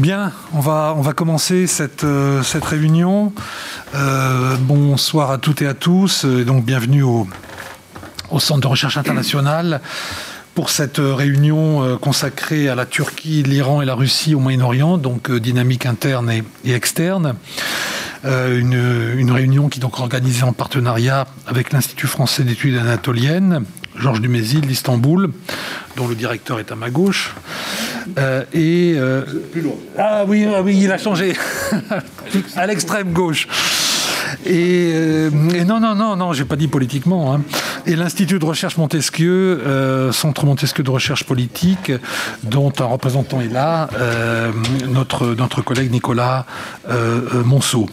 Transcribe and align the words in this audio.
Bien, 0.00 0.32
on 0.54 0.60
va, 0.60 1.12
commencer 1.14 1.66
cette, 1.66 2.04
euh, 2.04 2.42
réunion. 2.62 3.34
Euh, 3.94 4.56
bonsoir 4.58 5.30
à 5.30 5.36
toutes 5.36 5.60
et 5.60 5.66
à 5.66 5.74
tous, 5.74 6.24
et 6.24 6.46
donc 6.46 6.64
bienvenue 6.64 7.02
au, 7.02 7.28
Centre 8.38 8.62
de 8.62 8.66
recherche 8.66 8.96
internationale 8.96 9.82
pour 10.54 10.70
cette 10.70 10.96
réunion 10.96 11.84
euh, 11.84 11.96
consacrée 11.98 12.70
à 12.70 12.74
la 12.74 12.86
Turquie, 12.86 13.42
l'Iran 13.42 13.82
et 13.82 13.84
la 13.84 13.94
Russie 13.94 14.34
au 14.34 14.38
Moyen-Orient, 14.38 14.96
donc 14.96 15.30
dynamique 15.30 15.84
interne 15.84 16.30
et, 16.30 16.44
et 16.64 16.72
externe. 16.72 17.34
une, 18.24 19.12
une, 19.18 19.30
réunion 19.30 19.68
qui 19.68 19.80
est 19.80 19.82
donc 19.82 19.98
organisée 20.00 20.44
en 20.44 20.54
partenariat 20.54 21.26
avec 21.46 21.74
l'Institut 21.74 22.06
français 22.06 22.42
d'études 22.42 22.78
anatoliennes, 22.78 23.64
Georges 23.96 24.22
Dumézil 24.22 24.62
d'Istanbul, 24.62 25.30
dont 25.96 26.08
le 26.08 26.14
directeur 26.14 26.58
est 26.58 26.72
à 26.72 26.74
ma 26.74 26.88
gauche. 26.88 27.34
Euh, 28.18 28.44
et 28.52 28.94
euh, 28.96 29.22
plus 29.52 29.60
loin. 29.60 29.74
Ah 29.98 30.24
oui, 30.26 30.46
ah 30.54 30.62
oui, 30.62 30.78
il 30.82 30.92
a 30.92 30.98
changé 30.98 31.34
à 32.56 32.66
l'extrême 32.66 33.12
gauche. 33.12 33.46
Et, 34.46 34.92
euh, 34.94 35.30
et, 35.54 35.64
non, 35.64 35.80
non, 35.80 35.94
non, 35.94 36.16
non, 36.16 36.32
j'ai 36.32 36.44
pas 36.44 36.56
dit 36.56 36.68
politiquement. 36.68 37.34
Hein. 37.34 37.42
Et 37.86 37.96
l'Institut 37.96 38.38
de 38.38 38.44
recherche 38.44 38.76
Montesquieu, 38.76 39.60
euh, 39.66 40.12
Centre 40.12 40.44
Montesquieu 40.46 40.84
de 40.84 40.90
recherche 40.90 41.24
politique, 41.24 41.92
dont 42.42 42.72
un 42.78 42.84
représentant 42.84 43.40
est 43.40 43.48
là, 43.48 43.88
euh, 43.98 44.52
notre, 44.88 45.34
notre 45.34 45.62
collègue 45.62 45.90
Nicolas 45.90 46.46
Monceau. 47.44 47.88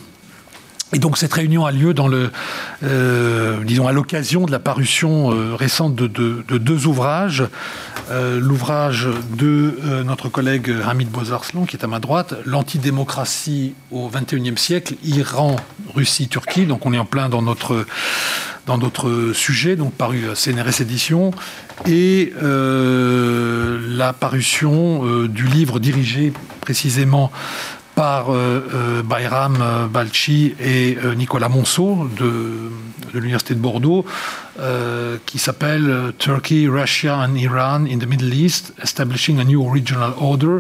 Et 0.94 1.00
donc 1.00 1.18
cette 1.18 1.34
réunion 1.34 1.66
a 1.66 1.72
lieu 1.72 1.94
euh, 2.84 3.64
disons, 3.64 3.88
à 3.88 3.91
l'occasion 3.91 4.46
de 4.46 4.52
la 4.52 4.59
parution 4.59 5.34
euh, 5.34 5.54
récente 5.54 5.96
de, 5.96 6.08
de, 6.08 6.46
de, 6.48 6.58
deux 6.58 6.88
ouvrages. 6.88 7.44
Euh, 8.10 8.40
L'ouvrage 8.40 9.10
de 9.38 9.76
notre 10.05 10.30
collègue 10.30 10.73
Hamid 10.88 11.10
Bozarslan, 11.10 11.66
qui 11.66 11.76
est 11.76 11.84
à 11.84 11.88
ma 11.88 12.00
droite, 12.00 12.36
L'antidémocratie 12.46 13.73
au 13.91 14.10
XXIe 14.10 14.58
siècle, 14.58 14.96
Iran, 15.04 15.58
Russie, 15.93 16.30
Turquie. 16.30 16.65
Donc 16.65 16.85
on 16.85 16.93
est 16.93 16.98
en 16.98 17.05
plein 17.05 17.27
dans 17.27 17.41
notre, 17.41 17.85
dans 18.65 18.77
donc 19.76 19.91
paru 19.93 20.30
à 20.30 20.35
CNRS 20.35 20.82
Édition. 20.82 21.32
Et 21.85 22.32
la 22.41 24.13
parution 24.13 25.26
du 25.26 25.48
livre 25.48 25.80
dirigé 25.80 26.32
précisément 26.62 27.32
par 27.98 28.31
euh, 28.31 28.62
euh, 28.76 29.01
Bayram 29.01 29.57
euh, 29.59 29.87
Balchi 29.87 30.53
et 30.59 30.99
Nicolas 31.15 31.49
Monceau 31.49 32.07
de, 32.15 32.70
l'Université 33.15 33.55
de 33.55 33.59
Bordeaux, 33.59 34.05
qui 35.26 35.40
s'appelle 35.40 36.13
Turkey, 36.20 36.68
Russia 36.68 37.18
and 37.18 37.35
Iran 37.35 37.85
in 37.85 37.98
the 37.98 38.05
Middle 38.05 38.31
East, 38.34 38.73
Establishing 38.84 39.40
a 39.40 39.43
New 39.43 39.63
Regional 39.63 40.13
Order, 40.20 40.59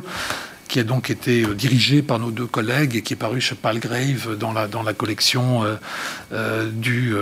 qui 0.67 0.79
a 0.79 0.83
donc 0.83 1.11
été 1.11 1.45
dirigé 1.53 2.01
par 2.01 2.17
nos 2.17 2.31
deux 2.31 2.47
collègues 2.47 2.95
et 2.95 3.01
qui 3.03 3.13
est 3.13 3.17
paru 3.17 3.41
chez 3.41 3.53
Palgrave 3.55 4.37
dans 4.37 4.53
la, 4.53 4.93
collection 4.93 5.63
du, 6.73 7.15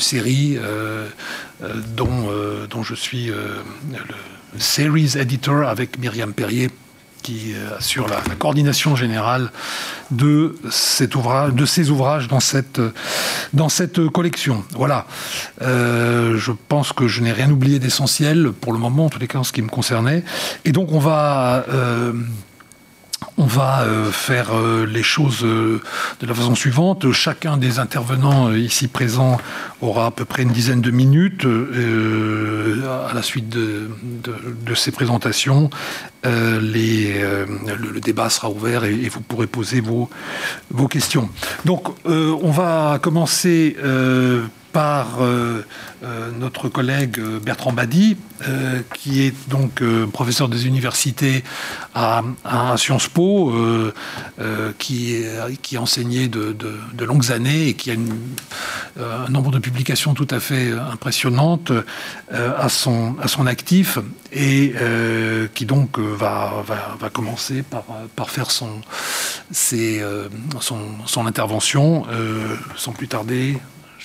série 0.00 0.58
dont, 1.96 2.30
dont 2.70 2.82
je 2.82 2.94
suis 2.94 3.26
le 3.26 4.60
series 4.60 5.18
editor 5.18 5.68
avec 5.68 5.98
Myriam 5.98 6.32
Perrier 6.32 6.70
qui 7.22 7.54
assure 7.78 8.08
la, 8.08 8.20
coordination 8.34 8.96
générale 8.96 9.50
de, 10.10 10.54
ces 10.70 11.16
ouvrages 11.90 12.28
dans 12.28 12.40
cette, 12.40 12.80
dans 13.52 13.68
cette 13.68 14.08
collection. 14.08 14.64
Voilà. 14.72 15.06
Euh, 15.62 16.36
je 16.38 16.52
pense 16.68 16.92
que 16.92 17.08
je 17.08 17.20
n'ai 17.22 17.32
rien 17.32 17.50
oublié 17.50 17.78
d'essentiel 17.78 18.52
pour 18.52 18.72
le 18.72 18.78
moment, 18.78 19.06
en 19.06 19.08
tous 19.08 19.18
les 19.18 19.28
cas 19.28 19.38
en 19.38 19.44
ce 19.44 19.52
qui 19.52 19.62
me 19.62 19.68
concernait. 19.68 20.24
Et 20.64 20.72
donc 20.72 20.92
on 20.92 20.98
va... 20.98 21.64
Euh, 21.68 22.12
on 23.42 23.46
va 23.46 23.82
euh, 23.82 24.12
faire 24.12 24.56
euh, 24.56 24.86
les 24.86 25.02
choses 25.02 25.42
euh, 25.42 25.80
de 26.20 26.26
la 26.26 26.34
façon 26.34 26.54
suivante. 26.54 27.10
Chacun 27.10 27.56
des 27.56 27.80
intervenants 27.80 28.52
ici 28.52 28.86
présents 28.86 29.38
aura 29.80 30.06
à 30.06 30.10
peu 30.12 30.24
près 30.24 30.44
une 30.44 30.52
dizaine 30.52 30.80
de 30.80 30.92
minutes 30.92 31.44
à 31.44 33.12
la 33.12 33.22
suite 33.22 33.48
de, 33.48 33.88
ces 34.76 34.92
présentations. 34.92 35.70
Le, 36.22 38.00
débat 38.00 38.30
sera 38.30 38.48
ouvert 38.48 38.84
et, 38.84 38.94
et, 38.94 39.08
vous 39.08 39.20
pourrez 39.20 39.48
poser 39.48 39.80
vos, 39.80 40.08
vos 40.70 40.86
questions. 40.86 41.28
Donc, 41.64 41.88
on 42.04 42.50
va 42.52 43.00
commencer 43.02 43.76
par 44.72 45.20
euh, 45.20 45.64
euh, 46.02 46.30
notre 46.38 46.68
collègue 46.68 47.20
Bertrand 47.20 47.72
Badi, 47.72 48.16
euh, 48.48 48.80
qui 48.94 49.22
est 49.22 49.48
donc 49.48 49.82
euh, 49.82 50.06
professeur 50.06 50.48
des 50.48 50.66
universités 50.66 51.44
à, 51.94 52.22
Sciences 52.76 53.08
Po, 53.08 53.50
euh, 53.50 53.94
euh, 54.40 54.72
qui, 54.78 55.22
qui 55.60 55.78
enseigné 55.78 56.28
de, 56.28 56.56
longues 57.04 57.30
années 57.30 57.68
et 57.68 57.74
qui 57.74 57.90
a 57.90 57.94
un 57.94 59.28
nombre 59.28 59.50
de 59.50 59.58
publications 59.58 60.14
tout 60.14 60.26
à 60.30 60.40
fait 60.40 60.72
impressionnantes 60.72 61.72
à, 62.32 62.68
son, 62.68 63.16
actif 63.46 63.98
et 64.32 64.74
qui 65.54 65.66
donc 65.66 65.98
va, 65.98 66.64
commencer 67.12 67.62
par, 67.62 68.30
faire 68.30 68.50
son 68.50 68.80
intervention 71.26 72.06
sans 72.76 72.92
plus 72.92 73.08
tarder 73.08 73.58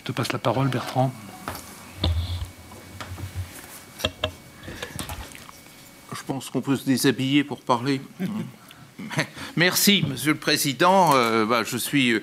te 0.08 0.14
passe 0.14 0.32
la 0.32 0.40
parole, 0.40 0.70
Bertrand. 0.70 1.12
Je 6.14 6.24
pense 6.26 6.50
qu'on 6.50 6.62
peut 6.62 6.78
se 6.78 6.86
déshabiller 6.86 7.44
pour 7.44 7.60
parler. 7.60 8.00
Merci, 9.58 10.06
Monsieur 10.08 10.32
le 10.32 10.38
Président. 10.38 11.12
Euh, 11.14 11.46
bah, 11.46 11.64
je 11.66 11.76
suis 11.76 12.22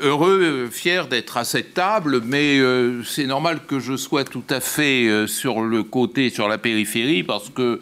heureux, 0.00 0.68
fier 0.72 1.06
d'être 1.06 1.36
à 1.36 1.44
cette 1.44 1.74
table, 1.74 2.22
mais 2.24 2.58
euh, 2.58 3.04
c'est 3.04 3.26
normal 3.26 3.60
que 3.68 3.78
je 3.78 3.96
sois 3.96 4.24
tout 4.24 4.44
à 4.50 4.58
fait 4.58 5.06
euh, 5.06 5.28
sur 5.28 5.62
le 5.62 5.84
côté, 5.84 6.28
sur 6.28 6.48
la 6.48 6.58
périphérie, 6.58 7.22
parce 7.22 7.50
que 7.50 7.78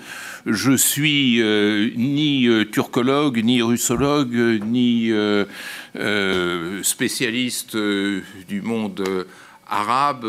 je 0.46 0.72
suis 0.76 1.40
euh, 1.40 1.90
ni 1.96 2.46
euh, 2.46 2.64
turcologue, 2.64 3.42
ni 3.42 3.62
russologue, 3.62 4.34
ni 4.66 5.10
euh, 5.10 5.44
spécialiste 6.82 7.76
du 7.76 8.62
monde 8.62 9.26
arabe, 9.68 10.26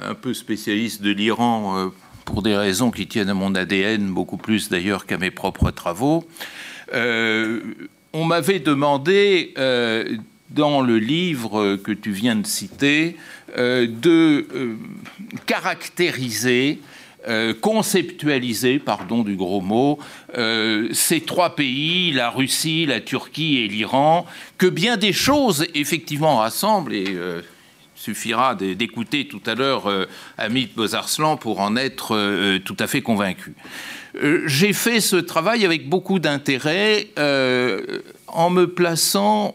un 0.00 0.14
peu 0.14 0.34
spécialiste 0.34 1.02
de 1.02 1.10
l'Iran 1.10 1.92
pour 2.24 2.42
des 2.42 2.56
raisons 2.56 2.90
qui 2.90 3.06
tiennent 3.06 3.28
à 3.28 3.34
mon 3.34 3.54
ADN, 3.54 4.08
beaucoup 4.12 4.36
plus 4.36 4.68
d'ailleurs 4.68 5.06
qu'à 5.06 5.18
mes 5.18 5.30
propres 5.30 5.70
travaux. 5.70 6.24
Euh, 6.94 7.60
on 8.12 8.24
m'avait 8.24 8.60
demandé, 8.60 9.54
euh, 9.58 10.16
dans 10.50 10.82
le 10.82 10.98
livre 10.98 11.76
que 11.76 11.92
tu 11.92 12.10
viens 12.10 12.36
de 12.36 12.46
citer, 12.46 13.16
euh, 13.56 13.86
de 13.86 14.46
caractériser 15.46 16.80
euh, 17.28 17.54
conceptualiser, 17.54 18.78
pardon 18.78 19.22
du 19.22 19.36
gros 19.36 19.60
mot, 19.60 19.98
euh, 20.36 20.88
ces 20.92 21.20
trois 21.20 21.54
pays, 21.54 22.12
la 22.12 22.30
Russie, 22.30 22.86
la 22.86 23.00
Turquie 23.00 23.58
et 23.58 23.68
l'Iran, 23.68 24.26
que 24.58 24.66
bien 24.66 24.96
des 24.96 25.12
choses 25.12 25.66
effectivement 25.74 26.38
rassemblent 26.38 26.94
et 26.94 27.06
euh, 27.08 27.40
suffira 27.94 28.56
d'écouter 28.56 29.28
tout 29.28 29.42
à 29.46 29.54
l'heure 29.54 29.88
euh, 29.88 30.06
Amit 30.36 30.70
Bozarslan 30.74 31.36
pour 31.36 31.60
en 31.60 31.76
être 31.76 32.58
tout 32.64 32.76
à 32.80 32.86
fait 32.86 33.02
convaincu. 33.02 33.54
J'ai 34.46 34.72
fait 34.72 35.00
ce 35.00 35.16
travail 35.16 35.64
avec 35.64 35.88
beaucoup 35.88 36.18
d'intérêt 36.18 37.08
en 38.26 38.50
me 38.50 38.66
plaçant 38.66 39.54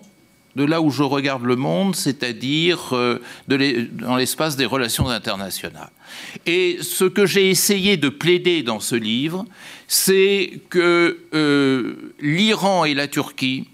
de 0.58 0.64
là 0.66 0.82
où 0.82 0.90
je 0.90 1.04
regarde 1.04 1.44
le 1.44 1.56
monde, 1.56 1.96
c'est-à-dire 1.96 2.90
euh, 2.94 3.22
dans 3.48 4.16
l'espace 4.18 4.56
des 4.56 4.66
relations 4.66 5.08
internationales. 5.08 5.92
Et 6.48 6.80
ce 6.82 7.06
que 7.06 7.28
j'ai 7.28 7.52
essayé 7.52 7.96
de 7.96 8.10
plaider 8.10 8.64
dans 8.64 8.80
ce 8.80 8.96
livre, 8.96 9.46
c'est 9.88 10.60
que 10.72 11.20
euh, 11.36 12.14
l'Iran 12.20 12.86
et 12.86 12.96
la 12.96 13.08
Turquie 13.08 13.70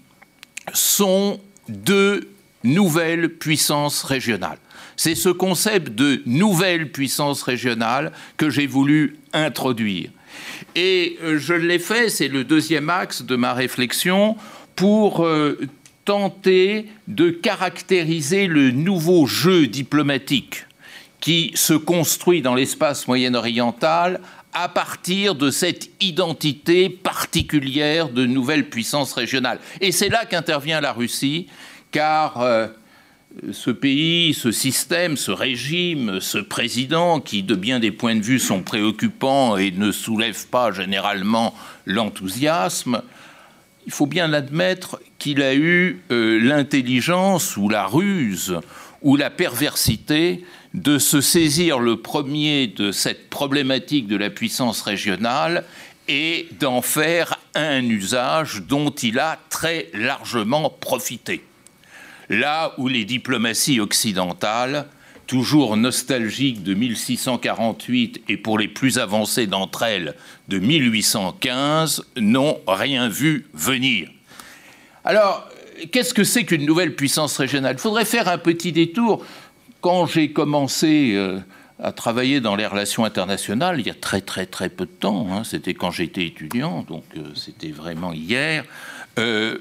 sont 0.74 1.40
deux 1.70 2.28
nouvelles 2.64 3.30
puissances 3.30 4.02
régionales. 4.02 4.58
C'est 4.96 5.14
ce 5.14 5.30
concept 5.30 5.94
de 5.94 6.22
nouvelle 6.26 6.92
puissance 6.92 7.42
régionale 7.42 8.12
que 8.36 8.50
j'ai 8.50 8.66
voulu 8.66 9.16
introduire. 9.32 10.10
Et 10.74 11.16
euh, 11.22 11.38
je 11.38 11.54
l'ai 11.54 11.78
fait, 11.78 12.10
c'est 12.10 12.28
le 12.28 12.44
deuxième 12.44 12.90
axe 12.90 13.22
de 13.22 13.36
ma 13.36 13.54
réflexion, 13.54 14.36
pour 14.76 15.24
tenter 16.04 16.86
de 17.08 17.30
caractériser 17.30 18.46
le 18.46 18.70
nouveau 18.70 19.26
jeu 19.26 19.66
diplomatique 19.66 20.66
qui 21.20 21.52
se 21.54 21.72
construit 21.72 22.42
dans 22.42 22.54
l'espace 22.54 23.08
moyen-oriental 23.08 24.20
à 24.52 24.68
partir 24.68 25.34
de 25.34 25.50
cette 25.50 25.90
identité 26.00 26.88
particulière 26.88 28.08
de 28.08 28.26
nouvelle 28.26 28.68
puissance 28.68 29.12
régionale. 29.14 29.58
Et 29.80 29.90
c'est 29.90 30.08
là 30.08 30.26
qu'intervient 30.26 30.80
la 30.80 30.92
Russie, 30.92 31.48
car 31.90 32.40
euh, 32.40 32.68
ce 33.52 33.70
pays, 33.70 34.32
ce 34.32 34.52
système, 34.52 35.16
ce 35.16 35.32
régime, 35.32 36.20
ce 36.20 36.38
président, 36.38 37.20
qui 37.20 37.42
de 37.42 37.54
bien 37.54 37.80
des 37.80 37.90
points 37.90 38.14
de 38.14 38.22
vue 38.22 38.38
sont 38.38 38.62
préoccupants 38.62 39.56
et 39.56 39.72
ne 39.72 39.90
soulèvent 39.90 40.46
pas 40.48 40.70
généralement 40.70 41.54
l'enthousiasme, 41.84 43.02
il 43.86 43.92
faut 43.92 44.06
bien 44.06 44.28
l'admettre 44.28 45.00
qu'il 45.18 45.42
a 45.42 45.54
eu 45.54 46.00
euh, 46.10 46.38
l'intelligence 46.40 47.56
ou 47.56 47.68
la 47.68 47.86
ruse 47.86 48.58
ou 49.02 49.16
la 49.16 49.30
perversité 49.30 50.44
de 50.72 50.98
se 50.98 51.20
saisir 51.20 51.78
le 51.78 51.96
premier 51.96 52.66
de 52.66 52.90
cette 52.90 53.30
problématique 53.30 54.06
de 54.06 54.16
la 54.16 54.30
puissance 54.30 54.82
régionale 54.82 55.64
et 56.08 56.48
d'en 56.58 56.82
faire 56.82 57.38
un 57.54 57.82
usage 57.84 58.62
dont 58.62 58.90
il 58.90 59.18
a 59.18 59.38
très 59.50 59.88
largement 59.94 60.70
profité. 60.70 61.44
Là 62.28 62.74
où 62.78 62.88
les 62.88 63.04
diplomaties 63.04 63.80
occidentales, 63.80 64.86
toujours 65.26 65.76
nostalgiques 65.76 66.62
de 66.62 66.74
1648 66.74 68.22
et 68.28 68.36
pour 68.36 68.58
les 68.58 68.68
plus 68.68 68.98
avancées 68.98 69.46
d'entre 69.46 69.82
elles 69.82 70.14
de 70.48 70.58
1815, 70.58 72.04
n'ont 72.16 72.58
rien 72.66 73.08
vu 73.08 73.46
venir. 73.54 74.08
Alors, 75.04 75.48
qu'est-ce 75.92 76.14
que 76.14 76.24
c'est 76.24 76.44
qu'une 76.44 76.64
nouvelle 76.64 76.94
puissance 76.94 77.36
régionale? 77.36 77.76
Il 77.76 77.80
faudrait 77.80 78.04
faire 78.04 78.28
un 78.28 78.38
petit 78.38 78.72
détour. 78.72 79.24
Quand 79.80 80.06
j'ai 80.06 80.32
commencé 80.32 81.12
euh, 81.14 81.38
à 81.78 81.92
travailler 81.92 82.40
dans 82.40 82.56
les 82.56 82.66
relations 82.66 83.04
internationales, 83.04 83.80
il 83.80 83.86
y 83.86 83.90
a 83.90 83.94
très 83.94 84.20
très 84.20 84.46
très 84.46 84.68
peu 84.68 84.86
de 84.86 84.90
temps, 84.90 85.28
hein, 85.30 85.44
c'était 85.44 85.74
quand 85.74 85.90
j'étais 85.90 86.24
étudiant, 86.24 86.82
donc 86.88 87.04
euh, 87.16 87.22
c'était 87.34 87.70
vraiment 87.70 88.12
hier, 88.12 88.64
euh, 89.18 89.58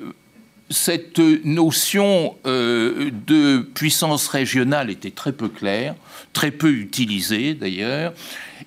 cette 0.73 1.19
notion 1.19 2.35
de 2.45 3.59
puissance 3.59 4.27
régionale 4.27 4.89
était 4.89 5.11
très 5.11 5.31
peu 5.31 5.47
claire, 5.47 5.95
très 6.33 6.51
peu 6.51 6.71
utilisée 6.71 7.53
d'ailleurs, 7.53 8.13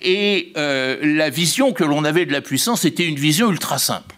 et 0.03 0.53
la 0.55 1.31
vision 1.31 1.73
que 1.73 1.85
l'on 1.85 2.05
avait 2.05 2.25
de 2.25 2.32
la 2.32 2.41
puissance 2.41 2.85
était 2.85 3.06
une 3.06 3.19
vision 3.19 3.50
ultra 3.50 3.79
simple. 3.79 4.17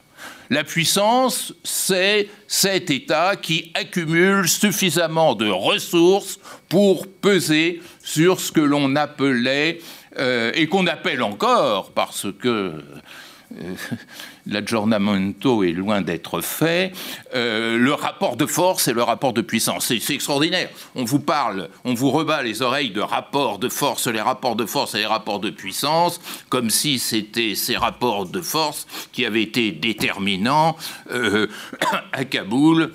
La 0.50 0.64
puissance, 0.64 1.52
c'est 1.62 2.28
cet 2.46 2.90
État 2.90 3.36
qui 3.36 3.70
accumule 3.74 4.48
suffisamment 4.48 5.34
de 5.34 5.48
ressources 5.48 6.38
pour 6.70 7.06
peser 7.06 7.82
sur 8.02 8.40
ce 8.40 8.50
que 8.50 8.60
l'on 8.60 8.96
appelait, 8.96 9.80
euh, 10.18 10.50
et 10.54 10.66
qu'on 10.66 10.86
appelle 10.86 11.22
encore, 11.22 11.90
parce 11.90 12.26
que 12.40 12.48
euh, 12.48 12.72
l'aggiornamento 14.46 15.62
est 15.62 15.72
loin 15.72 16.02
d'être 16.02 16.40
fait, 16.40 16.92
euh, 17.34 17.78
le 17.78 17.94
rapport 17.94 18.36
de 18.36 18.46
force 18.46 18.88
et 18.88 18.92
le 18.92 19.02
rapport 19.02 19.32
de 19.32 19.40
puissance. 19.40 19.92
C'est 19.98 20.14
extraordinaire. 20.14 20.68
On 20.94 21.04
vous 21.04 21.20
parle, 21.20 21.68
on 21.84 21.94
vous 21.94 22.10
rebat 22.10 22.42
les 22.42 22.62
oreilles 22.62 22.90
de 22.90 23.00
rapports 23.00 23.58
de 23.58 23.68
force, 23.68 24.06
les 24.06 24.20
rapports 24.20 24.56
de 24.56 24.66
force 24.66 24.94
et 24.94 24.98
les 24.98 25.06
rapports 25.06 25.40
de 25.40 25.50
puissance, 25.50 26.20
comme 26.48 26.70
si 26.70 26.98
c'était 26.98 27.54
ces 27.54 27.76
rapports 27.76 28.26
de 28.26 28.40
force 28.40 28.86
qui 29.12 29.24
avaient 29.24 29.42
été 29.42 29.72
déterminants 29.72 30.76
euh, 31.10 31.46
à 32.12 32.24
Kaboul, 32.24 32.92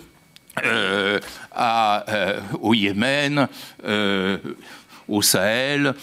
au 2.61 2.73
Yémen, 2.75 3.47
au 5.07 5.21
Sahel. 5.23 5.95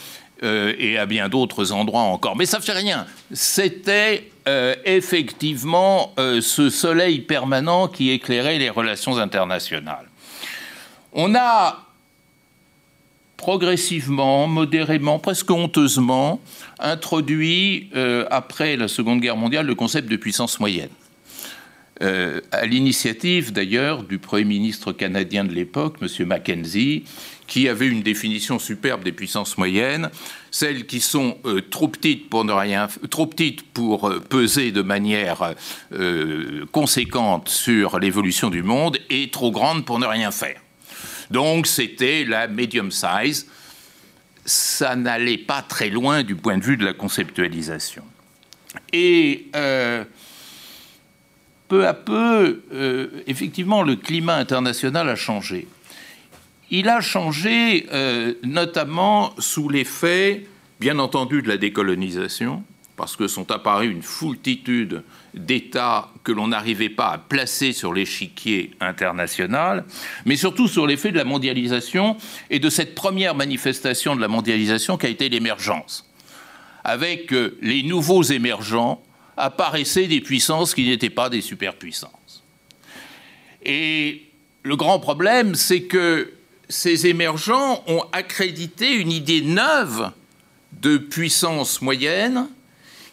et 0.43 0.99
à 0.99 1.07
bien 1.07 1.29
d'autres 1.29 1.71
endroits 1.71 2.01
encore. 2.01 2.35
Mais 2.35 2.47
ça 2.47 2.59
ne 2.59 2.63
fait 2.63 2.73
rien. 2.73 3.07
C'était 3.33 4.31
euh, 4.51 4.75
effectivement 4.85 6.13
euh, 6.19 6.41
ce 6.41 6.71
soleil 6.71 7.21
permanent 7.21 7.87
qui 7.87 8.11
éclairait 8.11 8.59
les 8.59 8.69
relations 8.69 9.17
internationales. 9.19 10.07
On 11.13 11.37
a 11.37 11.87
progressivement, 13.37 14.49
modérément, 14.49 15.21
presque 15.21 15.53
honteusement, 15.53 16.41
introduit, 16.81 17.91
euh, 17.95 18.27
après 18.33 18.77
la 18.77 18.89
Seconde 18.89 19.21
Guerre 19.21 19.37
mondiale, 19.37 19.67
le 19.67 19.77
concept 19.77 20.09
de 20.09 20.17
puissance 20.17 20.59
moyenne. 20.59 20.91
à 22.01 22.65
l'initiative 22.67 23.53
d'ailleurs 23.53 24.03
du 24.03 24.19
Premier 24.19 24.47
ministre 24.47 24.91
canadien 24.93 25.45
de 25.45 25.53
l'époque, 25.53 25.99
M. 26.03 26.27
Mackenzie, 26.27 27.05
qui 27.51 27.69
avait 27.69 27.89
une 27.89 28.03
définition 28.03 28.61
superbe 28.61 29.03
des 29.03 29.11
puissances 29.11 29.59
moyennes, 29.59 30.09
celles 30.53 30.87
qui 30.87 31.01
sont 31.01 31.37
euh, 31.45 31.61
trop 31.61 31.89
petites 31.89 32.31
pour 33.73 34.09
euh, 34.09 34.21
peser 34.21 34.71
de 34.71 34.83
manière 34.83 35.55
euh, 35.93 36.65
conséquente 36.71 37.49
sur 37.49 37.99
l'évolution 37.99 38.51
du 38.51 38.63
monde 38.63 38.99
et 39.11 39.31
trop 39.31 39.51
grandes 39.51 39.85
pour 39.85 39.99
ne 39.99 40.07
rien 40.07 40.31
faire. 40.31 40.61
Donc 41.33 41.67
c'était 41.67 42.25
la 42.25 42.47
medium 42.47 42.93
size. 42.93 43.49
Ça 44.45 44.95
n'allait 44.95 45.37
pas 45.37 45.61
très 45.61 45.91
loin 45.91 46.23
du 46.23 46.37
point 46.37 46.57
de 46.57 46.63
vue 46.63 46.77
de 46.77 46.85
la 46.85 46.93
conceptualisation. 46.93 48.05
Et 48.93 49.49
peu 51.69 51.87
à 51.87 51.95
peu, 51.95 52.63
effectivement, 53.27 53.83
le 53.83 53.97
climat 53.97 54.37
international 54.37 55.09
a 55.09 55.17
changé. 55.17 55.69
Il 56.71 56.89
a 56.89 57.01
changé 57.01 57.87
euh, 57.93 58.35
notamment 58.45 59.35
sous 59.39 59.69
l'effet, 59.69 60.47
bien 60.79 61.01
entendu, 61.01 61.43
de 61.43 61.49
la 61.49 61.57
décolonisation, 61.57 62.63
parce 62.97 63.17
que 63.17 63.27
sont 63.27 63.51
apparus 63.51 63.91
une 63.91 64.03
foultitude 64.03 65.03
d'États 65.35 66.11
que 66.23 66.31
l'on 66.31 66.49
n'arrivait 66.49 66.91
pas 66.91 67.09
à 67.09 67.19
placer 67.19 67.73
sur 67.73 67.93
l'échiquier 67.93 68.71
international, 68.81 69.85
mais 70.27 70.37
surtout 70.37 70.69
sur 70.69 70.87
l'effet 70.87 71.11
de 71.11 71.17
la 71.17 71.25
mondialisation 71.25 72.17
et 72.51 72.61
de 72.61 72.71
cette 72.71 72.95
première 72.95 73.35
manifestation 73.35 74.15
de 74.15 74.21
la 74.21 74.29
mondialisation 74.29 74.97
qui 74.97 75.07
a 75.07 75.09
été 75.09 75.29
l'émergence. 75.29 76.09
Avec 76.85 77.33
euh, 77.33 77.59
les 77.63 77.83
nouveaux 77.83 78.23
émergents 78.23 79.03
apparaissaient 79.37 80.07
des 80.07 80.21
puissances 80.21 80.75
qui 80.75 80.87
n'étaient 80.87 81.11
pas 81.11 81.31
des 81.31 81.41
superpuissances. 81.41 82.45
Et 83.65 84.27
le 84.63 84.77
grand 84.77 85.01
problème, 85.01 85.55
c'est 85.57 85.83
que 85.83 86.33
ces 86.71 87.09
émergents 87.09 87.83
ont 87.89 88.05
accrédité 88.13 88.93
une 88.93 89.11
idée 89.11 89.43
neuve 89.43 90.13
de 90.81 90.97
puissance 90.99 91.83
moyenne 91.83 92.49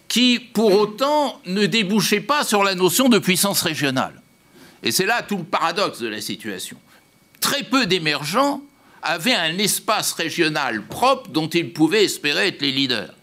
qui, 0.08 0.40
pour 0.40 0.74
autant, 0.74 1.42
ne 1.46 1.66
débouchait 1.66 2.22
pas 2.22 2.44
sur 2.44 2.64
la 2.64 2.76
notion 2.76 3.10
de 3.10 3.18
puissance 3.20 3.64
régionale. 3.64 4.22
Et 4.84 4.92
c'est 4.92 5.08
là 5.08 5.24
tout 5.24 5.38
le 5.38 5.44
paradoxe 5.44 6.00
de 6.00 6.08
la 6.08 6.22
situation. 6.22 6.78
Très 7.42 7.64
peu 7.64 7.88
d'émergents 7.88 8.62
avaient 9.02 9.34
un 9.34 9.58
espace 9.58 10.14
régional 10.14 10.84
propre 10.84 11.30
dont 11.32 11.50
ils 11.50 11.74
pouvaient 11.74 12.06
espérer 12.06 12.50
être 12.50 12.62
les 12.62 12.72
leaders. 12.72 13.14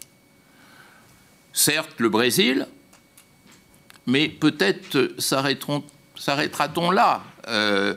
Certes, 1.53 1.95
le 1.97 2.09
Brésil, 2.09 2.67
mais 4.05 4.27
peut-être 4.27 5.13
s'arrêtera-t-on 5.17 6.91
là. 6.91 7.23
Euh, 7.47 7.95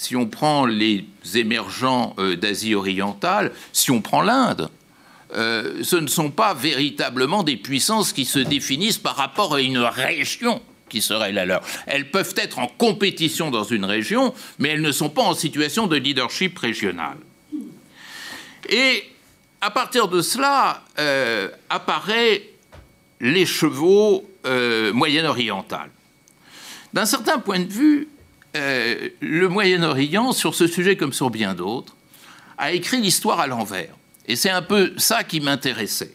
si 0.00 0.16
on 0.16 0.24
prend 0.24 0.64
les 0.64 1.04
émergents 1.34 2.14
euh, 2.18 2.34
d'Asie 2.34 2.74
orientale, 2.74 3.52
si 3.74 3.90
on 3.90 4.00
prend 4.00 4.22
l'Inde, 4.22 4.70
euh, 5.34 5.82
ce 5.82 5.96
ne 5.96 6.06
sont 6.06 6.30
pas 6.30 6.54
véritablement 6.54 7.42
des 7.42 7.58
puissances 7.58 8.14
qui 8.14 8.24
se 8.24 8.38
définissent 8.38 8.96
par 8.96 9.14
rapport 9.14 9.56
à 9.56 9.60
une 9.60 9.76
région 9.76 10.62
qui 10.88 11.02
serait 11.02 11.32
la 11.32 11.44
leur. 11.44 11.60
Elles 11.86 12.10
peuvent 12.10 12.32
être 12.38 12.60
en 12.60 12.66
compétition 12.66 13.50
dans 13.50 13.64
une 13.64 13.84
région, 13.84 14.32
mais 14.58 14.70
elles 14.70 14.80
ne 14.80 14.90
sont 14.90 15.10
pas 15.10 15.20
en 15.20 15.34
situation 15.34 15.86
de 15.86 15.96
leadership 15.96 16.56
régional. 16.58 17.18
Et 18.70 19.04
à 19.60 19.70
partir 19.70 20.08
de 20.08 20.22
cela 20.22 20.82
euh, 20.98 21.50
apparaît 21.68 22.48
l'écheveau 23.20 24.26
moyen-oriental. 24.94 25.90
D'un 26.94 27.04
certain 27.04 27.38
point 27.38 27.58
de 27.58 27.70
vue, 27.70 28.08
euh, 28.56 29.08
le 29.20 29.48
Moyen-Orient, 29.48 30.32
sur 30.32 30.54
ce 30.54 30.66
sujet 30.66 30.96
comme 30.96 31.12
sur 31.12 31.30
bien 31.30 31.54
d'autres, 31.54 31.96
a 32.58 32.72
écrit 32.72 33.00
l'histoire 33.00 33.40
à 33.40 33.46
l'envers. 33.46 33.94
Et 34.26 34.36
c'est 34.36 34.50
un 34.50 34.62
peu 34.62 34.92
ça 34.96 35.24
qui 35.24 35.40
m'intéressait. 35.40 36.14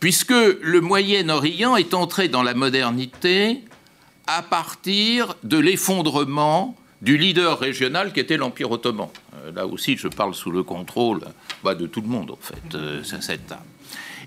Puisque 0.00 0.30
le 0.30 0.80
Moyen-Orient 0.80 1.76
est 1.76 1.92
entré 1.94 2.28
dans 2.28 2.42
la 2.42 2.54
modernité 2.54 3.60
à 4.26 4.42
partir 4.42 5.34
de 5.42 5.58
l'effondrement 5.58 6.76
du 7.02 7.16
leader 7.16 7.58
régional 7.58 8.12
qui 8.12 8.20
était 8.20 8.36
l'Empire 8.36 8.70
ottoman. 8.70 9.08
Euh, 9.36 9.52
là 9.52 9.66
aussi, 9.66 9.96
je 9.96 10.08
parle 10.08 10.34
sous 10.34 10.50
le 10.50 10.62
contrôle 10.62 11.20
bah, 11.64 11.74
de 11.74 11.86
tout 11.86 12.00
le 12.00 12.08
monde, 12.08 12.30
en 12.30 12.38
fait, 12.40 12.74
euh, 12.74 13.02
cette 13.02 13.46
table. 13.46 13.62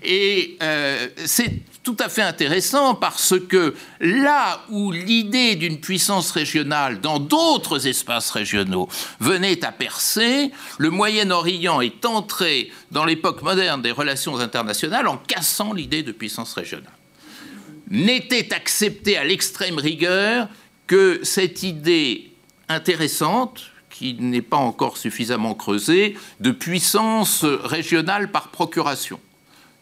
Et 0.02 0.56
euh, 0.62 1.08
c'est 1.24 1.62
tout 1.84 1.96
à 2.00 2.08
fait 2.08 2.22
intéressant 2.22 2.94
parce 2.94 3.38
que 3.38 3.74
là 4.00 4.64
où 4.70 4.90
l'idée 4.90 5.54
d'une 5.54 5.78
puissance 5.78 6.30
régionale 6.30 7.00
dans 7.00 7.20
d'autres 7.20 7.86
espaces 7.86 8.30
régionaux 8.30 8.88
venait 9.20 9.64
à 9.64 9.70
percer, 9.70 10.50
le 10.78 10.90
Moyen-Orient 10.90 11.82
est 11.82 12.06
entré 12.06 12.72
dans 12.90 13.04
l'époque 13.04 13.42
moderne 13.42 13.82
des 13.82 13.90
relations 13.92 14.38
internationales 14.38 15.06
en 15.06 15.18
cassant 15.18 15.74
l'idée 15.74 16.02
de 16.02 16.10
puissance 16.10 16.54
régionale. 16.54 16.90
N'était 17.90 18.54
acceptée 18.54 19.18
à 19.18 19.24
l'extrême 19.24 19.76
rigueur 19.76 20.48
que 20.86 21.20
cette 21.22 21.62
idée 21.62 22.30
intéressante, 22.70 23.62
qui 23.90 24.14
n'est 24.14 24.42
pas 24.42 24.56
encore 24.56 24.96
suffisamment 24.96 25.54
creusé, 25.54 26.16
de 26.40 26.50
puissance 26.50 27.44
régionale 27.44 28.30
par 28.30 28.48
procuration. 28.48 29.20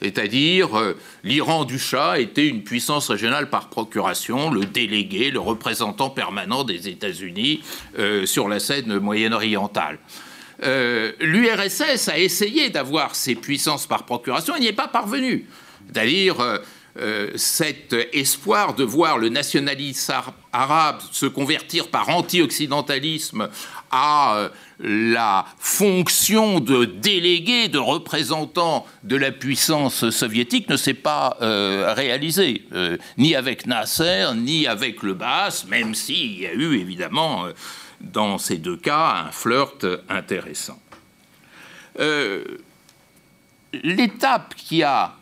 C'est-à-dire, 0.02 0.76
euh, 0.76 0.98
l'Iran 1.22 1.64
du 1.64 1.78
Shah 1.78 2.18
était 2.18 2.48
une 2.48 2.64
puissance 2.64 3.08
régionale 3.08 3.48
par 3.50 3.68
procuration, 3.68 4.50
le 4.50 4.64
délégué, 4.64 5.30
le 5.30 5.38
représentant 5.38 6.10
permanent 6.10 6.64
des 6.64 6.88
États-Unis 6.88 7.62
euh, 7.98 8.26
sur 8.26 8.48
la 8.48 8.58
scène 8.58 8.98
moyen-orientale. 8.98 9.98
Euh, 10.64 11.12
L'URSS 11.20 12.08
a 12.08 12.18
essayé 12.18 12.68
d'avoir 12.70 13.14
ces 13.14 13.36
puissances 13.36 13.86
par 13.86 14.04
procuration, 14.04 14.54
il 14.56 14.62
n'y 14.62 14.66
est 14.66 14.72
pas 14.72 14.88
parvenu. 14.88 15.46
C'est-à-dire, 15.92 16.60
cet 17.36 17.94
espoir 18.12 18.74
de 18.74 18.84
voir 18.84 19.16
le 19.16 19.30
nationalisme 19.30 20.12
arabe 20.52 21.00
se 21.10 21.24
convertir 21.24 21.88
par 21.88 22.10
anti-occidentalisme 22.10 23.48
à 23.90 24.50
la 24.82 25.46
fonction 25.58 26.60
de 26.60 26.84
délégué, 26.84 27.68
de 27.68 27.78
représentant 27.78 28.86
de 29.04 29.16
la 29.16 29.30
puissance 29.30 30.10
soviétique 30.10 30.68
ne 30.68 30.76
s'est 30.76 30.94
pas 30.94 31.36
euh, 31.40 31.94
réalisé, 31.94 32.66
ni 33.16 33.34
avec 33.34 33.66
Nasser, 33.66 34.26
ni 34.36 34.66
avec 34.66 35.02
le 35.02 35.14
Baas, 35.14 35.64
même 35.68 35.94
s'il 35.94 36.38
y 36.40 36.46
a 36.46 36.52
eu 36.52 36.78
évidemment 36.78 37.46
dans 38.00 38.38
ces 38.38 38.58
deux 38.58 38.76
cas 38.76 39.24
un 39.26 39.30
flirt 39.30 39.86
intéressant. 40.08 40.80
L'étape 43.72 44.54
qui 44.54 44.82
a 44.82 45.14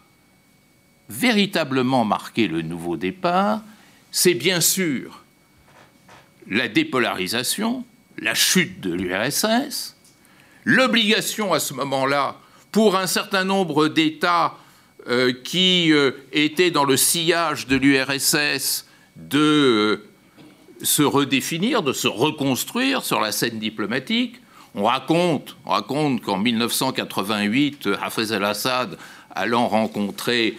véritablement 1.10 2.04
marqué 2.04 2.48
le 2.48 2.62
nouveau 2.62 2.96
départ, 2.96 3.62
c'est 4.10 4.34
bien 4.34 4.60
sûr 4.60 5.22
la 6.48 6.68
dépolarisation, 6.68 7.84
la 8.18 8.34
chute 8.34 8.80
de 8.80 8.92
l'URSS, 8.92 9.96
l'obligation 10.64 11.52
à 11.52 11.60
ce 11.60 11.74
moment-là 11.74 12.36
pour 12.72 12.96
un 12.96 13.06
certain 13.06 13.44
nombre 13.44 13.88
d'États 13.88 14.54
euh, 15.08 15.32
qui 15.32 15.92
euh, 15.92 16.12
étaient 16.32 16.70
dans 16.70 16.84
le 16.84 16.96
sillage 16.96 17.66
de 17.66 17.76
l'URSS 17.76 18.86
de 19.16 19.38
euh, 19.38 20.08
se 20.82 21.02
redéfinir, 21.02 21.82
de 21.82 21.92
se 21.92 22.06
reconstruire 22.06 23.02
sur 23.02 23.20
la 23.20 23.32
scène 23.32 23.58
diplomatique. 23.58 24.40
On 24.74 24.84
raconte, 24.84 25.56
on 25.64 25.70
raconte 25.70 26.20
qu'en 26.20 26.36
1988, 26.36 27.88
Hafez 28.02 28.32
al-Assad, 28.32 28.98
allant 29.34 29.68
rencontrer 29.68 30.58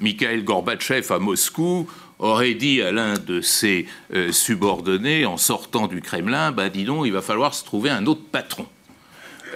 Mikhail 0.00 0.42
Gorbatchev 0.42 1.12
à 1.12 1.18
Moscou 1.18 1.86
aurait 2.18 2.54
dit 2.54 2.82
à 2.82 2.92
l'un 2.92 3.14
de 3.14 3.40
ses 3.40 3.86
euh, 4.14 4.32
subordonnés 4.32 5.26
en 5.26 5.36
sortant 5.36 5.86
du 5.86 6.00
Kremlin, 6.00 6.52
ben 6.52 6.68
dis 6.68 6.84
donc, 6.84 7.06
il 7.06 7.12
va 7.12 7.22
falloir 7.22 7.54
se 7.54 7.64
trouver 7.64 7.90
un 7.90 8.06
autre 8.06 8.22
patron. 8.30 8.66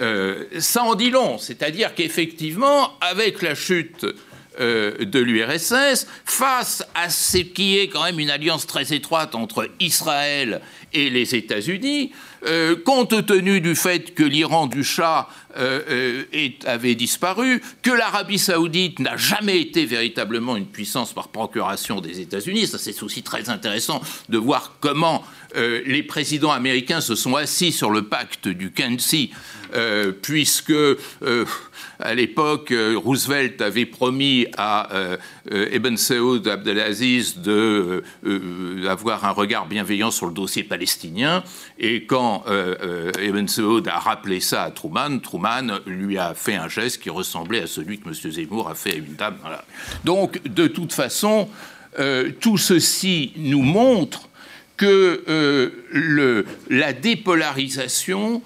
Euh, 0.01 0.45
ça 0.59 0.83
en 0.83 0.95
dit 0.95 1.09
long, 1.09 1.37
c'est-à-dire 1.37 1.93
qu'effectivement, 1.95 2.97
avec 3.01 3.41
la 3.41 3.55
chute 3.55 4.05
de 4.59 5.19
l'URSS, 5.19 6.07
face 6.25 6.83
à 6.93 7.09
ce 7.09 7.37
qui 7.37 7.79
est 7.79 7.87
quand 7.87 8.03
même 8.03 8.19
une 8.19 8.29
alliance 8.29 8.67
très 8.67 8.93
étroite 8.93 9.33
entre 9.33 9.69
Israël 9.79 10.61
et 10.93 11.09
les 11.09 11.35
États-Unis, 11.35 12.11
euh, 12.45 12.75
compte 12.75 13.25
tenu 13.25 13.61
du 13.61 13.75
fait 13.75 14.15
que 14.15 14.23
l'Iran 14.23 14.65
du 14.65 14.83
Shah 14.83 15.29
euh, 15.57 16.23
euh, 16.33 16.49
avait 16.65 16.95
disparu, 16.95 17.61
que 17.83 17.91
l'Arabie 17.91 18.39
saoudite 18.39 18.99
n'a 18.99 19.15
jamais 19.15 19.61
été 19.61 19.85
véritablement 19.85 20.57
une 20.57 20.65
puissance 20.65 21.13
par 21.13 21.27
procuration 21.27 22.01
des 22.01 22.19
États-Unis, 22.19 22.67
ça 22.67 22.79
c'est 22.79 23.03
aussi 23.03 23.21
très 23.21 23.49
intéressant 23.49 24.01
de 24.29 24.37
voir 24.37 24.77
comment 24.79 25.23
les 25.53 26.01
présidents 26.01 26.53
américains 26.53 27.01
se 27.01 27.13
sont 27.13 27.35
assis 27.35 27.73
sur 27.73 27.89
le 27.89 28.03
pacte 28.03 28.47
du 28.47 28.71
Kensi, 28.71 29.31
puisque 30.21 30.71
à 32.01 32.13
l'époque, 32.13 32.73
Roosevelt 32.95 33.61
avait 33.61 33.85
promis 33.85 34.47
à 34.57 34.89
Ibn 35.51 35.95
Saoud 35.95 36.47
Abdelaziz 36.47 37.37
d'avoir 37.37 39.25
un 39.25 39.31
regard 39.31 39.67
bienveillant 39.67 40.11
sur 40.11 40.25
le 40.25 40.33
dossier 40.33 40.63
palestinien, 40.63 41.43
et 41.79 42.05
quand 42.05 42.43
euh, 42.47 42.75
euh, 42.83 43.27
Ibn 43.27 43.47
Saud 43.47 43.87
a 43.87 43.99
rappelé 43.99 44.39
ça 44.39 44.63
à 44.63 44.71
Truman, 44.71 45.19
Truman 45.19 45.79
lui 45.85 46.17
a 46.17 46.33
fait 46.33 46.55
un 46.55 46.67
geste 46.67 47.01
qui 47.01 47.09
ressemblait 47.09 47.63
à 47.63 47.67
celui 47.67 47.99
que 47.99 48.07
M. 48.07 48.31
Zemmour 48.31 48.69
a 48.69 48.75
fait 48.75 48.93
à 48.93 48.95
une 48.95 49.15
dame. 49.15 49.37
Donc, 50.03 50.41
de 50.43 50.67
toute 50.67 50.93
façon, 50.93 51.49
euh, 51.99 52.31
tout 52.39 52.57
ceci 52.57 53.33
nous 53.37 53.61
montre 53.61 54.29
que 54.77 55.71
la 56.69 56.93
dépolarisation 56.93 58.41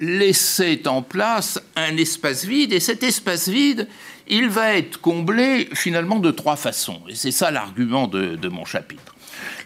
laissait 0.00 0.88
en 0.88 1.02
place 1.02 1.60
un 1.76 1.96
espace 1.96 2.44
vide, 2.44 2.72
et 2.72 2.80
cet 2.80 3.02
espace 3.02 3.48
vide, 3.48 3.86
il 4.26 4.48
va 4.48 4.74
être 4.74 5.00
comblé 5.00 5.68
finalement 5.74 6.18
de 6.18 6.30
trois 6.30 6.56
façons. 6.56 7.00
Et 7.08 7.14
c'est 7.14 7.32
ça 7.32 7.50
l'argument 7.50 8.06
de 8.06 8.48
mon 8.48 8.64
chapitre. 8.64 9.14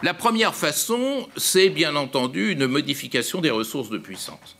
La 0.03 0.13
première 0.13 0.55
façon, 0.55 1.27
c'est 1.37 1.69
bien 1.69 1.95
entendu 1.95 2.51
une 2.51 2.67
modification 2.67 3.39
des 3.41 3.49
ressources 3.49 3.89
de 3.89 3.97
puissance. 3.97 4.55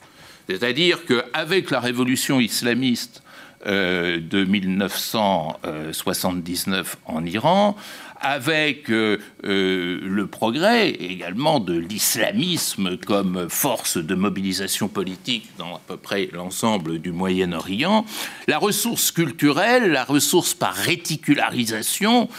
C'est-à-dire 0.47 1.05
qu'avec 1.05 1.69
la 1.71 1.79
révolution 1.79 2.39
islamiste 2.39 3.23
euh, 3.67 4.19
de 4.19 4.43
1979 4.43 6.97
en 7.05 7.25
Iran, 7.25 7.75
avec 8.21 8.89
euh, 8.89 9.17
euh, 9.43 9.99
le 10.01 10.27
progrès 10.27 10.89
également 10.89 11.59
de 11.59 11.77
l'islamisme 11.77 12.97
comme 12.97 13.49
force 13.49 13.97
de 13.97 14.15
mobilisation 14.15 14.87
politique 14.87 15.49
dans 15.57 15.75
à 15.75 15.81
peu 15.85 15.97
près 15.97 16.29
l'ensemble 16.31 16.99
du 16.99 17.11
Moyen-Orient, 17.11 18.05
la 18.47 18.57
ressource 18.57 19.11
culturelle, 19.11 19.91
la 19.91 20.03
ressource 20.03 20.53
par 20.53 20.73
réticularisation, 20.73 22.29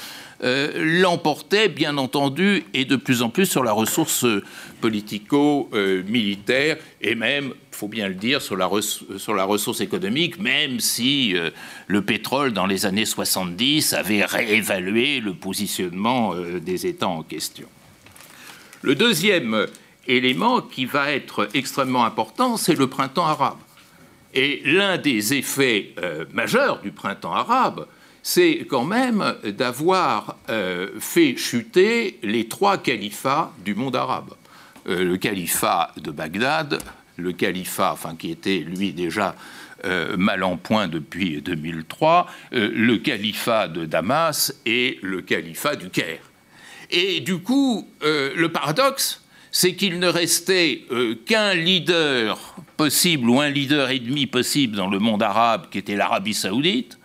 euh, 0.44 1.00
l'emportait, 1.00 1.68
bien 1.68 1.96
entendu, 1.96 2.64
et 2.74 2.84
de 2.84 2.96
plus 2.96 3.22
en 3.22 3.30
plus 3.30 3.46
sur 3.46 3.64
la 3.64 3.72
ressource 3.72 4.26
politico-militaire, 4.80 6.76
et 7.00 7.14
même, 7.14 7.54
faut 7.76 7.88
bien 7.88 8.08
le 8.08 8.14
dire, 8.14 8.42
sur 8.42 8.56
la, 8.56 8.66
ressource 8.66 9.80
économique, 9.80 10.38
même 10.40 10.80
si 10.80 11.36
euh, 11.36 11.50
le 11.86 12.02
pétrole, 12.02 12.52
dans 12.52 12.66
les 12.66 12.86
années 12.86 13.04
70, 13.04 13.92
avait 13.92 14.24
réévalué 14.24 15.20
le 15.20 15.34
positionnement 15.34 16.34
euh, 16.34 16.58
des 16.60 16.86
États 16.86 17.08
en 17.08 17.22
question. 17.22 17.68
Le 18.82 18.94
deuxième 18.94 19.66
élément 20.06 20.60
qui 20.60 20.86
va 20.86 21.12
être 21.12 21.48
extrêmement 21.54 22.04
important, 22.04 22.56
c'est 22.56 22.74
le 22.74 22.86
printemps 22.86 23.26
arabe. 23.26 23.58
Et 24.34 24.62
l'un 24.64 24.98
des 24.98 25.34
effets 25.34 25.94
majeurs 26.32 26.80
du 26.82 26.90
printemps 26.90 27.32
arabe, 27.32 27.86
c'est 28.28 28.66
quand 28.68 28.84
même 28.84 29.36
d'avoir 29.44 30.34
euh, 30.50 30.88
fait 30.98 31.36
chuter 31.36 32.18
les 32.24 32.48
trois 32.48 32.76
califats 32.76 33.52
du 33.64 33.76
monde 33.76 33.94
arabe. 33.94 34.34
Euh, 34.88 35.04
le 35.04 35.16
califat 35.16 35.92
de 35.96 36.10
Bagdad, 36.10 36.82
le 37.16 37.32
califat, 37.32 37.92
enfin 37.92 38.16
qui 38.16 38.30
était 38.30 38.58
lui 38.58 38.92
déjà 38.92 39.34
euh, 39.84 40.16
mal 40.16 40.42
en 40.42 40.56
point 40.56 40.88
depuis 40.88 41.40
2003, 41.42 42.26
le 42.52 42.96
califat 42.96 43.68
de 43.68 43.84
Damas 43.84 44.54
et 44.64 44.98
le 45.02 45.22
califat 45.22 45.76
du 45.76 45.90
Caire. 45.90 46.30
Et 46.90 47.20
du 47.20 47.38
coup, 47.38 47.88
le 48.02 48.46
paradoxe, 48.46 49.22
c'est 49.50 49.74
qu'il 49.74 49.98
ne 49.98 50.06
restait 50.06 50.84
qu'un 51.26 51.54
leader 51.54 52.56
possible 52.76 53.28
ou 53.30 53.40
un 53.40 53.48
leader 53.48 53.90
et 53.90 53.98
demi 53.98 54.26
possible 54.26 54.76
dans 54.76 54.88
le 54.88 54.98
monde 54.98 55.22
arabe, 55.22 55.68
qui 55.70 55.78
était 55.78 55.96
l'Arabie 55.96 56.34
saoudite, 56.34 56.98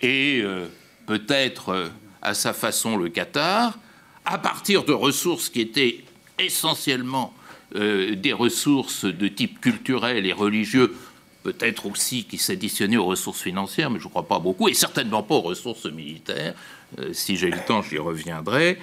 et 0.00 0.40
euh, 0.42 0.66
peut-être 1.06 1.70
euh, 1.70 1.88
à 2.22 2.34
sa 2.34 2.52
façon 2.52 2.96
le 2.96 3.08
Qatar, 3.08 3.78
à 4.24 4.38
partir 4.38 4.84
de 4.84 4.92
ressources 4.92 5.48
qui 5.48 5.60
étaient 5.60 6.04
essentiellement 6.38 7.34
euh, 7.74 8.14
des 8.14 8.32
ressources 8.32 9.04
de 9.04 9.28
type 9.28 9.60
culturel 9.60 10.26
et 10.26 10.32
religieux, 10.32 10.94
peut-être 11.42 11.86
aussi 11.86 12.24
qui 12.24 12.38
s'additionnaient 12.38 12.96
aux 12.96 13.06
ressources 13.06 13.42
financières, 13.42 13.90
mais 13.90 13.98
je 13.98 14.04
ne 14.04 14.10
crois 14.10 14.26
pas 14.26 14.38
beaucoup, 14.38 14.68
et 14.68 14.74
certainement 14.74 15.22
pas 15.22 15.36
aux 15.36 15.42
ressources 15.42 15.86
militaires. 15.86 16.54
si 17.12 17.36
j'ai 17.36 17.50
le 17.50 17.58
temps, 17.66 17.82
j'y 17.82 17.98
reviendrai. 17.98 18.78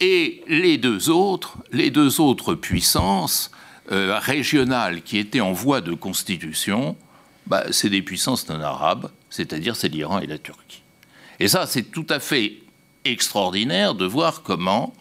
et 0.00 0.42
les 0.46 0.78
deux 0.78 1.10
autres, 1.10 1.58
les 1.72 1.90
deux 1.90 2.20
autres 2.20 2.54
puissances 2.54 3.50
régionales 3.88 5.02
qui 5.02 5.18
étaient 5.18 5.40
en 5.40 5.52
voie 5.52 5.80
de 5.80 5.94
constitution, 5.94 6.96
bah, 7.46 7.64
c'est 7.72 7.90
des 7.90 8.00
puissances 8.00 8.48
non 8.48 8.60
arabes, 8.60 9.10
c'est-à-dire 9.28 9.74
c'est 9.74 9.88
l'Iran 9.88 10.20
et 10.20 10.26
la 10.26 10.38
Turquie. 10.38 10.82
Et 11.40 11.48
ça, 11.48 11.66
c'est 11.66 11.90
tout 11.90 12.06
à 12.08 12.20
fait 12.20 12.58
extraordinaire 13.04 13.94
de 13.94 14.04
voir 14.04 14.42
comment 14.42 14.92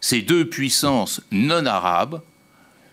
ces 0.00 0.22
deux 0.22 0.48
puissances 0.48 1.20
non 1.30 1.66
arabes 1.66 2.20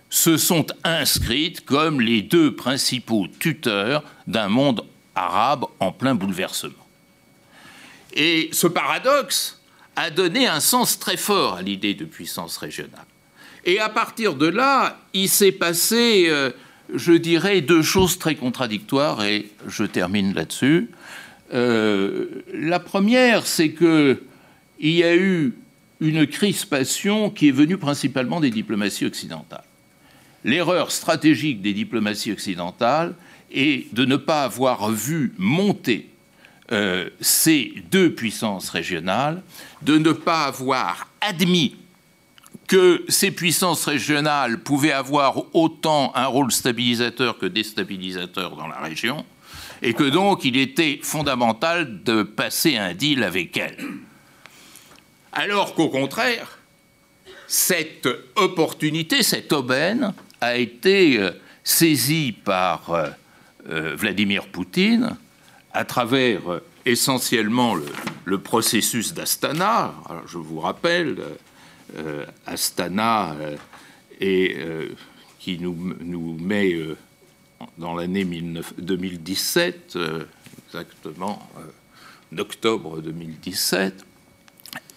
se 0.10 0.38
sont 0.38 0.68
inscrites 0.84 1.66
comme 1.66 2.00
les 2.00 2.22
deux 2.22 2.56
principaux 2.56 3.28
tuteurs 3.40 4.04
d'un 4.28 4.48
monde 4.48 4.86
arabe 5.16 5.66
en 5.80 5.92
plein 5.92 6.16
bouleversement. 6.16 6.74
Et 8.14 8.50
ce 8.52 8.68
paradoxe 8.68 9.60
a 9.96 10.10
donné 10.10 10.48
un 10.48 10.60
sens 10.60 11.00
très 11.00 11.18
fort 11.18 11.56
à 11.56 11.62
l'idée 11.62 11.94
de 11.94 12.06
puissance 12.06 12.58
régionale. 12.58 13.06
Et 13.66 13.80
à 13.80 13.90
partir 13.90 14.36
de 14.36 14.48
là, 14.48 15.00
il 15.14 15.30
s'est 15.30 15.52
passé, 15.52 16.26
euh, 16.28 16.52
je 16.94 17.14
dirais, 17.14 17.62
deux 17.62 17.82
choses 17.82 18.20
très 18.20 18.36
contradictoires, 18.36 19.24
et 19.24 19.50
je 19.68 19.84
termine 19.84 20.34
là-dessus. 20.34 20.92
Euh, 21.54 22.44
la 22.54 22.80
première, 22.80 23.46
c'est 23.46 23.72
qu'il 23.72 24.20
y 24.80 25.04
a 25.04 25.16
eu 25.16 25.54
une 26.04 26.28
crispation 26.28 27.30
qui 27.30 27.48
est 27.48 27.52
venue 27.52 27.78
principalement 27.78 28.42
des 28.42 28.52
diplomaties 28.52 29.06
occidentales. 29.06 29.64
L'erreur 30.44 30.92
stratégique 30.92 31.62
des 31.62 31.72
diplomaties 31.72 32.34
occidentales 32.34 33.16
est 33.54 33.94
de 33.94 34.04
ne 34.04 34.18
pas 34.18 34.44
avoir 34.44 34.92
vu 34.92 35.34
monter 35.38 36.10
euh, 36.74 37.10
ces 37.22 37.74
deux 37.90 38.14
puissances 38.14 38.70
régionales, 38.70 39.42
de 39.82 39.98
ne 39.98 40.12
pas 40.12 40.44
avoir 40.44 41.08
admis 41.22 41.76
que 42.68 43.06
ces 43.08 43.32
puissances 43.32 43.86
régionales 43.86 44.60
pouvaient 44.60 44.92
avoir 44.92 45.56
autant 45.56 46.12
un 46.16 46.26
rôle 46.26 46.52
stabilisateur 46.52 47.38
que 47.38 47.46
déstabilisateur 47.46 48.58
dans 48.58 48.68
la 48.68 48.80
région, 48.80 49.26
et 49.82 49.94
que 49.94 50.04
donc 50.04 50.44
il 50.44 50.58
était 50.58 51.00
fondamental 51.02 52.04
de 52.04 52.24
passer 52.24 52.76
un 52.76 52.94
deal 52.94 53.24
avec 53.24 53.56
elles. 53.56 53.78
Alors 55.34 55.74
qu'au 55.74 55.90
contraire, 55.90 56.60
cette 57.48 58.08
opportunité, 58.36 59.24
cette 59.24 59.52
aubaine, 59.52 60.14
a 60.42 60.58
été 60.58 61.20
euh, 61.20 61.32
saisie 61.64 62.32
par 62.32 62.92
euh, 62.92 63.10
euh, 63.70 63.96
Vladimir 63.96 64.48
Poutine 64.48 65.16
à 65.72 65.86
travers 65.86 66.42
essentiellement 66.86 67.76
le, 68.26 68.38
processus 68.38 69.14
d'Astana. 69.14 69.94
Je 70.28 70.38
vous 70.38 70.60
rappelle, 70.60 71.18
Astana 72.46 73.36
qui 74.20 75.58
nous, 75.60 75.96
nous 76.00 76.38
met 76.40 76.76
dans 77.78 77.96
l'année 77.96 78.24
2017, 78.24 79.98
exactement 80.68 81.50
d'octobre 82.32 83.02
2017. 83.02 84.06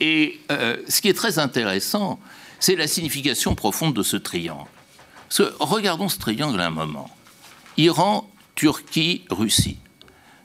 Et 0.00 0.40
ce 0.48 1.00
qui 1.00 1.08
est 1.08 1.14
très 1.14 1.38
intéressant, 1.38 2.20
c'est 2.60 2.76
la 2.76 2.86
signification 2.86 3.54
profonde 3.54 3.94
de 3.94 4.02
ce 4.02 4.16
triangle 4.16 4.68
regardons 5.60 6.08
ce 6.08 6.18
triangle 6.18 6.60
un 6.60 6.70
moment. 6.70 7.10
Iran, 7.76 8.28
Turquie, 8.54 9.24
Russie. 9.30 9.78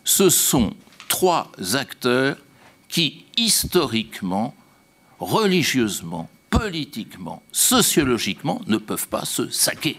Ce 0.03 0.29
sont 0.29 0.73
trois 1.07 1.51
acteurs 1.73 2.37
qui, 2.89 3.25
historiquement, 3.37 4.55
religieusement, 5.19 6.29
politiquement, 6.49 7.41
sociologiquement, 7.51 8.61
ne 8.67 8.77
peuvent 8.77 9.07
pas 9.07 9.25
se 9.25 9.49
saquer. 9.49 9.97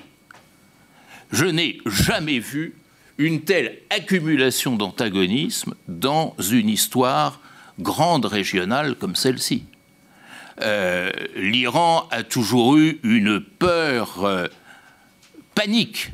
Je 1.30 1.46
n'ai 1.46 1.78
jamais 1.86 2.38
vu 2.38 2.74
une 3.16 3.42
telle 3.42 3.78
accumulation 3.88 4.76
d'antagonisme 4.76 5.74
dans 5.88 6.34
une 6.50 6.68
histoire 6.68 7.40
grande 7.82 8.24
régionale 8.24 8.94
comme 8.94 9.16
celle-ci. 9.16 9.64
Euh, 10.60 11.10
L'Iran 11.36 12.06
a 12.10 12.22
toujours 12.22 12.76
eu 12.76 13.00
une 13.02 13.40
peur 13.40 14.24
euh, 14.24 14.46
panique 15.54 16.10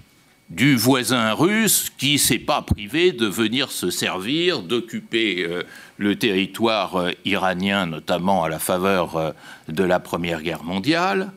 du 0.48 0.76
voisin 0.76 1.34
russe 1.34 1.92
qui 1.98 2.18
s'est 2.18 2.38
pas 2.38 2.62
privé 2.62 3.12
de 3.12 3.26
venir 3.26 3.70
se 3.70 3.90
servir, 3.90 4.62
d'occuper 4.62 5.44
euh, 5.46 5.62
le 5.98 6.16
territoire 6.16 7.10
iranien, 7.24 7.86
notamment 7.86 8.44
à 8.44 8.48
la 8.48 8.58
faveur 8.58 9.34
de 9.68 9.84
la 9.84 10.00
Première 10.00 10.42
Guerre 10.42 10.62
mondiale. 10.62 11.32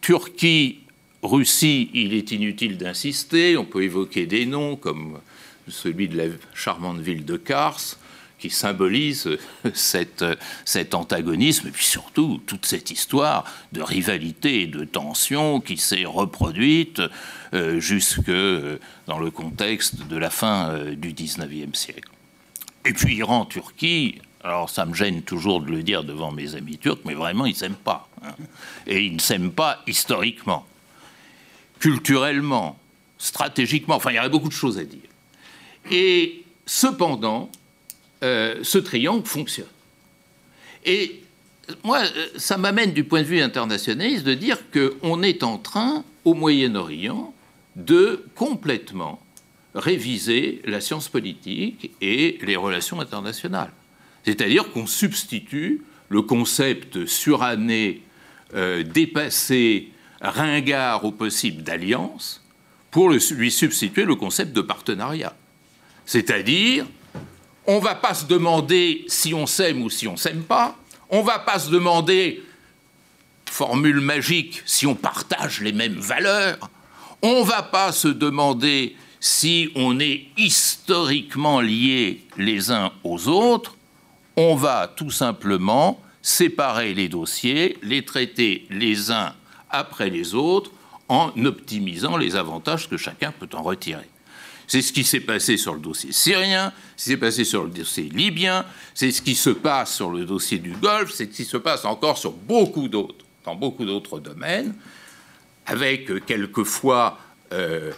Turquie, 0.00 0.80
Russie, 1.22 1.90
il 1.92 2.14
est 2.14 2.30
inutile 2.30 2.78
d'insister, 2.78 3.56
on 3.56 3.64
peut 3.64 3.82
évoquer 3.82 4.26
des 4.26 4.46
noms 4.46 4.76
comme 4.76 5.18
celui 5.68 6.08
de 6.08 6.16
la 6.16 6.24
charmante 6.54 7.00
ville 7.00 7.24
de 7.24 7.36
Kars, 7.36 7.80
qui 8.38 8.50
symbolise 8.50 9.38
cet 9.74 10.94
antagonisme, 10.94 11.68
et 11.68 11.70
puis 11.70 11.84
surtout 11.84 12.42
toute 12.46 12.66
cette 12.66 12.90
histoire 12.90 13.44
de 13.72 13.80
rivalité 13.80 14.62
et 14.62 14.66
de 14.66 14.84
tension 14.84 15.60
qui 15.60 15.78
s'est 15.78 16.04
reproduite 16.04 17.00
euh, 17.54 17.80
jusque 17.80 18.30
dans 19.06 19.18
le 19.18 19.30
contexte 19.30 20.06
de 20.08 20.16
la 20.16 20.30
fin 20.30 20.70
euh, 20.70 20.94
du 20.94 21.12
XIXe 21.12 21.78
siècle. 21.78 22.10
Et 22.84 22.92
puis 22.92 23.16
Iran-Turquie, 23.16 24.20
alors 24.42 24.68
ça 24.68 24.84
me 24.84 24.92
gêne 24.92 25.22
toujours 25.22 25.62
de 25.62 25.70
le 25.70 25.82
dire 25.82 26.04
devant 26.04 26.30
mes 26.30 26.54
amis 26.54 26.76
turcs, 26.76 27.00
mais 27.06 27.14
vraiment 27.14 27.46
ils 27.46 27.52
ne 27.52 27.56
s'aiment 27.56 27.74
pas. 27.74 28.08
Hein. 28.22 28.34
Et 28.86 29.04
ils 29.06 29.14
ne 29.14 29.20
s'aiment 29.20 29.52
pas 29.52 29.82
historiquement, 29.86 30.66
culturellement, 31.78 32.78
stratégiquement, 33.16 33.96
enfin 33.96 34.10
il 34.10 34.16
y 34.16 34.18
aurait 34.18 34.28
beaucoup 34.28 34.50
de 34.50 34.54
choses 34.54 34.78
à 34.78 34.84
dire. 34.84 35.00
Et 35.90 36.44
cependant, 36.66 37.50
euh, 38.22 38.60
ce 38.62 38.78
triangle 38.78 39.26
fonctionne. 39.26 39.66
Et 40.84 41.20
moi, 41.82 42.00
euh, 42.02 42.26
ça 42.36 42.56
m'amène 42.56 42.92
du 42.92 43.04
point 43.04 43.22
de 43.22 43.26
vue 43.26 43.40
internationaliste 43.40 44.24
de 44.24 44.34
dire 44.34 44.58
qu'on 44.70 45.22
est 45.22 45.42
en 45.42 45.58
train, 45.58 46.04
au 46.24 46.34
Moyen-Orient, 46.34 47.34
de 47.76 48.24
complètement 48.34 49.20
réviser 49.74 50.62
la 50.64 50.80
science 50.80 51.08
politique 51.08 51.90
et 52.00 52.38
les 52.42 52.56
relations 52.56 53.00
internationales. 53.00 53.72
C'est-à-dire 54.24 54.70
qu'on 54.72 54.86
substitue 54.86 55.82
le 56.08 56.22
concept 56.22 57.06
suranné, 57.06 58.02
euh, 58.54 58.82
dépassé, 58.84 59.90
ringard 60.20 61.04
au 61.04 61.10
possible 61.10 61.62
d'alliance, 61.62 62.42
pour 62.90 63.10
lui 63.10 63.50
substituer 63.50 64.04
le 64.04 64.14
concept 64.14 64.52
de 64.52 64.60
partenariat. 64.60 65.34
C'est-à-dire, 66.06 66.86
on 67.66 67.76
ne 67.76 67.84
va 67.84 67.94
pas 67.94 68.14
se 68.14 68.26
demander 68.26 69.04
si 69.08 69.34
on 69.34 69.46
s'aime 69.46 69.82
ou 69.82 69.90
si 69.90 70.06
on 70.06 70.16
s'aime 70.16 70.42
pas. 70.42 70.76
On 71.10 71.20
ne 71.20 71.26
va 71.26 71.38
pas 71.38 71.58
se 71.58 71.70
demander, 71.70 72.42
formule 73.50 74.00
magique, 74.00 74.62
si 74.66 74.86
on 74.86 74.94
partage 74.94 75.60
les 75.60 75.72
mêmes 75.72 75.98
valeurs. 75.98 76.70
On 77.22 77.40
ne 77.40 77.44
va 77.44 77.62
pas 77.62 77.92
se 77.92 78.08
demander 78.08 78.96
si 79.20 79.70
on 79.74 79.98
est 80.00 80.26
historiquement 80.36 81.60
liés 81.60 82.24
les 82.36 82.70
uns 82.70 82.92
aux 83.02 83.28
autres. 83.28 83.76
On 84.36 84.54
va 84.54 84.92
tout 84.94 85.10
simplement 85.10 86.02
séparer 86.20 86.92
les 86.92 87.08
dossiers, 87.08 87.78
les 87.82 88.04
traiter 88.04 88.66
les 88.70 89.10
uns 89.10 89.34
après 89.70 90.10
les 90.10 90.34
autres 90.34 90.70
en 91.08 91.30
optimisant 91.44 92.16
les 92.16 92.36
avantages 92.36 92.88
que 92.88 92.96
chacun 92.96 93.32
peut 93.32 93.48
en 93.54 93.62
retirer. 93.62 94.08
C'est 94.66 94.82
ce 94.82 94.92
qui 94.92 95.04
s'est 95.04 95.20
passé 95.20 95.56
sur 95.56 95.74
le 95.74 95.80
dossier 95.80 96.12
syrien, 96.12 96.72
ce 96.96 97.04
qui 97.04 97.10
s'est 97.10 97.16
passé 97.16 97.44
sur 97.44 97.64
le 97.64 97.70
dossier 97.70 98.04
libyen, 98.04 98.64
c'est 98.94 99.10
ce 99.10 99.22
qui 99.22 99.34
se 99.34 99.50
passe 99.50 99.94
sur 99.94 100.10
le 100.10 100.24
dossier 100.24 100.58
du 100.58 100.72
Golfe, 100.72 101.12
c'est 101.12 101.24
ce 101.24 101.36
qui 101.36 101.44
se 101.44 101.56
passe 101.56 101.84
encore 101.84 102.18
sur 102.18 102.32
beaucoup 102.32 102.88
d'autres, 102.88 103.24
dans 103.44 103.54
beaucoup 103.54 103.84
d'autres 103.84 104.20
domaines, 104.20 104.74
avec 105.66 106.10
euh, 106.10 106.20
quelquefois, 106.20 107.18
euh, 107.52 107.92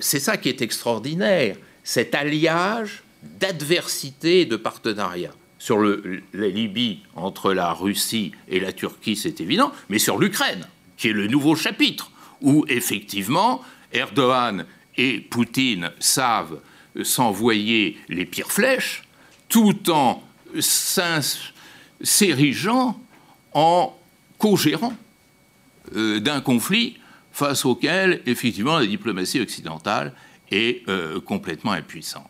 c'est 0.00 0.20
ça 0.20 0.36
qui 0.36 0.48
est 0.48 0.62
extraordinaire, 0.62 1.56
cet 1.84 2.14
alliage 2.14 3.02
d'adversité 3.22 4.42
et 4.42 4.46
de 4.46 4.56
partenariat. 4.56 5.32
Sur 5.58 5.78
la 5.78 6.48
Libye, 6.48 7.00
entre 7.16 7.52
la 7.52 7.72
Russie 7.74 8.32
et 8.48 8.60
la 8.60 8.72
Turquie, 8.72 9.16
c'est 9.16 9.42
évident, 9.42 9.72
mais 9.90 9.98
sur 9.98 10.18
l'Ukraine, 10.18 10.66
qui 10.96 11.08
est 11.08 11.12
le 11.12 11.26
nouveau 11.26 11.54
chapitre, 11.54 12.10
où 12.40 12.64
effectivement 12.68 13.62
Erdogan 13.92 14.64
et 15.00 15.18
Poutine 15.18 15.90
savent 15.98 16.60
s'envoyer 17.02 17.98
les 18.10 18.26
pires 18.26 18.52
flèches, 18.52 19.04
tout 19.48 19.90
en 19.90 20.22
s'érigeant 22.02 23.00
en 23.54 23.96
co-gérant 24.36 24.92
euh, 25.96 26.20
d'un 26.20 26.42
conflit 26.42 26.98
face 27.32 27.64
auquel, 27.64 28.20
effectivement, 28.26 28.78
la 28.78 28.84
diplomatie 28.84 29.40
occidentale 29.40 30.12
est 30.50 30.86
euh, 30.88 31.18
complètement 31.18 31.72
impuissante. 31.72 32.28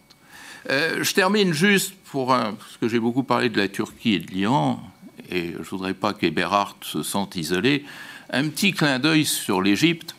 Euh, 0.70 1.02
je 1.02 1.12
termine 1.12 1.52
juste 1.52 1.94
pour 2.04 2.28
parce 2.28 2.76
que 2.80 2.86
j'ai 2.86 3.00
beaucoup 3.00 3.24
parlé 3.24 3.48
de 3.48 3.58
la 3.58 3.66
Turquie 3.66 4.14
et 4.14 4.20
de 4.20 4.30
l'Iran, 4.30 4.80
et 5.28 5.54
je 5.54 5.58
ne 5.58 5.64
voudrais 5.64 5.94
pas 5.94 6.14
qu'Eberhard 6.14 6.76
se 6.82 7.02
sente 7.02 7.34
isolé, 7.34 7.84
un 8.30 8.48
petit 8.48 8.72
clin 8.72 9.00
d'œil 9.00 9.24
sur 9.24 9.60
l'Égypte 9.60 10.14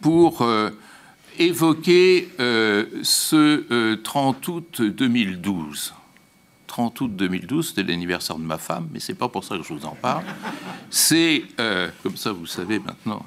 pour 0.00 0.44
évoquer 1.40 2.28
euh, 2.38 2.84
ce 3.02 3.94
30 3.94 4.48
euh, 4.48 4.52
août 4.52 4.82
2012. 4.82 5.94
30 6.66 7.00
août 7.00 7.16
2012, 7.16 7.68
c'était 7.68 7.82
l'anniversaire 7.82 8.36
de 8.36 8.44
ma 8.44 8.58
femme, 8.58 8.88
mais 8.92 9.00
c'est 9.00 9.14
pas 9.14 9.28
pour 9.28 9.42
ça 9.42 9.56
que 9.56 9.64
je 9.64 9.72
vous 9.72 9.86
en 9.86 9.96
parle. 9.96 10.22
C'est, 10.90 11.42
euh, 11.58 11.88
comme 12.04 12.16
ça 12.16 12.30
vous 12.30 12.46
savez 12.46 12.78
maintenant, 12.78 13.26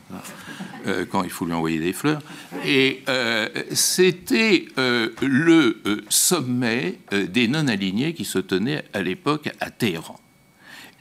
quand 1.12 1.23
il 1.23 1.30
faut 1.30 1.45
lui 1.45 1.54
envoyer 1.54 1.80
des 1.80 1.93
fleurs. 1.93 2.21
Et 2.65 3.04
c'était 3.71 4.67
le 4.78 5.82
sommet 6.10 6.99
des 7.12 7.47
non-alignés 7.47 8.13
qui 8.13 8.26
se 8.26 8.39
tenait 8.39 8.84
à 8.93 9.02
l'époque 9.02 9.49
à 9.60 9.71
Téhéran. 9.71 10.19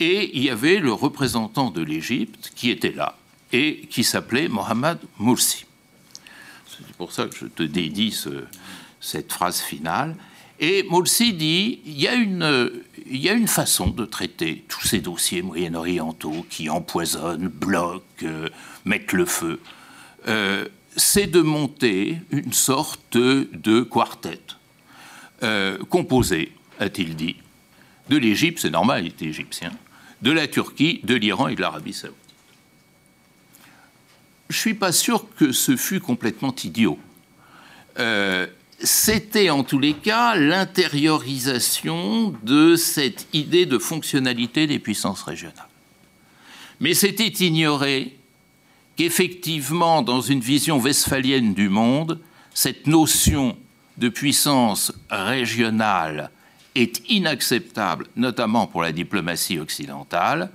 Et 0.01 0.37
il 0.37 0.43
y 0.43 0.51
avait 0.51 0.79
le 0.79 0.93
représentant 0.93 1.71
de 1.71 1.83
l'Égypte 1.83 2.53
qui 2.57 2.71
était 2.71 2.93
là 2.93 3.17
et 3.53 3.83
qui 3.91 4.03
s'appelait 4.03 4.49
Mohamed 4.49 4.99
Morsi. 5.19 5.67
C'est 6.87 6.97
pour 6.97 7.13
ça 7.13 7.27
que 7.27 7.37
je 7.37 7.47
te 7.47 7.63
dédie 7.63 8.17
cette 9.01 9.33
phrase 9.33 9.61
finale. 9.61 10.17
Et 10.61 10.85
Morsi 10.85 11.33
dit 11.33 11.81
il 11.87 12.01
y, 12.01 12.07
a 12.07 12.15
une, 12.15 12.71
il 13.07 13.21
y 13.21 13.29
a 13.29 13.33
une 13.33 13.49
façon 13.49 13.89
de 13.89 14.05
traiter 14.05 14.65
tous 14.69 14.87
ces 14.87 15.01
dossiers 15.01 15.43
moyen-orientaux 15.43 16.47
qui 16.49 16.71
empoisonnent, 16.71 17.49
bloquent, 17.49 18.05
euh, 18.23 18.49
mettent 18.85 19.13
le 19.13 19.27
feu. 19.27 19.61
Euh, 20.29 20.69
c'est 20.97 21.27
de 21.27 21.41
monter 21.41 22.19
une 22.31 22.53
sorte 22.53 23.17
de 23.17 23.81
quartet 23.83 24.41
euh, 25.43 25.79
composé, 25.91 26.53
a-t-il 26.79 27.17
dit, 27.17 27.37
de 28.09 28.17
l'Égypte, 28.17 28.61
c'est 28.61 28.71
normal, 28.71 29.05
il 29.05 29.09
était 29.09 29.25
égyptien, 29.25 29.73
de 30.21 30.31
la 30.31 30.47
Turquie, 30.47 31.01
de 31.03 31.15
l'Iran 31.17 31.49
et 31.49 31.57
de 31.57 31.61
l'Arabie 31.61 31.93
saoudite. 31.93 32.22
Je 34.53 34.59
ne 34.59 34.61
suis 34.61 34.75
pas 34.75 34.93
sûr 34.93 35.25
que 35.35 35.51
ce 35.51 35.79
fût 35.79 35.99
complètement 35.99 36.55
idiot. 36.63 36.99
Euh, 37.99 38.47
c'était 38.81 39.49
en 39.49 39.65
tous 39.65 39.79
les 39.79 39.95
cas 39.95 40.37
l'intériorisation 40.37 42.35
de 42.43 42.77
cette 42.77 43.27
idée 43.33 43.65
de 43.65 43.79
fonctionnalité 43.79 44.67
des 44.67 44.79
puissances 44.79 45.23
régionales. 45.23 45.69
Mais 46.81 46.93
c'était 46.93 47.29
ignorer 47.29 48.15
qu'effectivement, 48.97 50.03
dans 50.03 50.21
une 50.21 50.41
vision 50.41 50.79
westphalienne 50.79 51.55
du 51.55 51.71
monde, 51.71 52.21
cette 52.53 52.87
notion 52.87 53.57
de 53.97 54.11
puissance 54.11 54.93
régionale 55.09 56.31
est 56.75 57.01
inacceptable, 57.09 58.07
notamment 58.17 58.67
pour 58.67 58.83
la 58.83 58.93
diplomatie 58.93 59.59
occidentale, 59.59 60.51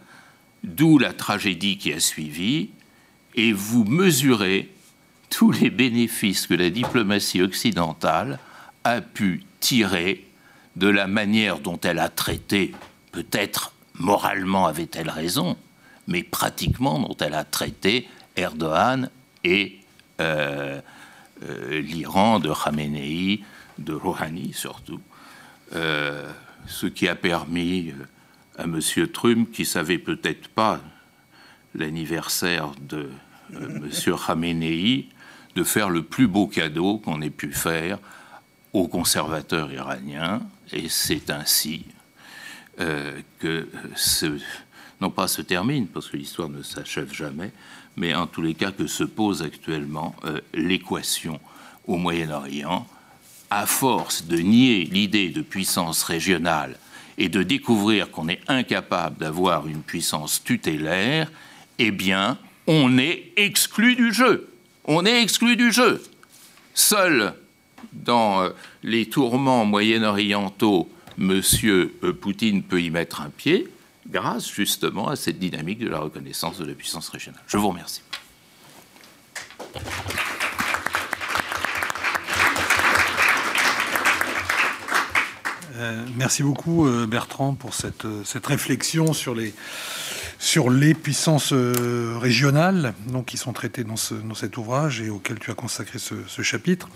d'où 0.64 1.00
la 1.00 1.14
tragédie 1.14 1.80
qui 1.80 1.92
a 1.94 2.00
suivi, 2.00 2.70
et 3.38 3.54
vous 3.54 3.86
mesurez 3.86 4.70
tous 5.30 5.52
les 5.52 5.70
bénéfices 5.70 6.48
que 6.48 6.56
la 6.56 6.70
diplomatie 6.70 7.42
occidentale 7.42 8.40
a 8.84 9.00
pu 9.02 9.44
tirer 9.60 10.26
de 10.76 10.88
la 10.88 11.08
manière 11.08 11.60
dont 11.60 11.80
elle 11.84 12.00
a 12.00 12.10
traité, 12.10 12.74
peut-être 13.12 13.74
moralement 13.96 14.68
avait-elle 14.68 15.10
raison, 15.10 15.58
mais 16.08 16.24
pratiquement 16.24 17.00
dont 17.00 17.18
elle 17.20 17.34
a 17.34 17.44
traité 17.44 18.08
Erdogan 18.36 19.10
et 19.44 19.80
euh, 20.20 20.80
euh, 21.44 21.82
l'Iran 21.82 22.40
de 22.40 22.52
Khamenei, 22.52 23.44
de 23.78 23.94
Rouhani 23.94 24.54
surtout, 24.54 25.02
euh, 25.76 26.32
ce 26.68 26.88
qui 26.88 27.08
a 27.08 27.16
permis 27.16 27.94
à 28.58 28.64
M. 28.64 28.80
Trump, 29.12 29.52
qui 29.52 29.66
savait 29.66 30.00
peut-être 30.00 30.48
pas 30.48 30.80
l'anniversaire 31.76 32.72
de 32.82 33.10
M. 33.54 33.90
Khamenei, 34.26 35.08
de 35.56 35.64
faire 35.64 35.90
le 35.90 36.04
plus 36.04 36.28
beau 36.28 36.48
cadeau 36.48 36.98
qu'on 37.00 37.22
ait 37.22 37.30
pu 37.30 37.52
faire 37.52 38.00
aux 38.74 38.88
conservateurs 38.88 39.72
iraniens, 39.72 40.42
et 40.72 40.90
c'est 40.90 41.30
ainsi 41.32 41.86
que 43.40 43.68
ce, 43.96 44.38
non 45.02 45.10
pas 45.10 45.28
se 45.28 45.42
termine, 45.42 45.88
parce 45.88 46.10
que 46.10 46.18
l'histoire 46.18 46.50
ne 46.50 46.62
s'achève 46.62 47.12
jamais, 47.14 47.52
mais 47.96 48.14
en 48.14 48.28
tous 48.28 48.42
les 48.42 48.54
cas 48.54 48.72
que 48.72 48.88
se 48.88 49.04
pose 49.04 49.42
actuellement 49.42 50.16
euh, 50.26 50.40
l'équation 50.54 51.40
au 51.88 51.98
Moyen-Orient, 51.98 52.88
à 53.50 53.66
force 53.66 54.26
de 54.26 54.38
nier 54.38 54.84
l'idée 54.86 55.30
de 55.30 55.42
puissance 55.42 56.04
régionale 56.04 56.78
et 57.18 57.30
de 57.30 57.44
découvrir 57.44 58.12
qu'on 58.12 58.28
est 58.28 58.42
incapable 58.48 59.18
d'avoir 59.18 59.68
une 59.68 59.82
puissance 59.82 60.44
tutélaire, 60.44 61.32
eh 61.80 61.92
bien, 61.92 62.38
on 62.68 62.98
est 62.98 63.32
exclu 63.38 63.96
du 63.96 64.14
jeu. 64.14 64.50
On 64.84 65.06
est 65.06 65.22
exclu 65.22 65.56
du 65.56 65.72
jeu. 65.72 66.04
Seul 66.74 67.34
dans 67.94 68.42
euh, 68.42 68.50
les 68.84 69.08
tourments 69.08 69.66
moyen-orientaux, 69.66 70.90
M. 71.20 71.42
Euh, 71.64 72.14
Poutine 72.14 72.62
peut 72.64 72.82
y 72.82 72.90
mettre 72.90 73.22
un 73.22 73.30
pied 73.30 73.68
grâce 74.10 74.50
justement 74.50 75.08
à 75.08 75.16
cette 75.16 75.40
dynamique 75.40 75.80
de 75.80 75.90
la 75.90 76.00
reconnaissance 76.00 76.58
de 76.60 76.66
la 76.66 76.74
puissance 76.74 77.10
régionale. 77.10 77.42
Je 77.48 77.58
vous 77.58 77.70
remercie. 77.70 78.02
Euh, 85.76 86.06
merci 86.16 86.42
beaucoup 86.42 86.90
Bertrand 87.08 87.54
pour 87.54 87.74
cette 87.74 88.46
réflexion 88.46 89.14
sur 89.14 89.36
les, 89.36 89.54
sur 90.40 90.70
les 90.70 90.94
puissances 90.94 91.52
euh, 91.52 92.16
régionales 92.20 92.94
donc, 93.08 93.26
qui 93.26 93.38
sont 93.38 93.54
traitées 93.54 93.84
dans, 93.84 93.96
ce, 93.96 94.14
dans 94.14 94.36
cet 94.36 94.58
ouvrage 94.58 95.02
et 95.02 95.10
auquel 95.10 95.40
tu 95.40 95.52
as 95.52 95.56
consacré 95.56 96.00
ce, 96.00 96.16
ce, 96.28 96.42
chapitre. 96.42 96.90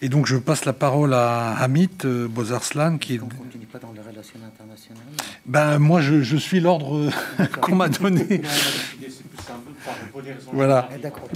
Et 0.00 0.08
donc 0.08 0.26
je 0.26 0.36
passe 0.36 0.64
la 0.64 0.72
parole 0.72 1.14
à 1.14 1.56
Hamid 1.58 1.90
euh, 2.04 2.28
Bozarslan 2.28 2.98
qui 2.98 3.14
est... 3.14 3.20
On 3.20 3.28
continue 3.28 3.66
pas 3.66 3.78
dans 3.78 3.92
les 3.92 4.00
relations 4.00 4.38
internationales 4.46 5.02
Ben 5.46 5.78
moi 5.78 6.00
je, 6.00 6.22
je 6.22 6.36
suis 6.36 6.60
l'ordre 6.60 7.10
qu'on 7.60 7.74
m'a 7.74 7.88
donné. 7.88 8.42
voilà. 10.52 10.88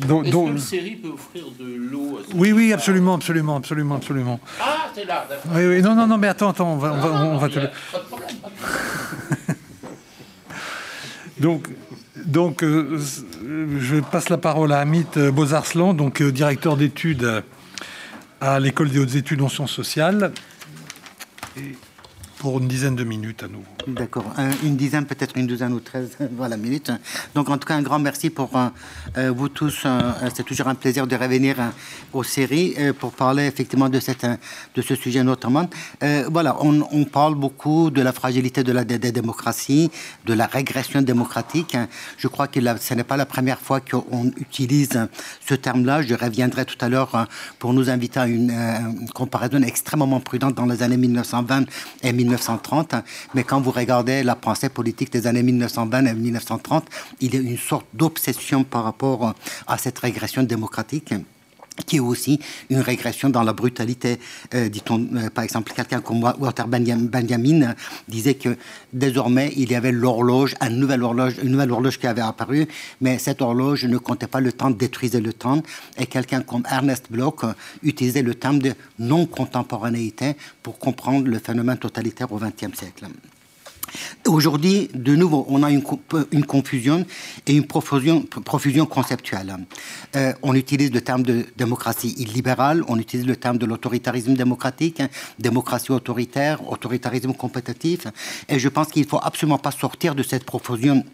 Donc, 0.07 0.28
donc... 0.31 0.48
Est-ce 0.48 0.55
que 0.55 0.61
série 0.61 0.96
peut 0.96 1.11
offrir 1.11 1.44
de 1.59 1.74
l'eau 1.74 2.20
Oui, 2.35 2.52
oui, 2.52 2.72
absolument, 2.72 3.14
absolument, 3.14 3.57
absolument, 3.57 3.96
absolument. 3.96 4.40
Ah, 4.61 4.90
c'est 4.94 5.05
là, 5.05 5.26
d'accord. 5.28 5.52
Oui, 5.55 5.66
oui, 5.66 5.83
non, 5.83 5.94
non, 5.94 6.07
non, 6.07 6.18
mais 6.18 6.28
attends, 6.28 6.50
attends, 6.50 6.72
on 6.72 6.76
va, 6.76 6.92
on 6.92 7.00
va, 7.00 7.24
on 7.24 7.38
va 7.38 7.48
te 7.48 7.59
le... 7.59 7.68
Donc, 11.42 11.66
donc 12.24 12.62
euh, 12.62 13.00
je 13.81 13.96
passe 13.96 14.28
la 14.28 14.38
parole 14.38 14.70
à 14.72 14.78
Amit 14.78 15.18
Bozarslan, 15.33 15.92
donc 15.92 16.22
euh, 16.22 16.31
directeur 16.31 16.76
d'études 16.76 17.42
à 18.40 18.61
l'école 18.61 18.90
des 18.90 19.00
hautes 19.00 19.16
études 19.16 19.42
en 19.42 19.48
sciences 19.48 19.72
sociales. 19.72 20.33
Pour 22.42 22.59
une 22.59 22.66
dizaine 22.66 22.96
de 22.96 23.05
minutes 23.05 23.44
à 23.44 23.46
nouveau. 23.46 23.70
D'accord, 23.87 24.24
une 24.64 24.74
dizaine, 24.76 25.07
peut-être 25.07 25.38
une 25.38 25.46
douzaine 25.46 25.72
ou 25.72 25.78
treize 25.78 26.11
voilà, 26.37 26.57
minutes. 26.57 26.90
Donc 27.37 27.48
en 27.48 27.57
tout 27.57 27.68
cas, 27.68 27.76
un 27.76 27.83
grand 27.83 28.00
merci 28.00 28.31
pour 28.31 28.50
euh, 28.57 29.31
vous 29.31 29.48
tous. 29.48 29.85
Euh, 29.87 30.00
c'est 30.35 30.42
toujours 30.42 30.66
un 30.66 30.74
plaisir 30.74 31.07
de 31.07 31.14
revenir 31.14 31.61
euh, 31.61 31.68
aux 32.12 32.24
séries 32.24 32.74
pour 32.98 33.12
parler 33.12 33.44
effectivement 33.46 33.88
de, 33.88 34.00
cette, 34.00 34.26
de 34.74 34.83
ce 34.83 34.96
sujet 34.96 35.22
notamment. 35.22 35.70
voilà, 36.37 36.57
on, 36.61 37.05
parle 37.05 37.37
beaucoup 37.37 37.90
de 37.90 38.02
la 38.02 38.12
fragilité 38.12 38.64
de 38.64 38.72
la 38.72 38.85
de, 38.85 38.96
démocratie, 38.96 39.90
de 40.26 40.35
la 40.35 40.46
régression 40.46 41.00
démocratique. 41.00 41.76
Je 42.18 42.26
crois 42.26 42.48
que 42.48 42.59
la, 42.59 42.76
ce 42.76 42.94
n'est 42.94 43.05
pas 43.05 43.16
la 43.16 43.26
première 43.26 43.61
fois 43.61 43.78
qu'on 43.81 44.33
utilise 44.37 44.94
ce 45.48 45.55
terme-là. 45.55 46.02
Je 46.02 46.14
reviendrai 46.14 46.64
tout 46.64 46.81
à 46.81 46.88
l'heure 46.88 47.28
pour 47.61 47.72
nous 47.72 47.88
inviter 47.88 48.18
à 48.18 48.26
une, 48.26 48.50
une 48.50 49.11
comparaison 49.11 49.62
extrêmement 49.62 50.18
prudente 50.18 50.57
dans 50.57 50.66
les 50.66 50.83
années 50.83 50.96
1920 50.96 51.66
et 52.02 52.12
1930 52.12 52.32
1930, 52.33 52.95
mais 53.35 53.45
quand 53.45 53.61
vous 53.61 53.71
regardez 53.71 54.23
la 54.23 54.35
pensée 54.35 54.68
politique 54.68 55.12
des 55.12 55.27
années 55.27 55.42
1920 55.42 56.07
et 56.07 56.14
1930, 56.14 56.85
il 57.21 57.35
y 57.35 57.38
a 57.38 57.40
une 57.40 57.59
sorte 57.59 57.87
d'obsession 57.95 58.64
par 58.64 58.85
rapport 58.85 59.35
à 59.66 59.79
cette 59.79 59.99
régression 59.99 60.42
démocratique 60.42 61.14
qui 61.87 61.96
est 61.96 62.00
aussi 62.00 62.38
une 62.70 62.80
régression 62.80 63.30
dans 63.30 63.42
la 63.42 63.52
brutalité. 63.52 64.18
Euh, 64.54 64.68
dit-on, 64.68 65.08
euh, 65.14 65.30
par 65.30 65.44
exemple, 65.44 65.72
quelqu'un 65.72 66.00
comme 66.00 66.22
Walter 66.22 66.64
Benjamin 66.66 67.74
disait 68.08 68.35
que 68.35 68.56
désormais, 68.92 69.52
il 69.56 69.70
y 69.70 69.74
avait 69.74 69.92
l'horloge, 69.92 70.54
une 70.61 70.76
nouvelle 70.76 71.02
horloge, 71.02 71.35
une 71.42 71.50
nouvelle 71.50 71.70
horloge 71.70 71.98
qui 71.98 72.06
avait 72.06 72.22
apparu, 72.22 72.68
mais 73.00 73.18
cette 73.18 73.42
horloge 73.42 73.85
ne 73.85 73.98
comptait 73.98 74.26
pas 74.26 74.40
le 74.40 74.52
temps, 74.52 74.70
détruisait 74.70 75.20
le 75.20 75.32
temps. 75.32 75.62
Et 75.98 76.06
quelqu'un 76.06 76.42
comme 76.42 76.64
Ernest 76.70 77.06
Bloch 77.11 77.44
euh, 77.44 77.52
utilisait 77.82 78.22
le 78.22 78.35
terme 78.35 78.58
de 78.58 78.74
non-contemporanéité 78.98 80.37
pour 80.62 80.78
comprendre 80.78 81.26
le 81.26 81.38
phénomène 81.38 81.78
totalitaire 81.78 82.30
au 82.32 82.38
XXe 82.38 82.78
siècle. 82.78 83.06
Aujourd'hui, 84.26 84.88
de 84.94 85.14
nouveau, 85.16 85.44
on 85.48 85.62
a 85.62 85.70
une, 85.70 85.83
confusion 86.44 87.05
et 87.46 87.55
une 87.57 87.66
profusion, 87.66 88.24
conceptuelle. 88.87 89.57
Euh, 90.16 90.33
on 90.42 90.55
utilise 90.55 90.92
le 90.92 91.00
terme 91.00 91.22
de 91.22 91.46
démocratie 91.57 92.14
illibérale, 92.18 92.85
on 92.88 92.98
utilise 92.98 93.26
le 93.26 93.37
terme 93.37 93.59
de 93.59 93.66
l'autoritarisme 93.66 94.35
démocratique, 94.35 95.00
hein, 95.00 95.09
démocratie 95.38 95.92
autoritaire, 95.92 96.70
autoritarisme 96.70 97.33
compétitif, 97.33 98.07
et 98.48 98.59
je 98.59 98.68
pense 98.68 98.88
qu'il 98.88 99.02
ne 99.02 99.09
faut 99.09 99.20
absolument 99.22 99.59
pas 99.59 99.70
sortir 99.70 100.14
de 100.14 100.22
cette 100.22 100.44
profusion 100.44 101.05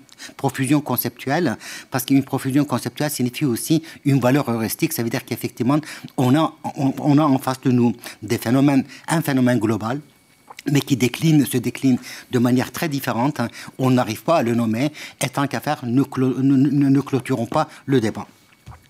conceptuelle, 0.81 1.57
parce 1.91 2.05
qu'une 2.05 2.25
profusion 2.25 2.65
conceptuelle 2.65 3.11
signifie 3.11 3.45
aussi 3.45 3.83
une 4.05 4.21
valeur 4.21 4.49
heuristique, 4.51 4.93
ça 4.93 5.03
veut 5.03 5.11
dire 5.11 5.25
qu'effectivement, 5.25 5.79
on 6.17 6.37
a, 6.37 6.55
en 6.65 7.39
face 7.39 7.61
de 7.63 7.71
nous 7.71 7.93
un 9.09 9.23
phénomène 9.23 9.59
global, 9.59 10.01
mais 10.73 10.81
qui 10.81 10.97
décline, 10.97 11.45
se 11.47 11.59
décline 11.59 11.99
de 12.31 12.39
manière 12.39 12.73
très 12.73 12.89
différente. 12.89 13.41
Hein. 13.41 13.49
On 13.79 13.91
n'arrive 13.91 14.23
pas 14.23 14.39
à 14.39 14.43
le 14.43 14.55
nommer, 14.55 14.93
et 15.23 15.29
tant 15.29 15.47
qu'à 15.47 15.61
faire, 15.61 15.85
ne, 15.85 16.03
ne 16.03 17.01
clôturons 17.01 17.47
pas 17.47 17.69
le 17.87 18.01
débat 18.01 18.27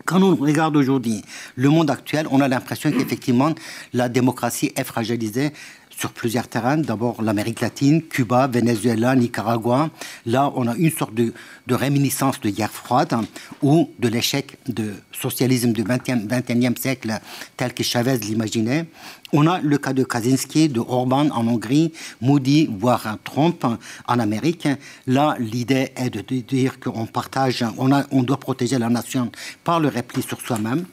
quand 0.08 0.22
on 0.22 0.34
regarde 0.34 0.74
aujourd'hui 0.74 1.22
le 1.54 1.68
monde 1.68 1.90
actuel, 1.90 2.26
on 2.30 2.40
a 2.40 2.48
l'impression 2.48 2.90
qu'effectivement 2.90 3.54
la 3.92 4.08
démocratie 4.08 4.72
est 4.74 4.84
fragilisée 4.84 5.52
sur 5.98 6.12
plusieurs 6.12 6.46
terrains. 6.46 6.78
D'abord 6.78 7.22
l'Amérique 7.22 7.60
latine, 7.60 8.02
Cuba, 8.02 8.46
Venezuela, 8.46 9.16
Nicaragua. 9.16 9.90
Là, 10.26 10.52
on 10.54 10.68
a 10.68 10.76
une 10.76 10.92
sorte 10.92 11.14
de, 11.14 11.32
réminiscence 11.68 12.40
de 12.40 12.50
guerre 12.50 12.70
froide 12.70 13.14
ou 13.62 13.90
de 13.98 14.08
l'échec 14.08 14.58
du 14.66 14.90
socialisme 15.12 15.72
du 15.72 15.82
XXIe 15.82 16.74
siècle 16.80 17.18
tel 17.56 17.74
que 17.74 17.82
Chavez 17.82 18.18
l'imaginait. 18.18 18.86
On 19.32 19.46
a 19.46 19.60
le 19.60 19.76
cas 19.76 19.92
de 19.92 20.04
Kaczynski, 20.04 20.68
de 20.68 20.80
Orban 20.80 21.28
en 21.30 21.46
Hongrie, 21.46 21.92
Moody, 22.22 22.70
voire 22.70 23.18
Trump 23.24 23.66
en 24.06 24.18
Amérique. 24.18 24.68
Là, 25.06 25.36
l'idée 25.38 25.92
est 25.96 26.10
de 26.10 26.22
dire 26.40 26.78
qu'on 26.80 27.06
partage, 27.06 27.64
on 27.76 28.22
doit 28.22 28.40
protéger 28.40 28.78
la 28.78 28.88
nation 28.88 29.30
par 29.64 29.80
le 29.80 29.88
repli 29.88 30.22
sur 30.22 30.40
soi-même. 30.40 30.86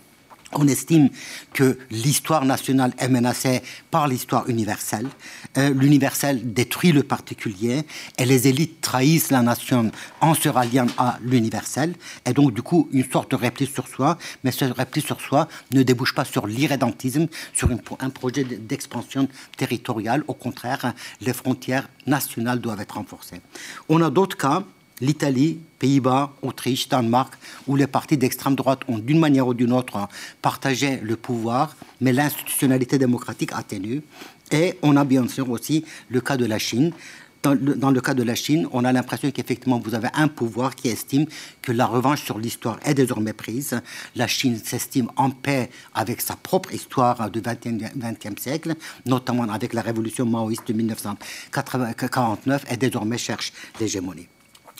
On 0.54 0.68
estime 0.68 1.10
que 1.54 1.78
l'histoire 1.90 2.46
nationale 2.46 2.94
est 3.00 3.10
menacée 3.10 3.62
par 3.92 4.08
l'histoire 4.08 4.48
universelle. 4.48 5.08
Euh, 5.58 5.74
l'universel 5.74 6.54
détruit 6.54 6.92
le 6.92 7.04
particulier 7.04 7.84
et 8.18 8.26
les 8.26 8.48
élites 8.48 8.80
trahissent 8.80 9.32
la 9.32 9.42
nation 9.42 9.92
en 10.22 10.34
se 10.34 10.48
ralliant 10.48 10.88
à 10.98 11.18
l'universel. 11.22 11.96
Et 12.26 12.34
donc, 12.34 12.54
du 12.54 12.62
coup, 12.62 12.88
une 12.92 13.10
sorte 13.10 13.32
de 13.32 13.36
repli 13.36 13.66
sur 13.66 13.88
soi, 13.88 14.18
mais 14.44 14.52
ce 14.52 14.66
repli 14.66 15.02
sur 15.02 15.20
soi 15.20 15.48
ne 15.74 15.84
débouche 15.84 16.14
pas 16.14 16.26
sur 16.26 16.48
l'irrédentisme, 16.48 17.28
sur 17.54 17.70
un 18.00 18.10
projet 18.10 18.44
d'expansion 18.44 19.28
territoriale. 19.58 20.24
Au 20.28 20.34
contraire, 20.34 20.94
les 21.22 21.34
frontières 21.34 21.90
nationales 22.06 22.60
doivent 22.60 22.82
être 22.82 22.96
renforcées. 22.96 23.42
On 23.90 24.02
a 24.02 24.10
d'autres 24.10 24.38
cas 24.38 24.64
l'Italie, 25.02 25.60
Pays-Bas, 25.80 26.34
Autriche, 26.42 26.88
Danemark, 26.90 27.34
où 27.68 27.76
les 27.76 27.88
partis 27.88 28.18
d'extrême 28.18 28.56
droite 28.56 28.82
ont 28.88 28.98
d'une 28.98 29.20
manière 29.20 29.48
ou 29.48 29.54
d'une 29.54 29.74
autre 29.74 30.08
partagé 30.42 31.00
le 31.02 31.16
pouvoir, 31.16 31.76
mais 32.02 32.14
l'institutionnalité 32.14 32.98
démocratique 32.98 33.52
atténue. 33.54 34.02
Et 34.52 34.78
on 34.82 34.96
a 34.96 35.04
bien 35.04 35.28
sûr 35.28 35.50
aussi 35.50 35.86
le 36.10 36.22
cas 36.22 36.38
de 36.38 36.46
la 36.46 36.60
Chine. 36.60 36.92
Dans 37.44 37.54
le, 37.54 37.76
dans 37.76 37.92
le 37.92 38.02
cas 38.02 38.16
de 38.16 38.24
la 38.24 38.34
Chine, 38.34 38.68
on 38.72 38.84
a 38.86 38.92
l'impression 38.92 39.30
qu'effectivement 39.30 39.80
vous 39.80 39.94
avez 39.94 40.08
un 40.16 40.28
pouvoir 40.28 40.74
qui 40.74 40.88
estime 40.88 41.28
que 41.62 41.72
la 41.72 41.86
revanche 41.86 42.24
sur 42.24 42.40
l'histoire 42.40 42.80
est 42.84 42.96
désormais 42.96 43.34
prise. 43.34 43.80
La 44.16 44.26
Chine 44.26 44.58
s'estime 44.58 45.10
en 45.16 45.30
paix 45.30 45.70
avec 45.94 46.22
sa 46.22 46.36
propre 46.36 46.74
histoire 46.74 47.30
du 47.30 47.42
XXe 47.42 48.42
siècle, 48.42 48.74
notamment 49.06 49.44
avec 49.44 49.74
la 49.74 49.84
révolution 49.84 50.26
maoïste 50.26 50.68
de 50.68 50.74
1949, 50.74 52.66
et 52.72 52.78
désormais 52.78 53.20
cherche 53.20 53.54
l'hégémonie. 53.80 54.28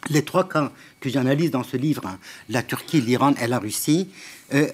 Les 0.10 0.24
trois 0.24 0.48
cas 0.48 0.72
que 1.00 1.10
j'analyse 1.10 1.52
dans 1.52 1.64
ce 1.64 1.78
livre, 1.78 2.06
hein, 2.06 2.20
la 2.50 2.64
Turquie, 2.64 3.02
l'Iran 3.02 3.34
et 3.42 3.48
la 3.48 3.60
Russie, 3.60 4.10
euh, 4.54 4.68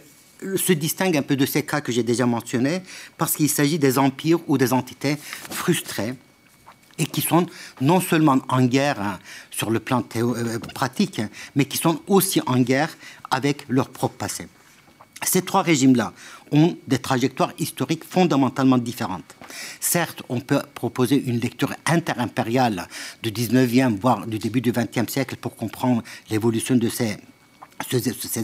se 0.55 0.73
distinguent 0.73 1.17
un 1.17 1.21
peu 1.21 1.35
de 1.35 1.45
ces 1.45 1.63
cas 1.63 1.81
que 1.81 1.91
j'ai 1.91 2.03
déjà 2.03 2.25
mentionnés 2.25 2.81
parce 3.17 3.35
qu'il 3.35 3.49
s'agit 3.49 3.79
des 3.79 3.97
empires 3.97 4.39
ou 4.47 4.57
des 4.57 4.73
entités 4.73 5.17
frustrées 5.49 6.15
et 6.97 7.05
qui 7.05 7.21
sont 7.21 7.45
non 7.79 8.01
seulement 8.01 8.39
en 8.49 8.63
guerre 8.65 8.99
hein, 9.01 9.19
sur 9.49 9.69
le 9.69 9.79
plan 9.79 10.03
euh, 10.15 10.59
pratique, 10.73 11.19
hein, 11.19 11.29
mais 11.55 11.65
qui 11.65 11.77
sont 11.77 12.01
aussi 12.07 12.41
en 12.45 12.59
guerre 12.59 12.95
avec 13.29 13.65
leur 13.69 13.89
propre 13.89 14.15
passé. 14.17 14.47
Ces 15.23 15.43
trois 15.43 15.61
régimes-là 15.61 16.13
ont 16.51 16.75
des 16.87 16.97
trajectoires 16.97 17.53
historiques 17.59 18.03
fondamentalement 18.03 18.77
différentes. 18.77 19.35
Certes, 19.79 20.23
on 20.29 20.39
peut 20.39 20.61
proposer 20.73 21.21
une 21.23 21.39
lecture 21.39 21.73
interimpériale 21.85 22.87
du 23.21 23.31
19e, 23.31 23.97
voire 23.99 24.25
du 24.25 24.39
début 24.39 24.61
du 24.61 24.71
20e 24.71 25.07
siècle 25.09 25.35
pour 25.35 25.55
comprendre 25.55 26.01
l'évolution 26.29 26.75
de 26.75 26.89
ces, 26.89 27.17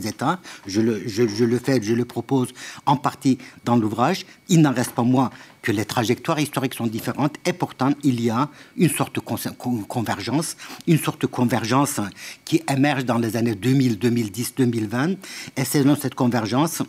États. 0.07 0.39
Je 0.65 0.81
le, 0.81 1.07
je, 1.07 1.43
le, 1.45 1.59
fais, 1.59 1.81
je 1.81 1.93
le 1.93 2.05
propose 2.05 2.49
en 2.85 2.95
partie 2.95 3.37
dans 3.65 3.75
l'ouvrage. 3.75 4.25
Il 4.47 4.61
n'en 4.61 4.73
reste 4.73 4.91
pas 4.91 5.03
moins 5.03 5.31
que 5.67 5.73
les 5.73 5.83
trajectoires 5.83 6.39
historiques 6.39 6.75
sont 6.75 6.87
différentes 6.87 7.35
et 7.43 7.51
pourtant 7.51 7.91
il 8.01 8.21
y 8.21 8.29
a 8.29 8.47
une 8.77 8.89
sorte 8.89 9.15
de 9.15 9.19
convergence, 9.19 10.55
une 10.87 10.97
sorte 10.97 11.21
de 11.23 11.27
convergence 11.27 11.99
qui 12.45 12.63
émerge 12.71 13.03
dans 13.03 13.17
les 13.17 13.35
années 13.35 13.53
2000, 13.53 13.99
2010, 13.99 14.55
2020. 14.55 15.15
Et 15.57 15.65
c'est 15.65 15.83
dans 15.83 15.97
cette 15.97 16.15
convergence 16.15 16.83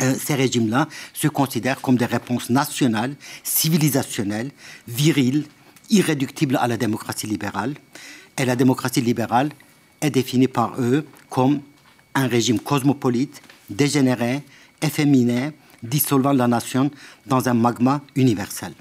euh, 0.00 0.14
ces 0.16 0.34
régimes-là 0.34 0.86
se 1.12 1.26
considèrent 1.26 1.80
comme 1.80 1.96
des 1.96 2.04
réponses 2.04 2.50
nationales, 2.50 3.16
civilisationnelles, 3.42 4.52
viriles, 4.86 5.46
irréductibles 5.90 6.56
à 6.62 6.68
la 6.68 6.76
démocratie 6.76 7.26
libérale. 7.26 7.74
Et 8.38 8.44
la 8.44 8.54
démocratie 8.54 9.00
libérale 9.00 9.50
est 10.00 10.10
définie 10.10 10.46
par 10.46 10.80
eux 10.80 11.04
comme 11.30 11.62
un 12.14 12.28
régime 12.28 12.60
cosmopolite, 12.60 13.42
dégénéré, 13.70 14.42
efféminé, 14.82 15.50
dissolvant 15.84 16.32
la 16.32 16.48
nation 16.48 16.90
dans 17.26 17.48
un 17.48 17.54
magma 17.54 18.00
universel. 18.16 18.72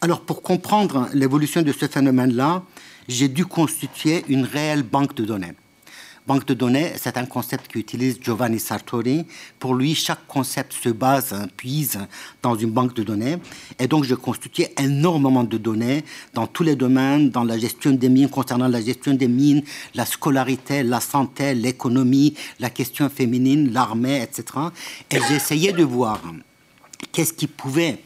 Alors 0.00 0.20
pour 0.20 0.42
comprendre 0.42 1.08
l'évolution 1.14 1.62
de 1.62 1.72
ce 1.72 1.86
phénomène-là, 1.86 2.62
j'ai 3.08 3.28
dû 3.28 3.46
constituer 3.46 4.24
une 4.28 4.44
réelle 4.44 4.82
banque 4.82 5.14
de 5.14 5.24
données. 5.24 5.52
Banque 6.26 6.44
de 6.46 6.54
données, 6.54 6.92
c'est 6.96 7.18
un 7.18 7.24
concept 7.24 7.68
qu'utilise 7.68 8.18
Giovanni 8.20 8.58
Sartori. 8.58 9.26
Pour 9.60 9.76
lui, 9.76 9.94
chaque 9.94 10.26
concept 10.26 10.72
se 10.72 10.88
base, 10.88 11.32
puise 11.56 12.00
dans 12.42 12.56
une 12.56 12.70
banque 12.70 12.94
de 12.94 13.04
données. 13.04 13.36
Et 13.78 13.86
donc, 13.86 14.02
je 14.02 14.16
constitue 14.16 14.64
énormément 14.76 15.44
de 15.44 15.56
données 15.56 16.04
dans 16.34 16.48
tous 16.48 16.64
les 16.64 16.74
domaines, 16.74 17.30
dans 17.30 17.44
la 17.44 17.56
gestion 17.56 17.92
des 17.92 18.08
mines, 18.08 18.28
concernant 18.28 18.66
la 18.66 18.80
gestion 18.80 19.14
des 19.14 19.28
mines, 19.28 19.62
la 19.94 20.04
scolarité, 20.04 20.82
la 20.82 20.98
santé, 20.98 21.54
l'économie, 21.54 22.34
la 22.58 22.70
question 22.70 23.08
féminine, 23.08 23.72
l'armée, 23.72 24.20
etc. 24.20 24.44
Et 25.12 25.18
j'ai 25.28 25.36
essayé 25.36 25.70
de 25.70 25.84
voir 25.84 26.20
qu'est-ce 27.12 27.34
qui 27.34 27.46
pouvait 27.46 28.00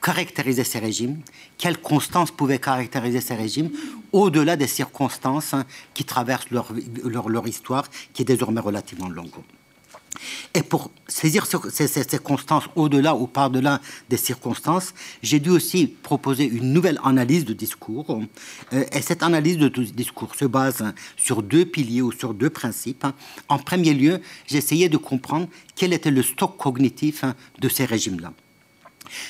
caractériser 0.00 0.64
ces 0.64 0.78
régimes, 0.78 1.20
quelles 1.58 1.78
constances 1.78 2.30
pouvaient 2.30 2.58
caractériser 2.58 3.20
ces 3.20 3.34
régimes, 3.34 3.70
au-delà 4.12 4.56
des 4.56 4.66
circonstances 4.66 5.54
hein, 5.54 5.64
qui 5.94 6.04
traversent 6.04 6.50
leur, 6.50 6.72
leur, 7.04 7.46
histoire, 7.46 7.84
qui 8.12 8.22
est 8.22 8.24
désormais 8.24 8.60
relativement 8.60 9.08
longue. 9.08 9.30
Et 10.54 10.62
pour 10.62 10.90
saisir 11.06 11.46
ces, 11.46 11.86
ces, 11.86 12.18
constances 12.18 12.64
au-delà 12.74 13.14
ou 13.14 13.26
par-delà 13.26 13.80
des 14.08 14.16
circonstances, 14.16 14.92
j'ai 15.22 15.38
dû 15.38 15.50
aussi 15.50 15.86
proposer 15.86 16.44
une 16.44 16.72
nouvelle 16.72 17.00
analyse 17.04 17.44
de 17.44 17.52
discours. 17.52 18.20
Euh, 18.72 18.84
et 18.92 19.02
cette 19.02 19.22
analyse 19.22 19.56
de 19.58 19.68
discours 19.68 20.34
se 20.34 20.44
base 20.46 20.82
hein, 20.82 20.94
sur 21.16 21.42
deux 21.42 21.64
piliers 21.64 22.02
ou 22.02 22.10
sur 22.10 22.34
deux 22.34 22.50
principes. 22.50 23.06
En 23.48 23.58
premier 23.58 23.94
lieu, 23.94 24.20
essayé 24.50 24.88
de 24.88 24.96
comprendre 24.96 25.46
quel 25.76 25.92
était 25.92 26.10
le 26.10 26.22
stock 26.22 26.56
cognitif 26.56 27.22
hein, 27.22 27.34
de 27.60 27.68
ces 27.68 27.84
régimes-là. 27.84 28.32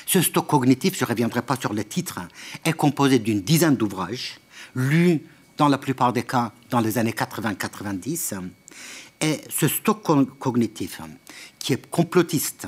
Ce 0.05 0.21
stock 0.21 0.47
cognitif, 0.47 0.97
je 0.97 1.03
ne 1.03 1.09
reviendrai 1.09 1.41
pas 1.41 1.55
sur 1.55 1.73
les 1.73 1.85
titres, 1.85 2.19
est 2.63 2.73
composé 2.73 3.19
d'une 3.19 3.41
dizaine 3.41 3.75
d'ouvrages, 3.75 4.39
lus 4.75 5.21
dans 5.57 5.67
la 5.67 5.77
plupart 5.77 6.13
des 6.13 6.23
cas 6.23 6.51
dans 6.69 6.79
les 6.79 6.97
années 6.97 7.11
80-90. 7.11 8.35
Et 9.21 9.41
ce 9.49 9.67
stock 9.67 10.01
cognitif, 10.39 11.01
qui 11.59 11.73
est 11.73 11.89
complotiste, 11.89 12.67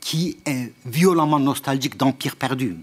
qui 0.00 0.38
est 0.46 0.72
violemment 0.86 1.38
nostalgique 1.38 1.96
d'empire 1.96 2.36
perdu, 2.36 2.76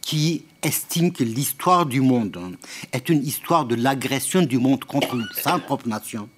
qui 0.00 0.44
estime 0.62 1.12
que 1.12 1.24
l'histoire 1.24 1.86
du 1.86 2.00
monde 2.00 2.56
est 2.92 3.08
une 3.08 3.24
histoire 3.24 3.64
de 3.64 3.74
l'agression 3.74 4.42
du 4.42 4.58
monde 4.58 4.84
contre 4.84 5.16
sa 5.34 5.58
propre 5.58 5.88
nation, 5.88 6.28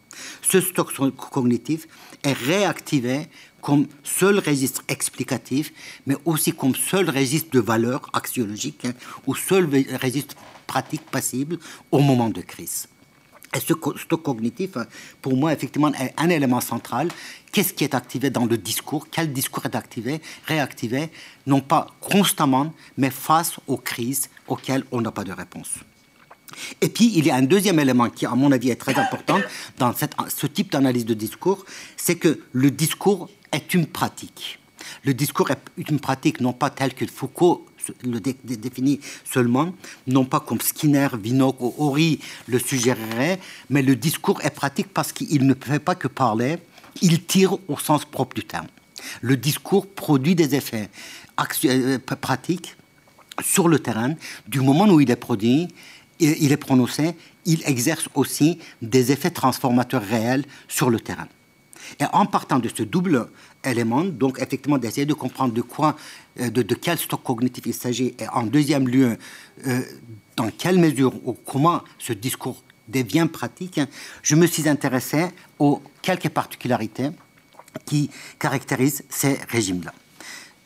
ce 0.42 0.60
stock 0.60 0.92
cognitif 1.16 1.86
est 2.22 2.32
réactivé 2.32 3.26
comme 3.66 3.88
seul 4.04 4.38
registre 4.38 4.82
explicatif, 4.86 5.72
mais 6.06 6.16
aussi 6.24 6.52
comme 6.52 6.76
seul 6.76 7.10
registre 7.10 7.50
de 7.50 7.58
valeur 7.58 8.08
axiologique 8.12 8.84
hein, 8.84 8.92
ou 9.26 9.34
seul 9.34 9.68
registre 10.00 10.36
pratique 10.68 11.02
passible 11.10 11.58
au 11.90 11.98
moment 11.98 12.28
de 12.28 12.42
crise. 12.42 12.86
Et 13.56 13.58
ce 13.58 13.74
stock 13.96 14.22
cognitif, 14.22 14.76
hein, 14.76 14.86
pour 15.20 15.36
moi, 15.36 15.52
effectivement, 15.52 15.92
est 15.94 16.14
un 16.16 16.30
élément 16.30 16.60
central. 16.60 17.08
Qu'est-ce 17.50 17.72
qui 17.72 17.82
est 17.82 17.96
activé 17.96 18.30
dans 18.30 18.46
le 18.46 18.56
discours? 18.56 19.08
Quel 19.10 19.32
discours 19.32 19.66
est 19.66 19.74
activé, 19.74 20.20
réactivé, 20.46 21.10
non 21.44 21.60
pas 21.60 21.88
constamment, 22.00 22.72
mais 22.96 23.10
face 23.10 23.56
aux 23.66 23.78
crises 23.78 24.30
auxquelles 24.46 24.84
on 24.92 25.00
n'a 25.00 25.10
pas 25.10 25.24
de 25.24 25.32
réponse. 25.32 25.72
Et 26.80 26.88
puis, 26.88 27.10
il 27.16 27.26
y 27.26 27.32
a 27.32 27.34
un 27.34 27.42
deuxième 27.42 27.80
élément 27.80 28.10
qui, 28.10 28.26
à 28.26 28.34
mon 28.36 28.52
avis, 28.52 28.70
est 28.70 28.76
très 28.76 28.94
important 28.94 29.40
dans 29.78 29.92
ce 29.92 30.46
type 30.46 30.70
d'analyse 30.70 31.04
de 31.04 31.14
discours, 31.14 31.64
c'est 31.96 32.14
que 32.14 32.40
le 32.52 32.70
discours 32.70 33.28
est 33.56 33.74
une 33.74 33.86
pratique. 33.86 34.58
Le 35.04 35.14
discours 35.14 35.50
est 35.50 35.88
une 35.88 35.98
pratique 35.98 36.40
non 36.40 36.52
pas 36.52 36.70
telle 36.70 36.94
que 36.94 37.06
Foucault 37.06 37.66
le 38.02 38.18
définit 38.20 39.00
seulement, 39.24 39.72
non 40.06 40.24
pas 40.24 40.40
comme 40.40 40.60
Skinner, 40.60 41.08
Vinocq 41.14 41.60
ou 41.60 41.74
Horry 41.78 42.18
le 42.46 42.58
suggérerait, 42.58 43.38
mais 43.70 43.82
le 43.82 43.94
discours 43.94 44.40
est 44.44 44.50
pratique 44.50 44.88
parce 44.92 45.12
qu'il 45.12 45.46
ne 45.46 45.54
fait 45.54 45.78
pas 45.78 45.94
que 45.94 46.08
parler, 46.08 46.58
il 47.00 47.24
tire 47.24 47.56
au 47.68 47.78
sens 47.78 48.04
propre 48.04 48.34
du 48.34 48.44
terme. 48.44 48.66
Le 49.20 49.36
discours 49.36 49.86
produit 49.86 50.34
des 50.34 50.54
effets 50.56 50.90
euh, 51.66 51.98
pratiques 51.98 52.76
sur 53.40 53.68
le 53.68 53.78
terrain 53.78 54.14
du 54.48 54.60
moment 54.60 54.88
où 54.88 55.00
il 55.00 55.10
est 55.10 55.16
produit 55.16 55.68
il 56.18 56.52
est 56.52 56.56
prononcé, 56.56 57.14
il 57.44 57.62
exerce 57.66 58.08
aussi 58.14 58.58
des 58.82 59.12
effets 59.12 59.30
transformateurs 59.30 60.02
réels 60.02 60.44
sur 60.68 60.90
le 60.90 61.00
terrain. 61.00 61.28
Et 62.00 62.04
en 62.12 62.26
partant 62.26 62.58
de 62.58 62.68
ce 62.68 62.82
double 62.82 63.28
élément, 63.64 64.04
donc 64.04 64.38
effectivement 64.40 64.78
d'essayer 64.78 65.06
de 65.06 65.14
comprendre 65.14 65.52
de 65.52 65.62
quoi, 65.62 65.96
euh, 66.40 66.50
de, 66.50 66.74
quel 66.74 66.98
stock 66.98 67.22
cognitif 67.22 67.64
il 67.66 67.74
s'agit, 67.74 68.14
et 68.18 68.28
en 68.28 68.44
deuxième 68.44 68.88
lieu, 68.88 69.16
euh, 69.66 69.80
dans 70.36 70.50
quelle 70.50 70.78
mesure 70.78 71.14
ou 71.26 71.32
comment 71.32 71.82
ce 71.98 72.12
discours 72.12 72.62
devient 72.88 73.28
pratique, 73.32 73.80
je 74.22 74.36
me 74.36 74.46
suis 74.46 74.68
intéressé 74.68 75.26
aux 75.58 75.82
quelques 76.02 76.28
particularités 76.28 77.10
qui 77.84 78.10
caractérisent 78.38 79.04
ces 79.08 79.38
régimes-là. 79.48 79.92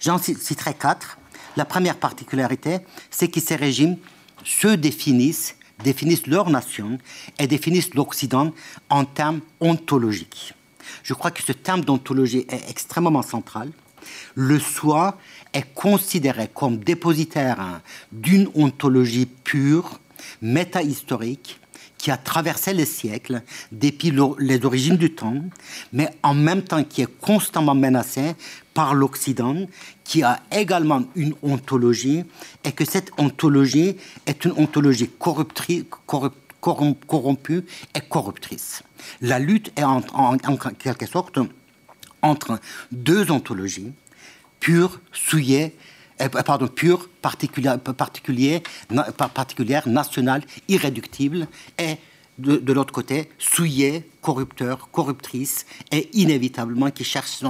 J'en 0.00 0.18
citerai 0.18 0.74
quatre. 0.74 1.18
La 1.56 1.64
première 1.64 1.96
particularité, 1.96 2.78
c'est 3.11 3.28
que 3.28 3.40
ces 3.40 3.56
régimes 3.56 3.96
se 4.44 4.68
définissent, 4.68 5.56
définissent 5.83 6.26
leur 6.26 6.48
nation 6.48 6.98
et 7.38 7.46
définissent 7.46 7.94
l'Occident 7.94 8.52
en 8.88 9.04
termes 9.04 9.40
ontologiques. 9.61 10.54
Je 11.03 11.14
crois 11.14 11.31
que 11.31 11.43
ce 11.43 11.53
terme 11.53 11.83
d'ontologie 11.83 12.47
est 12.49 12.71
extrêmement 12.71 13.23
central. 13.23 13.71
Le 14.35 14.59
soi 14.59 15.19
est 15.53 15.75
considéré 15.75 16.49
comme 16.53 16.79
dépositaire 16.79 17.81
d'une 18.12 18.49
ontologie 18.55 19.27
pure, 19.27 20.01
métahistorique, 20.40 21.61
qui 22.01 22.11
a 22.11 22.16
traversé 22.16 22.73
les 22.73 22.87
siècles 22.87 23.43
depuis 23.73 24.11
les 24.38 24.64
origines 24.64 24.97
du 24.97 25.12
temps, 25.12 25.35
mais 25.93 26.09
en 26.23 26.33
même 26.33 26.62
temps 26.62 26.83
qui 26.83 27.03
est 27.03 27.19
constamment 27.21 27.75
menacé 27.75 28.35
par 28.73 28.95
l'Occident, 28.95 29.66
qui 30.03 30.23
a 30.23 30.40
également 30.51 31.03
une 31.14 31.35
ontologie, 31.43 32.25
et 32.64 32.73
que 32.73 32.87
cette 32.87 33.11
ontologie 33.19 33.97
est 34.25 34.47
une 34.47 34.53
ontologie 34.53 35.11
corrompue 37.07 37.64
et 37.95 38.01
corruptrice. 38.09 38.83
La 39.21 39.39
lutte 39.39 39.73
est 39.77 39.85
en, 39.85 40.03
quelque 40.79 41.07
sorte 41.07 41.39
entre 42.23 42.61
deux 42.93 43.31
ontologies, 43.31 43.93
pure, 44.61 45.01
souillée, 45.13 45.77
euh, 46.21 46.29
pardon, 46.29 46.69
pure, 46.69 47.09
particulière, 47.23 47.81
particulière, 47.81 49.89
nationale, 49.89 50.43
irréductible, 50.69 51.49
et 51.79 51.97
de, 52.41 52.73
l'autre 52.73 52.93
côté, 52.93 53.31
souillée, 53.39 54.09
corrupteur, 54.23 54.89
corruptrice, 54.91 55.67
et 55.93 56.09
inévitablement 56.15 56.91
qui 56.91 57.05
cherche, 57.05 57.43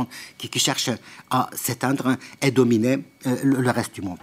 à 1.30 1.50
s'éteindre 1.54 2.16
et 2.42 2.50
dominer 2.50 2.98
euh, 3.26 3.36
le, 3.42 3.70
reste 3.70 3.94
du 3.94 4.02
monde. 4.02 4.18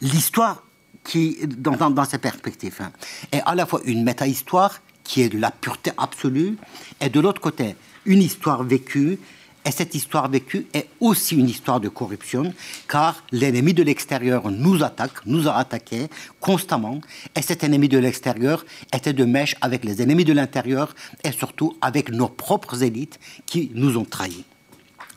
L'histoire 0.00 0.64
qui, 1.04 1.38
dans, 1.46 1.90
dans, 1.90 2.04
perspectives, 2.04 2.78
hein, 2.80 2.92
est 3.32 3.42
à 3.46 3.54
la 3.54 3.66
fois 3.66 3.80
une 3.84 4.02
méta-histoire 4.02 4.80
qui 5.10 5.22
est 5.22 5.28
de 5.28 5.40
la 5.40 5.50
pureté 5.50 5.90
absolue, 5.98 6.56
et 7.00 7.08
de 7.08 7.18
l'autre 7.18 7.40
côté, 7.40 7.74
une 8.06 8.22
histoire 8.22 8.62
vécue 8.62 9.18
et 9.64 9.72
cette 9.72 9.96
histoire 9.96 10.30
vécue 10.30 10.66
est 10.72 10.86
aussi 11.00 11.34
une 11.34 11.48
histoire 11.48 11.80
de 11.80 11.88
corruption, 11.88 12.54
car 12.88 13.24
l'ennemi 13.32 13.74
de 13.74 13.82
l'extérieur 13.82 14.52
nous 14.52 14.84
attaque, 14.84 15.26
nous 15.26 15.48
a 15.48 15.56
attaqués 15.56 16.06
constamment, 16.38 17.00
et 17.34 17.42
cet 17.42 17.64
ennemi 17.64 17.88
de 17.88 17.98
l'extérieur 17.98 18.64
était 18.94 19.12
de 19.12 19.24
mèche 19.24 19.56
avec 19.60 19.84
les 19.84 20.00
ennemis 20.00 20.24
de 20.24 20.32
l'intérieur, 20.32 20.94
et 21.24 21.32
surtout 21.32 21.76
avec 21.80 22.12
nos 22.12 22.28
propres 22.28 22.84
élites 22.84 23.18
qui 23.46 23.72
nous 23.74 23.98
ont 23.98 24.04
trahis. 24.04 24.44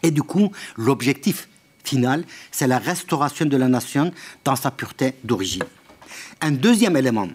Et 0.02 0.10
du 0.10 0.24
coup, 0.24 0.52
l'objectif 0.76 1.48
final, 1.84 2.26
c'est 2.52 2.68
la 2.68 2.80
restauration 2.80 3.46
de 3.46 3.58
la 3.58 3.68
nation 3.68 4.12
dans 4.44 4.56
sa 4.56 4.72
pureté 4.72 5.14
d'origine. 5.24 5.64
Un 6.42 6.52
deuxième 6.52 6.98
élément 6.98 7.30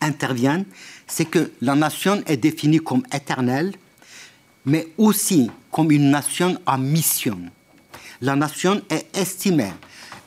intervient, 0.00 0.64
c'est 1.08 1.24
que 1.24 1.50
la 1.60 1.74
nation 1.74 2.22
est 2.26 2.36
définie 2.36 2.78
comme 2.78 3.02
éternelle, 3.12 3.72
mais 4.64 4.88
aussi 4.98 5.50
comme 5.72 5.90
une 5.90 6.10
nation 6.10 6.58
en 6.66 6.78
mission. 6.78 7.38
La 8.20 8.36
nation 8.36 8.82
est 8.90 9.16
estimée, 9.16 9.72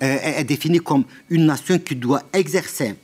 euh, 0.02 0.18
est 0.40 0.44
définie 0.44 0.80
comme 0.80 1.06
une 1.30 1.46
nation 1.46 1.78
qui 1.80 1.96
doit 1.96 2.24
exercer 2.34 2.96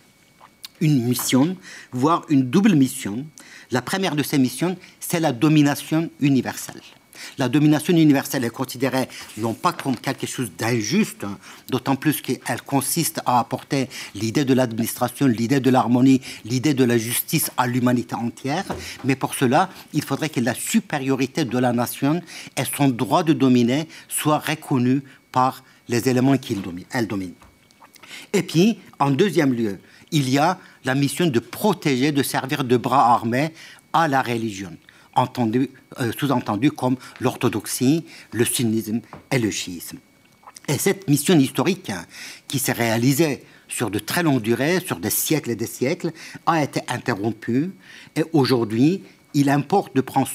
une 0.82 1.04
mission, 1.04 1.56
voire 1.92 2.26
une 2.30 2.50
double 2.50 2.74
mission. 2.74 3.26
La 3.72 3.82
première 3.82 4.16
de 4.16 4.24
ces 4.24 4.38
missions, 4.38 4.78
c'est 5.00 5.20
la 5.20 5.32
domination 5.32 6.10
universelle. 6.20 6.82
La 7.38 7.50
domination 7.50 7.94
universelle 7.96 8.44
est 8.44 8.50
considérée 8.50 9.08
non 9.38 9.54
pas 9.54 9.74
comme 9.74 9.98
quelque 9.98 10.28
chose 10.28 10.52
d'injuste, 10.58 11.24
hein, 11.24 11.38
d'autant 11.70 11.96
plus 11.96 12.22
qu'elle 12.22 12.62
consiste 12.66 13.22
à 13.26 13.40
apporter 13.40 13.90
l'idée 14.16 14.46
de 14.46 14.54
l'administration, 14.54 15.28
l'idée 15.28 15.60
de 15.60 15.70
l'harmonie, 15.70 16.22
l'idée 16.46 16.74
de 16.74 16.84
la 16.84 16.98
justice 16.98 17.52
à 17.58 17.68
l'humanité 17.68 18.16
entière, 18.16 18.66
mais 19.04 19.16
pour 19.16 19.36
cela, 19.36 19.70
il 19.94 20.04
faudrait 20.04 20.30
que 20.30 20.40
la 20.40 20.54
supériorité 20.54 21.46
de 21.46 21.58
la 21.58 21.74
nation 21.74 22.22
et 22.56 22.64
son 22.66 22.90
droit 22.90 23.24
de 23.24 23.34
dominer 23.34 23.88
soient 24.08 24.40
reconnus 24.40 25.02
par 25.32 25.64
les 25.88 26.10
éléments 26.10 26.38
qu'elle 26.38 27.08
domine. 27.08 27.34
Et 28.34 28.44
puis, 28.44 28.80
en 29.00 29.12
deuxième 29.12 29.54
lieu, 29.54 29.80
il 30.12 30.30
y 30.30 30.38
a 30.38 30.58
la 30.86 30.96
mission 30.96 31.28
de 31.28 31.40
protéger, 31.40 32.12
de 32.12 32.24
servir 32.24 32.64
de 32.64 32.78
bras 32.78 33.14
armés 33.14 33.54
à 33.94 34.08
la 34.08 34.22
religion 34.22 34.76
euh, 35.18 36.12
sous-entendu 36.18 36.72
comme 36.72 36.98
l'orthodoxie, 37.20 38.06
le 38.32 38.46
sunnisme 38.46 39.02
et 39.32 39.40
le 39.40 39.52
chiisme. 39.52 39.98
Et 40.68 40.78
cette 40.78 41.08
mission 41.08 41.38
historique, 41.40 41.90
hein, 41.90 42.06
qui 42.48 42.60
s'est 42.60 42.74
réalisée 42.74 43.44
sur 43.68 43.90
de 43.90 44.00
très 44.00 44.24
longues 44.24 44.42
durées, 44.42 44.80
sur 44.86 45.00
des 45.00 45.10
siècles 45.10 45.52
et 45.52 45.56
des 45.56 45.68
siècles, 45.68 46.12
a 46.46 46.64
été 46.64 46.82
interrompue. 46.88 47.72
Et 48.16 48.24
aujourd'hui, 48.34 49.04
il 49.34 49.50
importe 49.50 49.96
de 49.96 50.02
prendre 50.02 50.28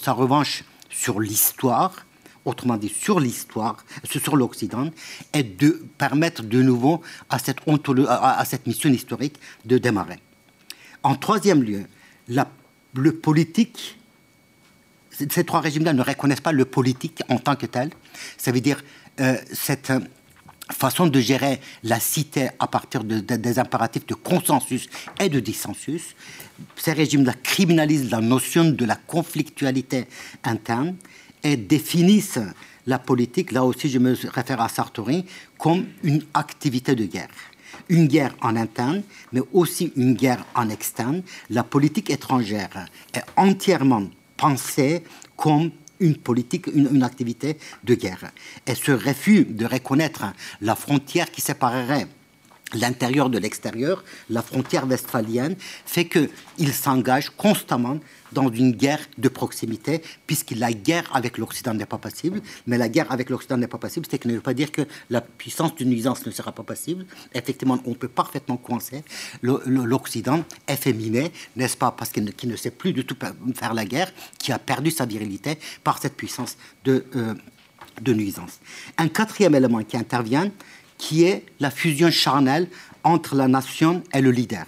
sa 0.00 0.12
revanche 0.12 0.64
sur 0.88 1.20
l'histoire, 1.20 2.06
autrement 2.44 2.76
dit 2.76 2.88
sur 2.88 3.20
l'histoire, 3.20 3.84
sur 4.04 4.36
l'Occident, 4.36 4.90
et 5.34 5.42
de 5.42 5.82
permettre 5.98 6.42
de 6.42 6.62
nouveau 6.62 7.02
à 7.28 7.38
cette, 7.38 8.66
mission 8.66 8.90
historique 8.90 9.36
de 9.64 9.78
démarrer. 9.78 10.18
En 11.02 11.14
troisième 11.14 11.62
lieu, 11.62 11.84
le 12.94 13.12
politique 13.12 13.99
ces 15.30 15.44
trois 15.44 15.60
régimes-là 15.60 15.92
ne 15.92 16.02
reconnaissent 16.02 16.40
pas 16.40 16.52
le 16.52 16.64
politique 16.64 17.22
en 17.28 17.38
tant 17.38 17.56
que 17.56 17.66
tel. 17.66 17.90
Ça 18.36 18.52
veut 18.52 18.60
dire 18.60 18.82
euh, 19.20 19.36
cette 19.52 19.90
euh, 19.90 20.00
façon 20.72 21.06
de 21.06 21.20
gérer 21.20 21.60
la 21.82 22.00
cité 22.00 22.48
à 22.58 22.66
partir 22.66 23.04
de, 23.04 23.20
des 23.20 23.58
impératifs 23.58 24.06
de 24.06 24.14
consensus 24.14 24.88
et 25.20 25.28
de 25.28 25.40
dissensus. 25.40 26.14
Ces 26.76 26.92
régimes-là 26.92 27.34
criminalisent 27.42 28.10
la 28.10 28.20
notion 28.20 28.64
de 28.64 28.84
la 28.84 28.96
conflictualité 28.96 30.06
interne 30.44 30.96
et 31.42 31.56
définissent 31.56 32.38
la 32.86 32.98
politique, 32.98 33.52
là 33.52 33.64
aussi 33.64 33.88
je 33.88 33.98
me 33.98 34.16
réfère 34.32 34.60
à 34.60 34.68
Sartori, 34.68 35.24
comme 35.58 35.86
une 36.02 36.22
activité 36.34 36.94
de 36.94 37.04
guerre 37.04 37.28
une 37.88 38.06
guerre 38.06 38.34
en 38.40 38.56
interne, 38.56 39.02
mais 39.32 39.40
aussi 39.52 39.92
une 39.96 40.14
guerre 40.14 40.44
en 40.54 40.70
externe. 40.70 41.22
La 41.50 41.64
politique 41.64 42.08
étrangère 42.10 42.86
est 43.12 43.24
entièrement 43.36 44.04
pensée 44.40 45.04
comme 45.36 45.70
une 46.00 46.16
politique, 46.16 46.66
une, 46.68 47.02
activité 47.02 47.58
de 47.84 47.94
guerre. 47.94 48.32
Et 48.66 48.74
ce 48.74 48.92
refus 48.92 49.44
de 49.44 49.66
reconnaître 49.66 50.24
la 50.62 50.74
frontière 50.74 51.30
qui 51.30 51.42
séparerait 51.42 52.06
l'intérieur 52.74 53.30
de 53.30 53.38
l'extérieur, 53.38 54.04
la 54.28 54.42
frontière 54.42 54.86
westphalienne, 54.86 55.56
fait 55.86 56.06
qu'il 56.06 56.72
s'engage 56.72 57.30
constamment 57.30 57.98
dans 58.32 58.48
une 58.48 58.72
guerre 58.72 59.00
de 59.18 59.28
proximité, 59.28 60.02
puisque 60.26 60.52
la 60.52 60.72
guerre 60.72 61.10
avec 61.12 61.38
l'Occident 61.38 61.74
n'est 61.74 61.86
pas 61.86 61.98
possible. 61.98 62.40
Mais 62.66 62.78
la 62.78 62.88
guerre 62.88 63.10
avec 63.10 63.30
l'Occident 63.30 63.56
n'est 63.56 63.66
pas 63.66 63.78
possible, 63.78 64.06
c'est 64.08 64.18
que 64.18 64.28
ne 64.28 64.34
veut 64.34 64.40
pas 64.40 64.54
dire 64.54 64.70
que 64.70 64.82
la 65.10 65.20
puissance 65.20 65.74
d'une 65.74 65.90
nuisance 65.90 66.24
ne 66.26 66.30
sera 66.30 66.52
pas 66.52 66.62
possible. 66.62 67.06
Effectivement, 67.34 67.78
on 67.84 67.94
peut 67.94 68.08
parfaitement 68.08 68.56
coincer 68.56 69.02
l'Occident 69.42 70.44
efféminé, 70.68 71.32
n'est-ce 71.56 71.76
pas, 71.76 71.90
parce 71.90 72.10
qu'il 72.10 72.24
ne, 72.24 72.56
sait 72.56 72.70
plus 72.70 72.92
du 72.92 73.04
tout 73.04 73.16
faire 73.54 73.74
la 73.74 73.84
guerre, 73.84 74.12
qui 74.38 74.52
a 74.52 74.58
perdu 74.58 74.90
sa 74.90 75.06
virilité 75.06 75.58
par 75.82 76.00
cette 76.00 76.14
puissance 76.14 76.56
de, 76.84 77.04
euh, 77.16 77.34
de 78.00 78.12
nuisance. 78.12 78.60
Un 78.98 79.08
quatrième 79.08 79.54
élément 79.54 79.82
qui 79.82 79.96
intervient, 79.96 80.50
qui 81.00 81.24
est 81.24 81.44
la 81.58 81.70
fusion 81.70 82.10
charnelle 82.10 82.68
entre 83.02 83.34
la 83.34 83.48
nation 83.48 84.02
et 84.14 84.20
le 84.20 84.30
leader. 84.30 84.66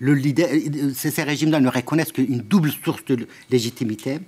Le 0.00 0.12
leader 0.12 0.48
ces 0.94 1.22
régimes-là 1.22 1.60
ne 1.60 1.68
reconnaissent 1.68 2.12
qu'une 2.12 2.40
double 2.40 2.72
source 2.72 3.04
de 3.04 3.28
légitimité. 3.50 4.18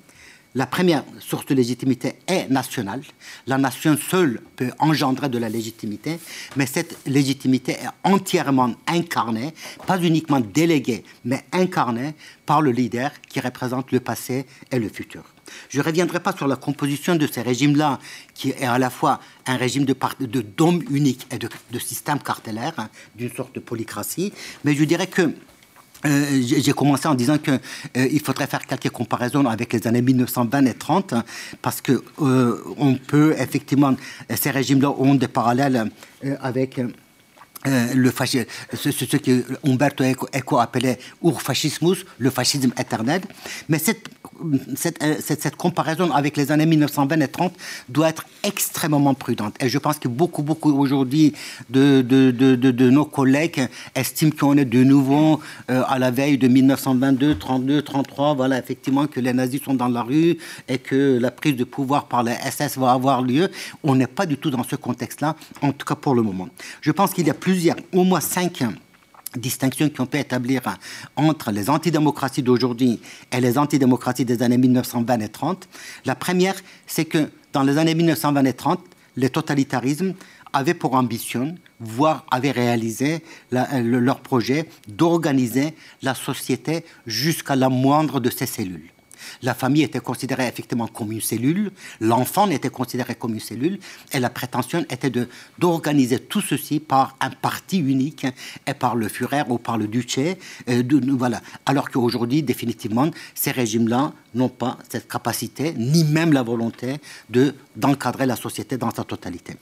La 0.55 0.67
première 0.67 1.03
source 1.19 1.47
de 1.47 1.55
légitimité 1.55 2.15
est 2.27 2.49
nationale. 2.51 3.03
La 3.47 3.59
nation 3.59 3.97
seule 3.97 4.40
peut 4.55 4.71
engendrer 4.79 5.31
de 5.31 5.38
la 5.38 5.48
légitimité, 5.48 6.21
mais 6.57 6.67
cette 6.67 6.98
légitimité 7.07 7.73
est 7.73 7.88
entièrement 8.05 8.75
incarnée, 8.87 9.55
pas 9.87 9.98
uniquement 9.98 10.40
déléguée, 10.40 11.05
mais 11.25 11.42
incarnée 11.53 12.15
par 12.44 12.61
le 12.61 12.71
leader 12.71 13.11
qui 13.29 13.40
représente 13.40 13.92
le 13.92 14.00
passé 14.00 14.46
et 14.71 14.79
le 14.79 14.90
futur. 14.90 15.25
Je 15.69 15.79
ne 15.79 15.85
reviendrai 15.85 16.21
pas 16.21 16.33
sur 16.33 16.46
la 16.46 16.57
composition 16.57 17.17
de 17.17 17.27
ces 17.27 17.42
régimes-là, 17.42 17.98
qui 18.35 18.50
est 18.50 18.65
à 18.65 18.79
la 18.79 18.90
fois 18.90 19.21
un 19.46 19.57
régime 19.57 19.85
de, 19.85 19.94
de 20.21 20.40
dôme 20.40 20.83
unique 20.90 21.27
et 21.31 21.38
de, 21.38 21.48
système 21.79 22.21
cartellaire, 22.21 22.75
hein, 22.79 22.88
d'une 23.17 23.33
sorte 23.33 23.55
de 23.55 23.61
polycratie, 23.61 24.33
mais 24.65 24.75
je 24.75 24.85
dirais 24.85 25.07
que 25.07 25.33
euh, 26.05 26.42
j'ai 26.42 26.73
commencé 26.73 27.07
en 27.07 27.15
disant 27.15 27.38
qu'il 27.38 27.61
euh, 27.96 28.19
faudrait 28.25 28.48
faire 28.48 28.67
quelques 28.67 28.90
comparaisons 28.90 29.46
avec 29.46 29.73
les 29.73 29.87
années 29.87 30.03
1920 30.03 30.67
et 30.67 30.75
30, 30.75 31.15
parce 31.61 31.81
que 31.81 32.03
euh, 32.21 32.61
on 32.77 32.96
peut 32.96 33.35
effectivement, 33.38 33.94
ces 34.35 34.50
régimes-là 34.50 34.90
ont 34.90 35.15
des 35.15 35.29
parallèles 35.29 35.90
avec 36.40 36.81
le 37.65 38.11
ce, 38.75 38.90
ce, 38.90 39.17
que 39.17 39.44
Umberto 39.65 40.03
Eco, 40.03 40.59
appelait 40.59 40.98
urfascismus, 41.23 42.05
le 42.19 42.31
fascisme 42.31 42.73
éternel. 42.77 43.23
Mais 43.69 43.79
cette 43.79 44.09
euh, 44.43 45.17
cette, 45.21 45.57
comparaison 45.57 46.11
avec 46.13 46.37
les 46.37 46.51
années 46.51 46.67
1920 46.67 47.21
et 47.21 47.29
30 47.29 47.53
doit 47.88 48.09
être 48.09 48.25
extrêmement 48.43 49.15
prudente. 49.15 49.55
Et 49.61 49.69
je 49.69 49.79
pense 49.79 49.99
que 49.99 50.09
beaucoup, 50.09 50.43
beaucoup 50.43 50.73
aujourd'hui 50.73 51.33
de, 51.71 52.90
nos 52.90 53.05
collègues 53.05 53.69
estiment 53.95 54.33
qu'on 54.38 54.57
est 54.57 54.65
de 54.65 54.83
nouveau 54.83 55.40
euh, 55.71 55.83
à 55.87 55.99
la 55.99 56.11
veille 56.11 56.38
de 56.38 56.49
1922, 56.49 57.38
32, 57.38 57.83
33. 57.83 58.35
Voilà, 58.35 58.59
effectivement, 58.59 59.07
que 59.07 59.21
les 59.21 59.33
nazis 59.33 59.63
sont 59.63 59.75
dans 59.75 59.88
la 59.88 60.03
rue 60.03 60.38
et 60.69 60.79
que 60.79 61.19
la 61.21 61.31
prise 61.31 61.57
de 61.57 61.65
pouvoir 61.65 62.07
par 62.07 62.23
les 62.23 62.35
SS 62.35 62.79
va 62.79 62.93
avoir 62.93 63.23
lieu. 63.23 63.51
On 63.83 63.95
n'est 63.95 64.07
pas 64.07 64.27
du 64.27 64.37
tout 64.37 64.51
dans 64.51 64.65
ce 64.65 64.77
contexte-là, 64.77 65.37
en 65.61 65.73
tout 65.73 65.87
cas 65.87 65.95
pour 65.95 66.15
le 66.15 66.23
moment. 66.23 66.49
Je 66.81 66.90
pense 66.90 67.13
qu'il 67.13 67.27
y 67.27 67.31
a 67.31 67.35
plusieurs, 67.35 67.77
au 67.93 68.05
moins 68.05 68.21
cinq 68.21 68.63
distinction 69.37 69.89
qu'on 69.89 70.07
peut 70.07 70.19
établir 70.19 70.63
entre 71.17 71.51
les 71.51 71.71
antidémocraties 71.71 72.43
d'aujourd'hui 72.43 73.01
et 73.31 73.41
les 73.41 73.59
antidémocraties 73.59 74.25
des 74.25 74.43
années 74.43 74.59
1920 74.59 75.21
et 75.21 75.29
30. 75.29 75.69
La 76.05 76.15
première, 76.15 76.55
c'est 76.87 77.05
que 77.05 77.31
dans 77.53 77.63
les 77.63 77.79
années 77.79 77.95
1920 77.95 78.45
et 78.45 78.53
30, 78.53 78.81
les 79.17 79.31
totalitarismes 79.31 80.15
avaient 80.53 80.75
pour 80.75 80.95
ambition, 80.95 81.55
voire 81.81 82.27
avaient 82.31 82.51
réalisé 82.51 83.23
leur 83.51 84.21
projet 84.21 84.69
d'organiser 84.89 85.75
la 86.03 86.15
société 86.15 86.85
jusqu'à 87.07 87.57
la 87.57 87.69
moindre 87.69 88.21
de 88.21 88.31
ses 88.31 88.47
cellules. 88.47 88.91
La 89.42 89.54
famille 89.54 89.83
était 89.83 90.00
considérée 90.00 90.46
effectivement 90.46 90.87
comme 90.87 91.12
une 91.12 91.20
cellule, 91.20 91.70
l'enfant 92.00 92.48
était 92.50 92.70
considéré 92.70 93.14
comme 93.14 93.35
une 93.35 93.40
cellule, 93.40 93.79
et 94.12 94.20
la 94.20 94.31
prétention 94.31 94.85
était 94.90 95.12
d'organiser 95.58 96.18
tout 96.18 96.40
ceci 96.40 96.81
par 96.81 97.16
un 97.20 97.31
parti 97.31 97.79
unique 97.79 98.27
et 98.66 98.75
par 98.75 98.96
le 98.96 99.08
Führer 99.08 99.42
ou 99.48 99.58
par 99.58 99.79
le 99.79 99.87
duché. 99.87 100.38
Voilà. 100.66 101.40
Alors 101.66 101.90
qu'aujourd'hui, 101.90 102.42
définitivement, 102.42 103.10
ces 103.35 103.50
régimes-là 103.50 104.12
n'ont 104.35 104.48
pas 104.48 104.79
cette 104.88 105.08
capacité, 105.08 105.75
ni 105.77 106.04
même 106.04 106.33
la 106.33 106.42
volonté 106.42 106.96
de 107.31 107.54
d'encadrer 107.77 108.27
la 108.27 108.37
société 108.37 108.77
dans 108.77 108.90
sa 108.90 109.04
totalité. 109.04 109.56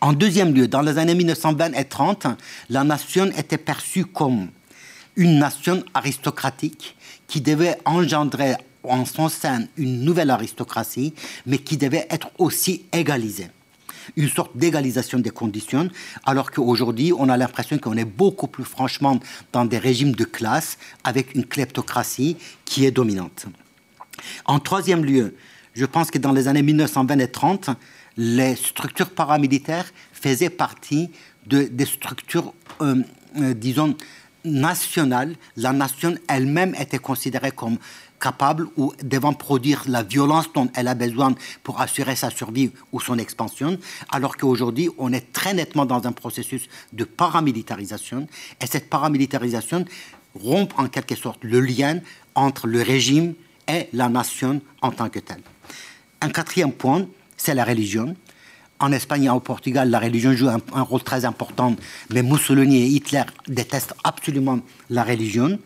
En 0.00 0.12
deuxième 0.12 0.54
lieu, 0.54 0.68
dans 0.68 0.82
les 0.82 0.98
années 0.98 1.14
1920 1.14 1.72
et 1.74 1.84
30, 1.84 2.26
la 2.70 2.84
nation 2.84 3.26
était 3.36 3.58
perçue 3.58 4.04
comme 4.04 4.48
une 5.16 5.38
nation 5.38 5.82
aristocratique 5.94 6.96
qui 7.26 7.40
devait 7.40 7.78
engendrer 7.84 8.54
en 8.82 9.04
son 9.04 9.28
sein 9.28 9.66
une 9.76 10.02
nouvelle 10.02 10.30
aristocratie, 10.30 11.14
mais 11.44 11.58
qui 11.58 11.76
devait 11.76 12.06
être 12.10 12.30
aussi 12.38 12.84
égalisée 12.92 13.48
une 14.16 14.28
sorte 14.28 14.56
d'égalisation 14.56 15.18
des 15.18 15.30
conditions, 15.30 15.88
alors 16.24 16.50
qu'aujourd'hui, 16.52 17.12
on 17.16 17.28
a 17.28 17.36
l'impression 17.36 17.78
qu'on 17.78 17.96
est 17.96 18.04
beaucoup 18.04 18.46
plus 18.46 18.64
franchement 18.64 19.18
dans 19.52 19.64
des 19.64 19.78
régimes 19.78 20.12
de 20.12 20.24
classe 20.24 20.78
avec 21.02 21.34
une 21.34 21.44
kleptocratie 21.44 22.36
qui 22.64 22.84
est 22.84 22.90
dominante. 22.90 23.46
En 24.44 24.60
troisième 24.60 25.04
lieu, 25.04 25.34
je 25.74 25.84
pense 25.84 26.10
que 26.10 26.18
dans 26.18 26.32
les 26.32 26.48
années 26.48 26.62
1920 26.62 27.18
et 27.18 27.28
30, 27.28 27.70
les 28.16 28.54
structures 28.56 29.10
paramilitaires 29.10 29.92
faisaient 30.12 30.50
partie 30.50 31.10
de, 31.46 31.64
des 31.64 31.84
structures, 31.84 32.54
euh, 32.80 33.02
euh, 33.38 33.54
disons, 33.54 33.94
nationale, 34.46 35.36
la 35.56 35.72
nation 35.72 36.14
elle-même 36.28 36.74
était 36.74 36.98
considérée 36.98 37.50
comme 37.50 37.78
capable 38.20 38.68
ou 38.76 38.92
devant 39.02 39.34
produire 39.34 39.82
la 39.86 40.02
violence 40.02 40.50
dont 40.54 40.70
elle 40.74 40.88
a 40.88 40.94
besoin 40.94 41.34
pour 41.62 41.80
assurer 41.80 42.16
sa 42.16 42.30
survie 42.30 42.70
ou 42.92 43.00
son 43.00 43.18
expansion, 43.18 43.78
alors 44.10 44.36
qu'aujourd'hui, 44.36 44.88
on 44.98 45.12
est 45.12 45.32
très 45.32 45.52
nettement 45.52 45.84
dans 45.84 46.06
un 46.06 46.12
processus 46.12 46.68
de 46.92 47.04
paramilitarisation, 47.04 48.26
et 48.60 48.66
cette 48.66 48.88
paramilitarisation 48.88 49.84
rompt 50.34 50.72
en 50.78 50.88
quelque 50.88 51.14
sorte 51.14 51.42
le 51.44 51.60
lien 51.60 52.00
entre 52.34 52.66
le 52.66 52.82
régime 52.82 53.34
et 53.68 53.88
la 53.92 54.08
nation 54.08 54.60
en 54.80 54.92
tant 54.92 55.08
que 55.08 55.18
telle. 55.18 55.42
Un 56.20 56.30
quatrième 56.30 56.72
point, 56.72 57.06
c'est 57.36 57.54
la 57.54 57.64
religion 57.64 58.16
en 58.78 58.92
Espagne 58.92 59.24
et 59.24 59.30
au 59.30 59.40
Portugal, 59.40 59.90
la 59.90 59.98
religion 59.98 60.32
joue 60.32 60.48
un, 60.48 60.82
rôle 60.82 61.02
très 61.02 61.24
important, 61.24 61.74
mais 62.12 62.22
Mussolini 62.22 62.82
et 62.82 62.86
Hitler 62.86 63.22
détestent 63.48 63.94
absolument 64.04 64.60
la 64.90 65.02
religion, 65.02 65.58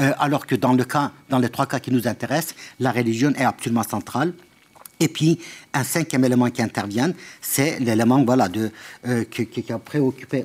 euh, 0.00 0.12
alors 0.18 0.46
que 0.46 0.54
dans, 0.54 0.72
le 0.72 0.84
cas, 0.84 1.10
dans 1.28 1.38
les 1.38 1.48
trois 1.48 1.66
cas 1.66 1.80
qui 1.80 1.90
nous 1.90 2.06
intéressent, 2.06 2.54
la 2.80 2.92
religion 2.92 3.32
est 3.36 3.44
absolument 3.44 3.82
centrale. 3.82 4.32
Et 5.00 5.08
puis, 5.08 5.40
un 5.74 5.82
cinquième 5.82 6.24
élément 6.24 6.48
qui 6.50 6.62
intervient, 6.62 7.12
c'est 7.40 7.80
l'élément 7.80 8.22
voilà, 8.24 8.48
euh, 9.06 9.24
qui, 9.24 9.72
a 9.72 9.78
préoccupé. 9.78 10.44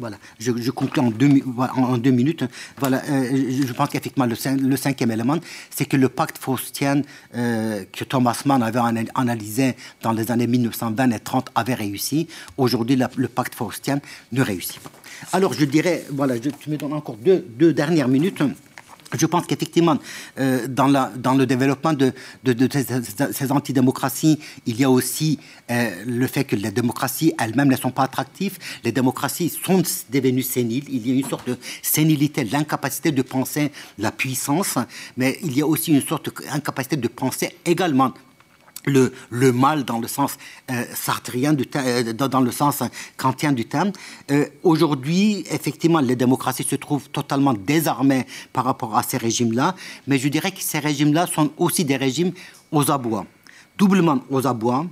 Voilà, 0.00 0.16
je, 0.38 0.50
je 0.56 0.70
conclue 0.70 1.02
en 1.02 1.10
deux, 1.10 2.10
minutes. 2.10 2.44
Voilà, 2.78 3.02
euh, 3.08 3.64
je 3.66 3.72
pense 3.72 3.90
qu'effectivement, 3.90 4.26
le, 4.26 4.34
le, 4.68 4.76
cinquième 4.76 5.10
élément, 5.10 5.36
c'est 5.68 5.84
que 5.84 5.96
le 5.96 6.08
pacte 6.08 6.38
faustien 6.38 7.02
euh, 7.36 7.84
que 7.92 8.04
Thomas 8.04 8.40
Mann 8.46 8.62
avait 8.62 8.80
analysé 9.14 9.76
dans 10.02 10.12
les 10.12 10.32
années 10.32 10.46
1920 10.46 11.10
et 11.10 11.20
30 11.20 11.50
avait 11.54 11.74
réussi. 11.74 12.26
Aujourd'hui, 12.56 12.96
le 13.16 13.28
pacte 13.28 13.54
faustien 13.54 14.00
ne 14.32 14.42
réussit 14.42 14.80
pas. 14.80 14.90
Alors, 15.32 15.52
je 15.52 15.66
dirais, 15.66 16.04
voilà, 16.10 16.36
je, 16.36 16.48
tu 16.48 16.70
me 16.70 16.76
donnes 16.76 16.94
encore 16.94 17.16
deux 17.16 17.72
dernières 17.72 18.08
minutes 18.08 18.42
je 19.18 19.26
pense 19.26 19.46
qu'effectivement, 19.46 19.98
euh, 20.38 20.66
dans, 20.68 20.86
le 21.34 21.46
développement 21.46 21.92
de 21.92 22.12
ces, 23.32 23.52
antidémocraties, 23.52 24.38
il 24.66 24.80
y 24.80 24.84
a 24.84 24.90
aussi 24.90 25.38
euh, 25.70 25.90
le 26.06 26.26
fait 26.26 26.44
que 26.44 26.56
les 26.56 26.70
démocraties 26.70 27.32
elles-mêmes 27.38 27.68
ne 27.68 27.76
sont 27.76 27.90
pas 27.90 28.04
attractives. 28.04 28.58
Les 28.84 28.92
démocraties 28.92 29.48
sont 29.48 29.82
devenues 30.10 30.42
séniles. 30.42 30.84
Il 30.88 31.06
y 31.06 31.12
a 31.12 31.14
une 31.14 31.28
sorte 31.28 31.48
de 31.48 31.56
sénilité, 31.82 32.44
l'incapacité 32.44 33.10
de 33.12 33.22
penser 33.22 33.72
la 33.98 34.12
puissance, 34.12 34.78
mais 35.16 35.38
il 35.42 35.56
y 35.56 35.62
a 35.62 35.66
aussi 35.66 35.92
une 35.92 36.02
sorte 36.02 36.30
d'incapacité 36.44 36.96
de 36.96 37.08
penser 37.08 37.56
également 37.64 38.14
le, 38.86 39.52
mal 39.52 39.84
dans 39.84 39.98
le 39.98 40.08
sens 40.08 40.36
euh, 40.70 40.84
sartrien, 40.94 41.54
euh, 41.76 42.12
dans 42.12 42.40
le 42.40 42.50
sens 42.50 42.82
kantien 43.16 43.52
du 43.52 43.64
terme. 43.66 43.92
Euh, 44.30 44.46
Aujourd'hui, 44.62 45.44
effectivement, 45.50 46.00
les 46.00 46.16
démocraties 46.16 46.64
se 46.64 46.76
trouvent 46.76 47.08
totalement 47.10 47.54
désarmées 47.54 48.26
par 48.52 48.64
rapport 48.64 48.96
à 48.96 49.02
ces 49.02 49.16
régimes-là, 49.16 49.74
mais 50.06 50.18
je 50.18 50.28
dirais 50.28 50.50
que 50.50 50.62
ces 50.62 50.78
régimes-là 50.78 51.26
sont 51.26 51.50
aussi 51.58 51.84
des 51.84 51.96
régimes 51.96 52.32
aux 52.72 52.90
abois, 52.90 53.26
doublement 53.76 54.20
aux 54.30 54.46
abois, 54.46 54.86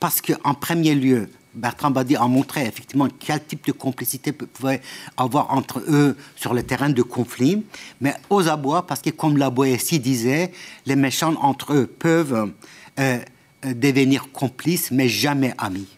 parce 0.00 0.20
qu'en 0.20 0.54
premier 0.54 0.94
lieu, 0.94 1.28
Bertrand 1.54 1.90
Badi 1.90 2.14
a 2.14 2.26
montré 2.26 2.66
effectivement 2.66 3.08
quel 3.18 3.44
type 3.44 3.66
de 3.66 3.72
complicité 3.72 4.32
pouvait 4.32 4.80
avoir 5.16 5.52
entre 5.52 5.82
eux 5.88 6.16
sur 6.36 6.54
le 6.54 6.62
terrain 6.62 6.90
de 6.90 7.02
conflit, 7.02 7.64
mais 8.00 8.14
aux 8.30 8.48
abois, 8.48 8.86
parce 8.86 9.00
que 9.00 9.10
comme 9.10 9.36
la 9.36 9.50
Boétie 9.50 9.98
disait, 9.98 10.52
les 10.86 10.94
méchants 10.94 11.34
entre 11.40 11.72
eux 11.72 11.86
peuvent 11.86 12.52
euh, 12.98 13.18
euh, 13.64 13.74
devenir 13.74 14.30
complices, 14.32 14.90
mais 14.90 15.08
jamais 15.08 15.54
amis. 15.58 15.88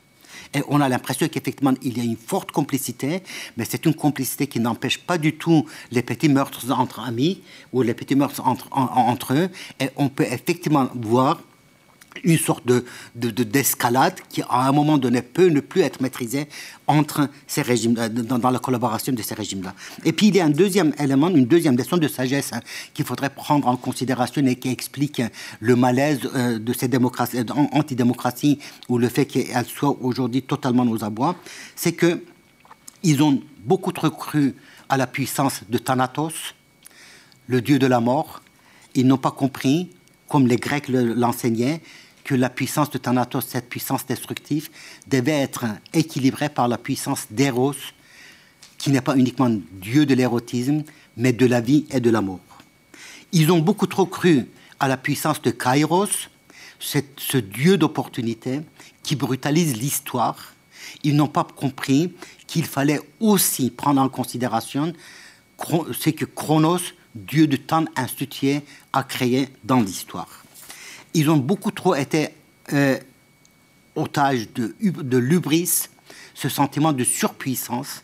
Et 0.55 0.62
on 0.68 0.80
a 0.80 0.88
l'impression 0.88 1.28
qu'effectivement, 1.28 1.74
il 1.82 1.96
y 1.96 2.01
a 2.01 2.05
une 2.05 2.16
forte 2.16 2.51
complicité, 2.51 3.22
mais 3.57 3.64
c'est 3.64 3.86
une 3.86 3.94
complicité 3.94 4.46
qui 4.48 4.59
n'empêche 4.59 4.98
pas 4.98 5.16
du 5.16 5.34
tout 5.34 5.64
les 5.92 6.03
petits 6.03 6.28
meurtres 6.28 6.70
entre 6.72 7.01
amis 7.01 7.42
ou 7.72 7.82
les 7.82 7.94
petits 7.94 8.16
meurtres 8.16 8.44
entre, 8.46 8.66
entre 8.72 9.34
eux. 9.34 9.48
Et 9.78 9.90
on 9.96 10.09
peut 10.09 10.24
effectivement 10.24 10.88
voir 10.94 11.40
une 12.24 12.38
sorte 12.38 12.66
de, 12.66 12.84
d'escalade 13.14 14.14
qui, 14.28 14.42
à 14.42 14.68
un 14.68 14.72
moment 14.72 14.98
donné, 14.98 15.22
peut 15.22 15.48
ne 15.48 15.60
plus 15.60 15.80
être 15.82 16.00
maîtrisée 16.00 16.48
entre 16.86 17.28
ces 17.46 17.62
régimes, 17.62 17.96
euh, 17.98 18.08
dans, 18.08 18.50
la 18.50 18.58
collaboration 18.58 19.12
de 19.12 19.22
ces 19.22 19.34
régimes-là. 19.34 19.74
Et 20.04 20.12
puis, 20.12 20.28
il 20.28 20.36
y 20.36 20.40
a 20.40 20.44
un 20.44 20.50
deuxième 20.50 20.92
élément, 20.98 21.28
une 21.28 21.46
deuxième 21.46 21.76
leçon 21.76 21.96
de 21.96 22.08
sagesse 22.08 22.52
hein, 22.52 22.60
qu'il 22.94 23.04
faudrait 23.04 23.30
prendre 23.30 23.68
en 23.68 23.76
considération 23.76 24.44
et 24.46 24.56
qui 24.56 24.68
explique 24.70 25.22
le 25.60 25.76
malaise 25.76 26.20
euh, 26.34 26.58
de 26.58 26.72
ces 26.72 26.88
démocraties, 26.88 27.38
euh, 27.38 27.44
antidémocraties 27.72 28.58
ou 28.88 28.98
le 28.98 29.08
fait 29.08 29.26
qu'elles 29.26 29.66
soient 29.66 29.96
aujourd'hui 30.00 30.42
totalement 30.42 30.84
aux 30.84 31.04
abois, 31.04 31.36
c'est 31.76 31.92
que 31.92 32.22
ils 33.02 33.22
ont 33.22 33.42
beaucoup 33.64 33.92
trop 33.92 34.10
cru 34.10 34.54
à 34.88 34.96
la 34.96 35.06
puissance 35.06 35.62
de 35.68 35.78
Thanatos, 35.78 36.54
le 37.46 37.62
dieu 37.62 37.78
de 37.78 37.86
la 37.86 38.00
mort. 38.00 38.42
Ils 38.94 39.06
n'ont 39.06 39.16
pas 39.16 39.30
compris 39.30 39.90
comme 40.30 40.46
les 40.46 40.56
Grecs 40.56 40.88
l'enseignaient, 40.88 41.80
que 42.30 42.36
la 42.36 42.48
puissance 42.48 42.90
de 42.90 42.98
Thanatos, 42.98 43.44
cette 43.44 43.68
puissance 43.68 44.06
destructive, 44.06 44.68
devait 45.08 45.40
être 45.40 45.64
équilibrée 45.92 46.48
par 46.48 46.68
la 46.68 46.78
puissance 46.78 47.26
d'Eros, 47.28 47.74
qui 48.78 48.90
n'est 48.90 49.00
pas 49.00 49.16
uniquement 49.16 49.50
Dieu 49.50 50.06
de 50.06 50.14
l'érotisme, 50.14 50.84
mais 51.16 51.32
de 51.32 51.44
la 51.44 51.60
vie 51.60 51.86
et 51.90 51.98
de 51.98 52.08
l'amour. 52.08 52.38
Ils 53.32 53.50
ont 53.50 53.58
beaucoup 53.58 53.88
trop 53.88 54.06
cru 54.06 54.46
à 54.78 54.86
la 54.86 54.96
puissance 54.96 55.42
de 55.42 55.50
Kairos, 55.50 56.28
ce 56.78 57.36
Dieu 57.36 57.76
d'opportunité 57.76 58.60
qui 59.02 59.16
brutalise 59.16 59.76
l'histoire. 59.76 60.54
Ils 61.02 61.16
n'ont 61.16 61.26
pas 61.26 61.42
compris 61.42 62.12
qu'il 62.46 62.64
fallait 62.64 63.00
aussi 63.18 63.70
prendre 63.72 64.00
en 64.00 64.08
considération 64.08 64.92
c'est 66.00 66.12
que 66.12 66.26
Chronos, 66.26 66.94
dieu 67.16 67.48
de 67.48 67.56
temps 67.56 67.86
institué, 67.96 68.62
a 68.92 69.02
créé 69.02 69.48
dans 69.64 69.80
l'histoire. 69.80 70.44
Ils 71.14 71.30
ont 71.30 71.36
beaucoup 71.36 71.70
trop 71.70 71.94
été 71.94 72.28
euh, 72.72 72.98
otages 73.96 74.48
de, 74.54 74.74
de 74.80 75.18
l'ubris, 75.18 75.88
ce 76.34 76.48
sentiment 76.48 76.92
de 76.92 77.04
surpuissance, 77.04 78.02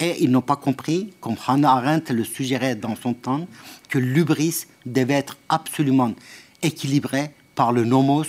et 0.00 0.22
ils 0.22 0.30
n'ont 0.30 0.40
pas 0.40 0.56
compris, 0.56 1.12
comme 1.20 1.36
Hannah 1.46 1.72
Arendt 1.72 2.12
le 2.12 2.24
suggérait 2.24 2.74
dans 2.74 2.96
son 2.96 3.12
temps, 3.12 3.46
que 3.88 3.98
l'ubris 3.98 4.66
devait 4.86 5.14
être 5.14 5.36
absolument 5.48 6.14
équilibré 6.62 7.30
par 7.54 7.72
le 7.72 7.84
nomos, 7.84 8.24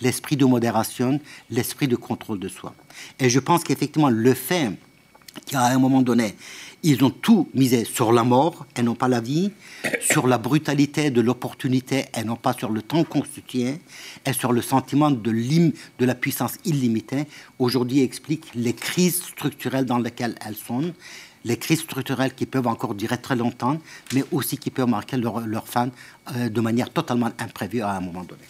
l'esprit 0.00 0.36
de 0.36 0.44
modération, 0.44 1.20
l'esprit 1.48 1.86
de 1.86 1.96
contrôle 1.96 2.40
de 2.40 2.48
soi. 2.48 2.74
Et 3.20 3.30
je 3.30 3.38
pense 3.38 3.62
qu'effectivement, 3.62 4.10
le 4.10 4.34
fait 4.34 4.72
qu'à 5.46 5.66
un 5.66 5.78
moment 5.78 6.02
donné, 6.02 6.34
ils 6.82 7.04
ont 7.04 7.10
tout 7.10 7.48
misé 7.54 7.84
sur 7.84 8.12
la 8.12 8.24
mort 8.24 8.66
et 8.76 8.82
non 8.82 8.94
pas 8.94 9.08
la 9.08 9.20
vie, 9.20 9.52
sur 10.00 10.26
la 10.26 10.38
brutalité 10.38 11.10
de 11.10 11.20
l'opportunité 11.20 12.06
et 12.16 12.24
non 12.24 12.36
pas 12.36 12.52
sur 12.52 12.70
le 12.70 12.82
temps 12.82 13.04
constitué, 13.04 13.80
et 14.26 14.32
sur 14.32 14.52
le 14.52 14.62
sentiment 14.62 15.10
de, 15.10 15.30
de 15.30 16.04
la 16.04 16.14
puissance 16.14 16.54
illimitée, 16.64 17.26
aujourd'hui 17.58 18.02
explique 18.02 18.46
les 18.54 18.74
crises 18.74 19.22
structurelles 19.22 19.86
dans 19.86 19.98
lesquelles 19.98 20.34
elles 20.44 20.56
sont, 20.56 20.92
les 21.44 21.56
crises 21.56 21.80
structurelles 21.80 22.34
qui 22.34 22.46
peuvent 22.46 22.66
encore 22.66 22.94
durer 22.94 23.18
très 23.18 23.36
longtemps, 23.36 23.78
mais 24.14 24.24
aussi 24.30 24.56
qui 24.58 24.70
peuvent 24.70 24.88
marquer 24.88 25.16
leur, 25.16 25.40
leur 25.40 25.66
fin 25.66 25.90
euh, 26.36 26.48
de 26.48 26.60
manière 26.60 26.90
totalement 26.90 27.30
imprévue 27.38 27.80
à 27.80 27.90
un 27.92 28.00
moment 28.00 28.22
donné. 28.22 28.42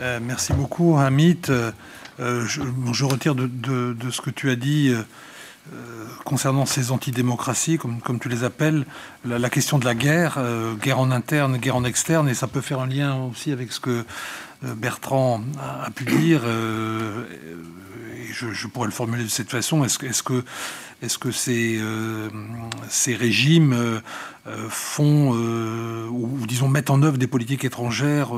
Euh, 0.00 0.20
merci 0.22 0.52
beaucoup, 0.52 0.96
Hamid. 0.96 1.50
Euh, 1.50 1.72
je, 2.46 3.04
retire 3.04 3.34
de, 3.34 4.10
ce 4.10 4.20
que 4.20 4.30
tu 4.30 4.50
as 4.50 4.56
dit 4.56 4.92
concernant 6.24 6.66
ces 6.66 6.92
antidémocraties, 6.92 7.78
comme 7.78 8.18
tu 8.20 8.28
les 8.28 8.42
appelles, 8.42 8.86
la, 9.24 9.50
question 9.50 9.78
de 9.78 9.84
la 9.84 9.94
guerre, 9.94 10.38
guerre 10.82 10.98
en 10.98 11.10
interne, 11.10 11.58
guerre 11.58 11.76
en 11.76 11.84
externe, 11.84 12.28
et 12.28 12.34
ça 12.34 12.46
peut 12.46 12.60
faire 12.60 12.80
un 12.80 12.86
lien 12.86 13.16
aussi 13.16 13.52
avec 13.52 13.72
ce 13.72 13.80
que 13.80 14.04
Bertrand 14.62 15.42
a, 15.58 15.90
pu 15.90 16.04
dire 16.04 16.42
je, 18.32 18.66
pourrais 18.66 18.86
le 18.86 18.92
formuler 18.92 19.24
de 19.24 19.28
cette 19.28 19.50
façon, 19.50 19.84
est-ce 19.84 19.98
est 21.02 21.18
que, 21.18 21.30
ces, 21.30 21.78
euh, 21.80 22.28
régimes 23.16 23.72
euh, 23.72 24.00
euh, 24.46 24.68
font, 24.68 25.30
ou 26.10 26.46
disons 26.46 26.68
mettent 26.68 26.90
en 26.90 27.02
œuvre 27.02 27.18
des 27.18 27.26
politiques 27.26 27.64
étrangères 27.64 28.30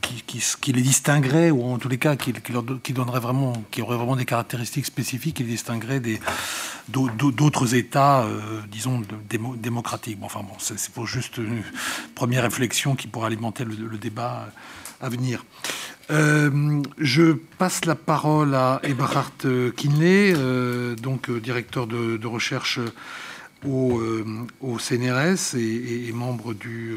qui, 0.00 0.72
les 0.72 0.82
distingueraient, 0.82 1.50
ou 1.50 1.64
en 1.64 1.78
tous 1.78 1.88
les 1.88 1.98
cas 1.98 2.16
qui, 2.16 2.32
auraient 3.80 3.96
vraiment 3.96 4.16
des 4.16 4.24
caractéristiques 4.24 4.86
spécifiques 4.86 5.36
qui 5.36 5.44
les 5.44 5.50
distingueraient 5.50 6.02
d'autres 6.88 7.74
États, 7.74 8.26
disons, 8.70 9.02
démocratiques. 9.56 10.18
Enfin 10.22 10.40
c'est 10.58 10.90
pour 10.90 11.06
juste 11.06 11.38
une 11.38 11.62
première 12.14 12.42
réflexion 12.42 12.94
qui 12.94 13.08
pourrait 13.08 13.26
alimenter 13.26 13.64
le 13.64 13.98
débat 13.98 14.48
à 15.00 15.08
venir. 15.08 15.44
Euh, 16.10 16.82
je 16.96 17.32
passe 17.32 17.84
la 17.84 17.94
parole 17.94 18.54
à 18.54 18.80
Eberhard 18.82 19.32
Kinley, 19.76 20.32
euh, 20.34 20.94
donc 20.94 21.28
euh, 21.28 21.38
directeur 21.40 21.86
de, 21.86 22.26
recherche 22.26 22.80
au, 23.66 24.00
CNRS 24.78 25.56
et, 25.56 26.10
membre 26.12 26.54
du, 26.54 26.96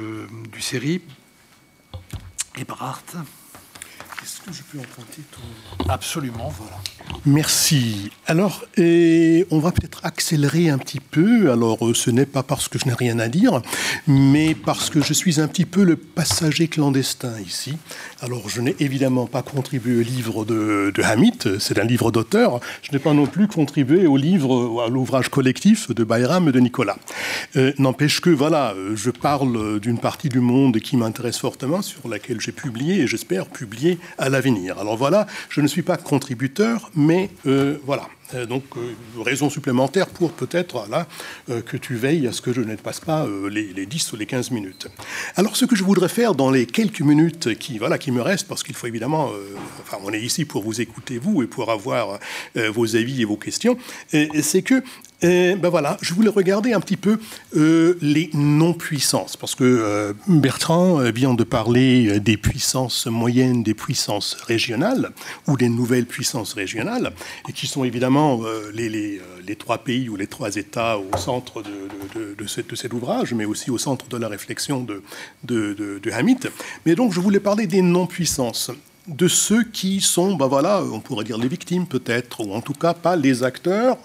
du 0.52 0.62
CERI. 0.62 1.02
Eberhard. 2.58 3.04
Est-ce 4.42 4.50
que 4.50 4.56
je 4.56 4.64
peux 4.64 4.80
emprunter. 4.80 5.22
Absolument, 5.88 6.52
voilà. 6.58 6.78
Merci. 7.26 8.10
Alors, 8.26 8.66
et 8.76 9.46
on 9.52 9.60
va 9.60 9.72
peut-être 9.72 10.04
accélérer 10.04 10.70
un 10.70 10.80
petit 10.80 11.00
peu. 11.00 11.52
Alors, 11.52 11.86
euh, 11.86 11.94
ce 11.94 12.10
n'est 12.10 12.26
pas 12.26 12.42
parce 12.42 12.68
que 12.68 12.80
je 12.80 12.86
n'ai 12.86 12.94
rien 12.94 13.20
à 13.20 13.28
dire, 13.28 13.62
mais 14.08 14.56
parce 14.56 14.90
que 14.90 15.02
je 15.02 15.14
suis 15.14 15.40
un 15.40 15.48
petit 15.48 15.66
peu 15.66 15.84
le 15.84 15.96
passager 15.96 16.68
clandestin 16.68 17.40
ici. 17.40 17.78
Alors, 18.24 18.50
je 18.50 18.62
n'ai 18.62 18.76
évidemment 18.80 19.26
pas 19.26 19.42
contribué 19.42 20.00
au 20.00 20.04
livre 20.04 20.46
de, 20.46 20.94
Hamid, 21.04 21.58
c'est 21.58 21.80
un 21.80 21.84
livre 21.84 22.12
d'auteur. 22.12 22.60
Je 22.84 22.92
n'ai 22.92 23.00
pas 23.00 23.14
non 23.14 23.26
plus 23.26 23.48
contribué 23.48 24.06
au 24.06 24.16
livre, 24.16 24.84
à 24.86 24.90
l'ouvrage 24.90 25.30
collectif 25.30 25.90
de 25.90 26.04
Bayram 26.04 26.48
et 26.48 26.52
de 26.52 26.60
Nicolas. 26.60 26.98
Euh, 27.56 27.74
n'empêche 27.80 28.22
que, 28.22 28.30
voilà, 28.30 28.76
je 28.94 29.10
parle 29.10 29.80
d'une 29.80 29.98
partie 29.98 30.30
du 30.30 30.40
monde 30.40 30.78
qui 30.78 30.98
m'intéresse 30.98 31.40
fortement, 31.40 31.82
sur 31.82 32.08
laquelle 32.08 32.40
j'ai 32.40 32.52
publié 32.52 33.02
et 33.02 33.08
j'espère 33.08 33.48
publier 33.48 33.98
à 34.20 34.30
l'avenir. 34.30 34.78
Alors 34.78 34.98
voilà, 34.98 35.26
je 35.50 35.62
ne 35.62 35.68
suis 35.68 35.82
pas 35.82 35.98
contributeur, 35.98 36.92
mais 36.96 37.32
euh, 37.48 37.78
voilà. 37.88 38.04
Euh, 38.34 38.46
donc, 38.46 38.64
euh, 38.78 38.94
raison 39.24 39.50
supplémentaire 39.50 40.08
pour 40.08 40.32
peut-être 40.32 40.88
là 40.90 41.08
que 41.66 41.78
tu 41.78 41.96
veilles 41.96 42.28
à 42.28 42.32
ce 42.32 42.42
que 42.42 42.54
je 42.54 42.62
ne 42.62 42.76
passe 42.76 43.00
pas 43.00 43.28
les, 43.50 43.74
les, 43.74 43.86
10 43.86 44.14
ou 44.14 44.16
les 44.16 44.26
15 44.26 44.52
minutes. 44.52 44.88
Alors, 45.36 45.56
ce 45.56 45.66
que 45.66 45.76
je 45.76 45.84
voudrais 45.84 46.10
faire 46.10 46.36
dans 46.36 46.50
les 46.50 46.66
quelques 46.66 47.02
minutes 47.02 47.58
qui, 47.58 47.78
voilà, 47.78 47.98
qui 47.98 48.12
me 48.12 48.22
restent, 48.22 48.48
parce 48.48 48.64
qu'il 48.64 48.76
faut 48.76 48.88
évidemment, 48.88 49.32
enfin, 49.82 49.98
on 50.04 50.14
est 50.14 50.22
ici 50.22 50.46
pour 50.46 50.64
vous 50.64 50.82
écouter, 50.82 51.18
vous, 51.18 51.44
et 51.44 51.48
pour 51.48 51.72
avoir 51.72 52.20
vos 52.56 52.96
avis 52.96 53.22
et 53.22 53.26
vos 53.26 53.38
questions, 53.38 53.78
c'est 54.12 54.62
que 54.62 54.84
ben 55.22 55.70
voilà, 55.70 55.98
je 56.02 56.14
voulais 56.14 56.30
regarder 56.30 56.74
un 56.74 56.80
petit 56.80 56.98
peu 56.98 57.20
euh, 57.56 57.98
les 58.02 58.30
non-puissances, 58.34 59.38
parce 59.38 59.54
que 59.56 59.64
euh, 59.64 60.14
Bertrand 60.28 61.00
vient 61.12 61.34
de 61.34 61.44
parler 61.44 62.20
des 62.20 62.38
puissances 62.38 63.06
moyennes, 63.06 63.62
des 63.62 63.74
puissances 63.74 64.34
régionales, 64.34 65.12
ou 65.48 65.58
des 65.58 65.70
nouvelles 65.70 66.08
puissances 66.08 66.54
régionales, 66.54 67.12
et 67.48 67.54
qui 67.54 67.68
sont 67.68 67.84
évidemment 67.84 68.42
euh, 68.44 68.72
les, 68.74 69.56
trois 69.56 69.80
pays 69.80 70.10
ou 70.10 70.16
les 70.16 70.28
trois 70.28 70.56
États 70.56 70.98
au 70.98 71.18
centre 71.18 71.62
de, 71.62 72.48
cet, 72.48 72.94
ouvrage, 72.94 73.34
mais 73.34 73.46
aussi 73.46 73.70
au 73.70 73.78
centre 73.78 74.08
de 74.08 74.18
la 74.18 74.28
réflexion 74.28 74.86
de, 75.44 76.12
Hamid. 76.12 76.52
Mais 76.86 76.96
donc 76.96 77.14
je 77.14 77.20
voulais 77.20 77.40
parler 77.40 77.68
des 77.68 77.82
non-puissances 77.82 78.72
de 79.08 79.28
ceux 79.28 79.64
qui 79.64 80.00
sont, 80.00 80.36
ben 80.36 80.48
voilà, 80.48 80.84
on 80.84 81.00
pourrait 81.00 81.26
dire 81.26 81.38
les 81.38 81.48
victimes 81.48 81.86
peut-être, 81.88 82.42
ou 82.46 82.54
en 82.54 82.62
tout 82.62 82.74
cas 82.74 82.94
pas 82.94 83.16
les 83.16 83.44
acteurs, 83.44 83.98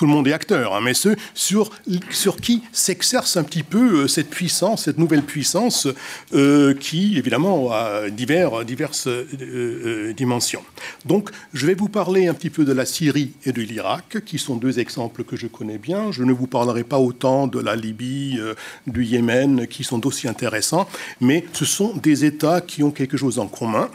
tout 0.00 0.06
le 0.06 0.12
monde 0.12 0.28
est 0.28 0.32
acteur, 0.32 0.74
hein, 0.74 0.80
mais 0.82 0.94
ceux 0.94 1.14
sur, 1.34 1.70
sur 2.08 2.38
qui 2.38 2.62
s'exerce 2.72 3.36
un 3.36 3.42
petit 3.42 3.62
peu 3.62 4.04
euh, 4.04 4.08
cette 4.08 4.30
puissance, 4.30 4.84
cette 4.84 4.96
nouvelle 4.96 5.22
puissance 5.22 5.88
euh, 6.32 6.72
qui, 6.72 7.18
évidemment, 7.18 7.70
a 7.70 8.08
divers, 8.08 8.64
diverses 8.64 9.08
euh, 9.08 10.14
dimensions. 10.14 10.62
Donc, 11.04 11.28
je 11.52 11.66
vais 11.66 11.74
vous 11.74 11.90
parler 11.90 12.28
un 12.28 12.32
petit 12.32 12.48
peu 12.48 12.64
de 12.64 12.72
la 12.72 12.86
Syrie 12.86 13.32
et 13.44 13.52
de 13.52 13.60
l'Irak, 13.60 14.24
qui 14.24 14.38
sont 14.38 14.56
deux 14.56 14.78
exemples 14.78 15.22
que 15.22 15.36
je 15.36 15.48
connais 15.48 15.76
bien. 15.76 16.12
Je 16.12 16.24
ne 16.24 16.32
vous 16.32 16.46
parlerai 16.46 16.82
pas 16.82 16.98
autant 16.98 17.46
de 17.46 17.60
la 17.60 17.76
Libye, 17.76 18.40
du 18.86 19.04
Yémen, 19.04 19.66
qui 19.66 19.84
sont 19.84 20.06
aussi 20.06 20.28
intéressants, 20.28 20.88
mais 21.20 21.44
ce 21.52 21.66
sont 21.66 21.92
des 21.94 22.24
États 22.24 22.62
qui 22.62 22.82
ont 22.82 22.90
quelque 22.90 23.18
chose 23.18 23.38
en 23.38 23.48
commun. 23.48 23.90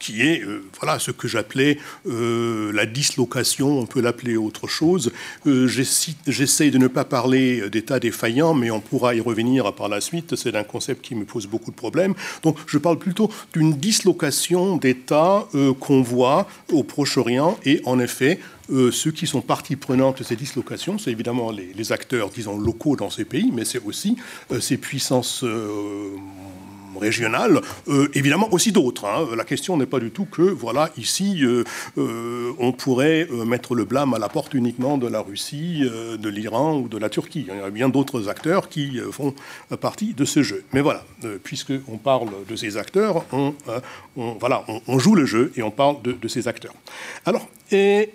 Qui 0.00 0.22
est 0.22 0.42
euh, 0.42 0.64
voilà 0.80 0.98
ce 0.98 1.12
que 1.12 1.28
j'appelais 1.28 1.78
euh, 2.08 2.72
la 2.72 2.86
dislocation, 2.86 3.78
on 3.78 3.86
peut 3.86 4.00
l'appeler 4.00 4.36
autre 4.36 4.66
chose. 4.66 5.12
Euh, 5.46 5.68
J'essaie 6.26 6.70
de 6.70 6.78
ne 6.78 6.88
pas 6.88 7.04
parler 7.04 7.70
d'état 7.70 8.00
défaillant, 8.00 8.54
mais 8.54 8.70
on 8.72 8.80
pourra 8.80 9.14
y 9.14 9.20
revenir 9.20 9.72
par 9.74 9.88
la 9.88 10.00
suite. 10.00 10.34
C'est 10.34 10.56
un 10.56 10.64
concept 10.64 11.04
qui 11.04 11.14
me 11.14 11.24
pose 11.24 11.46
beaucoup 11.46 11.70
de 11.70 11.76
problèmes. 11.76 12.14
Donc 12.42 12.56
je 12.66 12.78
parle 12.78 12.98
plutôt 12.98 13.30
d'une 13.52 13.74
dislocation 13.74 14.78
d'États 14.78 15.46
qu'on 15.78 16.00
voit 16.00 16.48
au 16.72 16.82
Proche-Orient 16.82 17.58
et 17.64 17.82
en 17.84 18.00
effet, 18.00 18.40
ceux 18.70 19.10
qui 19.10 19.26
sont 19.26 19.42
partie 19.42 19.76
prenante 19.76 20.18
de 20.18 20.24
ces 20.24 20.36
dislocations, 20.36 20.98
c'est 20.98 21.10
évidemment 21.10 21.50
les, 21.50 21.92
acteurs, 21.92 22.30
disons, 22.30 22.58
locaux 22.58 22.96
dans 22.96 23.10
ces 23.10 23.26
pays, 23.26 23.50
mais 23.52 23.64
c'est 23.66 23.84
aussi 23.84 24.16
ces 24.60 24.78
puissances 24.78 25.44
régionales, 26.98 27.60
euh, 27.88 28.08
évidemment 28.14 28.52
aussi 28.52 28.72
d'autres. 28.72 29.04
Hein. 29.04 29.28
La 29.36 29.44
question 29.44 29.76
n'est 29.76 29.86
pas 29.86 30.00
du 30.00 30.10
tout 30.10 30.24
que, 30.24 30.42
voilà, 30.42 30.90
ici, 30.96 31.40
euh, 31.42 31.64
euh, 31.98 32.52
on 32.58 32.72
pourrait 32.72 33.28
mettre 33.46 33.74
le 33.74 33.84
blâme 33.84 34.14
à 34.14 34.18
la 34.18 34.28
porte 34.28 34.54
uniquement 34.54 34.98
de 34.98 35.06
la 35.06 35.20
Russie, 35.20 35.82
de 35.82 36.28
l'Iran 36.28 36.78
ou 36.78 36.88
de 36.88 36.98
la 36.98 37.08
Turquie. 37.08 37.46
Il 37.48 37.56
y 37.56 37.60
a 37.60 37.70
bien 37.70 37.88
d'autres 37.88 38.28
acteurs 38.28 38.68
qui 38.68 38.98
font 39.10 39.34
partie 39.80 40.14
de 40.14 40.24
ce 40.24 40.42
jeu. 40.42 40.64
Mais 40.72 40.80
voilà, 40.80 41.04
puisqu'on 41.42 41.98
parle 41.98 42.28
de 42.48 42.56
ces 42.56 42.76
acteurs, 42.76 43.24
on, 43.32 43.54
voilà, 44.16 44.64
on, 44.86 44.98
joue 44.98 45.14
le 45.14 45.26
jeu 45.26 45.52
et 45.56 45.62
on 45.62 45.70
parle 45.70 46.02
de, 46.02 46.12
de 46.12 46.28
ces 46.28 46.48
acteurs. 46.48 46.74
Alors, 47.24 47.48
et 47.72 48.10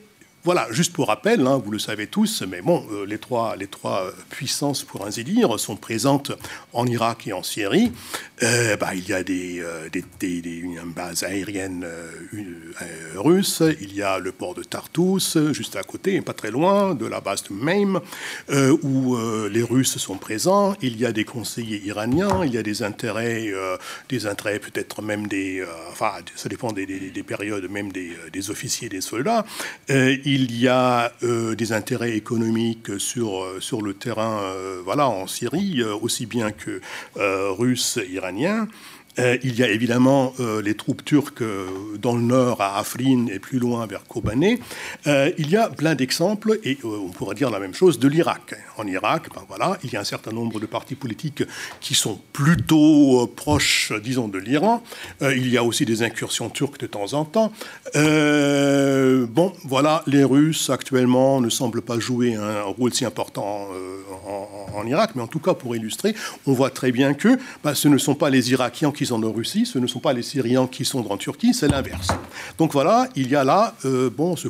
voilà, 0.45 0.67
juste 0.69 0.93
pour 0.93 1.07
rappel, 1.07 1.45
hein, 1.47 1.59
vous 1.65 1.71
le 1.71 1.79
savez 1.79 2.05
tous, 2.05 2.43
mais 2.47 2.61
bon, 2.61 2.85
les 3.07 3.17
trois, 3.17 3.55
les 3.55 3.65
trois 3.65 4.11
puissances, 4.29 4.83
pour 4.83 5.03
ainsi 5.07 5.23
dire, 5.23 5.59
sont 5.59 5.75
présentes 5.75 6.33
en 6.71 6.85
Irak 6.85 7.25
et 7.25 7.33
en 7.33 7.41
Syrie. 7.41 7.91
Bah, 8.41 8.93
il 8.93 9.09
y 9.09 9.13
a 9.13 9.23
des, 9.23 9.63
des, 10.19 10.39
une 10.43 10.81
base 10.95 11.23
aérienne 11.23 11.87
russe, 13.15 13.63
il 13.81 13.95
y 13.95 14.03
a 14.03 14.19
le 14.19 14.31
port 14.31 14.53
de 14.53 14.61
Tartus, 14.61 15.37
juste 15.51 15.77
à 15.77 15.83
côté, 15.83 16.21
pas 16.21 16.33
très 16.33 16.51
loin, 16.51 16.93
de 16.93 17.07
la 17.07 17.21
base 17.21 17.43
de 17.43 17.53
Maim, 17.53 18.01
où 18.83 19.17
les 19.49 19.63
Russes 19.63 19.97
sont 19.97 20.17
présents. 20.17 20.75
Il 20.81 20.99
y 20.99 21.07
a 21.07 21.11
des 21.11 21.25
conseillers 21.25 21.81
iraniens, 21.85 22.45
il 22.45 22.53
y 22.53 22.59
a 22.59 22.63
des 22.63 22.83
intérêts, 22.83 23.51
des 24.09 24.27
intérêts 24.27 24.59
peut-être 24.59 25.01
même 25.01 25.25
des, 25.25 25.65
enfin, 25.91 26.11
ça 26.35 26.49
dépend 26.49 26.71
des, 26.71 26.85
périodes, 27.25 27.67
même 27.71 27.91
des, 27.91 28.11
des 28.31 28.51
officiers, 28.51 28.89
des 28.89 29.01
soldats. 29.01 29.43
Y 30.41 30.67
a 30.67 31.11
des 31.21 31.73
intérêts 31.73 32.15
économiques 32.15 32.99
sur, 32.99 33.45
sur 33.59 33.81
le 33.81 33.93
terrain, 33.93 34.41
voilà, 34.83 35.07
en 35.07 35.27
Syrie, 35.27 35.83
aussi 35.83 36.25
bien 36.25 36.51
que 36.51 36.81
russes, 37.15 37.99
iraniens. 38.09 38.67
Euh, 39.19 39.37
il 39.43 39.55
y 39.55 39.63
a 39.63 39.69
évidemment 39.69 40.33
euh, 40.39 40.61
les 40.61 40.75
troupes 40.75 41.03
turques 41.05 41.41
euh, 41.41 41.67
dans 41.97 42.15
le 42.15 42.21
nord, 42.21 42.61
à 42.61 42.79
Afrin 42.79 43.27
et 43.27 43.39
plus 43.39 43.59
loin 43.59 43.85
vers 43.87 44.03
Kobané. 44.05 44.59
il 45.05 45.49
y 45.49 45.55
a 45.55 45.69
plein 45.69 45.95
d'exemples, 45.95 46.59
et 46.63 46.77
on 46.83 47.09
pourrait 47.09 47.35
dire 47.35 47.49
la 47.49 47.59
même 47.59 47.73
chose 47.73 47.99
de 47.99 48.07
l'Irak. 48.07 48.55
En 48.77 48.87
Irak, 48.87 49.27
ben 49.33 49.43
voilà, 49.47 49.77
il 49.83 49.93
y 49.93 49.97
a 49.97 50.01
un 50.01 50.05
certain 50.05 50.31
nombre 50.31 50.59
de 50.59 50.65
partis 50.65 50.95
politiques 50.95 51.43
qui 51.79 51.95
sont 51.95 52.19
plutôt 52.33 53.27
proches, 53.35 53.93
disons, 54.03 54.27
de 54.27 54.37
l'Iran. 54.37 54.83
il 55.21 55.49
y 55.49 55.57
a 55.57 55.63
aussi 55.63 55.85
des 55.85 56.03
incursions 56.03 56.49
turques 56.49 56.79
de 56.79 56.87
temps 56.87 57.13
en 57.13 57.25
temps. 57.25 57.51
bon, 57.93 59.53
voilà, 59.63 60.03
les 60.07 60.23
Russes 60.23 60.69
actuellement 60.69 61.41
ne 61.41 61.49
semblent 61.49 61.81
pas 61.81 61.99
jouer 61.99 62.35
un 62.35 62.63
rôle 62.63 62.93
si 62.93 63.05
important 63.05 63.69
en, 64.73 64.85
Irak, 64.87 65.11
mais 65.15 65.21
en 65.21 65.27
tout 65.27 65.39
cas, 65.39 65.53
pour 65.53 65.75
illustrer, 65.75 66.15
on 66.45 66.53
voit 66.53 66.69
très 66.69 66.91
bien 66.91 67.13
que 67.13 67.39
ben, 67.63 67.73
ce 67.73 67.87
ne 67.87 67.97
sont 67.97 68.15
pas 68.15 68.29
les 68.29 68.51
Irakiens 68.51 68.91
qui 68.91 69.04
en 69.11 69.21
Russie, 69.31 69.65
ce 69.65 69.79
ne 69.79 69.87
sont 69.87 69.99
pas 69.99 70.13
les 70.13 70.21
Syriens 70.21 70.67
qui 70.67 70.85
sont 70.85 71.05
en 71.11 71.17
Turquie, 71.17 71.53
c'est 71.53 71.67
l'inverse. 71.67 72.07
Donc 72.57 72.73
voilà, 72.73 73.07
il 73.15 73.29
y 73.29 73.35
a 73.35 73.43
là, 73.43 73.75
euh, 73.85 74.09
bon, 74.09 74.35
ce 74.35 74.47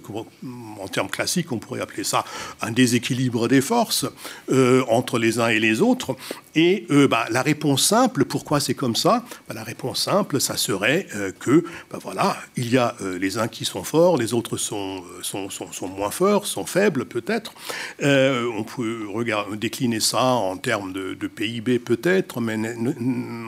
en 0.79 0.87
termes 0.87 1.09
classiques, 1.09 1.51
on 1.51 1.59
pourrait 1.59 1.81
appeler 1.81 2.03
ça 2.03 2.23
un 2.61 2.71
déséquilibre 2.71 3.47
des 3.47 3.61
forces 3.61 4.05
euh, 4.51 4.83
entre 4.89 5.17
les 5.19 5.39
uns 5.39 5.47
et 5.47 5.59
les 5.59 5.81
autres. 5.81 6.15
Et 6.55 6.85
euh, 6.89 7.07
bah, 7.07 7.25
la 7.31 7.41
réponse 7.41 7.85
simple, 7.85 8.25
pourquoi 8.25 8.59
c'est 8.59 8.73
comme 8.73 8.95
ça? 8.95 9.23
Bah, 9.47 9.53
La 9.53 9.63
réponse 9.63 10.01
simple, 10.03 10.39
ça 10.39 10.57
serait 10.57 11.07
que, 11.39 11.63
bah, 11.91 11.99
voilà, 12.01 12.37
il 12.55 12.69
y 12.69 12.77
a 12.77 12.95
les 13.19 13.37
uns 13.37 13.47
qui 13.47 13.65
sont 13.65 13.83
forts, 13.83 14.17
les 14.17 14.33
autres 14.33 14.57
sont, 14.57 15.03
moins 15.81 16.11
forts, 16.11 16.45
sont 16.47 16.65
faibles 16.65 17.05
peut-être. 17.05 17.53
on 18.01 18.63
peut 18.63 19.07
regarder, 19.13 19.57
décliner 19.57 19.99
ça 19.99 20.23
en 20.23 20.57
termes 20.57 20.93
de, 20.93 21.13
de 21.13 21.27
PIB 21.27 21.79
peut-être, 21.79 22.41
mais 22.41 22.57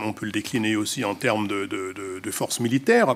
on 0.05 0.13
peut 0.13 0.25
le 0.25 0.31
décliner 0.31 0.75
aussi 0.75 1.03
en 1.03 1.15
termes 1.15 1.47
de, 1.47 1.65
de, 1.65 2.31
forces 2.31 2.59
militaires. 2.59 3.15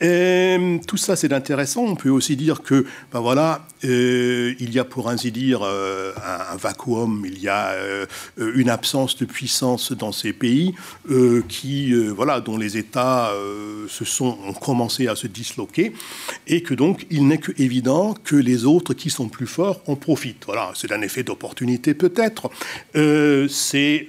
Et 0.00 0.80
tout 0.86 0.96
ça, 0.96 1.16
c'est 1.16 1.32
intéressant. 1.32 1.84
On 1.84 1.96
peut 1.96 2.10
aussi 2.10 2.36
dire 2.36 2.62
que, 2.62 2.84
ben 3.12 3.20
voilà, 3.20 3.64
euh, 3.84 4.54
il 4.58 4.72
y 4.72 4.78
a 4.78 4.84
pour 4.84 5.08
ainsi 5.08 5.30
dire 5.30 5.60
euh, 5.62 6.12
un, 6.52 6.56
vacuum, 6.56 7.24
il 7.24 7.38
y 7.38 7.48
a 7.48 7.68
euh, 7.68 8.06
une 8.36 8.70
absence 8.70 9.13
de 9.18 9.24
puissance 9.24 9.92
dans 9.92 10.12
ces 10.12 10.32
pays 10.32 10.74
qui, 11.48 11.94
voilà, 12.08 12.40
dont 12.40 12.56
les 12.56 12.76
États 12.76 13.32
se 13.88 14.04
sont 14.04 14.38
ont 14.46 14.52
commencé 14.52 15.08
à 15.08 15.16
se 15.16 15.26
disloquer, 15.26 15.92
et 16.46 16.62
que 16.62 16.74
donc 16.74 17.06
il 17.10 17.26
n'est 17.26 17.38
que 17.38 17.52
évident 17.58 18.14
que 18.24 18.36
les 18.36 18.64
autres 18.64 18.94
qui 18.94 19.10
sont 19.10 19.28
plus 19.28 19.46
forts 19.46 19.80
en 19.86 19.96
profitent. 19.96 20.44
Voilà, 20.46 20.72
c'est 20.74 20.92
un 20.92 21.02
effet 21.02 21.22
d'opportunité 21.22 21.94
peut-être. 21.94 22.50
c'est 23.48 24.08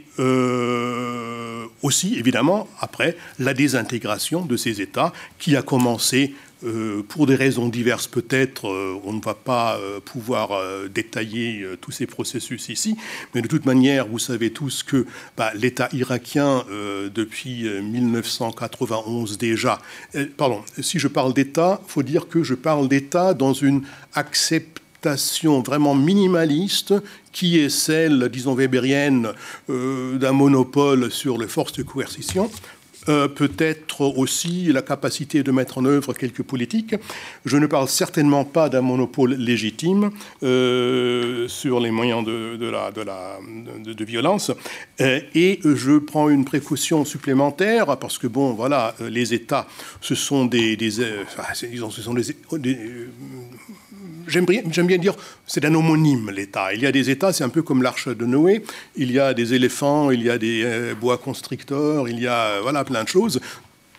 aussi 1.81 2.15
évidemment 2.17 2.67
après 2.79 3.17
la 3.39 3.53
désintégration 3.53 4.45
de 4.45 4.57
ces 4.57 4.81
États 4.81 5.13
qui 5.39 5.55
a 5.55 5.61
commencé 5.61 6.33
euh, 6.63 7.03
pour 7.03 7.27
des 7.27 7.35
raisons 7.35 7.67
diverses 7.67 8.07
peut-être, 8.07 8.67
euh, 8.67 8.99
on 9.03 9.13
ne 9.13 9.21
va 9.21 9.33
pas 9.33 9.77
euh, 9.77 9.99
pouvoir 9.99 10.51
détailler 10.93 11.65
tous 11.81 11.91
ces 11.91 12.05
processus 12.05 12.69
ici, 12.69 12.95
mais 13.33 13.41
de 13.41 13.47
toute 13.47 13.65
manière, 13.65 14.07
vous 14.07 14.19
savez 14.19 14.51
tous 14.51 14.83
que 14.83 15.05
bah, 15.35 15.51
l'État 15.55 15.89
irakien, 15.93 16.63
depuis 17.13 17.63
1991 17.63 19.37
déjà, 19.37 19.79
pardon, 20.37 20.61
si 20.81 20.99
je 20.99 21.07
parle 21.07 21.33
d'État, 21.33 21.81
il 21.87 21.91
faut 21.91 22.03
dire 22.03 22.27
que 22.27 22.43
je 22.43 22.53
parle 22.53 22.87
d'État 22.87 23.33
dans 23.33 23.53
une 23.53 23.83
acceptation 24.13 25.61
vraiment 25.61 25.95
minimaliste 25.95 26.93
qui 27.31 27.59
est 27.59 27.69
celle, 27.69 28.29
disons, 28.29 28.55
weberienne 28.55 29.29
d'un 29.67 30.31
monopole 30.31 31.11
sur 31.11 31.37
les 31.37 31.47
forces 31.47 31.73
de 31.73 31.83
coercition. 31.83 32.49
Euh, 33.07 33.27
peut-être 33.27 34.01
aussi 34.01 34.71
la 34.73 34.81
capacité 34.81 35.43
de 35.43 35.51
mettre 35.51 35.77
en 35.77 35.85
œuvre 35.85 36.13
quelques 36.13 36.41
politiques. 36.41 36.95
Je 37.45 37.57
ne 37.57 37.67
parle 37.67 37.87
certainement 37.87 38.45
pas 38.45 38.67
d'un 38.67 38.81
monopole 38.81 39.35
légitime 39.35 40.09
euh, 40.41 41.47
sur 41.47 41.79
les 41.79 41.91
moyens 41.91 42.25
de, 42.25 42.69
la, 42.69 43.37
violence. 44.05 44.51
Euh, 45.01 45.19
et 45.35 45.59
je 45.63 45.97
prends 45.99 46.29
une 46.29 46.45
précaution 46.45 47.05
supplémentaire 47.05 47.97
parce 47.97 48.17
que, 48.17 48.27
bon, 48.27 48.53
voilà, 48.53 48.95
les 48.99 49.33
États, 49.33 49.67
ce 50.01 50.15
sont 50.15 50.45
des... 50.45 50.75
des 50.75 50.89
disons, 51.69 51.91
ce 51.91 52.01
sont 52.01 52.13
des 52.13 52.35
j'aime 54.27 54.45
bien, 54.45 54.97
dire, 54.97 55.15
c'est 55.45 55.65
un 55.65 55.73
homonyme, 55.73 56.31
l'État. 56.31 56.73
Il 56.73 56.81
y 56.81 56.85
a 56.85 56.91
des 56.91 57.09
États, 57.09 57.33
c'est 57.33 57.43
un 57.43 57.49
peu 57.49 57.61
comme 57.61 57.83
l'arche 57.83 58.07
de 58.07 58.25
Noé. 58.25 58.63
Il 58.95 59.11
y 59.11 59.19
a 59.19 59.33
des 59.33 59.53
éléphants, 59.53 60.11
il 60.11 60.23
y 60.23 60.29
a 60.29 60.37
des 60.37 60.63
euh, 60.63 60.93
bois 60.93 61.17
constricteurs, 61.17 62.07
il 62.07 62.19
y 62.19 62.27
a 62.27 62.45
euh, 62.45 62.59
voilà, 62.61 62.83
plein 62.83 63.03
de 63.03 63.07
choses. 63.07 63.39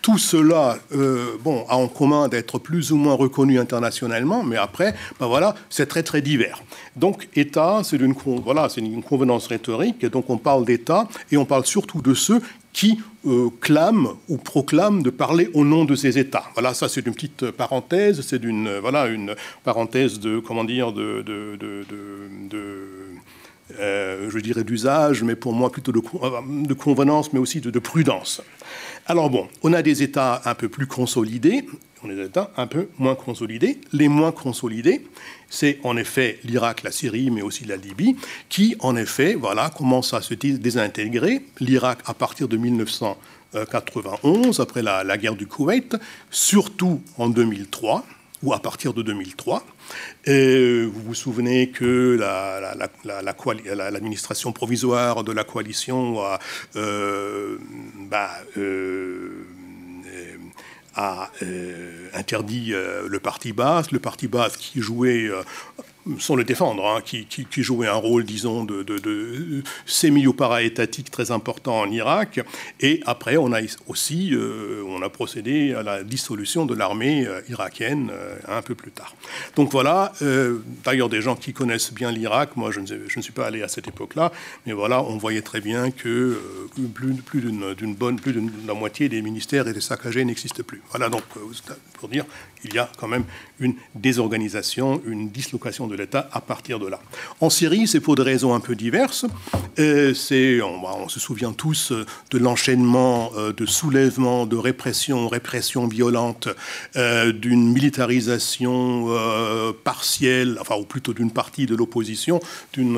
Tout 0.01 0.17
cela 0.17 0.77
euh, 0.93 1.31
bon, 1.43 1.65
a 1.67 1.75
en 1.75 1.87
commun 1.87 2.29
d'être 2.29 2.59
plus 2.59 2.91
ou 2.91 2.95
moins 2.95 3.15
reconnu 3.15 3.59
internationalement, 3.59 4.43
mais 4.43 4.55
après, 4.55 4.95
ben 5.19 5.27
voilà, 5.27 5.55
c'est 5.69 5.87
très 5.87 6.03
très 6.03 6.21
divers. 6.21 6.63
Donc 6.95 7.27
État, 7.35 7.81
c'est 7.83 7.97
une, 7.97 8.13
voilà, 8.43 8.69
une 8.77 9.03
convenance 9.03 9.47
rhétorique, 9.47 10.05
donc 10.05 10.29
on 10.29 10.37
parle 10.37 10.63
d'État, 10.63 11.09
et 11.31 11.35
on 11.35 11.45
parle 11.45 11.65
surtout 11.65 12.01
de 12.01 12.13
ceux 12.13 12.41
qui 12.71 12.99
euh, 13.27 13.49
clament 13.59 14.13
ou 14.29 14.37
proclament 14.37 15.03
de 15.03 15.09
parler 15.09 15.49
au 15.53 15.65
nom 15.65 15.85
de 15.85 15.95
ces 15.95 16.17
États. 16.17 16.45
Voilà, 16.53 16.73
ça 16.73 16.89
c'est 16.89 17.05
une 17.05 17.13
petite 17.13 17.51
parenthèse, 17.51 18.21
c'est 18.21 18.43
une 18.43 18.77
voilà 18.79 19.07
une 19.07 19.35
parenthèse 19.63 20.19
de 20.19 20.39
comment 20.39 20.63
dire 20.63 20.93
de, 20.93 21.21
de, 21.21 21.55
de, 21.57 21.85
de 22.49 22.97
euh, 23.79 24.29
je 24.29 24.39
dirais 24.39 24.63
d'usage, 24.63 25.23
mais 25.23 25.35
pour 25.35 25.53
moi 25.53 25.69
plutôt 25.69 25.91
de, 25.91 26.01
de 26.65 26.73
convenance, 26.73 27.33
mais 27.33 27.39
aussi 27.39 27.59
de, 27.59 27.79
prudence. 27.79 28.41
Alors 29.05 29.29
bon, 29.29 29.47
on 29.61 29.73
a 29.73 29.81
des 29.81 30.03
États 30.03 30.41
un 30.45 30.55
peu 30.55 30.69
plus 30.69 30.87
consolidés, 30.87 31.65
des 32.07 32.25
États 32.25 32.51
un 32.57 32.67
peu 32.67 32.89
moins 32.97 33.15
consolidés. 33.15 33.79
Les 33.93 34.07
moins 34.07 34.31
consolidés, 34.31 35.05
c'est 35.49 35.79
en 35.83 35.97
effet 35.97 36.39
l'Irak, 36.43 36.83
la 36.83 36.91
Syrie, 36.91 37.31
mais 37.31 37.41
aussi 37.41 37.65
la 37.65 37.77
Libye, 37.77 38.15
qui 38.49 38.75
en 38.79 38.95
effet, 38.95 39.35
voilà, 39.35 39.69
commencent 39.69 40.13
à 40.13 40.21
se 40.21 40.33
désintégrer. 40.33 41.41
L'Irak 41.59 41.99
à 42.05 42.13
partir 42.13 42.47
de 42.47 42.57
1991, 42.57 44.59
après 44.59 44.83
la, 44.83 45.17
guerre 45.17 45.35
du 45.35 45.47
Koweït, 45.47 45.97
surtout 46.29 47.01
en 47.17 47.29
2003 47.29 48.05
ou 48.43 48.53
à 48.53 48.59
partir 48.59 48.93
de 48.93 49.01
2003. 49.01 49.65
Et 50.25 50.85
vous 50.85 51.01
vous 51.01 51.15
souvenez 51.15 51.69
que 51.69 52.19
l'administration 53.03 54.51
provisoire 54.51 55.23
de 55.23 55.31
la 55.31 55.43
coalition 55.43 56.19
a, 56.19 56.39
euh, 56.75 57.57
bah, 58.09 58.29
euh, 58.57 59.46
a 60.97 61.29
euh, 61.43 62.09
interdit 62.13 62.73
le 62.73 63.19
parti 63.19 63.53
basse, 63.53 63.91
le 63.91 63.99
parti 63.99 64.27
basse 64.27 64.57
qui 64.57 64.81
jouait 64.81 65.29
sans 66.19 66.35
le 66.35 66.43
défendre, 66.43 66.85
hein, 66.85 67.01
qui, 67.03 67.25
qui, 67.25 67.63
jouait 67.63 67.87
un 67.87 67.95
rôle, 67.95 68.23
disons, 68.23 68.63
de, 68.63 68.83
de, 68.83 69.63
semi 69.85 70.27
ou 70.27 70.33
para-étatique 70.33 71.11
très 71.11 71.31
important 71.31 71.79
en 71.79 71.91
Irak. 71.91 72.39
Et 72.79 73.01
après, 73.05 73.37
on 73.37 73.53
a 73.53 73.61
aussi 73.87 74.33
euh, 74.33 74.83
on 74.87 75.01
a 75.01 75.09
procédé 75.09 75.73
à 75.73 75.83
la 75.83 76.03
dissolution 76.03 76.65
de 76.65 76.75
l'armée 76.75 77.25
euh, 77.25 77.41
irakienne 77.49 78.09
euh, 78.11 78.37
un 78.47 78.61
peu 78.61 78.75
plus 78.75 78.91
tard. 78.91 79.15
Donc 79.55 79.71
voilà, 79.71 80.13
d'ailleurs, 80.83 81.09
des 81.09 81.21
gens 81.21 81.35
qui 81.35 81.53
connaissent 81.53 81.93
bien 81.93 82.11
l'Irak, 82.11 82.55
moi 82.55 82.71
je 82.71 82.79
ne, 82.79 83.21
suis 83.21 83.33
pas 83.33 83.47
allé 83.47 83.61
à 83.61 83.67
cette 83.67 83.87
époque-là, 83.87 84.31
mais 84.65 84.73
voilà, 84.73 85.03
on 85.03 85.17
voyait 85.17 85.41
très 85.41 85.61
bien 85.61 85.91
que 85.91 86.39
plus, 86.93 87.13
plus 87.13 87.41
d'une 87.41 87.95
bonne, 87.95 88.19
plus 88.19 88.33
de 88.33 88.41
la 88.65 88.73
moitié 88.73 89.09
des 89.09 89.21
ministères 89.21 89.67
et 89.67 89.73
des 89.73 89.81
saccagés 89.81 90.23
n'existent 90.25 90.63
plus. 90.63 90.81
Voilà, 90.89 91.09
donc 91.09 91.23
pour 91.93 92.09
dire 92.09 92.25
qu'il 92.61 92.73
y 92.73 92.79
a 92.79 92.89
quand 92.97 93.07
même 93.07 93.23
une 93.59 93.75
désorganisation, 93.95 95.01
une 95.05 95.29
dislocation 95.29 95.87
de 95.87 95.95
l'État 95.95 96.29
à 96.31 96.41
partir 96.41 96.79
de 96.79 96.87
là. 96.87 96.99
En 97.41 97.49
Syrie, 97.49 97.87
c'est 97.87 97.99
pour 97.99 98.15
des 98.15 98.23
raisons 98.23 98.53
un 98.53 98.59
peu 98.59 98.75
diverses. 98.75 99.25
c'est, 99.77 100.61
on, 100.61 101.09
se 101.09 101.19
souvient 101.19 101.53
tous 101.53 101.93
de 102.31 102.37
l'enchaînement 102.37 103.31
de 103.35 103.65
soulèvements, 103.65 104.45
de 104.45 104.57
répression, 104.57 105.27
répression 105.27 105.87
violente, 105.87 106.49
d'une 106.95 107.73
militarisation 107.73 109.07
partielle, 109.83 110.57
enfin, 110.59 110.75
ou 110.75 110.83
plutôt 110.83 111.13
d'une 111.13 111.31
partie 111.31 111.65
de 111.65 111.75
l'opposition, 111.75 112.39
d'une 112.73 112.97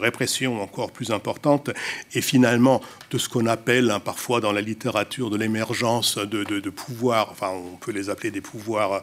répression 0.00 0.62
encore 0.62 0.92
plus 0.92 1.10
importante, 1.10 1.70
et 2.14 2.20
finalement 2.20 2.80
de 3.10 3.18
ce 3.18 3.28
qu'on 3.28 3.46
appelle 3.46 3.90
hein, 3.90 4.00
parfois 4.00 4.40
dans 4.40 4.52
la 4.52 4.60
littérature 4.60 5.30
de 5.30 5.36
l'émergence 5.36 6.18
de, 6.18 6.44
de, 6.44 6.70
pouvoirs, 6.70 7.28
enfin 7.30 7.50
on 7.50 7.76
peut 7.76 7.92
les 7.92 8.08
appeler 8.10 8.30
des 8.30 8.39
pouvoirs 8.40 9.02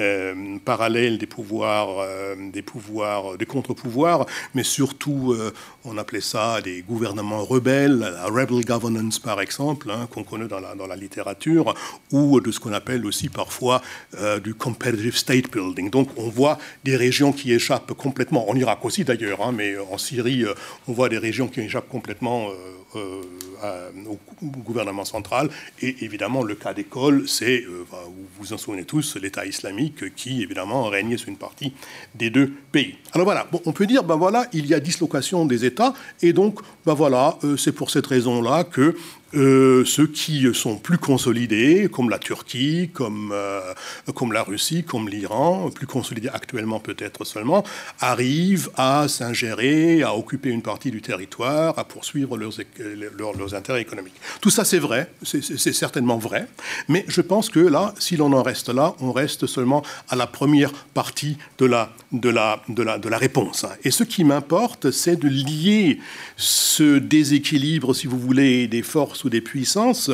euh, 0.00 0.58
parallèles, 0.64 1.18
des 1.18 1.26
pouvoirs, 1.26 1.98
euh, 2.00 2.34
des 2.52 2.62
pouvoirs, 2.62 3.36
des 3.36 3.46
contre-pouvoirs, 3.46 4.26
mais 4.54 4.62
surtout 4.62 5.32
euh, 5.32 5.52
on 5.84 5.98
appelait 5.98 6.20
ça 6.20 6.60
des 6.60 6.82
gouvernements 6.82 7.44
rebelles, 7.44 7.98
la 7.98 8.26
rebel 8.26 8.64
governance 8.64 9.18
par 9.18 9.40
exemple, 9.40 9.90
hein, 9.90 10.08
qu'on 10.10 10.24
connaît 10.24 10.46
dans 10.46 10.60
la, 10.60 10.96
littérature, 10.96 11.74
ou 12.12 12.40
de 12.40 12.50
ce 12.50 12.60
qu'on 12.60 12.72
appelle 12.72 13.06
aussi 13.06 13.28
parfois 13.28 13.80
du 14.42 14.54
competitive 14.54 15.16
state 15.16 15.50
building. 15.50 15.90
Donc 15.90 16.08
on 16.16 16.28
voit 16.28 16.58
des 16.84 16.96
régions 16.96 17.32
qui 17.32 17.52
échappent 17.52 17.92
complètement, 17.92 18.48
en 18.48 18.54
Irak 18.56 18.84
aussi 18.84 19.04
d'ailleurs, 19.04 19.42
hein, 19.42 19.52
mais 19.52 19.76
en 19.78 19.98
Syrie 19.98 20.44
on 20.88 20.92
voit 20.92 21.08
des 21.08 21.18
régions 21.18 21.46
qui 21.46 21.60
échappent 21.60 21.88
complètement 21.88 22.48
au 24.06 24.18
gouvernement 24.40 25.04
central. 25.04 25.50
Et 25.80 26.04
évidemment, 26.04 26.42
le 26.42 26.54
cas 26.54 26.74
d'école, 26.74 27.28
c'est, 27.28 27.62
euh, 27.62 27.84
vous 27.90 28.26
vous 28.38 28.52
en 28.52 28.58
souvenez 28.58 28.84
tous, 28.84 29.16
l'État 29.16 29.46
islamique 29.46 30.14
qui, 30.14 30.42
évidemment, 30.42 30.84
régnait 30.84 31.16
sur 31.16 31.28
une 31.28 31.36
partie 31.36 31.72
des 32.14 32.30
deux 32.30 32.52
pays. 32.72 32.96
Alors 33.12 33.24
voilà, 33.24 33.46
on 33.64 33.72
peut 33.72 33.86
dire, 33.86 34.04
ben 34.04 34.16
voilà, 34.16 34.46
il 34.52 34.66
y 34.66 34.74
a 34.74 34.80
dislocation 34.80 35.44
des 35.44 35.64
États, 35.64 35.94
et 36.22 36.32
donc, 36.32 36.60
ben 36.86 36.94
voilà, 36.94 37.38
euh, 37.44 37.56
c'est 37.56 37.72
pour 37.72 37.90
cette 37.90 38.06
raison-là 38.06 38.64
que 38.64 38.94
euh, 39.34 39.84
ceux 39.84 40.06
qui 40.06 40.46
sont 40.54 40.76
plus 40.76 40.96
consolidés, 40.96 41.90
comme 41.92 42.08
la 42.08 42.18
Turquie, 42.18 42.88
comme, 42.94 43.30
euh, 43.34 43.60
comme 44.14 44.32
la 44.32 44.42
Russie, 44.42 44.84
comme 44.84 45.08
l'Iran, 45.08 45.70
plus 45.70 45.86
consolidés 45.86 46.30
actuellement 46.32 46.80
peut-être 46.80 47.24
seulement, 47.26 47.62
arrivent 48.00 48.70
à 48.76 49.06
s'ingérer, 49.06 50.02
à 50.02 50.16
occuper 50.16 50.48
une 50.48 50.62
partie 50.62 50.90
du 50.90 51.02
territoire, 51.02 51.78
à 51.78 51.84
poursuivre 51.84 52.38
leurs, 52.38 53.47
intérêts 53.54 53.80
économiques. 53.80 54.14
Tout 54.40 54.50
ça, 54.50 54.64
c'est 54.64 54.78
vrai, 54.78 55.10
c'est 55.22 55.72
certainement 55.72 56.18
vrai, 56.18 56.48
mais 56.88 57.04
je 57.08 57.20
pense 57.20 57.48
que 57.48 57.60
là, 57.60 57.94
si 57.98 58.16
l'on 58.16 58.32
en 58.32 58.42
reste 58.42 58.68
là, 58.68 58.94
on 59.00 59.12
reste 59.12 59.46
seulement 59.46 59.82
à 60.08 60.16
la 60.16 60.26
première 60.26 60.72
partie 60.72 61.36
de 61.58 61.66
la, 61.66 61.90
de 62.12 62.28
la, 62.28 62.62
de 62.68 62.82
la, 62.82 62.98
de 62.98 63.08
la 63.08 63.18
réponse. 63.18 63.66
Et 63.84 63.90
ce 63.90 64.04
qui 64.04 64.24
m'importe, 64.24 64.90
c'est 64.90 65.16
de 65.16 65.28
lier 65.28 65.98
ce 66.36 66.98
déséquilibre, 66.98 67.94
si 67.94 68.06
vous 68.06 68.18
voulez, 68.18 68.68
des 68.68 68.82
forces 68.82 69.24
ou 69.24 69.28
des 69.28 69.40
puissances 69.40 70.10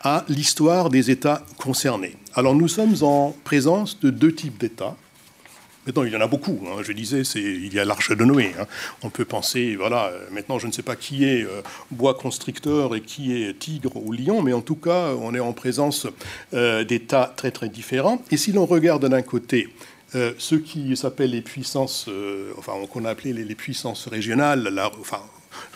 à 0.00 0.24
l'histoire 0.28 0.88
des 0.88 1.10
États 1.10 1.44
concernés. 1.58 2.16
Alors 2.34 2.54
nous 2.54 2.68
sommes 2.68 2.96
en 3.02 3.34
présence 3.44 3.98
de 4.00 4.10
deux 4.10 4.32
types 4.32 4.58
d'États. 4.58 4.96
Maintenant, 5.86 6.04
il 6.04 6.12
y 6.12 6.16
en 6.16 6.20
a 6.20 6.26
beaucoup. 6.26 6.58
Hein. 6.66 6.82
Je 6.82 6.92
disais, 6.92 7.22
il 7.36 7.72
y 7.72 7.78
a 7.78 7.84
l'arche 7.84 8.10
de 8.10 8.24
Noé. 8.24 8.54
Hein. 8.58 8.66
On 9.02 9.10
peut 9.10 9.24
penser, 9.24 9.76
voilà, 9.76 10.12
maintenant, 10.32 10.58
je 10.58 10.66
ne 10.66 10.72
sais 10.72 10.82
pas 10.82 10.96
qui 10.96 11.24
est 11.24 11.44
euh, 11.44 11.62
bois 11.90 12.14
constricteur 12.14 12.96
et 12.96 13.00
qui 13.00 13.40
est 13.40 13.58
tigre 13.58 13.96
ou 13.96 14.12
lion, 14.12 14.42
mais 14.42 14.52
en 14.52 14.62
tout 14.62 14.76
cas, 14.76 15.12
on 15.20 15.34
est 15.34 15.40
en 15.40 15.52
présence 15.52 16.06
euh, 16.54 16.84
d'États 16.84 17.32
très, 17.36 17.50
très 17.50 17.68
différents. 17.68 18.22
Et 18.30 18.36
si 18.36 18.52
l'on 18.52 18.66
regarde 18.66 19.06
d'un 19.08 19.22
côté 19.22 19.68
euh, 20.14 20.32
ceux 20.38 20.58
qui 20.58 20.96
s'appellent 20.96 21.30
les 21.30 21.42
puissances, 21.42 22.08
enfin, 22.58 22.72
qu'on 22.90 23.04
a 23.04 23.10
appelé 23.10 23.32
les, 23.32 23.54
puissances 23.54 24.08
régionales, 24.08 24.62
la, 24.64 24.90
enfin, 25.00 25.22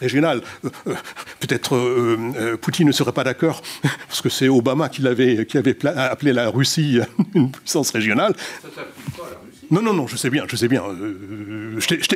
régional. 0.00 0.42
Euh, 0.64 0.70
euh, 0.88 0.94
peut-être 1.40 1.76
euh, 1.76 2.56
Poutine 2.56 2.86
ne 2.86 2.92
serait 2.92 3.12
pas 3.12 3.24
d'accord, 3.24 3.62
parce 4.08 4.20
que 4.20 4.28
c'est 4.28 4.48
Obama 4.48 4.88
qui, 4.88 5.06
avait, 5.06 5.46
appelé 5.86 6.32
la 6.32 6.50
Russie 6.50 7.00
une 7.34 7.50
puissance 7.50 7.90
régionale. 7.90 8.34
Non, 9.70 9.82
non, 9.82 9.94
non, 9.94 10.06
je 10.06 10.16
sais 10.16 10.30
bien, 10.30 10.44
je 10.48 10.56
sais 10.56 10.68
bien. 10.68 10.82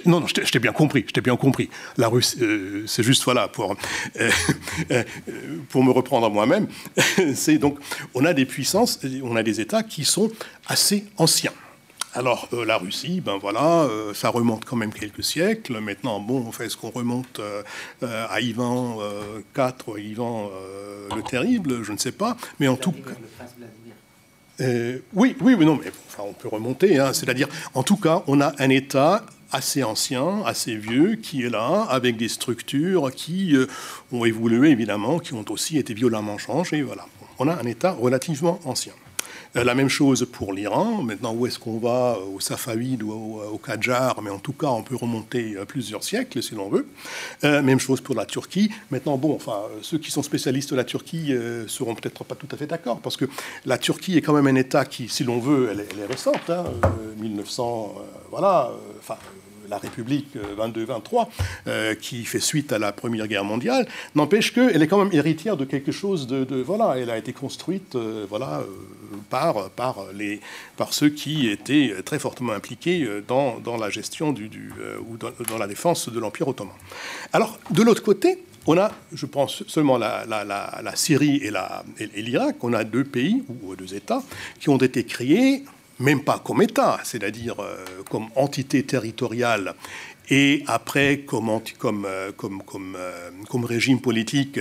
non, 0.06 0.20
non, 0.20 0.26
je 0.26 0.50
t'ai 0.50 0.58
bien 0.58 0.72
compris, 0.72 1.04
je 1.06 1.12
t'ai 1.12 1.20
bien 1.20 1.36
compris. 1.36 1.70
La 1.96 2.08
Russie, 2.08 2.38
c'est 2.86 3.02
juste 3.02 3.24
voilà 3.24 3.48
pour 3.48 3.76
pour 5.68 5.84
me 5.84 5.90
reprendre 5.90 6.26
à 6.26 6.30
moi-même. 6.30 6.66
c'est 7.34 7.58
donc 7.58 7.78
on 8.14 8.24
a 8.24 8.32
des 8.32 8.44
puissances, 8.44 9.00
on 9.22 9.36
a 9.36 9.42
des 9.42 9.60
États 9.60 9.82
qui 9.82 10.04
sont 10.04 10.30
assez 10.66 11.04
anciens. 11.16 11.52
Alors 12.14 12.48
euh, 12.52 12.64
la 12.64 12.78
Russie, 12.78 13.20
ben 13.20 13.38
voilà, 13.38 13.82
euh, 13.82 14.14
ça 14.14 14.28
remonte 14.28 14.64
quand 14.64 14.76
même 14.76 14.92
quelques 14.92 15.24
siècles. 15.24 15.80
Maintenant, 15.80 16.20
bon, 16.20 16.50
fait, 16.52 16.66
est-ce 16.66 16.76
qu'on 16.76 16.90
remonte 16.90 17.40
euh, 17.40 17.62
à 18.00 18.40
Ivan 18.40 18.98
IV, 19.56 19.98
Ivan 19.98 20.50
le 21.14 21.22
Terrible 21.22 21.82
Je 21.82 21.92
ne 21.92 21.98
sais 21.98 22.12
pas. 22.12 22.36
Mais 22.60 22.68
en 22.68 22.76
tout 22.76 22.92
cas... 22.92 23.10
oui, 24.60 25.36
oui, 25.40 25.56
mais 25.58 25.64
non, 25.64 25.78
mais 25.82 25.90
on 26.18 26.32
peut 26.32 26.48
remonter. 26.48 26.98
Hein. 26.98 27.12
C'est-à-dire, 27.12 27.48
en 27.74 27.82
tout 27.82 27.96
cas, 27.96 28.22
on 28.26 28.40
a 28.40 28.52
un 28.58 28.70
État 28.70 29.24
assez 29.52 29.84
ancien, 29.84 30.42
assez 30.44 30.74
vieux, 30.74 31.16
qui 31.16 31.44
est 31.44 31.50
là, 31.50 31.86
avec 31.88 32.16
des 32.16 32.28
structures 32.28 33.10
qui 33.12 33.56
ont 34.12 34.24
évolué, 34.24 34.70
évidemment, 34.70 35.18
qui 35.18 35.34
ont 35.34 35.44
aussi 35.50 35.78
été 35.78 35.94
violemment 35.94 36.38
changées. 36.38 36.82
Voilà. 36.82 37.06
On 37.38 37.48
a 37.48 37.54
un 37.54 37.66
État 37.66 37.92
relativement 37.92 38.58
ancien. 38.64 38.92
Euh, 39.56 39.64
la 39.64 39.74
même 39.74 39.88
chose 39.88 40.26
pour 40.30 40.52
l'Iran. 40.52 41.02
Maintenant, 41.02 41.32
où 41.34 41.46
est-ce 41.46 41.58
qu'on 41.58 41.78
va 41.78 42.18
Au 42.34 42.40
Safavid 42.40 43.02
ou 43.02 43.12
au, 43.12 43.58
Qajar? 43.58 44.20
Mais 44.22 44.30
en 44.30 44.38
tout 44.38 44.52
cas, 44.52 44.68
on 44.68 44.82
peut 44.82 44.96
remonter 44.96 45.56
euh, 45.56 45.64
plusieurs 45.64 46.02
siècles 46.02 46.42
si 46.42 46.54
l'on 46.54 46.68
veut. 46.68 46.86
Euh, 47.44 47.62
même 47.62 47.78
chose 47.78 48.00
pour 48.00 48.14
la 48.14 48.26
Turquie. 48.26 48.70
Maintenant, 48.90 49.16
bon, 49.16 49.34
enfin, 49.34 49.62
ceux 49.82 49.98
qui 49.98 50.10
sont 50.10 50.22
spécialistes 50.22 50.70
de 50.70 50.76
la 50.76 50.84
Turquie 50.84 51.32
euh, 51.32 51.68
seront 51.68 51.94
peut-être 51.94 52.24
pas 52.24 52.34
tout 52.34 52.48
à 52.50 52.56
fait 52.56 52.66
d'accord 52.66 53.00
parce 53.00 53.16
que 53.16 53.26
la 53.64 53.78
Turquie 53.78 54.16
est 54.16 54.22
quand 54.22 54.34
même 54.34 54.46
un 54.46 54.58
État 54.58 54.84
qui, 54.84 55.08
si 55.08 55.24
l'on 55.24 55.38
veut, 55.38 55.68
elle 55.70 55.80
est, 55.80 56.06
récente. 56.06 56.50
1900, 57.20 57.94
voilà. 58.30 58.70
Enfin 58.98 59.16
la 59.68 59.78
République 59.78 60.36
22-23, 60.36 61.28
euh, 61.66 61.94
qui 61.94 62.24
fait 62.24 62.40
suite 62.40 62.72
à 62.72 62.78
la 62.78 62.92
Première 62.92 63.28
Guerre 63.28 63.44
mondiale, 63.44 63.86
n'empêche 64.14 64.52
qu'elle 64.52 64.82
est 64.82 64.86
quand 64.86 65.02
même 65.02 65.12
héritière 65.12 65.56
de 65.56 65.64
quelque 65.64 65.92
chose 65.92 66.26
de... 66.26 66.62
voilà, 66.62 66.94
elle 66.98 67.10
a 67.10 67.18
été 67.18 67.32
construite 67.32 67.94
euh, 67.94 68.26
voilà, 68.28 68.60
euh, 68.60 68.64
par, 69.30 69.70
par, 69.70 70.06
les, 70.14 70.40
par 70.76 70.92
ceux 70.92 71.10
qui 71.10 71.48
étaient 71.48 71.94
très 72.04 72.18
fortement 72.18 72.52
impliqués 72.52 73.08
dans, 73.26 73.58
dans 73.58 73.76
la 73.76 73.90
gestion 73.90 74.32
du, 74.32 74.48
du 74.48 74.72
ou 75.08 75.16
dans, 75.16 75.58
la 75.58 75.66
défense 75.66 76.08
de 76.08 76.18
l'Empire 76.18 76.48
ottoman. 76.48 76.74
Alors, 77.32 77.58
de 77.70 77.82
l'autre 77.82 78.02
côté, 78.02 78.38
on 78.66 78.78
a, 78.78 78.90
je 79.12 79.26
pense, 79.26 79.62
seulement 79.66 79.98
la, 79.98 80.24
la, 80.26 80.44
la, 80.44 80.96
Syrie 80.96 81.42
et 81.44 82.22
l'Irak. 82.22 82.56
On 82.62 82.72
a 82.72 82.84
deux 82.84 83.04
pays 83.04 83.42
ou 83.62 83.76
deux 83.76 83.94
États 83.94 84.22
qui 84.58 84.68
ont 84.70 84.78
été 84.78 85.04
créés 85.04 85.64
même 86.00 86.22
pas 86.22 86.40
comme 86.44 86.62
État, 86.62 86.98
c'est-à-dire 87.04 87.60
euh, 87.60 87.84
comme 88.10 88.28
entité 88.34 88.82
territoriale, 88.82 89.74
et 90.30 90.64
après 90.66 91.18
comme, 91.18 91.60
comme, 91.78 92.06
euh, 92.06 92.32
comme, 92.32 92.62
euh, 92.96 93.30
comme, 93.48 93.64
régime 93.64 94.00
politique 94.00 94.58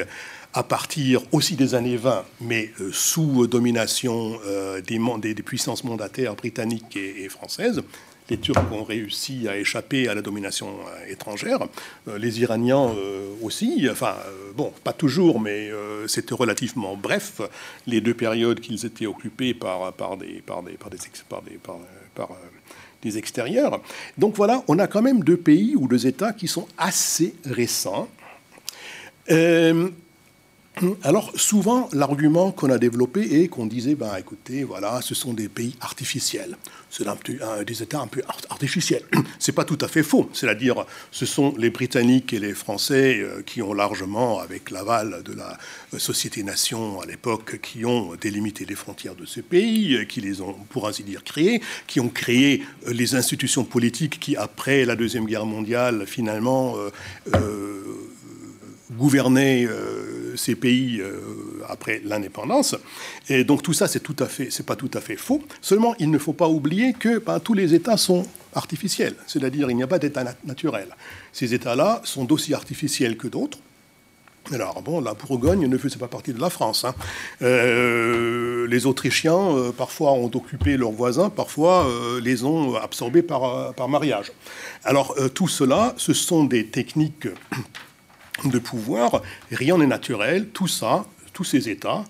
à 0.54 0.64
partir 0.64 1.22
aussi 1.32 1.56
des 1.56 1.76
années 1.76 1.97
20, 1.97 2.26
mais 2.41 2.72
sous 2.91 3.47
domination 3.47 4.39
des, 4.86 5.34
des, 5.34 5.43
puissances 5.43 5.84
mandataires 5.84 6.36
britanniques 6.36 6.95
et 6.95 7.28
françaises 7.30 7.84
les 8.30 8.38
Turcs 8.38 8.72
ont 8.72 8.84
réussi 8.84 9.47
à 9.47 9.58
échapper 9.58 10.08
à 10.08 10.16
la 10.16 10.22
domination 10.22 10.68
euh, 10.68 11.12
étrangère, 11.12 11.60
euh, 12.08 12.18
les 12.18 12.41
Iraniens 12.41 12.89
euh, 12.89 13.30
aussi, 13.41 13.88
enfin, 13.91 14.16
bon, 14.56 14.72
pas 14.84 14.93
toujours, 14.93 15.39
mais 15.39 15.72
c'était 16.08 16.34
relativement 16.34 16.95
bref, 16.95 17.41
les 17.88 18.01
deux 18.01 18.14
périodes 18.14 18.60
qu'ils 18.60 18.86
étaient 18.86 19.06
occupés 19.06 19.54
par, 19.54 19.91
des, 20.18 20.41
par, 20.45 20.64
des, 20.64 20.74
par, 20.74 20.89
des, 20.89 20.99
par, 21.30 21.41
des, 21.41 21.58
par, 22.16 22.30
des 23.01 23.18
extérieurs. 23.18 23.82
Donc 24.18 24.36
voilà, 24.36 24.64
on 24.68 24.80
a 24.80 24.88
quand 24.88 25.01
même 25.01 25.24
deux 25.24 25.38
pays 25.38 25.76
ou 25.76 25.88
deux 25.88 26.08
États 26.08 26.32
qui 26.32 26.47
sont 26.47 26.68
assez 26.78 27.36
récents. 27.45 28.08
Alors 31.03 31.32
souvent, 31.36 31.88
l'argument 31.93 32.51
qu'on 32.51 32.71
a 32.71 32.80
développé 32.80 33.43
est 33.43 33.47
qu'on 33.47 33.67
disait, 33.67 33.93
ben 33.93 34.15
écoutez, 34.17 34.63
voilà, 34.63 35.01
ce 35.01 35.13
sont 35.13 35.34
des 35.34 35.47
pays 35.47 35.76
artificiels, 35.82 36.57
c'est 36.89 37.05
des 37.65 37.84
États 37.84 38.01
un 38.01 38.07
peu 38.07 38.21
artificiels. 38.49 39.03
C'est 39.39 39.51
pas 39.51 39.65
tout 39.65 39.78
à 39.82 39.88
fait 39.88 40.03
faux, 40.03 40.30
c'est-à-dire, 40.34 40.86
ce 41.11 41.26
sont 41.26 41.53
les 41.57 41.69
Britanniques 41.69 42.34
et 42.34 42.39
les 42.39 42.53
Français 42.53 43.19
euh, 43.19 43.41
qui 43.45 43.61
ont 43.61 43.74
largement, 43.74 44.39
avec 44.39 44.71
l'aval 44.71 45.21
de 45.24 45.34
la 45.34 45.57
euh, 45.93 45.99
société-nation 45.99 47.01
à 47.01 47.05
l'époque, 47.05 47.59
qui 47.61 47.86
ont 47.86 48.15
délimité 48.15 48.65
les 48.65 48.76
frontières 48.76 49.15
de 49.15 49.26
ces 49.26 49.41
pays, 49.41 49.95
euh, 49.95 50.05
qui 50.05 50.21
les 50.21 50.41
ont, 50.41 50.55
pour 50.69 50.88
ainsi 50.88 51.03
dire, 51.03 51.24
créés, 51.24 51.61
qui 51.88 51.99
ont 51.99 52.09
créé 52.09 52.63
les 52.88 53.15
institutions 53.15 53.63
politiques 53.63 54.19
qui, 54.19 54.36
après 54.38 54.86
la 54.86 54.95
deuxième 54.95 55.26
guerre 55.26 55.45
mondiale, 55.45 56.05
finalement 56.07 56.76
gouvernaient 58.97 59.67
ces 60.36 60.55
pays 60.55 61.01
après 61.67 62.01
l'indépendance. 62.03 62.75
Et 63.29 63.43
donc 63.43 63.61
tout 63.61 63.73
ça, 63.73 63.88
c'est 63.88 64.01
tout 64.01 64.15
à 64.19 64.27
fait, 64.27 64.49
c'est 64.49 64.65
pas 64.65 64.75
tout 64.75 64.91
à 64.93 65.01
fait 65.01 65.15
faux. 65.15 65.43
Seulement, 65.61 65.95
il 65.99 66.11
ne 66.11 66.17
faut 66.17 66.34
pas 66.34 66.47
oublier 66.47 66.93
que 66.93 67.19
ben, 67.19 67.39
tous 67.39 67.53
les 67.53 67.73
États 67.73 67.97
sont 67.97 68.25
artificiels, 68.53 69.15
c'est-à-dire 69.27 69.69
il 69.69 69.75
n'y 69.75 69.84
a 69.84 69.88
pas 69.88 69.99
d'État 69.99 70.23
naturel. 70.45 70.88
Ces 71.31 71.53
États-là 71.53 72.01
sont 72.03 72.25
d'aussi 72.25 72.53
artificiels 72.53 73.17
que 73.17 73.27
d'autres. 73.27 73.59
Alors, 74.51 74.81
bon, 74.81 74.99
la 74.99 75.13
Bourgogne 75.13 75.67
ne 75.67 75.77
faisait 75.77 75.97
pas 75.97 76.09
partie 76.09 76.34
de 76.34 76.41
la 76.41 76.49
France. 76.49 76.84
Hein. 76.84 76.93
Euh, 77.41 78.67
les 78.67 78.86
Autrichiens, 78.86 79.38
euh, 79.38 79.71
parfois, 79.71 80.11
ont 80.11 80.29
occupé 80.34 80.75
leurs 80.75 80.91
voisins, 80.91 81.29
parfois 81.29 81.86
euh, 81.88 82.19
les 82.19 82.43
ont 82.43 82.75
absorbés 82.75 83.21
par, 83.21 83.73
par 83.73 83.88
mariage. 83.88 84.34
Alors, 84.84 85.15
tout 85.34 85.47
cela, 85.47 85.93
ce 85.97 86.13
sont 86.13 86.43
des 86.43 86.65
techniques 86.67 87.27
de 88.45 88.59
pouvoir. 88.59 89.21
Rien 89.51 89.77
n'est 89.77 89.88
naturel. 89.88 90.49
Tout 90.49 90.67
ça, 90.67 91.05
tous 91.34 91.43
ces 91.43 91.69
États, 91.69 92.03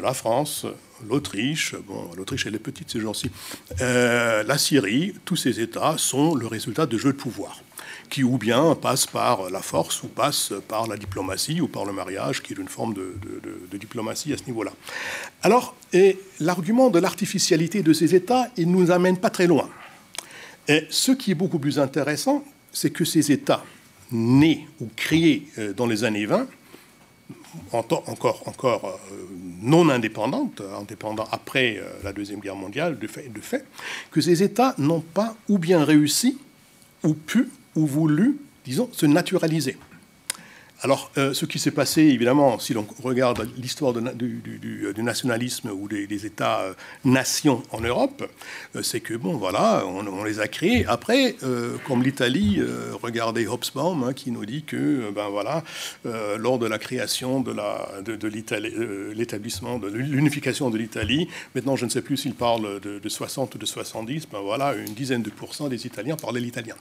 la 0.00 0.14
France, 0.14 0.66
l'Autriche, 1.08 1.74
bon, 1.86 2.10
l'Autriche 2.16 2.46
elle 2.46 2.54
est 2.54 2.60
petite 2.60 2.90
ces 2.90 3.00
gens-ci, 3.00 3.30
la 3.80 4.58
Syrie, 4.58 5.14
tous 5.24 5.36
ces 5.36 5.60
États 5.60 5.98
sont 5.98 6.34
le 6.34 6.46
résultat 6.46 6.86
de 6.86 6.96
jeux 6.96 7.12
de 7.12 7.18
pouvoir 7.18 7.62
qui 8.08 8.24
ou 8.24 8.38
bien 8.38 8.74
passe 8.74 9.06
par 9.06 9.50
la 9.50 9.60
force, 9.60 10.02
ou 10.02 10.08
passe 10.08 10.52
par 10.66 10.86
la 10.86 10.96
diplomatie, 10.96 11.60
ou 11.60 11.68
par 11.68 11.84
le 11.84 11.92
mariage, 11.92 12.42
qui 12.42 12.52
est 12.52 12.56
une 12.56 12.68
forme 12.68 12.94
de, 12.94 13.76
diplomatie 13.78 14.32
à 14.32 14.38
ce 14.38 14.44
niveau-là. 14.44 14.72
Alors, 15.42 15.74
l'argument 16.40 16.90
de 16.90 16.98
l'artificialité 16.98 17.82
de 17.82 17.92
ces 17.92 18.14
États, 18.14 18.48
il 18.56 18.70
ne 18.70 18.76
nous 18.76 18.90
amène 18.90 19.18
pas 19.18 19.30
très 19.30 19.46
loin. 19.46 19.68
Et 20.66 20.86
ce 20.90 21.12
qui 21.12 21.30
est 21.30 21.34
beaucoup 21.34 21.58
plus 21.58 21.78
intéressant, 21.78 22.44
c'est 22.72 22.90
que 22.90 23.04
ces 23.04 23.32
États, 23.32 23.64
nés 24.12 24.66
ou 24.80 24.88
créés 24.96 25.46
euh, 25.58 25.72
dans 25.72 25.86
les 25.86 26.04
années 26.04 26.26
20, 26.26 26.46
encore, 27.72 28.42
encore 28.46 29.00
euh, 29.12 29.14
non 29.62 29.88
indépendantes, 29.88 30.62
indépendants 30.80 31.28
après 31.30 31.78
euh, 31.78 31.88
la 32.04 32.12
Deuxième 32.12 32.40
Guerre 32.40 32.56
mondiale, 32.56 32.98
de 32.98 33.06
fait 33.06 33.64
que 34.10 34.20
ces 34.20 34.42
États 34.42 34.74
n'ont 34.78 35.00
pas 35.00 35.36
ou 35.48 35.58
bien 35.58 35.84
réussi 35.84 36.38
ou 37.04 37.14
pu 37.14 37.48
ou 37.74 37.86
voulu, 37.86 38.38
disons, 38.64 38.88
se 38.92 39.06
naturaliser. 39.06 39.76
Alors, 40.80 41.10
euh, 41.18 41.34
ce 41.34 41.44
qui 41.44 41.58
s'est 41.58 41.72
passé, 41.72 42.02
évidemment, 42.02 42.60
si 42.60 42.72
l'on 42.72 42.86
regarde 43.02 43.48
l'histoire 43.56 43.92
du, 43.92 45.02
nationalisme 45.02 45.70
ou 45.70 45.88
des, 45.88 46.26
États-nations 46.26 47.64
en 47.72 47.80
Europe, 47.80 48.30
euh, 48.76 48.82
c'est 48.82 49.00
que, 49.00 49.14
bon, 49.14 49.36
voilà, 49.36 49.84
on, 49.86 50.22
les 50.22 50.38
a 50.38 50.46
créés. 50.46 50.86
Après, 50.86 51.34
euh, 51.42 51.78
comme 51.84 52.04
l'Italie, 52.04 52.60
regardez 53.02 53.48
Hobsbawm, 53.48 54.04
hein, 54.04 54.12
qui 54.12 54.30
nous 54.30 54.46
dit 54.46 54.62
que, 54.62 55.10
ben 55.10 55.28
voilà, 55.28 55.64
lors 56.04 56.58
de 56.58 56.66
la 56.66 56.78
création 56.78 57.40
de 57.40 57.52
l'établissement, 59.14 59.78
de, 59.78 59.88
l'unification 59.88 60.70
de 60.70 60.78
l'Italie, 60.78 61.28
maintenant, 61.56 61.74
je 61.74 61.86
ne 61.86 61.90
sais 61.90 62.02
plus 62.02 62.16
s'il 62.16 62.34
parle 62.34 62.80
de, 62.80 63.08
60 63.08 63.56
ou 63.56 63.58
de 63.58 63.66
70, 63.66 64.28
ben 64.30 64.40
voilà, 64.40 64.74
une 64.74 64.94
dizaine 64.94 65.22
de 65.22 65.30
pourcents 65.30 65.68
des 65.68 65.86
Italiens 65.86 66.16
parlaient 66.16 66.40
l'italien. 66.40 66.76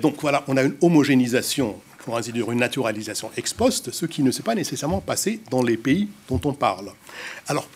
donc, 0.00 0.16
voilà, 0.20 0.42
on 0.48 0.56
a 0.56 0.62
une 0.64 0.74
homogénéisation 0.80 1.76
pour 2.06 2.16
ainsi 2.16 2.32
dire, 2.32 2.50
une 2.52 2.60
naturalisation 2.60 3.32
ex 3.36 3.52
post, 3.52 3.90
ce 3.90 4.06
qui 4.06 4.22
ne 4.22 4.30
s'est 4.30 4.44
pas 4.44 4.54
nécessairement 4.54 5.00
passé 5.00 5.40
dans 5.50 5.62
les 5.62 5.76
pays 5.76 6.08
dont 6.28 6.40
on 6.44 6.52
parle. 6.52 6.92
Alors, 7.48 7.68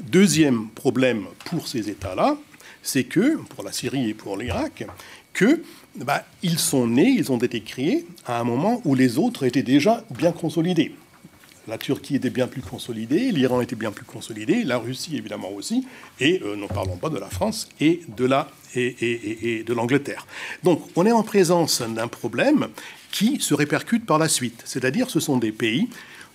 deuxième 0.00 0.68
problème 0.68 1.24
pour 1.46 1.66
ces 1.66 1.90
États-là, 1.90 2.36
c'est 2.80 3.02
que, 3.02 3.36
pour 3.36 3.64
la 3.64 3.72
Syrie 3.72 4.08
et 4.08 4.14
pour 4.14 4.36
l'Irak, 4.36 4.86
que 5.32 5.62
bah, 5.96 6.24
ils 6.44 6.60
sont 6.60 6.86
nés, 6.86 7.08
ils 7.08 7.32
ont 7.32 7.38
été 7.38 7.60
créés 7.60 8.06
à 8.24 8.38
un 8.38 8.44
moment 8.44 8.80
où 8.84 8.94
les 8.94 9.18
autres 9.18 9.44
étaient 9.44 9.64
déjà 9.64 10.04
bien 10.10 10.30
consolidés. 10.30 10.94
La 11.68 11.78
Turquie 11.78 12.16
était 12.16 12.30
bien 12.30 12.48
plus 12.48 12.62
consolidée, 12.62 13.30
l'Iran 13.30 13.60
était 13.60 13.76
bien 13.76 13.92
plus 13.92 14.04
consolidé, 14.04 14.64
la 14.64 14.78
Russie 14.78 15.16
évidemment 15.16 15.50
aussi, 15.50 15.86
et 16.18 16.40
euh, 16.44 16.56
ne 16.56 16.66
parlons 16.66 16.96
pas 16.96 17.08
de 17.08 17.18
la 17.18 17.28
France 17.28 17.68
et 17.80 18.02
de 18.08 19.72
l'Angleterre. 19.72 20.26
Donc 20.64 20.82
on 20.96 21.06
est 21.06 21.12
en 21.12 21.22
présence 21.22 21.82
d'un 21.82 22.08
problème 22.08 22.68
qui 23.12 23.40
se 23.40 23.54
répercutent 23.54 24.06
par 24.06 24.18
la 24.18 24.28
suite. 24.28 24.62
C'est-à-dire 24.64 25.08
ce 25.10 25.20
sont 25.20 25.38
des 25.38 25.52
pays 25.52 25.88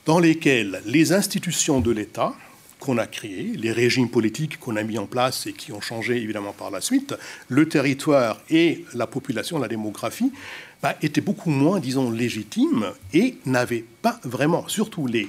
dans 0.05 0.19
lesquels 0.19 0.82
les 0.86 1.11
institutions 1.11 1.82
de 1.82 1.91
l'État 1.91 2.34
qu'on 2.80 2.97
a 2.97 3.07
créées, 3.07 3.53
les 3.55 3.71
régimes 3.71 4.09
politiques 4.09 4.59
qu'on 4.59 4.75
a 4.75 4.84
mis 4.84 4.97
en 4.97 5.07
place 5.07 5.47
et 5.47 5.53
qui 5.53 5.71
ont 5.71 5.82
changé 5.82 6.17
évidemment 6.17 6.53
par 6.53 6.71
la 6.71 6.80
suite, 6.80 7.15
le 7.49 7.67
territoire 7.67 8.39
et 8.49 8.86
la 8.93 9.07
population, 9.07 9.57
la 9.57 9.67
démographie, 9.67 10.32
bah, 10.82 10.95
étaient 11.01 11.21
beaucoup 11.21 11.49
moins, 11.49 11.80
disons, 11.80 12.11
légitimes 12.11 12.91
et 13.13 13.38
n'avaient 13.45 13.86
pas 14.01 14.19
vraiment, 14.23 14.67
surtout 14.67 15.07
les, 15.07 15.28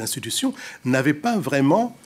institutions, 0.00 0.52
n'avaient 0.84 1.14
pas 1.14 1.38
vraiment 1.38 1.96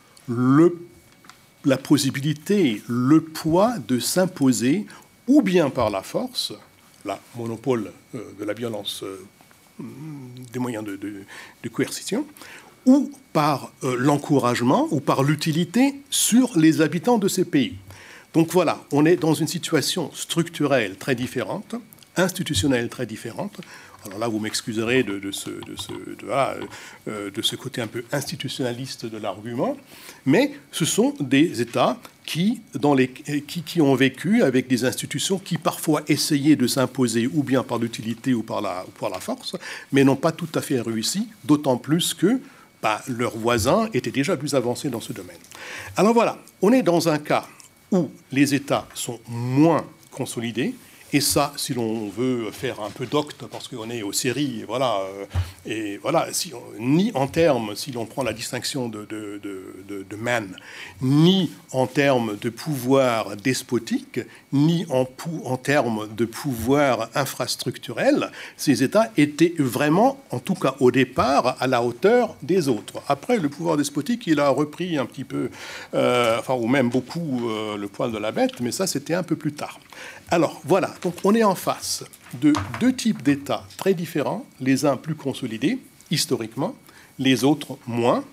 la 1.64 1.76
possibilité, 1.76 2.80
le 2.86 3.20
poids 3.20 3.74
de 3.88 3.98
s'imposer 3.98 4.86
ou 5.26 5.42
bien 5.42 5.68
par 5.68 5.90
la 5.90 6.02
force, 6.02 6.52
la 7.05 7.20
monopole 7.36 7.92
euh, 8.14 8.20
de 8.38 8.44
la 8.44 8.53
violence 8.53 9.03
euh, 9.03 9.18
des 10.53 10.59
moyens 10.59 10.84
de, 10.84 11.68
coercition, 11.68 12.26
ou 12.86 13.11
par 13.32 13.72
euh, 13.84 13.96
l'encouragement 13.98 14.88
ou 14.90 15.00
par 15.00 15.22
l'utilité 15.22 15.94
sur 16.11 16.59
les 16.59 16.80
habitants 16.80 17.18
de 17.18 17.28
ces 17.28 17.44
pays. 17.44 17.76
Donc 18.34 18.50
voilà, 18.53 18.82
on 18.92 19.05
est 19.05 19.16
dans 19.16 19.34
une 19.34 19.46
situation 19.46 20.11
structurelle 20.12 20.96
très 20.96 21.14
différente, 21.14 21.74
institutionnelle 22.16 22.88
très 22.88 23.07
différente, 23.07 23.61
alors 24.07 24.18
là, 24.18 24.28
vous 24.28 24.40
m'excuserez 24.40 25.03
de, 25.05 25.30
ce, 25.30 25.50
euh, 25.50 27.30
de, 27.30 27.42
ce, 27.42 27.57
côté 27.57 27.80
un 27.80 27.86
peu 27.86 28.05
institutionnaliste 28.11 29.07
de 29.07 29.16
l'argument, 29.16 29.76
mais 30.26 30.53
ce 30.72 30.84
sont 30.84 31.14
des 31.20 31.61
États 31.61 31.98
qui, 32.24 32.61
dans 32.74 32.94
les, 32.94 33.09
qui, 33.09 33.80
ont 33.80 33.94
vécu 33.94 34.42
avec 34.42 34.66
des 34.66 34.84
institutions 34.84 35.38
qui 35.38 35.57
parfois 35.57 36.03
essayaient 36.09 36.57
de 36.57 36.66
s'imposer 36.66 37.28
ou 37.32 37.42
bien 37.42 37.62
par 37.62 37.78
l'utilité 37.78 38.34
ou 38.34 38.42
par 38.42 38.61
la, 38.61 38.84
par 38.98 39.11
la 39.11 39.20
force, 39.20 39.57
mais 39.92 40.05
n'ont 40.05 40.16
pas 40.16 40.32
tout 40.32 40.48
à 40.55 40.61
fait 40.61 40.80
réussi, 40.80 41.28
d'autant 41.44 41.76
plus 41.76 42.14
que 42.14 42.40
bah, 42.82 43.00
leurs 43.07 43.36
voisins 43.36 43.88
étaient 43.94 44.11
déjà 44.11 44.36
plus 44.36 44.55
avancés 44.55 44.90
dans 44.90 45.00
ce 45.00 45.12
domaine. 45.12 45.38
Alors 45.96 46.12
voilà, 46.12 46.38
on 46.61 46.72
est 46.72 46.82
dans 46.82 47.09
un 47.09 47.18
cas 47.18 47.46
où 47.92 48.11
les 48.32 48.55
États 48.55 48.88
sont 48.94 49.20
moins 49.28 49.84
consolidés, 50.11 50.74
et 51.12 51.20
ça, 51.20 51.52
si 51.56 51.74
l'on 51.74 52.08
veut 52.08 52.50
faire 52.50 52.80
un 52.80 52.90
peu 52.90 53.06
docte, 53.06 53.44
parce 53.46 53.68
qu'on 53.68 53.90
est 53.90 54.02
aux 54.02 54.12
séries, 54.12 54.64
voilà, 54.66 55.00
euh, 55.00 55.26
et 55.66 55.98
voilà 55.98 56.32
si 56.32 56.52
ni 56.78 57.10
en 57.14 57.26
termes, 57.26 57.74
si 57.76 57.92
l'on 57.92 58.06
prend 58.06 58.22
la 58.22 58.32
distinction 58.32 58.88
de, 58.88 59.04
de, 59.04 59.40
de, 59.42 60.06
de, 60.08 60.16
man, 60.16 60.56
ni 61.00 61.50
en 61.72 61.86
termes 61.86 62.36
de 62.40 62.48
pouvoir 62.48 63.36
despotique, 63.36 64.20
ni 64.52 64.86
en, 64.88 65.06
en 65.44 65.56
termes 65.56 66.08
de 66.14 66.24
pouvoir 66.24 67.10
infrastructurel, 67.14 68.30
ces 68.56 68.82
États 68.82 69.10
étaient 69.16 69.54
vraiment, 69.58 70.18
en 70.30 70.38
tout 70.38 70.54
cas 70.54 70.76
au 70.80 70.90
départ, 70.90 71.56
à 71.60 71.66
la 71.66 71.82
hauteur 71.82 72.36
des 72.42 72.68
autres. 72.68 73.02
Après, 73.08 73.38
le 73.38 73.48
pouvoir 73.48 73.76
despotique, 73.76 74.26
il 74.26 74.40
a 74.40 74.48
repris 74.48 74.96
un 74.96 75.06
petit 75.06 75.24
peu, 75.24 75.50
euh, 75.94 76.38
enfin, 76.38 76.54
ou 76.54 76.66
même 76.66 76.88
beaucoup, 76.88 77.50
euh, 77.50 77.76
le 77.76 77.88
poil 77.88 78.12
de 78.12 78.18
la 78.18 78.32
bête, 78.32 78.60
mais 78.60 78.72
ça, 78.72 78.86
c'était 78.86 79.14
un 79.14 79.22
peu 79.22 79.36
plus 79.36 79.52
tard. 79.52 79.78
Alors 80.33 80.62
voilà, 80.64 80.95
donc 81.03 81.14
on 81.24 81.35
est 81.35 81.45
en 81.45 81.55
face 81.55 82.05
de 82.41 82.55
deux 82.80 82.95
types 82.95 83.22
d'États 83.22 83.66
très 83.76 83.93
différents, 83.93 84.47
les 84.62 84.87
uns 84.87 84.97
plus 84.97 85.14
consolidés 85.14 85.78
historiquement, 86.11 86.74
les 87.18 87.45
autres 87.45 87.76
moins, 87.87 88.24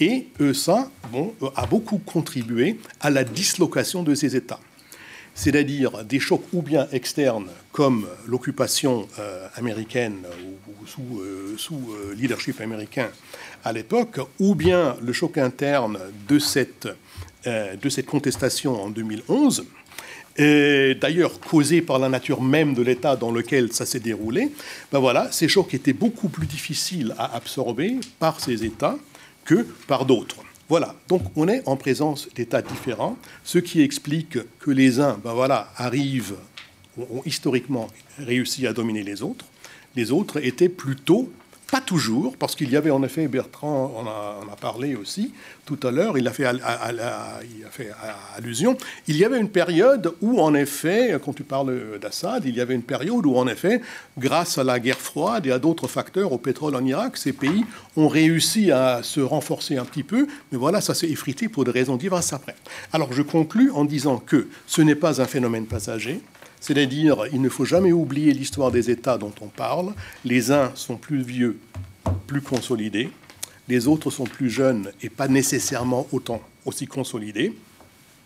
et 0.00 0.28
ça 0.54 0.90
bon, 1.12 1.34
a 1.54 1.66
beaucoup 1.66 1.98
contribué 1.98 2.80
à 3.00 3.10
la 3.10 3.22
dislocation 3.22 4.02
de 4.02 4.14
ces 4.14 4.34
États. 4.34 4.60
C'est-à-dire 5.34 6.04
des 6.04 6.20
chocs 6.20 6.46
ou 6.54 6.62
bien 6.62 6.88
externes 6.90 7.50
comme 7.70 8.06
l'occupation 8.26 9.06
euh, 9.18 9.46
américaine 9.54 10.22
ou, 10.46 10.86
sous, 10.86 11.20
euh, 11.20 11.56
euh, 11.70 12.14
leadership 12.14 12.62
américain 12.62 13.10
à 13.62 13.74
l'époque, 13.74 14.20
ou 14.38 14.54
bien 14.54 14.96
le 15.02 15.12
choc 15.12 15.36
interne 15.36 15.98
de 16.26 16.38
cette, 16.38 16.88
de 17.44 17.88
cette 17.90 18.06
contestation 18.06 18.82
en 18.82 18.88
2011, 18.88 19.66
d'ailleurs 20.38 21.40
causé 21.40 21.82
par 21.82 21.98
la 21.98 22.08
nature 22.08 22.42
même 22.42 22.74
de 22.74 22.82
l'état 22.82 23.16
dans 23.16 23.30
lequel 23.30 23.72
ça 23.72 23.86
s'est 23.86 24.00
déroulé, 24.00 24.50
ben 24.90 24.98
voilà, 24.98 25.30
ces 25.30 25.48
chocs 25.48 25.74
étaient 25.74 25.92
beaucoup 25.92 26.28
plus 26.28 26.46
difficiles 26.46 27.14
à 27.18 27.34
absorber 27.36 27.96
par 28.18 28.40
ces 28.40 28.64
États 28.64 28.96
que 29.44 29.66
par 29.86 30.04
d'autres. 30.04 30.36
Voilà, 30.68 30.94
donc 31.08 31.22
on 31.36 31.48
est 31.48 31.62
en 31.66 31.76
présence 31.76 32.28
d'États 32.34 32.62
différents, 32.62 33.18
ce 33.44 33.58
qui 33.58 33.82
explique 33.82 34.38
que 34.58 34.70
les 34.70 35.00
uns, 35.00 35.18
ben 35.22 35.34
voilà, 35.34 35.70
arrivent, 35.76 36.36
ont 36.96 37.22
historiquement 37.26 37.88
réussi 38.18 38.66
à 38.66 38.72
dominer 38.72 39.02
les 39.02 39.22
autres, 39.22 39.44
les 39.96 40.12
autres 40.12 40.42
étaient 40.44 40.70
plutôt 40.70 41.30
Pas 41.72 41.80
toujours, 41.80 42.36
parce 42.36 42.54
qu'il 42.54 42.70
y 42.70 42.76
avait 42.76 42.90
en 42.90 43.02
effet, 43.02 43.28
Bertrand 43.28 43.90
on 43.96 44.06
a, 44.06 44.56
parlé 44.56 44.94
aussi 44.94 45.32
tout 45.64 45.78
à 45.84 45.90
l'heure, 45.90 46.18
il, 46.18 46.28
a 46.28 46.30
fait, 46.30 46.44
il 46.44 47.00
a 47.00 47.70
fait 47.70 47.90
allusion, 48.36 48.76
il 49.08 49.16
y 49.16 49.24
avait 49.24 49.40
une 49.40 49.48
période 49.48 50.12
où 50.20 50.38
en 50.38 50.52
effet, 50.52 51.18
quand 51.24 51.32
tu 51.32 51.44
parles 51.44 51.98
d'Assad, 51.98 52.44
il 52.44 52.54
y 52.54 52.60
avait 52.60 52.74
une 52.74 52.82
période 52.82 53.24
où 53.24 53.36
en 53.36 53.48
effet, 53.48 53.80
grâce 54.18 54.58
à 54.58 54.64
la 54.64 54.78
guerre 54.80 54.98
froide 54.98 55.46
et 55.46 55.50
à 55.50 55.58
d'autres 55.58 55.88
facteurs, 55.88 56.32
au 56.32 56.38
pétrole 56.38 56.76
en 56.76 56.84
Irak, 56.84 57.16
ces 57.16 57.32
pays 57.32 57.64
ont 57.96 58.08
réussi 58.08 58.70
à 58.70 59.02
se 59.02 59.20
renforcer 59.20 59.78
un 59.78 59.86
petit 59.86 60.02
peu, 60.02 60.26
mais 60.52 60.58
voilà, 60.58 60.82
ça 60.82 60.92
s'est 60.94 61.08
effrité 61.08 61.48
pour 61.48 61.64
des 61.64 61.70
raisons 61.70 61.96
diverses 61.96 62.34
après. 62.34 62.54
Alors 62.92 63.14
je 63.14 63.22
conclus 63.22 63.70
en 63.70 63.86
disant 63.86 64.18
que 64.18 64.46
ce 64.66 64.82
n'est 64.82 64.94
pas 64.94 65.22
un 65.22 65.26
phénomène 65.26 65.64
passager, 65.64 66.20
c'est-à-dire, 66.62 67.24
il 67.32 67.42
ne 67.42 67.48
faut 67.48 67.64
jamais 67.64 67.90
oublier 67.90 68.32
l'histoire 68.32 68.70
des 68.70 68.88
États 68.88 69.18
dont 69.18 69.32
on 69.40 69.48
parle. 69.48 69.92
Les 70.24 70.52
uns 70.52 70.70
sont 70.76 70.96
plus 70.96 71.20
vieux, 71.20 71.58
plus 72.28 72.40
consolidés. 72.40 73.10
Les 73.66 73.88
autres 73.88 74.12
sont 74.12 74.24
plus 74.24 74.48
jeunes 74.48 74.92
et 75.02 75.08
pas 75.08 75.26
nécessairement 75.26 76.06
autant 76.12 76.40
aussi 76.64 76.86
consolidés. 76.86 77.52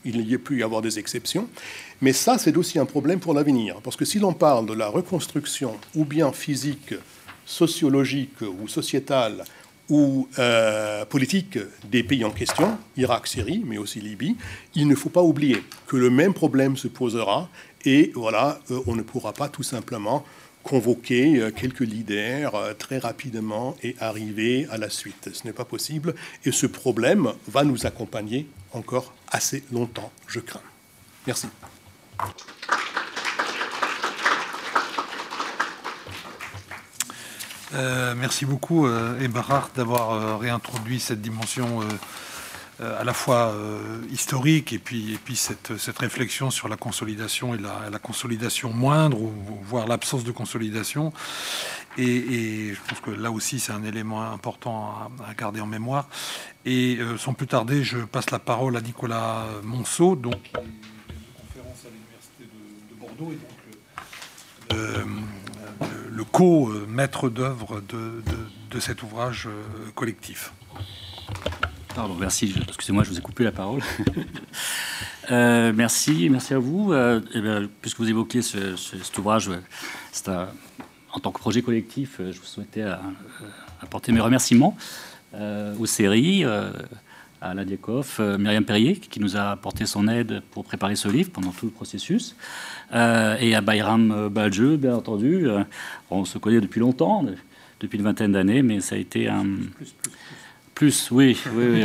Il 0.04 0.20
y 0.28 0.34
a 0.34 0.38
pu 0.38 0.58
y 0.58 0.62
avoir 0.62 0.82
des 0.82 0.98
exceptions. 0.98 1.48
Mais 2.02 2.12
ça, 2.12 2.36
c'est 2.36 2.58
aussi 2.58 2.78
un 2.78 2.84
problème 2.84 3.20
pour 3.20 3.32
l'avenir. 3.32 3.80
Parce 3.82 3.96
que 3.96 4.04
si 4.04 4.18
l'on 4.18 4.34
parle 4.34 4.66
de 4.66 4.74
la 4.74 4.88
reconstruction, 4.88 5.74
ou 5.94 6.04
bien 6.04 6.30
physique, 6.30 6.94
sociologique 7.46 8.42
ou 8.42 8.68
sociétale, 8.68 9.44
ou 9.88 10.28
euh, 10.38 11.04
politique 11.06 11.58
des 11.84 12.02
pays 12.02 12.24
en 12.24 12.30
question, 12.30 12.76
Irak, 12.96 13.26
Syrie, 13.28 13.62
mais 13.64 13.78
aussi 13.78 14.00
Libye, 14.00 14.36
il 14.74 14.88
ne 14.88 14.94
faut 14.94 15.08
pas 15.08 15.22
oublier 15.22 15.62
que 15.86 15.96
le 15.96 16.10
même 16.10 16.34
problème 16.34 16.76
se 16.76 16.88
posera 16.88 17.48
et 17.86 18.10
voilà, 18.16 18.58
euh, 18.72 18.80
on 18.88 18.96
ne 18.96 19.02
pourra 19.02 19.32
pas 19.32 19.48
tout 19.48 19.62
simplement 19.62 20.24
convoquer 20.64 21.38
euh, 21.38 21.52
quelques 21.52 21.80
leaders 21.80 22.56
euh, 22.56 22.74
très 22.74 22.98
rapidement 22.98 23.76
et 23.82 23.94
arriver 24.00 24.66
à 24.70 24.76
la 24.76 24.90
suite. 24.90 25.30
Ce 25.32 25.46
n'est 25.46 25.52
pas 25.52 25.64
possible 25.64 26.16
et 26.44 26.50
ce 26.50 26.66
problème 26.66 27.32
va 27.46 27.62
nous 27.62 27.86
accompagner 27.86 28.48
encore 28.72 29.14
assez 29.28 29.62
longtemps, 29.72 30.10
je 30.26 30.40
crains. 30.40 30.60
Merci. 31.26 31.46
merci 38.16 38.46
beaucoup, 38.46 38.88
Eberhard, 39.20 39.70
d'avoir 39.76 40.40
réintroduit 40.40 40.98
cette 40.98 41.20
dimension 41.20 41.80
à 42.80 43.04
la 43.04 43.14
fois 43.14 43.52
euh, 43.52 44.02
historique 44.10 44.72
et 44.72 44.78
puis, 44.78 45.14
et 45.14 45.18
puis 45.18 45.36
cette, 45.36 45.78
cette, 45.78 45.98
réflexion 45.98 46.50
sur 46.50 46.68
la 46.68 46.76
consolidation 46.76 47.54
et 47.54 47.58
la, 47.58 47.98
consolidation 47.98 48.72
moindre, 48.72 49.20
ou, 49.20 49.32
voire 49.62 49.86
l'absence 49.86 50.24
de 50.24 50.32
consolidation. 50.32 51.12
Et, 51.96 52.74
je 52.74 52.80
pense 52.88 53.00
que 53.00 53.10
là 53.10 53.30
aussi, 53.30 53.58
c'est 53.60 53.72
un 53.72 53.82
élément 53.82 54.30
important 54.30 55.10
à, 55.26 55.34
garder 55.34 55.60
en 55.60 55.66
mémoire. 55.66 56.08
Et 56.66 56.98
euh, 56.98 57.16
sans 57.16 57.32
plus 57.32 57.46
tarder, 57.46 57.82
je 57.82 57.98
passe 57.98 58.30
la 58.30 58.38
parole 58.38 58.76
à 58.76 58.82
Nicolas 58.82 59.46
Monceau, 59.62 60.14
donc, 60.14 60.42
qui 60.42 60.50
est 60.50 60.62
conférence 61.40 61.86
à 61.86 61.88
l'Université 61.88 62.44
de, 62.44 62.94
Bordeaux, 63.00 63.32
et 63.32 63.36
donc 63.36 63.52
le 66.10 66.24
co-maître 66.24 67.28
d'œuvre 67.28 67.80
de, 67.80 68.22
de, 68.70 68.80
cet 68.80 69.02
ouvrage 69.02 69.48
collectif. 69.94 70.52
Pardon, 71.96 72.14
merci. 72.20 72.54
Excusez-moi, 72.68 73.04
je 73.04 73.08
vous 73.08 73.18
ai 73.18 73.22
coupé 73.22 73.42
la 73.42 73.52
parole. 73.52 73.80
Euh, 75.32 75.72
merci, 75.74 76.28
merci 76.30 76.54
à 76.54 76.60
vous. 76.60 76.92
Euh, 76.92 77.20
eh 77.34 77.66
puisque 77.82 77.98
vous 77.98 78.08
évoquez 78.08 78.42
cet 78.42 79.18
ouvrage, 79.18 79.50
en 80.28 81.18
tant 81.18 81.32
que 81.32 81.40
projet 81.40 81.62
collectif, 81.62 82.20
euh, 82.20 82.30
je 82.30 82.38
vous 82.38 82.44
souhaitais 82.44 82.84
apporter 83.80 84.12
mes 84.12 84.20
remerciements 84.20 84.76
aux 85.34 85.86
séries, 85.86 86.44
à 86.44 87.64
Diekhoff, 87.64 88.20
Myriam 88.20 88.64
Perrier, 88.64 88.94
qui 88.94 89.18
nous 89.18 89.36
a 89.36 89.50
apporté 89.50 89.84
son 89.84 90.06
aide 90.06 90.42
pour 90.52 90.62
préparer 90.62 90.94
ce 90.94 91.08
livre 91.08 91.32
pendant 91.32 91.50
tout 91.50 91.66
le 91.66 91.72
processus, 91.72 92.36
et 92.92 93.54
à 93.56 93.60
Bayram 93.60 94.28
Balje, 94.28 94.76
bien 94.76 94.94
entendu. 94.94 95.48
on 96.12 96.24
se 96.24 96.38
connaît 96.38 96.60
depuis 96.60 96.78
longtemps, 96.78 97.26
depuis 97.80 97.98
une 97.98 98.04
vingtaine 98.04 98.30
d'années, 98.30 98.62
mais 98.62 98.78
ça 98.78 98.94
a 98.94 98.98
été 98.98 99.28
un. 99.28 99.44
Oui, 100.82 100.94
oui, 101.10 101.38
oui. 101.54 101.84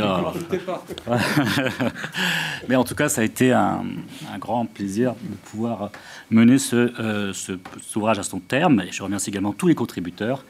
Mais 2.68 2.76
en 2.76 2.84
tout 2.84 2.94
cas, 2.94 3.08
ça 3.08 3.22
a 3.22 3.24
été 3.24 3.52
un, 3.52 3.84
grand 4.38 4.66
plaisir 4.66 5.14
de 5.14 5.34
pouvoir 5.50 5.90
mener 6.30 6.56
euh, 6.74 7.32
ce, 7.32 7.58
ce, 7.80 7.98
ouvrage 7.98 8.18
à 8.18 8.22
son 8.22 8.38
terme. 8.38 8.80
Et 8.80 8.92
je 8.92 9.02
remercie 9.02 9.30
également 9.30 9.52
tous 9.52 9.68
les 9.68 9.74
contributeurs, 9.74 10.44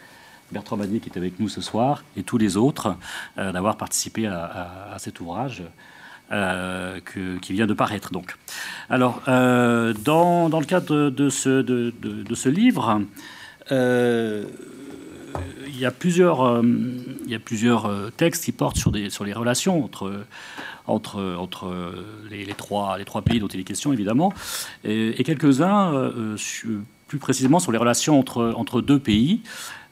Bertrand 0.50 0.76
Badier 0.76 0.98
qui 0.98 1.08
est 1.08 1.16
avec 1.16 1.38
nous 1.38 1.48
ce 1.48 1.60
soir, 1.60 2.02
et 2.16 2.24
tous 2.24 2.38
les 2.38 2.56
autres, 2.56 2.96
euh, 3.38 3.52
d'avoir 3.52 3.76
participé 3.76 4.26
à, 4.26 4.96
cet 4.98 5.20
ouvrage. 5.20 5.62
Euh, 6.30 6.98
qui 7.42 7.52
vient 7.52 7.66
de 7.66 7.74
paraître. 7.74 8.10
Donc, 8.10 8.36
alors, 8.88 9.20
dans, 9.26 10.48
dans, 10.48 10.60
le 10.60 10.64
cadre 10.64 11.10
de, 11.10 11.28
ce, 11.28 11.60
de, 11.60 11.92
de 12.00 12.34
ce 12.34 12.48
livre, 12.48 13.02
il 15.66 15.78
y 15.78 15.86
a 15.86 15.90
plusieurs, 15.90 16.42
euh, 16.44 16.62
euh, 17.30 18.10
textes 18.16 18.44
qui 18.44 18.52
portent 18.52 18.76
sur, 18.76 18.92
les 18.92 19.32
relations 19.32 19.84
entre, 19.84 20.24
entre 20.86 21.20
les, 22.30 22.46
trois, 22.54 22.96
pays 23.24 23.40
dont 23.40 23.48
il 23.48 23.60
est 23.60 23.64
question, 23.64 23.92
évidemment, 23.92 24.32
et, 24.84 25.22
quelques-uns 25.24 25.92
euh, 25.94 26.36
plus 27.08 27.18
précisément 27.18 27.58
sur 27.58 27.72
les 27.72 27.78
relations 27.78 28.18
entre 28.18 28.80
deux 28.80 28.98
pays. 28.98 29.42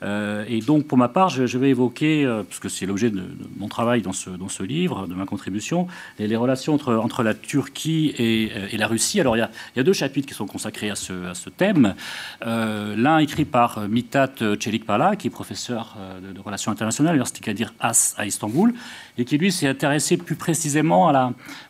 Euh, 0.03 0.45
et 0.49 0.61
donc, 0.61 0.87
pour 0.87 0.99
ma 0.99 1.09
part, 1.09 1.29
je, 1.29 1.59
vais 1.59 1.71
évoquer, 1.71 2.25
euh, 2.25 2.43
parce 2.43 2.59
que 2.59 2.69
c'est 2.69 2.87
l'objet 2.87 3.11
de, 3.11 3.23
mon 3.59 3.69
travail 3.69 4.03
dans 4.03 4.13
ce, 4.13 4.31
dans 4.31 4.49
ce 4.49 4.63
livre, 4.63 5.07
de 5.07 5.15
ma 5.15 5.27
contribution, 5.27 5.87
les, 6.19 6.37
relations 6.37 6.75
entre, 6.75 6.95
entre 6.95 7.23
la 7.23 7.35
Turquie 7.35 8.15
et, 8.19 8.51
euh, 8.57 8.69
et, 8.73 8.77
la 8.77 8.87
Russie. 8.87 9.21
Alors, 9.21 9.37
il 9.37 9.41
y, 9.41 9.43
a, 9.43 9.51
il 9.75 9.79
y, 9.79 9.81
a, 9.81 9.85
deux 9.85 9.93
chapitres 9.93 10.27
qui 10.27 10.35
sont 10.35 10.47
consacrés 10.47 10.91
à 10.91 10.95
ce, 10.95 11.31
à 11.31 11.35
ce 11.35 11.51
thème. 11.51 11.95
L'un 12.43 13.19
écrit 13.19 13.45
par 13.45 13.89
Mitat 13.89 14.33
Çelikpala, 14.59 15.17
qui 15.17 15.29
est 15.29 15.31
professeur 15.31 15.97
de, 16.23 16.41
relations 16.41 16.73
internationales 16.73 17.11
à 17.11 17.13
l'Université 17.15 17.41
Kadir 17.41 17.75
Has 17.81 18.15
à 18.17 18.27
Istanbul, 18.27 18.73
et 19.19 19.25
qui, 19.25 19.39
lui, 19.39 19.53
s'est 19.53 19.69
intéressé 19.69 20.17
plus 20.17 20.37
précisément 20.37 21.13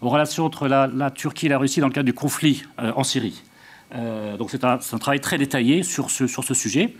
aux 0.00 0.08
relations 0.08 0.44
entre 0.44 0.68
la, 0.68 1.10
Turquie 1.10 1.46
et 1.46 1.48
la 1.48 1.58
Russie 1.58 1.80
dans 1.80 1.88
le 1.88 1.92
cadre 1.92 2.06
du 2.06 2.14
conflit 2.14 2.64
en 2.78 3.04
Syrie. 3.04 3.42
Euh, 3.94 4.36
donc 4.36 4.50
c'est 4.50 4.64
un, 4.64 4.78
travail 4.78 5.20
très 5.20 5.38
détaillé 5.38 5.82
sur 5.82 6.10
ce, 6.10 6.54
sujet. 6.54 6.94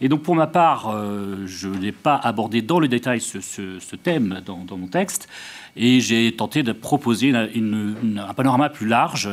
Et 0.00 0.08
donc 0.08 0.22
pour 0.22 0.34
ma 0.34 0.46
part, 0.46 0.90
euh, 0.90 1.44
je 1.46 1.68
n'ai 1.68 1.92
pas 1.92 2.16
abordé 2.16 2.62
dans 2.62 2.80
le 2.80 2.88
détail 2.88 3.20
ce, 3.20 3.96
thème 3.96 4.40
dans, 4.44 4.76
mon 4.76 4.86
texte. 4.86 5.28
Et 5.76 6.00
j'ai 6.00 6.34
tenté 6.36 6.62
de 6.62 6.72
proposer 6.72 7.34
un 7.34 8.34
panorama 8.34 8.68
plus 8.68 8.86
large 8.86 9.28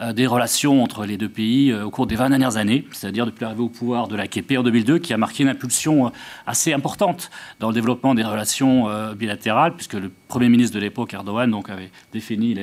euh, 0.00 0.12
des 0.12 0.26
relations 0.26 0.82
entre 0.82 1.06
les 1.06 1.16
deux 1.16 1.28
pays 1.28 1.72
au 1.72 1.90
cours 1.90 2.06
des 2.06 2.16
20 2.16 2.30
dernières 2.30 2.56
années, 2.56 2.84
c'est-à-dire 2.90 3.26
depuis 3.26 3.42
l'arrivée 3.42 3.62
au 3.62 3.68
pouvoir 3.68 4.08
de 4.08 4.16
la 4.16 4.26
KP 4.26 4.58
en 4.58 4.62
2002, 4.62 4.98
qui 4.98 5.12
a 5.12 5.16
marqué 5.16 5.42
une 5.42 5.50
impulsion 5.50 6.10
assez 6.46 6.72
importante 6.72 7.30
dans 7.60 7.68
le 7.68 7.74
développement 7.74 8.14
des 8.14 8.24
relations 8.24 8.88
bilatérales, 9.14 9.74
puisque 9.74 9.94
le 9.94 10.10
Premier 10.28 10.48
ministre 10.48 10.74
de 10.74 10.80
l'époque, 10.80 11.14
Erdogan, 11.14 11.50
donc, 11.50 11.70
avait 11.70 11.90
défini 12.12 12.56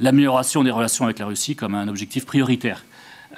l'amélioration 0.00 0.64
des 0.64 0.70
relations 0.70 1.04
avec 1.04 1.20
la 1.20 1.26
Russie 1.26 1.54
comme 1.54 1.74
un 1.74 1.86
objectif 1.86 2.26
prioritaire. 2.26 2.82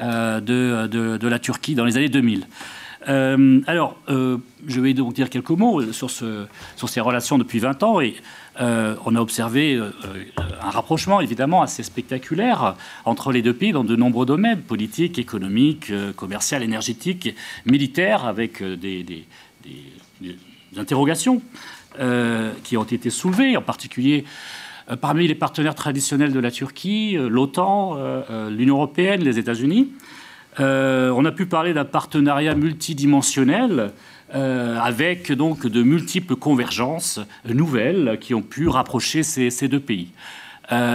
Euh, 0.01 0.41
de, 0.41 0.89
de, 0.89 1.29
la 1.29 1.39
Turquie 1.39 1.77
dans 1.77 1.85
les 1.85 1.97
années 1.97 2.09
2000. 2.09 2.49
Euh, 3.09 3.61
alors, 3.69 3.97
euh, 4.09 4.39
je 4.67 4.81
vais 4.81 4.93
donc 4.93 5.15
dire 5.15 5.31
quelques 5.31 5.51
mots 5.51 5.93
sur, 5.93 6.11
ce, 6.11 6.47
sur 6.75 6.89
ces 6.89 7.01
relations 7.01 7.39
depuis 7.39 7.61
20 7.61 7.83
ans. 7.85 8.01
Et 8.01 8.17
on 8.59 9.15
a 9.15 9.21
observé 9.21 9.81
un 10.63 10.71
rapprochement, 10.71 11.21
évidemment, 11.21 11.63
assez 11.63 11.83
spectaculaire 11.85 12.75
entre 13.05 13.31
les 13.31 13.43
deux 13.43 13.55
pays 13.55 13.73
dans 13.73 13.85
de 13.85 13.95
nombreux 13.95 14.27
domaines 14.27 14.63
politiques, 14.63 15.19
économiques, 15.19 15.93
commerciaux, 16.17 16.59
énergétiques, 16.59 17.35
militaires, 17.67 18.25
avec 18.25 18.63
des, 18.63 19.05
des, 19.05 19.27
des 20.21 20.37
interrogations 20.77 21.41
qui 22.65 22.77
ont 22.77 22.85
été 22.85 23.11
soulevées, 23.11 23.57
en 23.57 23.63
particulier 23.63 24.25
parmi 25.01 25.27
les 25.27 25.35
partenaires 25.35 25.75
traditionnels 25.75 26.33
de 26.33 26.41
la 26.41 26.51
Turquie, 26.51 27.17
euh, 27.17 27.29
l'OTAN, 27.29 27.97
euh, 27.97 28.51
l'Union 28.51 28.77
européenne, 28.77 29.23
les 29.23 29.39
États-Unis. 29.39 29.91
on 30.59 31.25
a 31.25 31.33
pu 31.33 31.47
parler 31.47 31.75
d'un 31.75 31.85
partenariat 31.85 32.55
multidimensionnel 32.55 33.91
avec 34.31 35.31
donc 35.31 35.67
de 35.67 35.83
multiples 35.83 36.35
convergences 36.35 37.21
nouvelles 37.45 38.19
qui 38.21 38.35
ont 38.35 38.43
pu 38.43 38.69
rapprocher 38.69 39.23
ces, 39.23 39.69
deux 39.69 39.81
pays. 39.81 40.09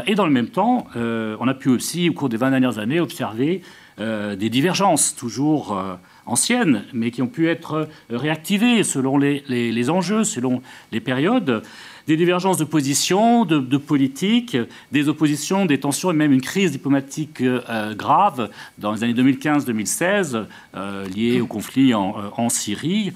et 0.08 0.16
dans 0.16 0.26
le 0.26 0.32
même 0.32 0.48
temps, 0.48 0.88
on 0.96 1.48
a 1.48 1.54
pu 1.54 1.70
aussi, 1.70 2.10
au 2.10 2.14
cours 2.14 2.30
des 2.30 2.38
20 2.38 2.52
dernières 2.52 2.80
années, 2.80 3.00
observer 3.00 3.62
des 3.98 4.50
divergences 4.50 5.16
toujours 5.16 5.78
anciennes, 6.26 6.84
mais 6.94 7.12
qui 7.12 7.22
ont 7.22 7.28
pu 7.28 7.48
être 7.48 7.88
réactivées 8.10 8.84
selon 8.84 9.18
les 9.18 9.90
enjeux, 9.90 10.24
selon 10.24 10.62
les 10.92 11.00
périodes 11.00 11.64
des 12.08 12.18
divergences 12.18 12.58
de 12.58 12.64
position, 12.64 13.46
de, 13.46 13.78
politique, 13.78 14.58
des 14.92 15.10
oppositions, 15.10 15.66
des 15.66 15.80
tensions 15.80 16.12
et 16.12 16.14
même 16.14 16.32
une 16.32 16.42
crise 16.42 16.72
diplomatique 16.72 17.42
euh, 17.42 17.94
grave 17.96 18.50
dans 18.78 18.94
les 18.94 19.04
années 19.04 19.14
2015-2016 19.14 20.46
euh, 20.76 21.08
liée 21.10 21.42
au 21.42 21.48
conflit 21.48 21.94
en, 21.94 22.16
euh, 22.18 22.50
Syrie. 22.50 23.12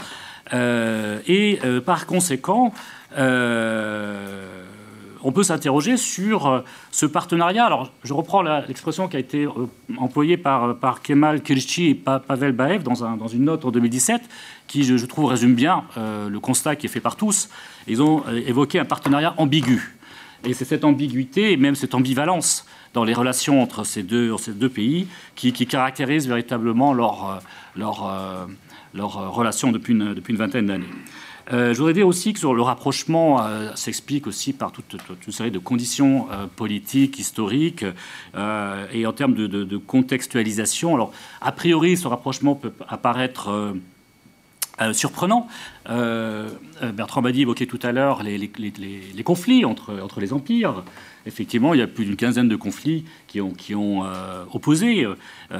et 0.51 1.59
par 1.85 2.05
conséquent, 2.05 2.73
on 5.23 5.31
peut 5.31 5.43
s'interroger 5.43 5.97
sur 5.97 6.47
euh, 6.47 6.59
ce 6.91 7.05
partenariat. 7.05 7.65
Alors, 7.65 7.91
je 8.03 8.13
reprends 8.13 8.41
l'expression 8.41 9.07
qui 9.07 9.15
a 9.17 9.19
été 9.19 9.45
euh, 9.45 9.51
employée 9.97 10.37
par, 10.37 10.75
par 10.75 11.01
Kemal 11.01 11.41
Kirchi 11.41 11.89
et 11.89 11.95
Pavel 11.95 12.51
Baev 12.51 12.83
dans, 12.83 13.03
un, 13.03 13.15
dans, 13.17 13.27
une 13.27 13.45
note 13.45 13.65
en 13.65 13.71
2017, 13.71 14.21
qui, 14.67 14.83
je, 14.83 15.05
trouve, 15.05 15.25
résume 15.25 15.55
bien 15.55 15.85
euh, 15.97 16.29
le 16.29 16.39
constat 16.39 16.75
qui 16.75 16.85
est 16.85 16.89
fait 16.89 16.99
par 16.99 17.15
tous. 17.15 17.49
Ils 17.87 18.01
ont 18.01 18.23
évoqué 18.45 18.79
un 18.79 18.85
partenariat 18.85 19.33
ambigu. 19.37 19.97
Et 20.45 20.53
c'est 20.53 20.65
cette 20.65 20.83
ambiguïté 20.83 21.53
et 21.53 21.57
même 21.57 21.75
cette 21.75 21.95
ambivalence 21.95 22.65
dans 22.93 23.05
les 23.05 23.13
relations 23.13 23.61
entre 23.63 23.85
ces 23.85 24.03
deux, 24.03 24.35
pays 24.73 25.07
qui, 25.35 25.53
caractérise 25.53 26.27
véritablement 26.27 26.93
leur, 26.93 27.41
relation 28.93 29.71
depuis 29.71 29.93
une 29.93 30.37
vingtaine 30.37 30.65
d'années. 30.65 30.89
Euh, 31.51 31.73
je 31.73 31.77
voudrais 31.77 31.93
dire 31.93 32.07
aussi 32.07 32.33
que 32.33 32.47
le 32.47 32.61
rapprochement 32.61 33.43
euh, 33.43 33.71
s'explique 33.75 34.27
aussi 34.27 34.53
par 34.53 34.71
toute, 34.71 34.95
une 35.27 35.33
série 35.33 35.51
de 35.51 35.59
conditions 35.59 36.27
euh, 36.31 36.45
politiques, 36.47 37.19
historiques 37.19 37.85
et 38.93 39.05
en 39.05 39.13
termes 39.13 39.33
de, 39.33 39.77
contextualisation. 39.77 40.95
Alors, 40.95 41.11
a 41.41 41.51
priori, 41.51 41.97
ce 41.97 42.07
rapprochement 42.07 42.55
peut 42.55 42.71
apparaître 42.87 43.73
surprenant. 44.93 45.47
Bertrand 45.87 47.21
Badi 47.21 47.41
évoquait 47.41 47.65
tout 47.65 47.79
à 47.83 47.91
l'heure 47.91 48.23
les, 48.23 49.23
conflits 49.23 49.65
entre, 49.65 49.99
entre 50.01 50.19
les 50.19 50.33
empires 50.33 50.83
effectivement, 51.25 51.73
il 51.73 51.79
y 51.79 51.83
a 51.83 51.87
plus 51.87 52.05
d'une 52.05 52.15
quinzaine 52.15 52.47
de 52.47 52.55
conflits 52.55 53.05
qui 53.27 53.41
ont, 53.41 53.51
qui 53.51 53.75
ont 53.75 54.05
euh, 54.05 54.43
opposé 54.51 55.05
euh, 55.05 55.15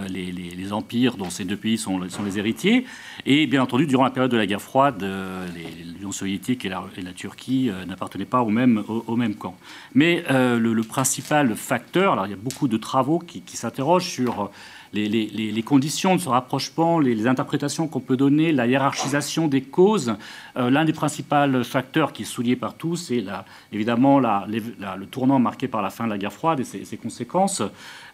les, 0.09 0.73
empires 0.73 1.17
dont 1.17 1.29
ces 1.29 1.45
deux 1.45 1.57
pays 1.57 1.77
sont, 1.77 2.09
sont, 2.09 2.23
les 2.23 2.39
héritiers. 2.39 2.85
Et 3.25 3.47
bien 3.47 3.61
entendu, 3.61 3.85
durant 3.85 4.03
la 4.03 4.09
période 4.09 4.31
de 4.31 4.37
la 4.37 4.45
guerre 4.45 4.61
froide, 4.61 5.03
euh, 5.03 5.47
l'Union 5.93 6.11
soviétique 6.11 6.65
et 6.65 6.69
la, 6.69 6.83
Turquie 7.15 7.69
n'appartenaient 7.87 8.25
pas 8.25 8.41
au 8.41 8.49
même, 8.49 8.83
au, 8.87 9.15
même 9.15 9.35
camp. 9.35 9.55
Mais 9.93 10.23
le, 10.29 10.81
principal 10.81 11.55
facteur, 11.55 12.13
alors 12.13 12.27
il 12.27 12.31
y 12.31 12.33
a 12.33 12.37
beaucoup 12.37 12.67
de 12.67 12.77
travaux 12.77 13.19
qui 13.19 13.57
s'interrogent 13.57 14.09
sur 14.09 14.51
les, 14.93 15.63
conditions 15.63 16.15
de 16.15 16.21
ce 16.21 16.29
rapprochement, 16.29 16.99
les, 16.99 17.27
interprétations 17.27 17.87
qu'on 17.87 17.99
peut 17.99 18.17
donner, 18.17 18.51
la 18.51 18.67
hiérarchisation 18.67 19.47
des 19.47 19.61
causes. 19.61 20.15
Euh, 20.57 20.69
l'un 20.69 20.85
des 20.85 20.93
principaux 20.93 21.63
facteurs 21.63 22.13
qui 22.13 22.23
est 22.23 22.25
souligné 22.25 22.55
par 22.55 22.75
tous, 22.75 22.95
c'est 22.95 23.23
évidemment 23.71 24.19
le 24.19 25.05
tournant 25.05 25.39
marqué 25.39 25.67
par 25.67 25.81
la 25.81 25.89
fin 25.89 26.05
de 26.05 26.09
la 26.09 26.17
guerre 26.17 26.33
froide 26.33 26.59
et 26.59 26.63
ses, 26.63 26.97
conséquences, 26.97 27.63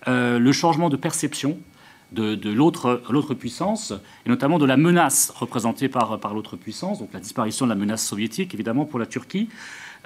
euh, 0.08 0.40
le 0.40 0.52
changement 0.52 0.90
de 0.90 0.96
perception 0.96 1.58
de, 2.12 2.52
l'autre 2.52 3.34
puissance, 3.36 3.94
et 4.26 4.30
notamment 4.30 4.58
de 4.58 4.66
la 4.66 4.78
menace 4.78 5.32
représentée 5.36 5.90
par 5.90 6.34
l'autre 6.34 6.56
puissance, 6.56 7.00
donc 7.00 7.10
la 7.14 7.20
disparition 7.20 7.66
de 7.66 7.70
la 7.70 7.76
menace 7.76 8.06
soviétique, 8.06 8.54
évidemment, 8.54 8.86
pour 8.86 9.00
la 9.00 9.06
Turquie. 9.06 9.50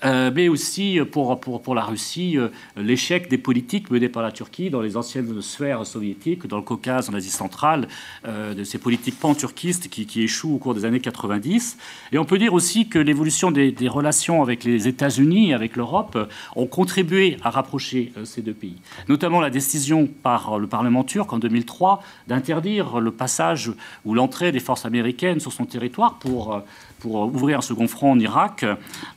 Euh, 0.03 0.31
mais 0.33 0.49
aussi 0.49 0.99
pour, 1.11 1.39
pour, 1.39 1.61
pour 1.61 1.75
la 1.75 1.83
Russie, 1.83 2.37
euh, 2.37 2.49
l'échec 2.75 3.29
des 3.29 3.37
politiques 3.37 3.89
menées 3.89 4.09
par 4.09 4.23
la 4.23 4.31
Turquie 4.31 4.69
dans 4.69 4.81
les 4.81 4.97
anciennes 4.97 5.41
sphères 5.41 5.85
soviétiques, 5.85 6.47
dans 6.47 6.57
le 6.57 6.63
Caucase, 6.63 7.09
en 7.09 7.13
Asie 7.13 7.29
centrale, 7.29 7.87
euh, 8.27 8.53
de 8.53 8.63
ces 8.63 8.77
politiques 8.77 9.19
pan-turquistes 9.19 9.89
qui, 9.89 10.05
qui, 10.05 10.23
échouent 10.23 10.55
au 10.55 10.57
cours 10.57 10.73
des 10.73 10.85
années 10.85 10.99
90. 10.99 11.77
Et 12.11 12.17
on 12.17 12.25
peut 12.25 12.37
dire 12.37 12.53
aussi 12.53 12.89
que 12.89 12.99
l'évolution 12.99 13.51
des, 13.51 13.71
des, 13.71 13.87
relations 13.87 14.41
avec 14.41 14.63
les 14.63 14.87
États-Unis, 14.87 15.53
avec 15.53 15.75
l'Europe, 15.75 16.17
ont 16.55 16.67
contribué 16.67 17.37
à 17.43 17.49
rapprocher 17.49 18.11
ces 18.23 18.41
deux 18.41 18.53
pays. 18.53 18.77
Notamment 19.07 19.39
la 19.39 19.49
décision 19.49 20.07
par 20.07 20.59
le 20.59 20.67
Parlement 20.67 21.03
turc 21.03 21.31
en 21.31 21.39
2003 21.39 22.03
d'interdire 22.27 22.99
le 22.99 23.11
passage 23.11 23.71
ou 24.05 24.13
l'entrée 24.13 24.51
des 24.51 24.59
forces 24.59 24.85
américaines 24.85 25.39
sur 25.39 25.53
son 25.53 25.65
territoire 25.65 26.15
pour 26.15 26.63
pour 27.03 27.15
ouvrir 27.15 27.57
un 27.57 27.61
second 27.61 27.87
front 27.89 28.13
en 28.13 28.19
Irak, 28.19 28.65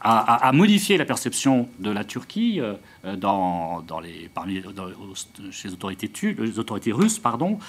a, 0.01 0.51
modifié 0.53 0.97
la 0.97 1.05
perception 1.05 1.68
de 1.78 1.93
la 1.93 2.03
Turquie 2.03 2.61
euh, 2.61 2.74
parmi, 4.34 4.61
chez 5.53 5.68
les 5.68 6.59
autorités, 6.59 6.93
russes, 6.93 7.20
pardon, 7.20 7.61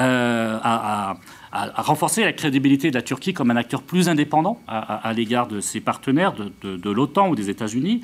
euh, 0.00 0.58
a, 0.60 1.16
la 1.52 2.32
crédibilité 2.32 2.90
de 2.90 2.96
la 2.96 3.02
Turquie 3.02 3.32
comme 3.32 3.52
un 3.52 3.56
acteur 3.56 3.82
plus 3.82 4.08
indépendant 4.08 4.60
à, 4.66 5.12
l'égard 5.14 5.46
de 5.46 5.60
ses 5.60 5.80
partenaires 5.80 6.34
de, 6.34 6.90
l'OTAN 6.90 7.28
ou 7.28 7.36
des 7.36 7.48
États-Unis. 7.48 8.02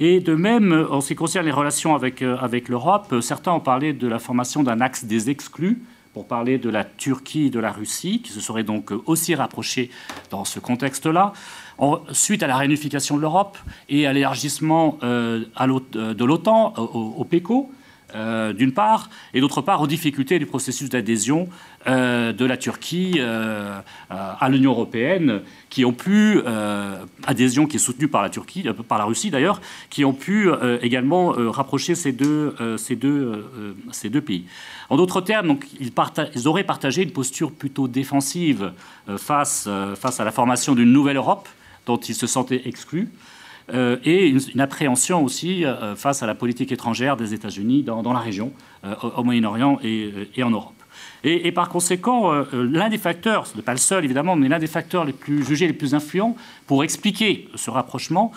Et 0.00 0.20
de 0.20 0.34
même, 0.34 0.86
en 0.90 1.02
ce 1.02 1.08
qui 1.08 1.14
concerne 1.14 1.44
les 1.44 1.52
relations 1.52 1.94
euh, 1.94 2.36
avec 2.40 2.68
l'Europe, 2.70 3.14
certains 3.20 3.52
ont 3.52 3.60
parlé 3.60 3.92
de 3.92 4.08
la 4.08 4.18
formation 4.18 4.62
d'un 4.62 4.80
axe 4.80 5.04
des 5.04 5.28
exclus 5.28 5.82
pour 6.12 6.26
parler 6.26 6.58
de 6.58 6.68
la 6.68 6.84
Turquie 6.84 7.46
et 7.46 7.50
de 7.50 7.58
la 7.58 7.72
Russie, 7.72 8.20
qui 8.22 8.32
se 8.32 8.40
seraient 8.40 8.64
donc 8.64 8.90
aussi 9.06 9.34
rapprochés 9.34 9.90
dans 10.30 10.44
ce 10.44 10.60
contexte-là. 10.60 11.32
Suite 12.12 12.42
à 12.42 12.46
la 12.46 12.56
réunification 12.56 13.16
de 13.16 13.22
l'Europe 13.22 13.58
et 13.88 14.06
à 14.06 14.12
l'élargissement 14.12 14.98
euh, 15.02 15.44
euh, 15.60 16.14
de 16.14 16.24
l'OTAN 16.24 16.74
au, 16.76 17.24
PECO, 17.24 17.70
euh, 18.14 18.52
d'une 18.52 18.72
part, 18.72 19.10
et 19.34 19.40
d'autre 19.40 19.62
part 19.62 19.80
aux 19.80 19.86
difficultés 19.86 20.38
du 20.38 20.46
processus 20.46 20.88
d'adhésion 20.88 21.48
de 21.84 22.44
la 22.44 22.56
Turquie 22.56 23.18
à 23.18 24.48
l'Union 24.48 24.70
européenne, 24.70 25.40
qui 25.68 25.84
ont 25.84 25.92
pu, 25.92 26.40
adhésion 27.26 27.66
qui 27.66 27.74
est 27.74 27.80
soutenue 27.80 28.06
par 28.06 28.22
la 28.22 28.30
Turquie, 28.30 28.64
par 28.86 28.98
la 28.98 29.04
Russie 29.04 29.32
d'ailleurs, 29.32 29.60
qui 29.90 30.04
ont 30.04 30.12
pu 30.12 30.48
également 30.80 31.32
rapprocher 31.50 31.96
ces 31.96 32.12
deux, 32.12 32.54
ces 32.76 32.94
deux, 32.94 33.44
ces 33.90 34.10
deux 34.10 34.20
pays. 34.20 34.44
En 34.92 34.96
d'autres 34.96 35.22
termes, 35.22 35.46
donc, 35.46 35.66
ils, 35.80 36.48
auraient 36.48 36.64
partagé 36.64 37.02
une 37.02 37.12
posture 37.12 37.50
plutôt 37.50 37.88
défensive 37.88 38.72
euh, 39.08 39.16
face, 39.16 39.64
euh, 39.66 39.96
face 39.96 40.20
à 40.20 40.24
la 40.24 40.32
formation 40.32 40.74
d'une 40.74 40.92
nouvelle 40.92 41.16
Europe 41.16 41.48
dont 41.86 41.96
ils 41.96 42.14
se 42.14 42.26
sentaient 42.26 42.60
exclus. 42.66 43.08
Euh, 43.72 43.96
et 44.04 44.28
une, 44.28 44.60
appréhension 44.60 45.22
aussi 45.24 45.64
face 45.96 46.22
à 46.22 46.26
la 46.26 46.34
politique 46.34 46.72
étrangère 46.72 47.16
des 47.16 47.34
États-Unis 47.34 47.82
dans, 47.82 48.12
la 48.12 48.18
région, 48.18 48.52
au 49.16 49.22
Moyen-Orient 49.22 49.78
et, 49.82 50.42
en 50.42 50.50
Europe. 50.50 50.74
Et, 51.24 51.52
par 51.52 51.68
conséquent, 51.68 52.32
l'un 52.52 52.88
des 52.88 52.98
facteurs, 52.98 53.46
ce 53.46 53.56
n'est 53.56 53.62
pas 53.62 53.72
le 53.72 53.78
seul 53.78 54.04
évidemment, 54.04 54.36
mais 54.36 54.48
l'un 54.48 54.58
des 54.58 54.66
facteurs 54.66 55.04
les 55.04 55.12
plus 55.12 55.44
jugés 55.44 55.66
les 55.66 55.72
plus 55.72 55.94
influents 55.94 56.36
pour 56.66 56.82
expliquer 56.82 57.48
ce 57.54 57.70
rapprochement, 57.70 58.32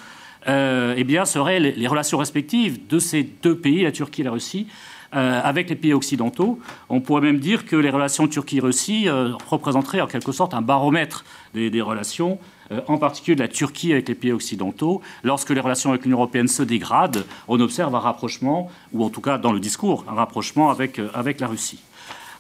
eh 0.47 1.03
bien, 1.03 1.25
seraient 1.25 1.59
les, 1.59 1.87
relations 1.87 2.17
respectives 2.17 2.87
de 2.87 2.99
ces 2.99 3.23
deux 3.23 3.57
pays, 3.57 3.83
la 3.83 3.91
Turquie 3.91 4.21
et 4.21 4.25
la 4.25 4.31
Russie, 4.31 4.67
euh, 5.15 5.39
avec 5.41 5.69
les 5.69 5.77
pays 5.77 5.93
occidentaux. 5.93 6.59
On 6.89 6.99
pourrait 6.99 7.21
même 7.21 7.39
dire 7.39 7.65
que 7.65 7.77
les 7.77 7.89
relations 7.89 8.27
Turquie-Russie 8.27 9.07
euh, 9.07 9.31
représenteraient 9.47 10.01
en 10.01 10.07
quelque 10.07 10.33
sorte 10.33 10.53
un 10.53 10.61
baromètre 10.61 11.23
des, 11.53 11.81
relations, 11.81 12.33
euh, 12.33 12.54
en 12.87 12.97
particulier 12.97 13.35
de 13.35 13.41
la 13.41 13.47
Turquie 13.47 13.91
avec 13.91 14.07
les 14.07 14.15
pays 14.15 14.31
occidentaux. 14.31 15.01
Lorsque 15.23 15.49
les 15.51 15.59
relations 15.59 15.91
avec 15.91 16.03
l'Union 16.03 16.17
européenne 16.17 16.47
se 16.47 16.63
dégradent, 16.63 17.25
on 17.47 17.59
observe 17.59 17.93
un 17.95 17.99
rapprochement, 17.99 18.71
ou 18.93 19.03
en 19.03 19.09
tout 19.09 19.21
cas 19.21 19.37
dans 19.37 19.51
le 19.51 19.59
discours, 19.59 20.05
un 20.07 20.13
rapprochement 20.13 20.69
avec, 20.69 20.99
avec 21.13 21.39
la 21.39 21.47
Russie. 21.47 21.79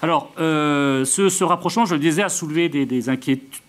Alors, 0.01 0.31
ce, 0.37 1.43
rapprochement, 1.43 1.85
je 1.85 1.95
le 1.95 1.99
disais, 1.99 2.21
a 2.21 2.29
soulevé 2.29 2.69
des, 2.69 2.85
des, 2.85 3.03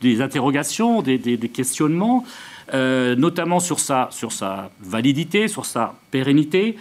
des 0.00 0.20
interrogations, 0.20 1.02
des, 1.02 1.18
des 1.18 1.48
questionnements, 1.48 2.24
notamment 2.72 3.61
sur 3.61 3.78
sa, 3.78 4.09
sur 4.11 4.32
sa 4.32 4.70
validité, 4.80 5.48
sur 5.48 5.64
sa 5.64 5.94
pérennité. 6.11 6.76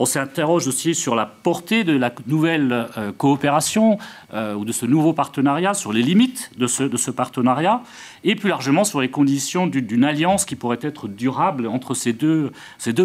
On 0.00 0.06
s'interroge 0.06 0.68
aussi 0.68 0.94
sur 0.94 1.16
la 1.16 1.26
portée 1.26 1.82
de 1.82 1.92
la 1.92 2.12
nouvelle 2.28 2.86
euh, 2.96 3.10
coopération 3.10 3.98
euh, 4.32 4.54
ou 4.54 4.64
de 4.64 4.70
ce 4.70 4.86
nouveau 4.86 5.12
partenariat, 5.12 5.74
sur 5.74 5.92
les 5.92 6.02
limites 6.02 6.52
de 6.56 6.68
ce, 6.68 7.10
partenariat, 7.10 7.82
et 8.22 8.36
plus 8.36 8.48
largement 8.48 8.84
sur 8.84 9.00
les 9.00 9.10
conditions 9.10 9.66
d'une 9.66 10.04
alliance 10.04 10.44
qui 10.44 10.54
pourrait 10.54 10.78
être 10.82 11.08
durable 11.08 11.66
entre 11.66 11.94
ces 11.94 12.12
deux, 12.12 12.52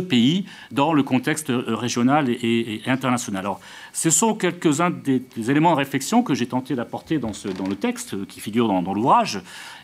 pays 0.08 0.46
dans 0.72 0.94
le 0.94 1.02
contexte 1.02 1.50
euh, 1.50 1.64
régional 1.70 2.30
et, 2.30 2.84
international. 2.86 3.44
Alors, 3.44 3.60
ce 3.92 4.12
sont 4.12 4.36
quelques-uns 4.36 4.92
des, 4.92 5.24
éléments 5.50 5.72
de 5.72 5.78
réflexion 5.78 6.22
que 6.22 6.36
j'ai 6.36 6.46
tenté 6.46 6.76
d'apporter 6.76 7.18
dans 7.18 7.32
le 7.68 7.76
texte 7.76 8.28
qui 8.28 8.40
figure 8.40 8.68
dans, 8.68 8.94
l'ouvrage. 8.94 9.42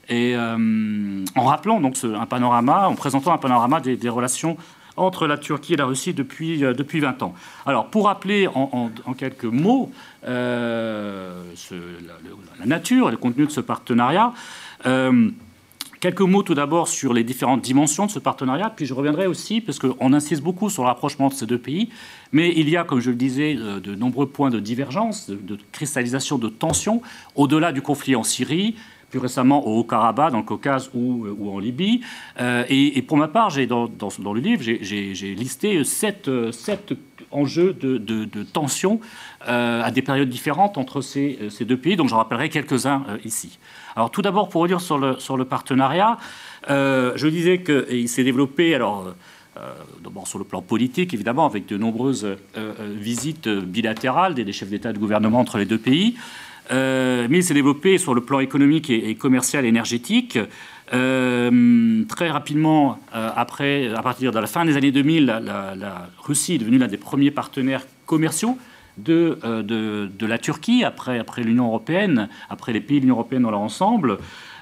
Et 0.09 0.35
en 0.35 1.43
rappelant 1.43 1.79
donc 1.79 1.95
un 2.03 2.25
panorama, 2.25 2.87
en 2.87 2.95
présentant 2.95 3.31
un 3.31 3.37
panorama 3.37 3.79
des, 3.79 3.95
des 3.95 4.09
relations 4.09 4.57
entre 4.99 5.27
la 5.27 5.37
Turquie 5.37 5.73
et 5.73 5.77
la 5.77 5.85
Russie 5.85 6.13
depuis, 6.13 6.63
euh, 6.63 6.73
depuis 6.73 6.99
20 6.99 7.23
ans. 7.23 7.33
Alors, 7.65 7.87
pour 7.87 8.05
rappeler 8.05 8.47
en, 8.47 8.91
quelques 9.17 9.45
mots 9.45 9.91
euh, 10.27 11.43
la, 12.59 12.65
nature 12.65 13.07
et 13.07 13.11
le 13.11 13.17
contenu 13.17 13.45
de 13.45 13.51
ce 13.51 13.61
partenariat, 13.61 14.33
euh, 14.85 15.29
Quelques 15.99 16.21
mots 16.21 16.43
tout 16.43 16.53
d'abord 16.53 16.87
sur 16.87 17.13
les 17.13 17.25
différentes 17.25 17.59
dimensions 17.61 18.05
de 18.05 18.11
ce 18.11 18.19
partenariat, 18.19 18.71
puis 18.73 18.85
je 18.85 18.93
reviendrai 18.93 19.27
aussi, 19.27 19.59
parce 19.59 19.79
qu'on 19.79 20.13
insiste 20.13 20.41
beaucoup 20.41 20.69
sur 20.69 20.83
le 20.83 20.87
rapprochement 20.87 21.27
de 21.27 21.33
ces 21.33 21.45
deux 21.45 21.57
pays, 21.57 21.89
mais 22.31 22.53
il 22.55 22.69
y 22.69 22.77
a, 22.77 22.85
comme 22.85 23.01
je 23.01 23.09
le 23.09 23.17
disais, 23.17 23.55
de 23.55 23.95
nombreux 23.95 24.25
points 24.25 24.49
de 24.49 24.61
divergence, 24.61 25.29
de, 25.29 25.57
cristallisation 25.73 26.37
de 26.37 26.47
tensions, 26.47 27.01
au-delà 27.35 27.73
du 27.73 27.81
conflit 27.81 28.15
en 28.15 28.23
Syrie, 28.23 28.75
plus 29.09 29.19
récemment 29.19 29.67
au 29.67 29.79
Haut-Karabakh, 29.79 30.31
dans 30.31 30.39
le 30.39 30.43
Caucase 30.43 30.89
ou, 30.93 31.25
euh, 31.25 31.49
en 31.49 31.59
Libye. 31.59 32.01
Euh, 32.39 32.63
et, 32.69 33.01
pour 33.01 33.17
ma 33.17 33.27
part, 33.27 33.51
dans, 33.67 33.87
dans, 33.87 34.33
le 34.33 34.39
livre, 34.39 34.61
j'ai 34.61 35.35
listé 35.35 35.83
sept, 35.83 36.29
sept 36.51 36.93
enjeux 37.31 37.73
de, 37.73 37.97
de, 37.97 38.43
tension 38.43 38.99
à 39.41 39.89
des 39.91 40.01
périodes 40.01 40.29
différentes 40.29 40.77
entre 40.77 41.01
ces, 41.01 41.39
ces 41.49 41.65
deux 41.65 41.77
pays. 41.77 41.95
Donc 41.95 42.09
j'en 42.09 42.17
rappellerai 42.17 42.49
quelques-uns 42.49 43.03
ici. 43.25 43.59
Alors 43.95 44.11
tout 44.11 44.21
d'abord, 44.21 44.49
pour 44.49 44.67
dire 44.67 44.81
sur 44.81 44.97
le, 44.97 45.19
sur 45.19 45.37
le 45.37 45.45
partenariat, 45.45 46.17
je 46.67 47.27
disais 47.27 47.61
qu'il 47.61 48.09
s'est 48.09 48.23
développé, 48.23 48.75
alors 48.75 49.13
d'abord 50.03 50.27
sur 50.27 50.39
le 50.39 50.45
plan 50.45 50.61
politique, 50.61 51.13
évidemment, 51.13 51.45
avec 51.45 51.65
de 51.65 51.77
nombreuses 51.77 52.27
visites 52.79 53.49
bilatérales 53.49 54.33
des, 54.33 54.51
chefs 54.53 54.69
d'État 54.69 54.91
et 54.91 54.93
de 54.93 54.99
gouvernement 54.99 55.39
entre 55.39 55.57
les 55.57 55.65
deux 55.65 55.79
pays. 55.79 56.15
Mais 56.71 57.37
il 57.37 57.43
s'est 57.43 57.53
développé 57.53 57.97
sur 57.97 58.13
le 58.13 58.21
plan 58.21 58.39
économique 58.39 58.89
et, 58.89 59.09
et 59.09 59.15
commercial 59.15 59.65
énergétique. 59.65 60.37
Euh, 60.93 62.03
très 62.05 62.29
rapidement, 62.29 62.99
euh, 63.15 63.29
après, 63.35 63.93
à 63.93 64.01
partir 64.01 64.31
de 64.31 64.39
la 64.39 64.47
fin 64.47 64.65
des 64.65 64.75
années 64.75 64.91
2000, 64.91 65.25
la, 65.25 66.09
Russie 66.17 66.55
est 66.55 66.57
devenue 66.57 66.77
l'un 66.77 66.87
des 66.87 66.97
premiers 66.97 67.31
partenaires 67.31 67.85
commerciaux 68.05 68.57
euh, 69.07 69.61
de 69.63 70.25
la 70.25 70.37
Turquie, 70.37 70.83
après, 70.83 71.19
après 71.19 71.43
l'Union 71.43 71.67
européenne, 71.67 72.27
après 72.49 72.73
les 72.73 72.81
pays 72.81 72.97
de 72.97 73.03
l'Union 73.03 73.15
européenne 73.15 73.43
dans 73.43 73.51
leur 73.51 73.61
ensemble. 73.61 74.17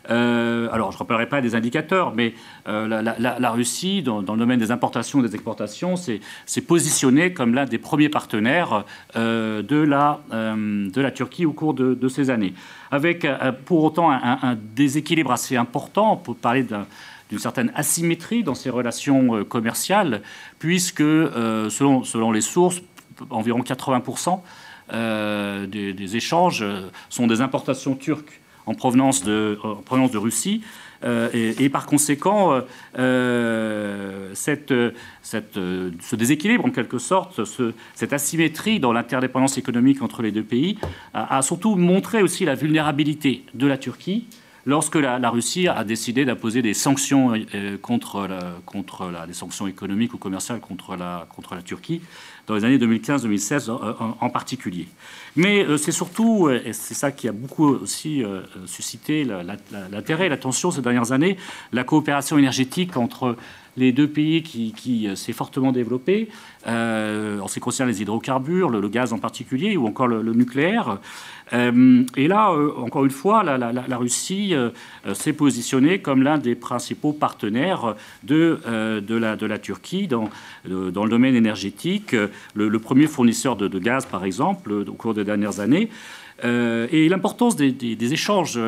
Euh, 0.10 0.70
alors, 0.72 0.92
je 0.92 0.96
ne 0.96 1.00
rappellerai 1.00 1.28
pas 1.28 1.42
des 1.42 1.56
indicateurs, 1.56 2.14
mais 2.16 2.34
euh, 2.68 2.88
la, 2.88 3.52
Russie, 3.52 4.02
dans, 4.02 4.20
le 4.20 4.38
domaine 4.38 4.60
des 4.60 4.72
importations 4.72 5.20
et 5.20 5.28
des 5.28 5.36
exportations, 5.36 5.96
s'est 5.96 6.62
positionnée 6.66 7.34
comme 7.34 7.54
l'un 7.54 7.66
des 7.66 7.78
premiers 7.78 8.10
partenaires 8.10 8.86
euh, 9.16 9.62
de, 9.62 9.78
la, 9.78 11.12
Turquie 11.12 11.46
au 11.46 11.54
cours 11.54 11.74
de, 11.74 12.08
ces 12.08 12.30
années. 12.30 12.54
Avec 12.92 13.28
pour 13.66 13.84
autant 13.84 14.12
un, 14.12 14.58
déséquilibre 14.76 15.32
assez 15.32 15.58
important, 15.58 16.16
peut 16.16 16.34
parler 16.34 16.64
d'une 16.64 17.40
certaine 17.40 17.72
asymétrie 17.76 18.44
dans 18.44 18.56
ces 18.56 18.70
relations 18.70 19.44
commerciales, 19.44 20.22
puisque, 20.60 21.02
selon, 21.02 22.32
les 22.32 22.42
sources, 22.42 22.82
environ 23.30 23.62
80% 23.62 24.40
des, 25.68 25.94
des, 25.94 26.16
échanges 26.16 26.64
sont 27.10 27.28
des 27.28 27.42
importations 27.42 27.96
turques 27.96 28.40
en 28.68 28.76
provenance 28.76 29.24
de, 29.24 29.58
provenance 29.86 30.12
de 30.12 30.18
Russie. 30.18 30.62
Euh, 31.04 31.30
et, 31.34 31.70
par 31.70 31.86
conséquent, 31.86 32.54
euh, 32.54 32.62
euh, 32.98 34.32
cette, 34.34 34.74
cette, 35.22 35.54
ce 35.56 36.16
déséquilibre, 36.16 36.66
en 36.66 36.72
quelque 36.72 36.98
sorte, 36.98 37.46
ce, 37.46 37.74
cette 37.96 38.14
asymétrie 38.14 38.80
dans 38.80 38.94
l'interdépendance 38.94 39.58
économique 39.58 40.02
entre 40.02 40.22
les 40.22 40.32
deux 40.32 40.44
pays, 40.44 40.78
a, 41.14 41.42
surtout 41.42 41.76
montré 41.76 42.22
aussi 42.22 42.46
la 42.46 42.56
vulnérabilité 42.56 43.44
de 43.54 43.68
la 43.68 43.78
Turquie 43.78 44.26
lorsque 44.66 44.96
la, 44.96 45.30
Russie 45.30 45.68
a 45.68 45.84
décidé 45.84 46.26
d'imposer 46.26 46.62
des 46.62 46.74
sanctions 46.74 47.34
contre, 47.82 48.28
la, 48.28 48.56
contre 48.66 49.10
la, 49.10 49.26
des 49.26 49.34
sanctions 49.34 49.68
économiques 49.68 50.14
ou 50.14 50.18
commerciales 50.18 50.60
contre 50.60 50.96
la, 50.98 51.28
contre 51.34 51.56
la 51.56 51.62
Turquie 51.62 52.02
dans 52.48 52.56
les 52.56 52.66
années 52.66 52.78
2015-2016 52.78 53.70
en, 53.70 54.30
particulier. 54.30 54.88
Mais 55.38 55.64
euh, 55.64 55.78
c'est 55.78 55.92
surtout, 55.92 56.48
euh, 56.48 56.60
et 56.66 56.74
c'est 56.74 56.96
ça 56.96 57.12
qui 57.12 57.28
a 57.28 57.32
beaucoup 57.32 57.68
aussi 57.68 58.24
euh, 58.24 58.42
suscité 58.66 59.24
l'intérêt 59.92 60.26
et 60.26 60.30
l'attention 60.30 60.72
ces 60.72 60.82
dernières 60.82 61.12
années, 61.12 61.38
la 61.72 61.84
coopération 61.84 62.40
énergétique 62.40 62.98
entre 62.98 63.38
les 63.78 63.92
deux 63.92 64.08
pays 64.08 64.42
qui, 64.42 65.08
s'est 65.16 65.34
fortement 65.34 65.72
développée, 65.72 66.30
en 66.66 67.48
ce 67.48 67.54
qui 67.54 67.60
concerne 67.60 67.88
les 67.88 68.02
hydrocarbures, 68.02 68.72
le, 68.72 68.90
gaz 68.90 69.14
en 69.14 69.20
particulier, 69.20 69.78
ou 69.78 69.86
encore 69.86 70.08
le 70.08 70.34
nucléaire. 70.34 70.98
Euh, 71.54 72.04
et 72.16 72.28
là, 72.28 72.52
euh, 72.52 72.72
encore 72.78 73.06
une 73.06 73.12
fois, 73.12 73.44
la, 73.44 73.98
Russie 73.98 74.54
euh, 74.54 74.70
s'est 75.14 75.34
positionnée 75.34 76.00
comme 76.00 76.24
l'un 76.24 76.38
des 76.38 76.56
principaux 76.56 77.14
partenaires 77.14 77.96
de, 78.24 78.60
de, 79.00 79.16
la, 79.16 79.60
Turquie 79.60 80.08
dans, 80.08 80.30
dans 80.66 81.04
le 81.04 81.10
domaine 81.10 81.36
énergétique, 81.36 82.16
le, 82.54 82.80
premier 82.80 83.08
fournisseur 83.08 83.56
de, 83.56 83.80
gaz, 83.80 84.06
par 84.06 84.26
exemple, 84.26 84.72
au 84.74 84.94
cours 84.94 85.14
des 85.14 85.24
dernières 85.28 85.60
années. 85.60 85.90
et 86.44 87.10
l'importance 87.10 87.56
des, 87.56 88.14
échanges 88.14 88.60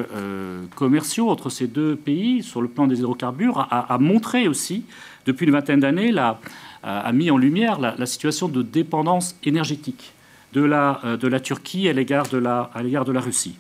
commerciaux 0.76 1.30
entre 1.30 1.50
ces 1.50 1.68
deux 1.68 1.96
pays 1.96 2.44
sur 2.44 2.62
le 2.62 2.68
plan 2.68 2.88
des 2.88 3.00
hydrocarbures 3.00 3.68
a, 3.72 3.98
montré 4.00 4.48
aussi, 4.48 4.84
depuis 5.26 5.46
une 5.46 5.54
vingtaine 5.54 5.80
d'années, 5.80 6.14
a 6.84 7.12
mis 7.12 7.32
en 7.32 7.38
lumière 7.38 7.80
la, 7.80 8.06
situation 8.06 8.48
de 8.48 8.62
dépendance 8.62 9.36
énergétique 9.44 10.14
de 10.54 10.62
la, 10.62 11.00
euh, 11.04 11.18
de 11.18 11.28
la 11.28 11.40
Turquie 11.40 11.88
à 11.90 11.94
l'égard 11.94 12.28
de 12.28 12.38
la, 12.38 12.70
à 12.74 12.84
l'égard 12.84 13.06
de 13.06 13.12
la 13.12 13.22
Russie. 13.22 13.56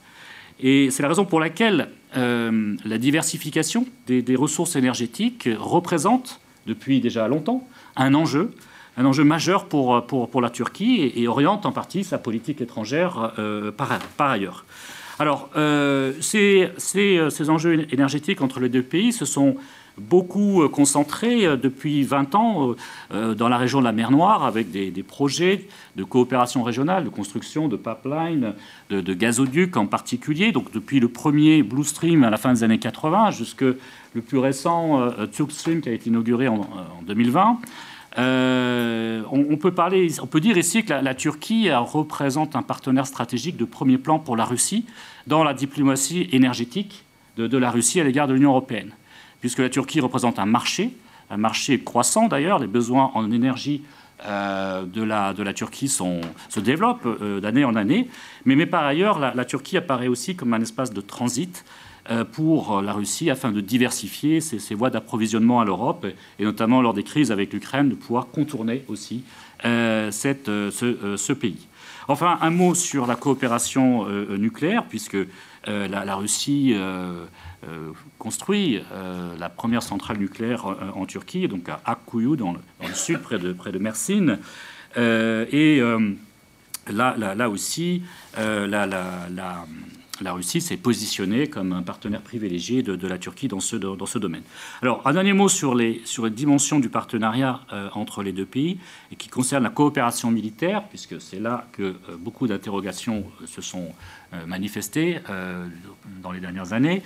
Et 0.59 0.89
c'est 0.91 1.03
la 1.03 1.09
raison 1.09 1.25
pour 1.25 1.39
laquelle 1.39 1.89
euh, 2.17 2.75
la 2.83 2.97
diversification 2.97 3.85
des, 4.07 4.35
ressources 4.35 4.75
énergétiques 4.75 5.47
représente, 5.57 6.41
depuis 6.67 6.99
déjà 6.99 7.27
longtemps, 7.27 7.67
un 7.95 8.13
enjeu, 8.13 8.51
un 8.97 9.05
enjeu 9.05 9.23
majeur 9.23 9.65
pour, 9.65 10.05
pour, 10.05 10.29
pour 10.29 10.41
la 10.41 10.49
Turquie 10.49 11.11
et, 11.15 11.27
oriente 11.27 11.65
en 11.65 11.71
partie 11.71 12.03
sa 12.03 12.17
politique 12.17 12.61
étrangère 12.61 13.33
euh, 13.39 13.71
par, 13.71 14.29
ailleurs. 14.31 14.65
Alors, 15.19 15.49
ces, 16.21 16.69
ces, 16.77 17.27
ces, 17.29 17.49
enjeux 17.49 17.85
énergétiques 17.91 18.41
entre 18.41 18.61
les 18.61 18.69
deux 18.69 18.83
pays 18.83 19.11
se 19.11 19.25
sont 19.25 19.57
beaucoup 19.99 20.63
euh, 20.63 20.69
concentré 20.69 21.45
euh, 21.45 21.57
depuis 21.57 22.03
20 22.03 22.35
ans 22.35 22.75
euh, 23.11 23.35
dans 23.35 23.49
la 23.49 23.57
région 23.57 23.79
de 23.79 23.85
la 23.85 23.91
mer 23.91 24.11
Noire 24.11 24.45
avec 24.45 24.71
des, 24.71 24.91
projets 25.03 25.67
de 25.95 26.03
coopération 26.03 26.63
régionale, 26.63 27.03
de 27.03 27.09
construction 27.09 27.67
de 27.67 27.75
pipelines, 27.75 28.53
de, 28.89 29.13
gazoducs 29.13 29.77
en 29.77 29.85
particulier. 29.85 30.51
Donc 30.51 30.71
depuis 30.71 30.99
le 30.99 31.09
premier 31.09 31.63
Blue 31.63 31.83
Stream 31.83 32.23
à 32.23 32.29
la 32.29 32.37
fin 32.37 32.53
des 32.53 32.63
années 32.63 32.79
80 32.79 33.31
jusque 33.31 33.61
le 33.61 34.21
plus 34.21 34.37
récent 34.37 35.11
Turk 35.31 35.51
Stream 35.51 35.81
qui 35.81 35.89
a 35.89 35.93
été 35.93 36.09
inauguré 36.09 36.47
en, 36.47 36.67
2020. 37.05 37.59
On, 38.17 39.57
peut 39.59 39.71
parler, 39.71 40.09
on 40.21 40.27
peut 40.27 40.39
dire 40.39 40.57
ici 40.57 40.83
que 40.83 40.93
la, 40.93 41.15
Turquie 41.15 41.71
représente 41.71 42.55
un 42.55 42.63
partenaire 42.63 43.07
stratégique 43.07 43.57
de 43.57 43.65
premier 43.65 43.97
plan 43.97 44.19
pour 44.19 44.35
la 44.35 44.45
Russie 44.45 44.85
dans 45.27 45.43
la 45.43 45.53
diplomatie 45.53 46.27
énergétique 46.31 47.03
de 47.37 47.57
la 47.57 47.71
Russie 47.71 48.01
à 48.01 48.03
l'égard 48.03 48.27
de 48.27 48.33
l'Union 48.33 48.49
européenne. 48.49 48.91
Puisque 49.39 49.59
la 49.59 49.69
Turquie 49.69 50.01
représente 50.01 50.39
un 50.39 50.45
marché, 50.45 50.91
un 51.29 51.37
marché 51.37 51.79
croissant 51.79 52.27
d'ailleurs, 52.27 52.59
les 52.59 52.67
besoins 52.67 53.11
en 53.13 53.31
énergie 53.31 53.83
euh, 54.25 54.83
de, 54.83 55.01
la, 55.01 55.53
Turquie 55.53 55.87
se 55.87 56.59
développent 56.59 57.05
euh, 57.05 57.39
d'année 57.39 57.63
en 57.63 57.75
année, 57.75 58.09
mais, 58.43 58.65
par 58.65 58.83
ailleurs, 58.83 59.17
la, 59.17 59.45
Turquie 59.45 59.77
apparaît 59.77 60.09
aussi 60.09 60.35
comme 60.35 60.53
un 60.53 60.61
espace 60.61 60.91
de 60.91 60.99
transit 60.99 61.63
euh, 61.63 61.88
pour 62.31 62.81
la 62.81 62.93
Russie 62.93 63.29
afin 63.29 63.51
de 63.51 63.61
diversifier 63.61 64.41
ses, 64.41 64.75
voies 64.75 64.89
d'approvisionnement 64.89 65.61
à 65.61 65.65
l'Europe, 65.65 66.07
et 66.39 66.43
notamment 66.43 66.81
lors 66.81 66.93
des 66.93 67.03
crises 67.03 67.31
avec 67.31 67.53
l'Ukraine, 67.53 67.89
de 67.89 67.95
pouvoir 67.95 68.27
contourner 68.27 68.83
aussi 68.87 69.23
cette, 69.63 70.47
ce, 70.47 71.15
ce, 71.17 71.33
pays. 71.33 71.67
Enfin, 72.07 72.39
un 72.41 72.49
mot 72.49 72.73
sur 72.73 73.05
la 73.05 73.15
coopération 73.15 74.07
nucléaire, 74.29 74.85
puisque 74.89 75.17
la, 75.67 76.15
Russie 76.15 76.75
euh, 77.67 77.91
construit 78.19 78.81
euh, 78.93 79.35
la 79.37 79.49
première 79.49 79.83
centrale 79.83 80.17
nucléaire 80.17 80.65
euh, 80.65 80.91
en, 80.95 81.05
Turquie, 81.05 81.49
donc 81.49 81.67
à 81.67 81.81
Akkuyu, 81.83 82.37
dans 82.37 82.53
le, 82.53 82.93
sud, 82.93 83.19
près 83.19 83.37
de, 83.37 83.51
près 83.51 83.73
de 83.73 83.79
Mersin. 83.79 84.37
et 84.95 85.81
là, 86.87 87.15
là, 87.17 87.49
aussi, 87.49 88.03
la, 88.37 88.87
Russie 90.27 90.61
s'est 90.61 90.77
positionnée 90.77 91.47
comme 91.47 91.73
un 91.73 91.81
partenaire 91.81 92.21
privilégié 92.21 92.83
de, 92.83 93.07
la 93.07 93.17
Turquie 93.17 93.47
dans 93.47 93.59
ce, 93.59 93.75
dans 93.75 94.05
ce 94.05 94.19
domaine. 94.19 94.43
Alors, 94.81 95.01
un 95.05 95.13
dernier 95.13 95.33
mot 95.33 95.49
sur 95.49 95.75
les, 95.75 96.01
sur 96.05 96.25
les 96.25 96.31
dimensions 96.31 96.79
du 96.79 96.89
partenariat 96.89 97.61
entre 97.93 98.23
les 98.23 98.31
deux 98.31 98.45
pays 98.45 98.79
et 99.11 99.15
qui 99.15 99.29
concerne 99.29 99.63
la 99.63 99.69
coopération 99.69 100.31
militaire, 100.31 100.83
puisque 100.89 101.19
c'est 101.21 101.39
là 101.39 101.67
que 101.71 101.95
beaucoup 102.19 102.47
d'interrogations 102.47 103.23
se 103.45 103.61
sont 103.61 103.93
manifestées 104.47 105.19
dans 106.21 106.31
les 106.31 106.39
dernières 106.39 106.73
années. 106.73 107.01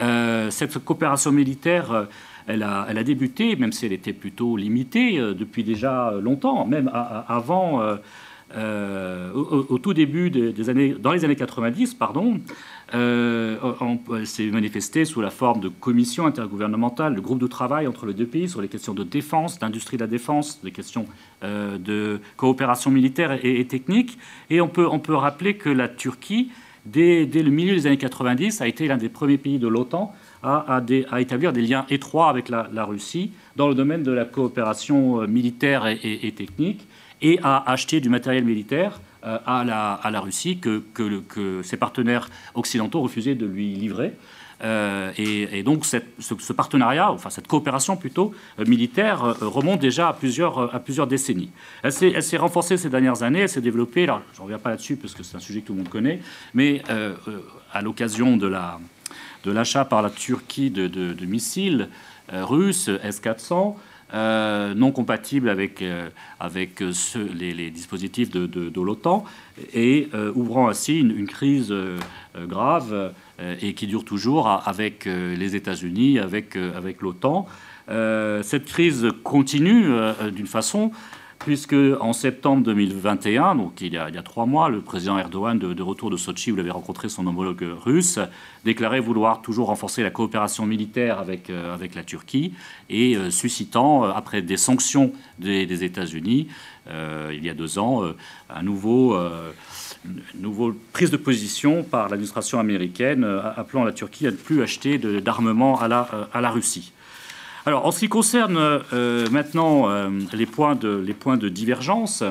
Euh, 0.00 0.50
cette 0.50 0.78
coopération 0.78 1.32
militaire, 1.32 1.92
euh, 1.92 2.04
elle 2.46 2.62
a, 2.62 3.04
débuté, 3.04 3.56
même 3.56 3.72
si 3.72 3.86
elle 3.86 3.92
était 3.92 4.12
plutôt 4.12 4.56
limitée, 4.56 5.18
euh, 5.18 5.34
depuis 5.34 5.64
déjà 5.64 6.12
longtemps, 6.22 6.64
même 6.66 6.90
avant, 7.28 7.82
au, 8.54 9.78
tout 9.78 9.94
début 9.94 10.30
des, 10.30 10.70
années, 10.70 10.94
dans 10.98 11.12
les 11.12 11.24
années 11.24 11.36
90, 11.36 11.94
pardon, 11.94 12.40
elle 12.92 14.26
s'est 14.26 14.46
manifestée 14.46 15.04
sous 15.04 15.20
la 15.20 15.30
forme 15.30 15.60
de 15.60 15.68
commissions 15.68 16.26
intergouvernementales, 16.26 17.14
de 17.14 17.20
groupes 17.20 17.40
de 17.40 17.46
travail 17.46 17.86
entre 17.86 18.06
les 18.06 18.14
deux 18.14 18.26
pays 18.26 18.48
sur 18.48 18.62
les 18.62 18.68
questions 18.68 18.94
de 18.94 19.04
défense, 19.04 19.58
d'industrie 19.58 19.96
de 19.96 20.02
la 20.02 20.08
défense, 20.08 20.60
des 20.62 20.70
questions 20.70 21.06
de 21.42 22.20
coopération 22.36 22.90
militaire 22.90 23.38
et, 23.44 23.64
technique. 23.66 24.18
Et 24.50 24.60
on 24.60 24.68
peut, 24.68 24.86
on 24.90 24.98
peut 24.98 25.14
rappeler 25.14 25.54
que 25.54 25.68
la 25.68 25.88
Turquie 25.88 26.50
dès, 26.88 27.26
le 27.26 27.50
milieu 27.50 27.74
des 27.74 27.86
années 27.86 27.98
90, 27.98 28.60
a 28.60 28.68
été 28.68 28.88
l'un 28.88 28.96
des 28.96 29.08
premiers 29.08 29.38
pays 29.38 29.58
de 29.58 29.68
l'OTAN 29.68 30.14
à, 30.42 30.82
établir 31.18 31.52
des 31.52 31.62
liens 31.62 31.84
étroits 31.90 32.30
avec 32.30 32.48
la, 32.48 32.84
Russie 32.84 33.32
dans 33.56 33.68
le 33.68 33.74
domaine 33.74 34.02
de 34.02 34.12
la 34.12 34.24
coopération 34.24 35.22
euh, 35.22 35.26
militaire 35.26 35.86
et, 35.86 36.32
technique 36.32 36.86
et 37.22 37.38
à 37.42 37.70
acheter 37.70 38.00
du 38.00 38.08
matériel 38.08 38.44
militaire 38.44 39.00
euh, 39.24 39.38
à, 39.46 39.64
la, 39.64 40.20
Russie 40.20 40.58
que, 40.58 40.82
ses 41.62 41.76
partenaires 41.76 42.28
occidentaux 42.54 43.00
refusaient 43.00 43.34
de 43.34 43.46
lui 43.46 43.74
livrer. 43.74 44.12
et, 44.64 45.62
donc 45.64 45.84
ce, 45.86 46.52
partenariat, 46.52 47.10
enfin 47.12 47.30
cette 47.30 47.46
coopération 47.46 47.96
plutôt 47.96 48.34
militaire, 48.66 49.36
remonte 49.40 49.80
déjà 49.80 50.08
à 50.08 50.12
plusieurs, 50.12 51.06
décennies. 51.06 51.50
Elle 51.82 52.22
s'est 52.22 52.36
renforcée 52.36 52.76
ces 52.76 52.90
dernières 52.90 53.22
années, 53.22 53.40
elle 53.40 53.48
s'est 53.48 53.60
développée, 53.60 54.04
alors 54.04 54.22
je 54.32 54.38
ne 54.38 54.44
reviens 54.44 54.58
pas 54.58 54.70
là-dessus 54.70 54.96
parce 54.96 55.14
que 55.14 55.22
c'est 55.22 55.36
un 55.36 55.40
sujet 55.40 55.60
que 55.60 55.66
tout 55.68 55.74
le 55.74 55.78
monde 55.78 55.88
connaît, 55.88 56.20
mais 56.54 56.82
à 57.72 57.82
l'occasion 57.82 58.36
de 58.36 58.46
la 58.46 58.80
de 59.44 59.52
l'achat 59.52 59.84
par 59.84 60.02
la 60.02 60.10
Turquie 60.10 60.70
de, 60.70 61.24
missiles 61.24 61.88
euh, 62.32 62.44
russes 62.44 62.88
S-400 63.02 63.74
euh, 64.14 64.74
non 64.74 64.90
compatibles 64.90 65.48
avec, 65.48 65.82
euh, 65.82 66.08
avec 66.40 66.80
les, 66.80 67.70
dispositifs 67.70 68.30
de, 68.30 68.80
l'OTAN 68.80 69.24
et 69.74 70.08
ouvrant 70.34 70.68
ainsi 70.68 70.98
une, 70.98 71.26
crise 71.26 71.74
grave 72.46 73.12
et 73.60 73.74
qui 73.74 73.86
dure 73.86 74.04
toujours 74.04 74.48
avec 74.48 75.04
les 75.06 75.56
États-Unis, 75.56 76.18
avec, 76.18 76.56
avec 76.56 77.02
l'OTAN. 77.02 77.46
cette 77.88 78.64
crise 78.66 79.08
continue 79.24 79.88
d'une 80.32 80.46
façon 80.46 80.92
puisque 81.38 81.76
en 82.00 82.12
septembre 82.12 82.62
2021, 82.64 83.54
donc 83.54 83.80
il 83.80 83.92
y 83.92 83.96
a, 83.96 84.10
trois 84.22 84.46
mois, 84.46 84.68
le 84.68 84.80
président 84.80 85.18
Erdogan, 85.18 85.58
de, 85.58 85.82
retour 85.82 86.10
de 86.10 86.16
Sochi, 86.16 86.50
où 86.50 86.56
il 86.56 86.60
avait 86.60 86.70
rencontré 86.70 87.08
son 87.08 87.26
homologue 87.26 87.64
russe, 87.84 88.18
déclarait 88.64 89.00
vouloir 89.00 89.40
toujours 89.40 89.68
renforcer 89.68 90.02
la 90.02 90.10
coopération 90.10 90.66
militaire 90.66 91.18
avec, 91.18 91.48
euh, 91.50 91.76
la 91.94 92.02
Turquie 92.02 92.52
et 92.90 93.16
euh, 93.16 93.30
suscitant, 93.30 94.04
euh, 94.04 94.10
après 94.14 94.42
des 94.42 94.56
sanctions 94.56 95.12
des, 95.38 95.84
États-Unis, 95.84 96.48
il 96.90 97.44
y 97.44 97.50
a 97.50 97.54
deux 97.54 97.78
ans, 97.78 98.02
un 98.48 98.62
nouveau 98.62 99.14
une 100.04 100.22
nouvelle 100.40 100.74
prise 100.92 101.10
de 101.10 101.18
position 101.18 101.84
par 101.84 102.08
l'administration 102.08 102.58
américaine 102.58 103.24
appelant 103.56 103.84
la 103.84 103.92
Turquie 103.92 104.26
à 104.26 104.30
ne 104.30 104.36
plus 104.36 104.62
acheter 104.62 104.98
d'armement 104.98 105.78
à 105.80 105.88
la 105.88 106.50
Russie. 106.50 106.92
Alors, 107.68 107.84
en 107.84 107.90
ce 107.90 107.98
qui 107.98 108.08
concerne 108.08 108.56
euh, 108.94 109.28
maintenant 109.28 109.90
euh, 109.90 110.08
les, 110.32 110.46
points 110.46 110.74
de, 110.74 110.88
les 111.06 111.12
points 111.12 111.36
de 111.36 111.50
divergence, 111.50 112.24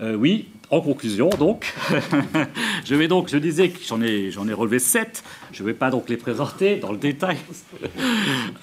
euh, 0.00 0.14
oui, 0.14 0.48
en 0.70 0.80
conclusion, 0.80 1.28
donc, 1.28 1.74
je 2.86 2.94
vais 2.94 3.08
donc, 3.08 3.28
je 3.28 3.36
disais 3.36 3.68
que 3.68 3.80
j'en 3.86 4.00
ai, 4.00 4.30
j'en 4.30 4.48
ai 4.48 4.54
relevé 4.54 4.78
sept. 4.78 5.22
Je 5.52 5.62
ne 5.62 5.66
vais 5.66 5.74
pas 5.74 5.90
donc 5.90 6.08
les 6.08 6.16
présenter 6.16 6.76
dans 6.76 6.92
le 6.92 6.96
détail. 6.96 7.36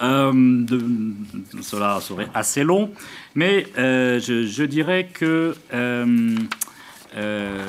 cela 1.62 2.00
serait 2.00 2.28
assez 2.34 2.64
long, 2.64 2.90
mais 3.36 3.66
je, 3.76 4.64
dirais 4.64 5.06
que 5.14 5.54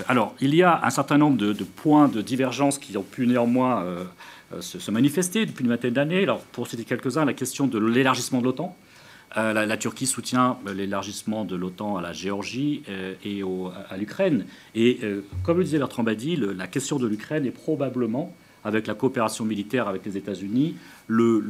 alors 0.07 0.35
il 0.39 0.55
y 0.55 0.63
a 0.63 0.81
un 0.83 0.89
certain 0.89 1.17
nombre 1.17 1.37
de, 1.37 1.63
points 1.63 2.07
de 2.07 2.21
divergence 2.21 2.77
qui 2.77 2.95
ont 2.97 3.03
pu 3.03 3.27
néanmoins 3.27 3.83
euh, 4.53 4.61
se, 4.61 4.91
manifester 4.91 5.45
depuis 5.45 5.63
une 5.63 5.69
vingtaine 5.69 5.93
d'années. 5.93 6.23
Alors, 6.23 6.39
pour 6.39 6.67
citer 6.67 6.83
quelques-uns, 6.83 7.25
la 7.25 7.33
question 7.33 7.67
de 7.67 7.79
l'élargissement 7.79 8.39
de 8.39 8.45
l'OTAN. 8.45 8.75
Euh, 9.35 9.65
la, 9.65 9.77
Turquie 9.77 10.05
soutient 10.05 10.57
euh, 10.67 10.73
l'élargissement 10.73 11.43
de 11.43 11.55
l'OTAN 11.55 11.97
à 11.97 12.01
la 12.01 12.13
Géorgie 12.13 12.83
et 13.23 13.41
à 13.89 13.97
l'Ukraine. 13.97 14.45
Et 14.75 14.99
comme 15.43 15.57
le 15.57 15.63
disait 15.63 15.79
Bertrand 15.79 16.03
Badi, 16.03 16.35
la 16.35 16.67
question 16.67 16.97
de 16.97 17.07
l'Ukraine 17.07 17.45
est 17.45 17.51
probablement, 17.51 18.35
avec 18.63 18.87
la 18.87 18.93
coopération 18.93 19.43
militaire 19.43 19.87
avec 19.87 20.05
les 20.05 20.17
États-Unis, 20.17 20.75
le, 21.07 21.41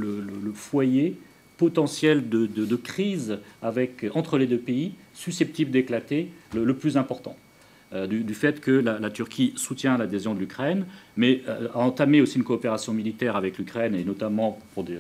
foyer 0.54 1.18
potentiel 1.58 2.30
de, 2.30 2.76
crise 2.76 3.40
entre 4.14 4.38
les 4.38 4.48
deux 4.48 4.58
pays, 4.58 4.94
susceptible 5.14 5.72
d'éclater, 5.72 6.32
le, 6.54 6.74
plus 6.74 6.98
important. 6.98 7.36
Euh, 7.94 8.08
du, 8.08 8.34
fait 8.34 8.60
que 8.60 8.72
la, 8.72 9.10
Turquie 9.12 9.54
soutient 9.56 9.98
l'adhésion 10.00 10.34
de 10.34 10.40
l'Ukraine, 10.40 10.86
mais 11.16 11.44
euh, 11.48 11.68
a 11.76 11.80
entamé 11.80 12.22
aussi 12.22 12.38
une 12.38 12.44
coopération 12.44 12.92
militaire 12.92 13.36
avec 13.36 13.60
l'Ukraine, 13.60 13.94
et 13.94 14.04
notamment 14.04 14.58
pour 14.74 14.84
des 14.84 14.98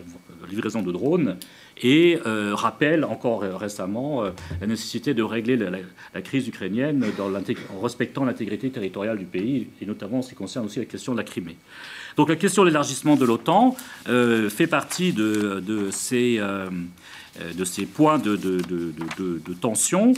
livraisons 0.47 0.83
de 0.83 0.91
drones, 0.91 1.37
et 1.81 2.19
euh, 2.27 2.53
rappelle 2.53 3.03
encore 3.03 3.41
récemment 3.41 4.23
la 4.61 4.67
nécessité 4.67 5.15
de 5.15 5.23
régler 5.23 5.57
la, 5.57 6.21
crise 6.21 6.47
ukrainienne 6.47 7.03
en 7.19 7.79
respectant 7.81 8.25
l'intégrité 8.25 8.69
territoriale 8.69 9.17
du 9.17 9.25
pays, 9.25 9.69
et 9.81 9.87
notamment 9.87 10.19
en 10.19 10.21
ce 10.21 10.29
qui 10.29 10.35
concerne 10.35 10.67
aussi 10.67 10.77
la 10.77 10.85
question 10.85 11.13
de 11.13 11.17
la 11.17 11.23
Crimée. 11.23 11.57
Donc 12.15 12.29
la 12.29 12.35
question 12.35 12.61
de 12.61 12.67
l'élargissement 12.67 13.15
de 13.15 13.25
l'OTAN 13.25 13.75
fait 14.05 14.67
partie 14.67 15.13
de, 15.13 15.89
ces, 15.91 16.39
points 17.91 18.19
de 18.19 19.53
tension. 19.59 20.13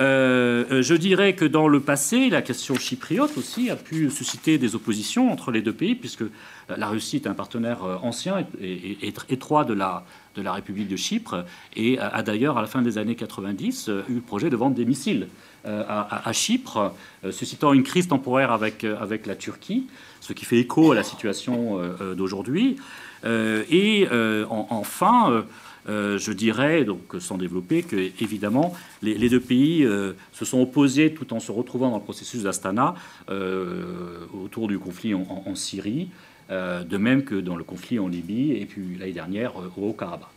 Euh, 0.00 0.64
euh, 0.70 0.82
je 0.82 0.94
dirais 0.94 1.34
que 1.34 1.44
dans 1.44 1.68
le 1.68 1.80
passé, 1.80 2.30
la 2.30 2.42
question 2.42 2.74
chypriote 2.76 3.36
aussi 3.36 3.70
a 3.70 3.76
pu 3.76 4.10
susciter 4.10 4.56
des 4.56 4.74
oppositions 4.74 5.30
entre 5.30 5.50
les 5.50 5.60
deux 5.60 5.72
pays, 5.72 5.94
puisque 5.94 6.24
la 6.68 6.88
Russie 6.88 7.16
est 7.16 7.26
un 7.26 7.34
partenaire 7.34 7.84
euh, 7.84 7.96
ancien 8.02 8.46
et, 8.60 9.12
étroit 9.28 9.64
de 9.64 9.74
la, 9.74 10.04
République 10.36 10.88
de 10.88 10.96
Chypre, 10.96 11.44
et 11.76 11.98
a, 11.98 12.22
d'ailleurs, 12.22 12.56
à 12.56 12.62
la 12.62 12.66
fin 12.66 12.80
des 12.80 12.96
années 12.96 13.16
90, 13.16 13.90
eu 14.08 14.14
le 14.14 14.20
projet 14.20 14.48
de 14.48 14.56
vendre 14.56 14.74
des 14.74 14.86
missiles 14.86 15.28
à, 15.64 16.32
Chypre, 16.32 16.92
suscitant 17.30 17.72
une 17.72 17.84
crise 17.84 18.08
temporaire 18.08 18.50
avec 18.50 18.82
la 18.82 19.36
Turquie, 19.36 19.86
ce 20.20 20.32
qui 20.32 20.44
fait 20.44 20.58
écho 20.58 20.90
à 20.90 20.94
la 20.94 21.04
situation 21.04 21.78
d'aujourd'hui. 22.16 22.76
et 23.24 24.08
enfin, 24.48 25.44
euh, 25.88 26.16
je 26.18 26.32
dirais, 26.32 26.84
donc 26.84 27.00
sans 27.18 27.36
développer, 27.36 27.82
que 27.82 27.96
évidemment 28.22 28.74
les, 29.02 29.28
deux 29.28 29.40
pays 29.40 29.84
euh, 29.84 30.12
se 30.32 30.44
sont 30.44 30.60
opposés 30.60 31.12
tout 31.12 31.32
en 31.32 31.40
se 31.40 31.50
retrouvant 31.50 31.90
dans 31.90 31.96
le 31.96 32.02
processus 32.02 32.44
d'Astana 32.44 32.94
euh, 33.30 34.26
autour 34.44 34.68
du 34.68 34.78
conflit 34.78 35.14
en, 35.14 35.54
Syrie, 35.54 36.08
de 36.50 36.96
même 36.96 37.24
que 37.24 37.34
dans 37.34 37.56
le 37.56 37.64
conflit 37.64 37.98
en 37.98 38.08
Libye 38.08 38.52
et 38.52 38.66
puis 38.66 38.96
l'année 38.98 39.12
dernière 39.12 39.52
au 39.56 39.88
Haut-Karabakh. 39.88 40.28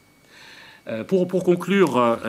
Pour, 1.07 1.43
conclure, 1.43 2.19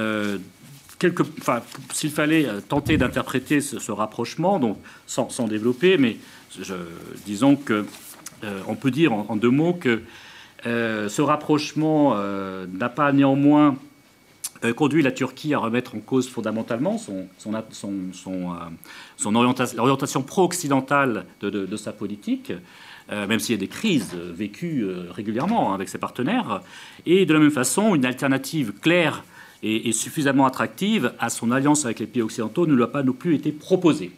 s'il 1.92 2.10
fallait 2.10 2.46
tenter 2.68 2.96
d'interpréter 2.96 3.60
ce, 3.60 3.92
rapprochement, 3.92 4.58
donc 4.58 4.78
sans, 5.06 5.46
développer, 5.46 5.98
mais 5.98 6.16
disons 7.26 7.56
que 7.56 7.86
on 8.66 8.74
peut 8.74 8.90
dire 8.90 9.12
en 9.12 9.36
deux 9.36 9.50
mots 9.50 9.74
que 9.74 10.02
ce 10.64 11.22
rapprochement 11.22 12.14
euh, 12.16 12.66
n'a 12.72 12.88
pas 12.88 13.12
néanmoins 13.12 13.76
euh, 14.64 14.72
conduit 14.72 15.02
la 15.02 15.12
Turquie 15.12 15.54
à 15.54 15.58
remettre 15.58 15.94
en 15.94 16.00
cause 16.00 16.28
fondamentalement 16.28 16.98
son, 16.98 17.28
orientation, 19.34 20.22
pro-occidentale 20.22 21.26
de, 21.40 21.76
sa 21.76 21.92
politique, 21.92 22.52
même 23.10 23.38
s'il 23.38 23.54
y 23.54 23.58
a 23.58 23.60
des 23.60 23.68
crises 23.68 24.14
vécues 24.14 24.84
régulièrement 25.10 25.70
hein, 25.70 25.74
avec 25.74 25.88
ses 25.88 25.98
partenaires, 25.98 26.62
et 27.04 27.26
de 27.26 27.32
la 27.32 27.38
même 27.38 27.50
façon, 27.50 27.94
une 27.94 28.04
alternative 28.04 28.72
claire 28.80 29.24
et, 29.62 29.92
suffisamment 29.92 30.46
attractive 30.46 31.12
à 31.18 31.28
son 31.28 31.50
alliance 31.50 31.84
avec 31.84 32.00
les 32.00 32.06
pays 32.06 32.22
occidentaux 32.22 32.66
ne 32.66 32.74
lui 32.74 32.82
a 32.82 32.88
pas 32.88 33.02
non 33.02 33.12
plus 33.12 33.34
été 33.34 33.52
proposée. 33.52 34.12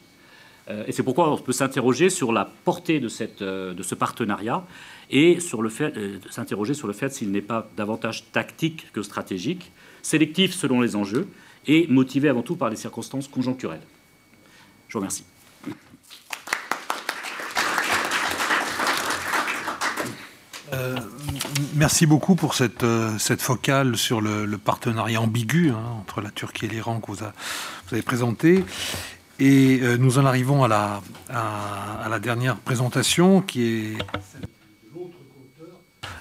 Et 0.86 0.92
c'est 0.92 1.02
pourquoi 1.02 1.32
on 1.32 1.38
peut 1.38 1.52
s'interroger 1.52 2.10
sur 2.10 2.30
la 2.30 2.44
portée 2.64 3.00
de 3.00 3.08
ce 3.08 3.94
partenariat 3.94 4.62
et 5.10 5.40
sur 5.40 5.62
le 5.62 5.68
fait, 5.68 5.96
euh, 5.96 6.18
s'interroger 6.30 6.74
sur 6.74 6.86
le 6.86 6.92
fait 6.92 7.12
s'il 7.12 7.30
n'est 7.30 7.42
pas 7.42 7.68
davantage 7.76 8.30
tactique 8.32 8.92
que 8.92 9.02
stratégique, 9.02 9.72
sélectif 10.02 10.54
selon 10.54 10.80
les 10.80 10.96
enjeux 10.96 11.28
et 11.66 11.86
motivé 11.88 12.28
avant 12.28 12.42
tout 12.42 12.56
par 12.56 12.70
les 12.70 12.76
circonstances 12.76 13.28
conjoncturelles. 13.28 13.80
Je 14.88 14.94
vous 14.94 15.00
remercie. 15.00 15.24
Euh, 20.74 20.98
merci 21.74 22.04
beaucoup 22.04 22.34
pour 22.34 22.54
cette, 22.54 22.82
euh, 22.82 23.16
focale 23.38 23.96
sur 23.96 24.20
le, 24.20 24.46
partenariat 24.58 25.20
ambigu 25.20 25.70
hein, 25.70 25.82
entre 26.00 26.20
la 26.20 26.30
Turquie 26.30 26.66
et 26.66 26.68
l'Iran 26.68 27.00
que 27.00 27.10
vous, 27.10 27.18
avez 27.90 28.02
présenté. 28.02 28.64
Et 29.40 29.80
nous 30.00 30.18
en 30.18 30.26
arrivons 30.26 30.64
à 30.64 30.68
la, 30.68 31.00
à 31.28 32.08
la 32.10 32.18
dernière 32.18 32.56
présentation 32.56 33.40
qui 33.40 33.62
est 33.62 33.98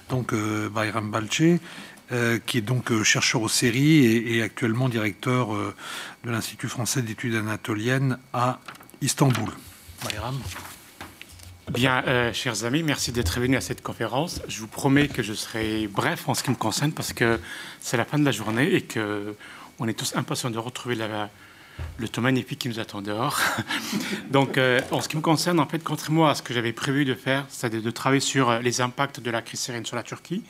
donc 0.08 0.32
euh, 0.32 0.68
Bayram 0.68 1.10
Balche, 1.10 1.42
euh, 2.12 2.38
qui 2.44 2.58
est 2.58 2.62
donc 2.62 2.90
euh, 2.90 3.04
chercheur 3.04 3.42
aux 3.42 3.48
séries 3.48 4.06
et, 4.06 4.42
actuellement 4.42 4.88
directeur 4.88 5.48
de 5.50 6.30
l'Institut 6.30 6.68
français 6.68 7.02
d'études 7.02 7.34
anatoliennes 7.34 8.18
à 8.32 8.60
Istanbul. 9.00 9.50
Bayram. 10.04 10.38
Bien, 11.72 12.32
chers 12.32 12.64
amis, 12.64 12.82
merci 12.82 13.12
d'être 13.12 13.38
venus 13.40 13.58
à 13.58 13.60
cette 13.60 13.82
conférence. 13.82 14.40
Je 14.48 14.60
vous 14.60 14.68
promets 14.68 15.06
que 15.06 15.22
je 15.22 15.34
serai 15.34 15.86
bref 15.86 16.26
en 16.26 16.34
ce 16.34 16.42
qui 16.42 16.50
me 16.50 16.56
concerne 16.56 16.92
parce 16.92 17.12
que 17.12 17.38
c'est 17.80 17.98
la 17.98 18.06
fin 18.06 18.18
de 18.18 18.24
la 18.24 18.30
journée 18.30 18.74
et 18.74 18.80
que 18.80 19.34
on 19.78 19.86
est 19.86 19.92
tous 19.92 20.16
impatients 20.16 20.48
de 20.48 20.58
retrouver 20.58 20.94
la, 20.94 21.28
le 21.98 22.08
temps 22.08 22.22
magnifique 22.22 22.60
qui 22.60 22.68
nous 22.68 22.78
attend 22.78 23.02
dehors. 23.02 23.40
Donc, 24.30 24.56
euh, 24.56 24.80
en 24.90 25.00
ce 25.00 25.08
qui 25.08 25.16
me 25.16 25.22
concerne, 25.22 25.58
en 25.60 25.66
fait, 25.66 25.82
contrairement 25.82 26.28
à 26.28 26.34
ce 26.34 26.42
que 26.42 26.54
j'avais 26.54 26.72
prévu 26.72 27.04
de 27.04 27.14
faire, 27.14 27.44
c'est 27.48 27.70
de, 27.70 27.90
travailler 27.90 28.20
sur 28.20 28.50
euh, 28.50 28.60
les 28.60 28.80
impacts 28.80 29.20
de 29.20 29.30
la 29.30 29.42
crise 29.42 29.60
syrienne 29.60 29.84
sur 29.84 29.96
la 29.96 30.02
Turquie. 30.02 30.42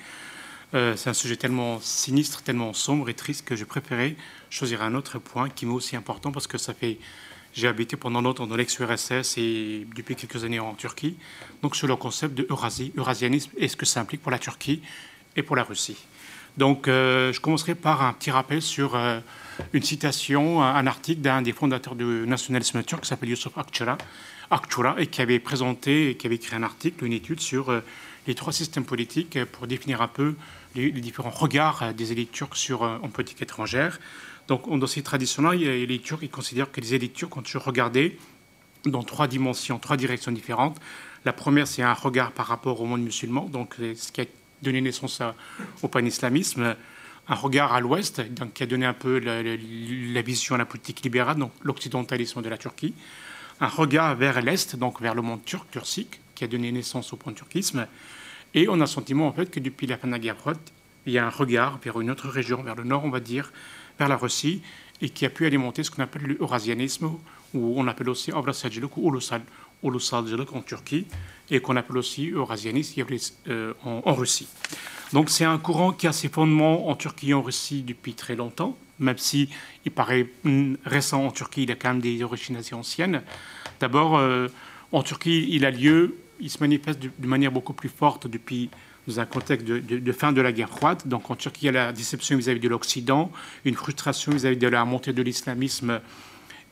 Euh, 0.74 0.94
c'est 0.96 1.08
un 1.08 1.14
sujet 1.14 1.36
tellement 1.36 1.80
sinistre, 1.80 2.42
tellement 2.42 2.74
sombre 2.74 3.08
et 3.08 3.14
triste 3.14 3.46
que 3.46 3.56
je 3.56 3.64
préférais 3.64 4.16
choisir 4.50 4.82
un 4.82 4.94
autre 4.94 5.18
point 5.18 5.48
qui 5.48 5.64
m'est 5.64 5.72
aussi 5.72 5.96
important 5.96 6.30
parce 6.30 6.46
que 6.46 6.58
ça 6.58 6.74
fait 6.74 6.98
J'ai 7.54 7.68
habité 7.68 7.96
pendant 7.96 8.20
longtemps 8.20 8.46
dans 8.46 8.56
l'ex-URSS 8.56 9.38
et 9.38 9.86
depuis 9.96 10.14
quelques 10.14 10.44
années 10.44 10.60
en 10.60 10.74
Turquie. 10.74 11.16
Donc 11.62 11.74
sur 11.74 11.86
le 11.86 11.96
concept 11.96 12.34
de 12.34 12.46
Eurasie, 12.50 12.92
eurasianisme 12.98 13.50
et 13.56 13.68
ce 13.68 13.76
que 13.76 13.86
ça 13.86 14.00
implique 14.00 14.20
pour 14.20 14.30
la 14.30 14.38
Turquie 14.38 14.82
et 15.36 15.42
pour 15.42 15.56
la 15.56 15.64
Russie. 15.64 15.96
Donc 16.58 16.86
je 16.86 17.40
commencerai 17.40 17.74
par 17.74 18.02
un 18.02 18.12
petit 18.12 18.30
rappel 18.32 18.60
sur 18.60 18.98
une 19.72 19.82
citation, 19.82 20.62
un, 20.62 20.86
article 20.86 21.20
d'un 21.20 21.40
des 21.40 21.52
fondateurs 21.52 21.94
du 21.94 22.26
nationalisme 22.26 22.82
turc 22.82 23.02
qui 23.02 23.08
s'appelle 23.08 23.28
Yusuf 23.28 23.56
Akçura, 23.56 23.96
Akçura, 24.50 24.96
et 24.98 25.06
qui 25.06 25.22
avait 25.22 25.38
présenté 25.38 26.10
et 26.10 26.16
qui 26.16 26.26
avait 26.26 26.36
écrit 26.36 26.56
un 26.56 26.64
article, 26.64 27.04
une 27.04 27.12
étude 27.12 27.40
sur 27.40 27.72
les 28.26 28.34
trois 28.34 28.52
systèmes 28.52 28.84
politiques 28.84 29.38
pour 29.52 29.68
définir 29.68 30.02
un 30.02 30.08
peu 30.08 30.34
les, 30.74 30.90
différents 30.90 31.30
regards 31.30 31.94
des 31.94 32.10
élites 32.12 32.32
turques 32.32 32.56
sur 32.56 32.82
en 32.82 33.08
politique 33.08 33.40
étrangère. 33.40 34.00
Donc, 34.48 34.66
en 34.66 34.78
dossier 34.78 35.02
traditionnel, 35.02 35.58
les 35.60 35.98
Turcs 36.00 36.20
ils 36.22 36.30
considèrent 36.30 36.72
que 36.72 36.80
les 36.80 36.94
élites 36.94 37.14
turques 37.14 37.36
ont 37.36 37.42
toujours 37.42 37.64
regardé 37.64 38.18
dans 38.84 39.02
trois 39.02 39.28
dimensions, 39.28 39.78
trois 39.78 39.96
directions 39.96 40.32
différentes. 40.32 40.80
La 41.24 41.32
première, 41.32 41.66
c'est 41.66 41.82
un 41.82 41.92
regard 41.92 42.32
par 42.32 42.46
rapport 42.46 42.80
au 42.80 42.86
monde 42.86 43.02
musulman, 43.02 43.46
donc 43.46 43.76
ce 43.78 44.12
qui 44.12 44.22
a 44.22 44.24
donné 44.62 44.80
naissance 44.80 45.22
au 45.82 45.88
pan-islamisme. 45.88 46.76
Un 47.30 47.34
regard 47.34 47.74
à 47.74 47.80
l'ouest, 47.80 48.20
donc 48.32 48.54
qui 48.54 48.62
a 48.62 48.66
donné 48.66 48.86
un 48.86 48.94
peu 48.94 49.18
la, 49.18 50.22
vision 50.22 50.54
à 50.54 50.58
la 50.58 50.64
politique 50.64 51.02
libérale, 51.02 51.36
donc 51.36 51.52
l'occidentalisme 51.62 52.40
de 52.40 52.48
la 52.48 52.56
Turquie. 52.56 52.94
Un 53.60 53.66
regard 53.66 54.14
vers 54.14 54.40
l'est, 54.40 54.76
donc 54.76 55.00
vers 55.00 55.14
le 55.14 55.22
monde 55.22 55.44
turc, 55.44 55.70
turcique, 55.70 56.20
qui 56.34 56.44
a 56.44 56.46
donné 56.46 56.72
naissance 56.72 57.12
au 57.12 57.16
pan-turquisme. 57.16 57.86
Et 58.54 58.68
on 58.68 58.74
a 58.74 58.78
le 58.78 58.86
sentiment 58.86 59.28
en 59.28 59.32
fait 59.32 59.50
que 59.50 59.60
depuis 59.60 59.86
la 59.86 59.98
fin 59.98 60.06
de 60.06 60.12
la 60.12 60.18
guerre 60.18 60.36
froide, 60.36 60.58
il 61.06 61.12
y 61.12 61.18
a 61.18 61.26
un 61.26 61.30
regard 61.30 61.78
vers 61.82 62.00
une 62.00 62.10
autre 62.10 62.28
région, 62.28 62.62
vers 62.62 62.76
le 62.76 62.84
nord, 62.84 63.04
on 63.04 63.10
va 63.10 63.20
dire, 63.20 63.52
vers 63.98 64.08
la 64.08 64.16
Russie 64.16 64.62
et 65.00 65.10
qui 65.10 65.24
a 65.26 65.30
pu 65.30 65.46
alimenter 65.46 65.82
ce 65.84 65.90
qu'on 65.90 66.02
appelle 66.02 66.22
l'eurasianisme, 66.22 67.10
ou 67.54 67.80
on 67.80 67.86
appelle 67.86 68.08
aussi 68.08 68.32
Avrasyacilik 68.32 68.96
ou 68.96 69.12
Ulusalcilik 69.82 70.52
en 70.52 70.62
Turquie, 70.62 71.06
et 71.50 71.60
qu'on 71.60 71.76
appelle 71.76 71.98
aussi 71.98 72.28
eurasianisme 72.28 73.04
euh, 73.48 73.72
en, 73.84 74.12
Russie. 74.14 74.48
Donc 75.12 75.30
c'est 75.30 75.44
un 75.44 75.58
courant 75.58 75.92
qui 75.92 76.06
a 76.06 76.12
ses 76.12 76.28
fondements 76.28 76.88
en 76.88 76.96
Turquie 76.96 77.30
et 77.30 77.34
en 77.34 77.42
Russie 77.42 77.82
depuis 77.82 78.14
très 78.14 78.36
longtemps, 78.36 78.76
même 78.98 79.18
si 79.18 79.48
il 79.84 79.92
paraît 79.92 80.28
mm, 80.44 80.74
récent 80.84 81.24
en 81.24 81.30
Turquie, 81.30 81.62
il 81.62 81.70
a 81.70 81.74
quand 81.74 81.88
même 81.88 82.00
des 82.00 82.22
origines 82.22 82.56
assez 82.56 82.74
anciennes. 82.74 83.22
D'abord, 83.80 84.18
euh, 84.18 84.48
en 84.92 85.02
Turquie, 85.02 85.46
il 85.50 85.64
a 85.64 85.70
lieu, 85.70 86.16
il 86.40 86.50
se 86.50 86.58
manifeste 86.60 87.00
de, 87.00 87.10
de 87.18 87.26
manière 87.26 87.52
beaucoup 87.52 87.72
plus 87.72 87.88
forte 87.88 88.26
depuis 88.26 88.70
dans 89.08 89.20
un 89.20 89.26
contexte 89.26 89.66
de, 89.66 90.12
fin 90.12 90.32
de 90.32 90.40
la 90.40 90.52
guerre 90.52 90.68
froide. 90.68 91.02
Donc 91.06 91.30
en 91.30 91.36
Turquie, 91.36 91.62
il 91.62 91.66
y 91.66 91.68
a 91.70 91.72
la 91.72 91.92
déception 91.92 92.36
vis-à-vis 92.36 92.60
de 92.60 92.68
l'Occident, 92.68 93.32
une 93.64 93.74
frustration 93.74 94.32
vis-à-vis 94.32 94.58
de 94.58 94.68
la 94.68 94.84
montée 94.84 95.12
de 95.12 95.22
l'islamisme 95.22 96.00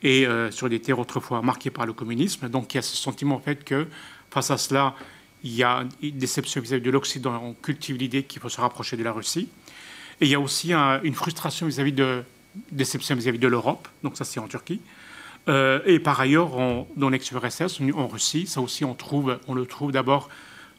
et 0.03 0.27
euh, 0.27 0.51
sur 0.51 0.69
des 0.69 0.79
terres 0.79 0.99
autrefois 0.99 1.41
marquées 1.41 1.71
par 1.71 1.87
le 1.87 1.93
communisme. 1.93 2.47
Donc 2.47 2.73
il 2.73 2.77
y 2.77 2.79
a 2.79 2.83
ce 2.83 2.95
sentiment 2.95 3.35
en 3.35 3.39
fait 3.39 3.63
que 3.63 3.87
face 4.31 4.51
à 4.51 4.57
cela, 4.57 4.95
il 5.43 5.53
y 5.53 5.63
a 5.63 5.85
une 6.01 6.17
déception 6.17 6.61
vis-à-vis 6.61 6.81
de 6.81 6.91
l'Occident. 6.91 7.39
On 7.43 7.53
cultive 7.53 7.97
l'idée 7.97 8.23
qu'il 8.23 8.41
faut 8.41 8.49
se 8.49 8.59
rapprocher 8.59 8.97
de 8.97 9.03
la 9.03 9.11
Russie. 9.11 9.49
Et 10.19 10.25
il 10.25 10.29
y 10.29 10.35
a 10.35 10.39
aussi 10.39 10.73
une 10.73 11.13
frustration 11.13 11.67
vis-à-vis 11.67 11.91
de 11.91 12.23
déception 12.71 13.15
vis-à-vis 13.15 13.39
de 13.39 13.47
l'Europe. 13.47 13.87
Donc 14.03 14.17
ça, 14.17 14.25
c'est 14.25 14.39
en 14.39 14.47
Turquie. 14.47 14.81
Euh, 15.47 15.79
et 15.85 15.99
par 15.99 16.19
ailleurs, 16.19 16.51
dans 16.95 17.09
l'ex-URSS, 17.09 17.79
en 17.93 18.07
Russie, 18.07 18.47
ça 18.47 18.61
aussi, 18.61 18.83
on, 18.83 18.95
trouve, 18.95 19.39
on 19.47 19.53
le 19.53 19.65
trouve 19.65 19.91
d'abord 19.91 20.29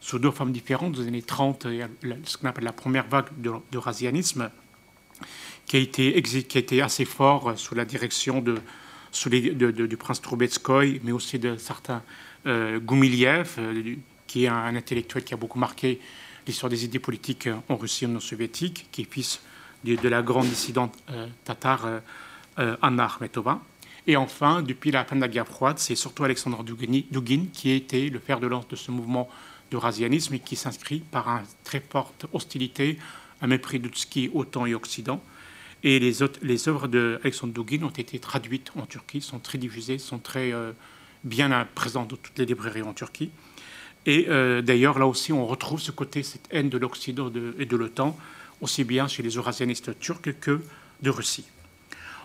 sous 0.00 0.18
deux 0.18 0.30
formes 0.30 0.52
différentes. 0.52 0.92
Dans 0.92 1.02
les 1.02 1.08
années 1.08 1.22
30, 1.22 1.66
il 1.70 1.76
y 1.76 1.82
a 1.82 1.88
ce 2.24 2.36
qu'on 2.36 2.48
appelle 2.48 2.64
la 2.64 2.72
première 2.72 3.06
vague 3.06 3.26
de, 3.38 3.52
de 3.72 3.78
qui 5.66 5.76
a, 5.76 5.80
été, 5.80 6.82
assez 6.82 7.04
fort 7.04 7.52
sous 7.56 7.74
la 7.74 7.84
direction 7.84 8.42
du 8.42 9.96
prince 9.96 10.20
Troubetskoy, 10.20 11.00
mais 11.04 11.12
aussi 11.12 11.38
de 11.38 11.56
certains 11.56 11.96
euh, 11.96 12.27
Goumiliev, 12.46 13.56
euh, 13.58 13.94
qui 14.26 14.44
est 14.44 14.48
un, 14.48 14.76
intellectuel 14.76 15.24
qui 15.24 15.34
a 15.34 15.36
beaucoup 15.36 15.58
marqué 15.58 16.00
l'histoire 16.46 16.70
des 16.70 16.84
idées 16.84 16.98
politiques 16.98 17.48
en 17.68 17.76
Russie 17.76 18.04
et 18.04 18.08
non 18.08 18.20
soviétique, 18.20 18.86
qui 18.90 19.02
est 19.02 19.12
fils 19.12 19.40
de, 19.84 20.08
la 20.08 20.22
grande 20.22 20.46
dissidente 20.46 20.96
euh, 21.10 21.26
tatar 21.44 21.86
euh, 22.58 22.76
Anna 22.82 23.04
Akhmetova. 23.04 23.60
Et 24.06 24.16
enfin, 24.16 24.62
depuis 24.62 24.90
la 24.90 25.04
fin 25.04 25.16
de 25.16 25.20
la 25.20 25.28
guerre 25.28 25.46
froide, 25.46 25.78
c'est 25.78 25.94
surtout 25.94 26.24
Alexandre 26.24 26.64
Dugin 26.64 27.46
qui 27.52 27.70
a 27.70 27.74
été 27.74 28.08
le 28.08 28.18
fer 28.18 28.40
de 28.40 28.46
lance 28.46 28.66
de 28.68 28.76
ce 28.76 28.90
mouvement 28.90 29.28
d'eurasianisme 29.70 30.34
et 30.34 30.38
qui 30.38 30.56
s'inscrit 30.56 31.00
par 31.00 31.28
une 31.28 31.44
très 31.62 31.80
forte 31.80 32.26
hostilité, 32.32 32.98
un 33.42 33.46
mépris 33.48 33.78
de 33.78 33.88
est 33.88 34.30
OTAN 34.34 34.66
et 34.66 34.74
Occident. 34.74 35.22
Et 35.84 35.98
les, 35.98 36.22
autres, 36.22 36.40
les 36.42 36.68
œuvres 36.68 36.88
d'Alexandre 36.88 37.52
Dugin 37.52 37.84
ont 37.84 37.90
été 37.90 38.18
traduites 38.18 38.72
en 38.76 38.86
Turquie, 38.86 39.20
sont 39.20 39.38
très 39.38 39.58
diffusées, 39.58 39.98
sont 39.98 40.18
très 40.18 40.52
euh, 40.52 40.72
bien 41.24 41.66
présentes 41.74 42.08
dans 42.08 42.16
toutes 42.16 42.38
les 42.38 42.46
librairies 42.46 42.82
en 42.82 42.92
Turquie. 42.92 43.30
Et 44.06 44.26
euh, 44.28 44.62
d'ailleurs, 44.62 44.98
là 44.98 45.06
aussi, 45.06 45.32
on 45.32 45.46
retrouve 45.46 45.80
ce 45.80 45.90
côté, 45.90 46.22
cette 46.22 46.48
haine 46.50 46.68
de 46.68 46.78
l'Occident 46.78 47.30
et 47.58 47.66
de 47.66 47.76
l'OTAN, 47.76 48.16
aussi 48.60 48.84
bien 48.84 49.08
chez 49.08 49.22
les 49.22 49.30
eurasianistes 49.30 49.98
turcs 49.98 50.38
que 50.40 50.60
de 51.02 51.10
Russie. 51.10 51.46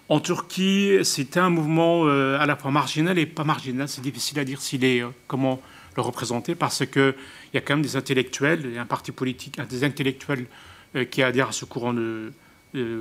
En 0.09 0.19
Turquie, 0.19 0.99
c'était 1.03 1.39
un 1.39 1.49
mouvement 1.49 2.05
euh, 2.05 2.37
à 2.39 2.45
la 2.45 2.55
fois 2.55 2.71
marginal 2.71 3.17
et 3.17 3.25
pas 3.25 3.43
marginal. 3.43 3.87
C'est 3.87 4.01
difficile 4.01 4.39
à 4.39 4.45
dire 4.45 4.61
s'il 4.61 4.83
est, 4.83 5.03
comment 5.27 5.61
le 5.95 6.01
représenter 6.01 6.55
parce 6.55 6.85
qu'il 6.85 7.15
y 7.53 7.57
a 7.57 7.61
quand 7.61 7.75
même 7.75 7.83
des 7.83 7.95
intellectuels, 7.95 8.77
un 8.77 8.85
parti 8.85 9.11
politique, 9.11 9.59
des 9.69 9.83
intellectuels 9.83 10.47
euh, 10.95 11.05
qui 11.05 11.23
adhèrent 11.23 11.49
à 11.49 11.53
ce 11.53 11.65
courant 11.65 11.93
de, 11.93 12.31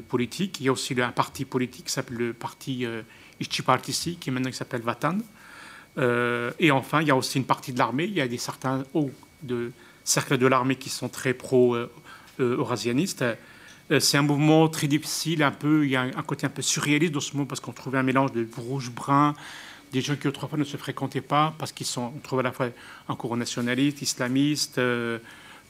politique. 0.09 0.60
Il 0.60 0.66
y 0.66 0.69
a 0.69 0.73
aussi 0.73 0.94
un 1.01 1.12
parti 1.12 1.47
politique 1.47 1.86
qui 1.86 1.93
s'appelle 1.93 2.19
le 2.19 2.32
parti 2.35 2.85
euh, 2.85 3.01
Partisi, 3.64 4.16
qui 4.16 4.31
maintenant 4.31 4.52
s'appelle 4.52 4.82
Vatan. 4.82 5.19
Euh, 5.98 6.51
et 6.59 6.70
enfin, 6.70 7.01
il 7.01 7.09
y 7.09 7.10
a 7.10 7.16
aussi 7.16 7.39
une 7.39 7.44
partie 7.44 7.73
de 7.73 7.78
l'armée. 7.78 8.05
Il 8.05 8.14
y 8.14 8.20
a 8.20 8.28
des 8.28 8.39
certains 8.39 8.85
hauts 8.94 9.10
de 9.43 9.73
cercles 10.05 10.39
de 10.39 10.47
l'armée 10.47 10.77
qui 10.77 10.89
sont 10.90 11.09
très 11.09 11.35
pro-eurasianistes. 11.35 13.24
c'est 14.01 14.16
un 14.16 14.23
mouvement 14.23 14.69
très 14.69 14.86
difficile, 14.86 15.43
un 15.43 15.51
peu, 15.51 15.85
il 15.85 15.90
y 15.90 15.97
a 15.97 16.02
un 16.02 16.23
côté 16.23 16.47
un 16.47 16.51
peu 16.51 16.62
surréaliste 16.62 17.12
dans 17.12 17.20
ce 17.20 17.32
mouvement 17.32 17.47
parce 17.47 17.60
qu'on 17.60 17.73
trouvait 17.73 17.98
un 17.98 18.02
mélange 18.02 18.32
de 18.32 18.47
rouge, 18.56 18.90
brun, 18.90 19.35
des 19.93 20.01
gens 20.01 20.16
qui 20.16 20.27
autrefois 20.27 20.59
ne 20.59 20.64
se 20.64 20.77
fréquentaient 20.77 21.20
pas 21.20 21.55
parce 21.59 21.73
qu'ils 21.73 21.86
sont, 21.86 22.12
on 22.32 22.39
à 22.39 22.43
la 22.43 22.52
fois 22.52 22.69
un 23.09 23.14
courant 23.14 23.36
nationaliste, 23.36 24.02
islamiste. 24.02 24.78
Euh, 24.78 25.19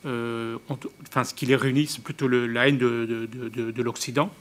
euh, 0.07 0.59
enfin, 0.69 1.25
ce 1.25 1.35
qui 1.35 1.47
les 1.47 1.57
réunit, 1.57 1.87
c'est 1.87 2.03
plutôt 2.03 2.29
la 2.29 2.69
haine 2.69 2.79
de, 2.79 3.29
de, 3.29 3.83
l'Occident. 3.83 4.33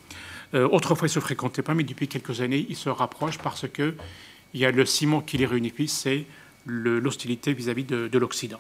Euh, 0.54 0.68
autrefois, 0.68 1.08
ils 1.08 1.12
ne 1.12 1.16
se 1.16 1.20
fréquentaient 1.20 1.62
pas, 1.62 1.74
mais 1.74 1.84
depuis 1.84 2.08
quelques 2.08 2.42
années, 2.42 2.66
ils 2.70 2.76
se 2.76 2.90
rapprochent 2.90 3.38
parce 3.38 3.68
que 3.68 3.96
il 4.54 4.60
y 4.60 4.66
a 4.66 4.72
le 4.72 4.86
ciment 4.86 5.22
qui 5.22 5.38
les 5.38 5.46
réunifie, 5.46 5.88
c'est 5.88 6.26
l'hostilité 6.66 7.54
vis-à-vis 7.54 7.84
de, 7.84 8.18
l'Occident. 8.18 8.60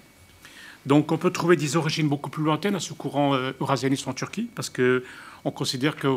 Donc, 0.85 1.11
on 1.11 1.17
peut 1.17 1.31
trouver 1.31 1.55
des 1.55 1.75
origines 1.75 2.07
beaucoup 2.07 2.29
plus 2.29 2.43
lointaines 2.43 2.75
à 2.75 2.79
ce 2.79 2.93
courant 2.93 3.35
eurasianiste 3.59 4.07
en 4.07 4.13
Turquie, 4.13 4.49
parce 4.55 4.69
que 4.69 5.03
on 5.45 5.51
considère 5.51 5.95
que 5.95 6.07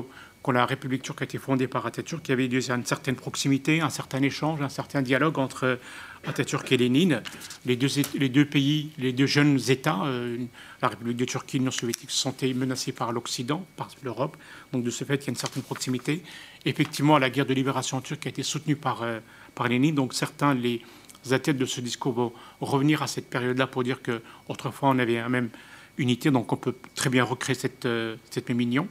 quand 0.45 0.53
la 0.53 0.67
République 0.67 1.03
turque 1.03 1.23
a 1.23 1.25
été 1.25 1.39
fondée 1.39 1.67
par 1.67 1.87
Atatürk, 1.87 2.29
il 2.29 2.31
y 2.31 2.35
avait 2.35 2.45
une 2.45 2.85
certaine 2.85 3.17
proximité, 3.17 3.81
un 3.81 3.89
certain 3.89 4.23
échange, 4.23 4.61
un 4.61 4.69
certain 4.69 5.01
dialogue 5.01 5.39
entre 5.39 5.79
Atatürk 6.27 6.71
et 6.71 6.77
Lénine. 6.77 7.23
Les 7.65 7.77
deux, 7.77 7.89
les 8.15 8.29
deux 8.29 8.45
pays, 8.45 8.91
les 8.99 9.15
deux 9.15 9.25
jeunes 9.25 9.59
États, 9.69 10.05
euh, 10.05 10.37
la 10.83 10.89
République 10.89 11.17
de 11.17 11.25
Turquie 11.25 11.57
et 11.57 11.59
l'Union 11.61 11.71
soviétique, 11.71 12.11
se 12.11 12.19
sentaient 12.19 12.53
menacés 12.53 12.93
par 12.93 13.11
l'Occident, 13.11 13.65
par 13.77 13.89
l'Europe. 14.03 14.37
Donc 14.75 14.85
de 14.85 14.91
ce 14.91 15.05
fait, 15.05 15.15
il 15.15 15.25
y 15.25 15.29
a 15.29 15.31
une 15.31 15.37
certaine 15.37 15.63
proximité. 15.63 16.23
Effectivement, 16.67 17.17
la 17.19 17.31
guerre 17.31 17.47
de 17.47 17.55
libération 17.55 18.03
turque 18.03 18.27
a 18.27 18.29
été 18.29 18.43
soutenue 18.43 18.77
par, 18.77 19.03
euh, 19.03 19.21
par 19.55 19.69
Lénine. 19.69 19.95
Donc 19.95 20.15
certains, 20.15 20.55
les 20.55 20.83
athlètes 21.31 21.59
de 21.59 21.67
ce 21.67 21.81
discours, 21.81 22.13
vont 22.13 22.33
revenir 22.61 23.03
à 23.03 23.07
cette 23.07 23.29
période-là 23.29 23.67
pour 23.67 23.83
dire 23.83 24.01
qu'autrefois, 24.03 24.91
on 24.91 24.99
avait 24.99 25.17
la 25.17 25.29
même 25.29 25.51
unité. 25.99 26.31
Donc 26.31 26.53
on 26.53 26.57
peut 26.57 26.75
très 26.95 27.11
bien 27.11 27.25
recréer 27.25 27.55
cette, 27.55 27.87
euh, 27.87 28.17
cette 28.31 28.49
même 28.49 28.61
union. 28.61 28.89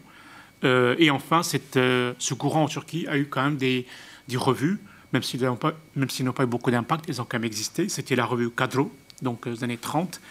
Euh, 0.64 0.96
et 0.98 1.10
enfin, 1.10 1.42
euh, 1.76 2.14
ce 2.18 2.34
courant 2.34 2.64
en 2.64 2.68
Turquie 2.68 3.06
a 3.08 3.18
eu 3.18 3.26
quand 3.26 3.44
même 3.44 3.58
des, 3.58 3.86
des 4.28 4.38
revues, 4.38 4.80
même 5.12 5.22
s'ils 5.24 5.42
n'ont 5.44 5.56
pas, 5.58 5.74
pas, 5.74 6.44
eu 6.44 6.48
beaucoup 6.48 6.72
d'impact, 6.72 7.06
ils 7.08 7.22
ont 7.22 7.26
quand 7.26 7.38
même 7.38 7.44
existé. 7.44 7.90
C'était 7.90 8.16
la 8.16 8.26
revue 8.26 8.50
Cadro, 8.50 8.92
donc 9.22 9.48
des 9.48 9.64
années 9.64 9.78
30, 9.78 10.22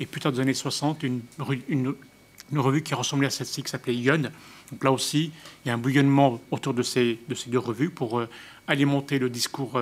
et 0.00 0.06
plus 0.06 0.20
tard 0.20 0.32
des 0.32 0.40
années 0.40 0.54
60, 0.54 1.02
une, 1.02 1.20
une, 1.68 1.94
une 2.52 2.60
revue 2.60 2.82
qui 2.82 2.94
ressemblait 2.94 3.26
à 3.26 3.30
celle-ci, 3.30 3.62
qui 3.62 3.70
s'appelait 3.70 3.94
Yon. 3.94 4.30
Donc 4.70 4.84
là 4.84 4.92
aussi, 4.92 5.32
il 5.64 5.68
y 5.68 5.70
a 5.70 5.74
un 5.74 5.78
bouillonnement 5.78 6.40
autour 6.50 6.74
de 6.74 6.82
ces, 6.82 7.18
de 7.28 7.34
ces 7.34 7.50
deux 7.50 7.58
revues 7.58 7.90
pour 7.90 8.22
alimenter 8.66 9.18
le 9.18 9.30
discours 9.30 9.80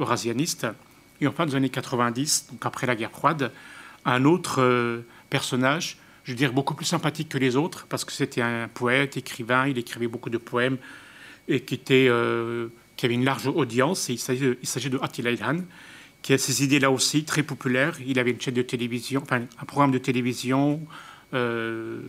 eurasianiste. 0.00 0.66
Et 1.20 1.26
enfin, 1.26 1.44
dans 1.44 1.52
les 1.52 1.56
années 1.56 1.68
90, 1.68 2.48
donc 2.52 2.66
après 2.66 2.86
la 2.86 2.96
guerre 2.96 3.10
froide, 3.10 3.52
un 4.04 4.24
autre 4.24 5.04
personnage 5.30 5.98
je 6.26 6.32
veux 6.32 6.36
dire, 6.36 6.52
beaucoup 6.52 6.74
plus 6.74 6.86
sympathique 6.86 7.28
que 7.28 7.38
les 7.38 7.54
autres, 7.54 7.86
parce 7.88 8.04
que 8.04 8.10
c'était 8.10 8.42
un 8.42 8.66
poète, 8.66 9.16
écrivain, 9.16 9.68
il 9.68 9.78
écrivait 9.78 10.08
beaucoup 10.08 10.28
de 10.28 10.38
poèmes, 10.38 10.76
et 11.46 11.60
qui, 11.60 11.74
était, 11.74 12.08
euh, 12.08 12.66
qui 12.96 13.06
avait 13.06 13.14
une 13.14 13.24
large 13.24 13.46
audience. 13.46 14.08
il 14.08 14.18
s'agit 14.18 14.90
de 14.90 14.98
Attila 15.00 15.30
Ilhan, 15.30 15.58
qui 16.22 16.32
a 16.32 16.38
ces 16.38 16.64
idées-là 16.64 16.90
aussi, 16.90 17.22
très 17.22 17.44
populaires. 17.44 17.96
Il 18.04 18.18
avait 18.18 18.32
une 18.32 18.40
chaîne 18.40 18.54
de 18.54 18.62
télévision, 18.62 19.22
enfin, 19.22 19.42
un 19.42 19.64
programme 19.66 19.92
de 19.92 19.98
télévision. 19.98 20.80
Euh, 21.34 22.00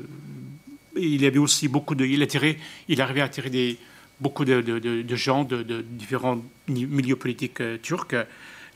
il 0.96 1.26
avait 1.26 1.38
aussi 1.38 1.68
beaucoup 1.68 1.96
de... 1.96 2.06
Il, 2.06 2.22
attirait, 2.24 2.58
il 2.88 3.02
arrivait 3.02 3.22
à 3.22 3.26
attirer 3.26 3.50
des, 3.50 3.78
beaucoup 4.20 4.46
de, 4.46 5.16
gens 5.16 5.44
de, 5.44 5.82
différents 5.82 6.44
milieux 6.68 7.16
politiques 7.16 7.62
turcs. 7.82 8.16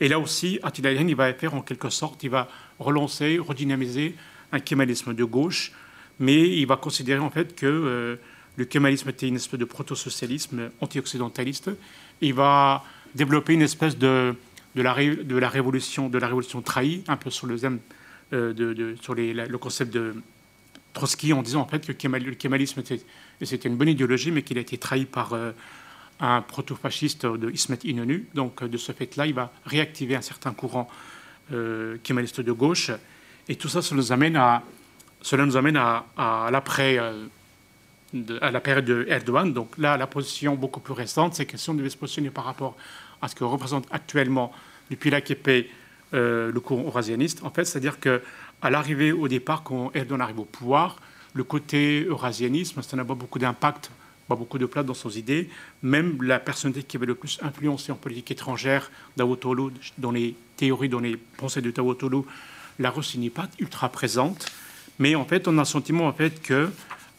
Et 0.00 0.08
là 0.08 0.18
aussi, 0.18 0.58
Attila 0.62 0.92
il 0.92 1.14
va 1.16 1.32
faire 1.34 1.54
en 1.54 1.62
quelque 1.62 1.90
sorte, 1.90 2.22
il 2.22 2.30
va 2.30 2.48
relancer, 2.78 3.38
redynamiser 3.38 4.14
un 4.52 4.60
kémalisme 4.60 5.14
de 5.14 5.24
gauche, 5.24 5.72
mais 6.18 6.48
il 6.48 6.66
va 6.66 6.76
considérer 6.76 7.20
en 7.20 7.30
fait 7.30 7.54
que 7.54 8.18
le 8.56 8.64
kémalisme 8.64 9.08
était 9.08 9.28
une 9.28 9.36
espèce 9.36 9.58
de 9.58 9.64
proto-socialisme 9.64 10.70
anti-occidentaliste. 10.80 11.70
Il 12.20 12.34
va 12.34 12.84
développer 13.14 13.54
une 13.54 13.62
espèce 13.62 13.96
de, 13.96 14.34
de, 14.74 14.82
la, 14.82 14.94
de, 14.94 15.36
la, 15.36 15.48
révolution, 15.48 16.08
de 16.08 16.18
la 16.18 16.26
révolution 16.26 16.60
trahie, 16.62 17.02
un 17.08 17.16
peu 17.16 17.30
sur 17.30 17.46
le, 17.46 17.56
euh, 18.32 18.52
de, 18.52 18.96
sur 19.00 19.14
le 19.14 19.56
concept 19.56 19.92
de 19.92 20.14
Trotsky, 20.92 21.32
en 21.32 21.42
disant 21.42 21.60
en 21.60 21.66
fait 21.66 21.86
que 21.86 21.92
le 21.92 22.34
kémalisme 22.34 22.82
c'était 23.42 23.68
une 23.68 23.76
bonne 23.76 23.88
idéologie, 23.88 24.30
mais 24.30 24.42
qu'il 24.42 24.58
a 24.58 24.60
été 24.60 24.78
trahi 24.78 25.04
par 25.04 25.32
euh, 25.32 25.52
un 26.20 26.42
proto-fasciste 26.42 27.26
de 27.26 27.50
Ismet 27.50 27.78
Inonu. 27.84 28.26
Donc 28.34 28.62
de 28.62 28.76
ce 28.76 28.92
fait-là, 28.92 29.26
il 29.26 29.34
va 29.34 29.52
réactiver 29.64 30.14
un 30.14 30.22
certain 30.22 30.52
courant 30.52 30.88
euh, 31.52 31.96
kémaliste 32.02 32.40
de 32.40 32.52
gauche. 32.52 32.90
Et 33.48 33.56
tout 33.56 33.68
ça, 33.68 33.80
nous 33.94 34.12
amène 34.12 34.36
à, 34.36 34.62
cela 35.20 35.44
nous 35.44 35.56
amène 35.56 35.76
à, 35.76 36.04
l'après 36.50 36.98
à 36.98 38.50
la 38.50 38.60
période 38.60 38.84
de 38.84 39.06
Erdogan. 39.08 39.52
Donc 39.52 39.76
là, 39.78 39.96
la 39.96 40.06
position 40.06 40.54
beaucoup 40.54 40.80
plus 40.80 40.92
récente, 40.92 41.34
c'est 41.34 41.46
que 41.46 41.56
si 41.56 41.70
on 41.70 41.74
devait 41.74 41.90
se 41.90 41.96
positionner 41.96 42.30
par 42.30 42.44
rapport 42.44 42.76
à 43.20 43.28
ce 43.28 43.34
que 43.34 43.44
représente 43.44 43.86
actuellement 43.90 44.52
depuis 44.90 45.10
l'AKP 45.10 45.68
euh, 46.14 46.52
le 46.52 46.60
courant 46.60 46.84
eurasianiste, 46.84 47.42
en 47.42 47.50
fait, 47.50 47.64
c'est-à-dire 47.64 47.98
que 47.98 48.22
à 48.62 48.70
l'arrivée 48.70 49.12
au 49.12 49.28
départ, 49.28 49.62
quand 49.62 49.90
Erdogan 49.94 50.20
arrive 50.20 50.38
au 50.38 50.44
pouvoir, 50.44 50.96
le 51.34 51.44
côté 51.44 52.04
eurasianisme, 52.04 52.82
ça 52.82 52.96
n'a 52.96 53.04
pas 53.04 53.14
beaucoup 53.14 53.38
d'impact, 53.38 53.90
pas 54.28 54.36
beaucoup 54.36 54.58
de 54.58 54.66
place 54.66 54.86
dans 54.86 54.94
ses 54.94 55.18
idées. 55.18 55.48
Même 55.82 56.22
la 56.22 56.38
personnalité 56.38 56.84
qui 56.84 56.96
avait 56.96 57.06
le 57.06 57.14
plus 57.14 57.38
influencé 57.42 57.90
en 57.90 57.96
politique 57.96 58.30
étrangère, 58.30 58.90
Davutoglu, 59.16 59.72
dans 59.98 60.12
les 60.12 60.34
théories, 60.56 60.88
dans 60.88 61.00
les 61.00 61.16
pensées 61.16 61.60
de 61.60 61.70
Davutoglu, 61.70 62.22
la 62.78 62.90
Russie 62.90 63.18
n'est 63.18 63.30
pas 63.30 63.48
ultra 63.58 63.88
présente. 63.88 64.46
Mais 64.98 65.14
en 65.14 65.24
fait, 65.24 65.48
on 65.48 65.56
a 65.58 65.62
le 65.62 65.66
sentiment 65.66 66.06
en 66.06 66.12
fait 66.12 66.40
que 66.40 66.70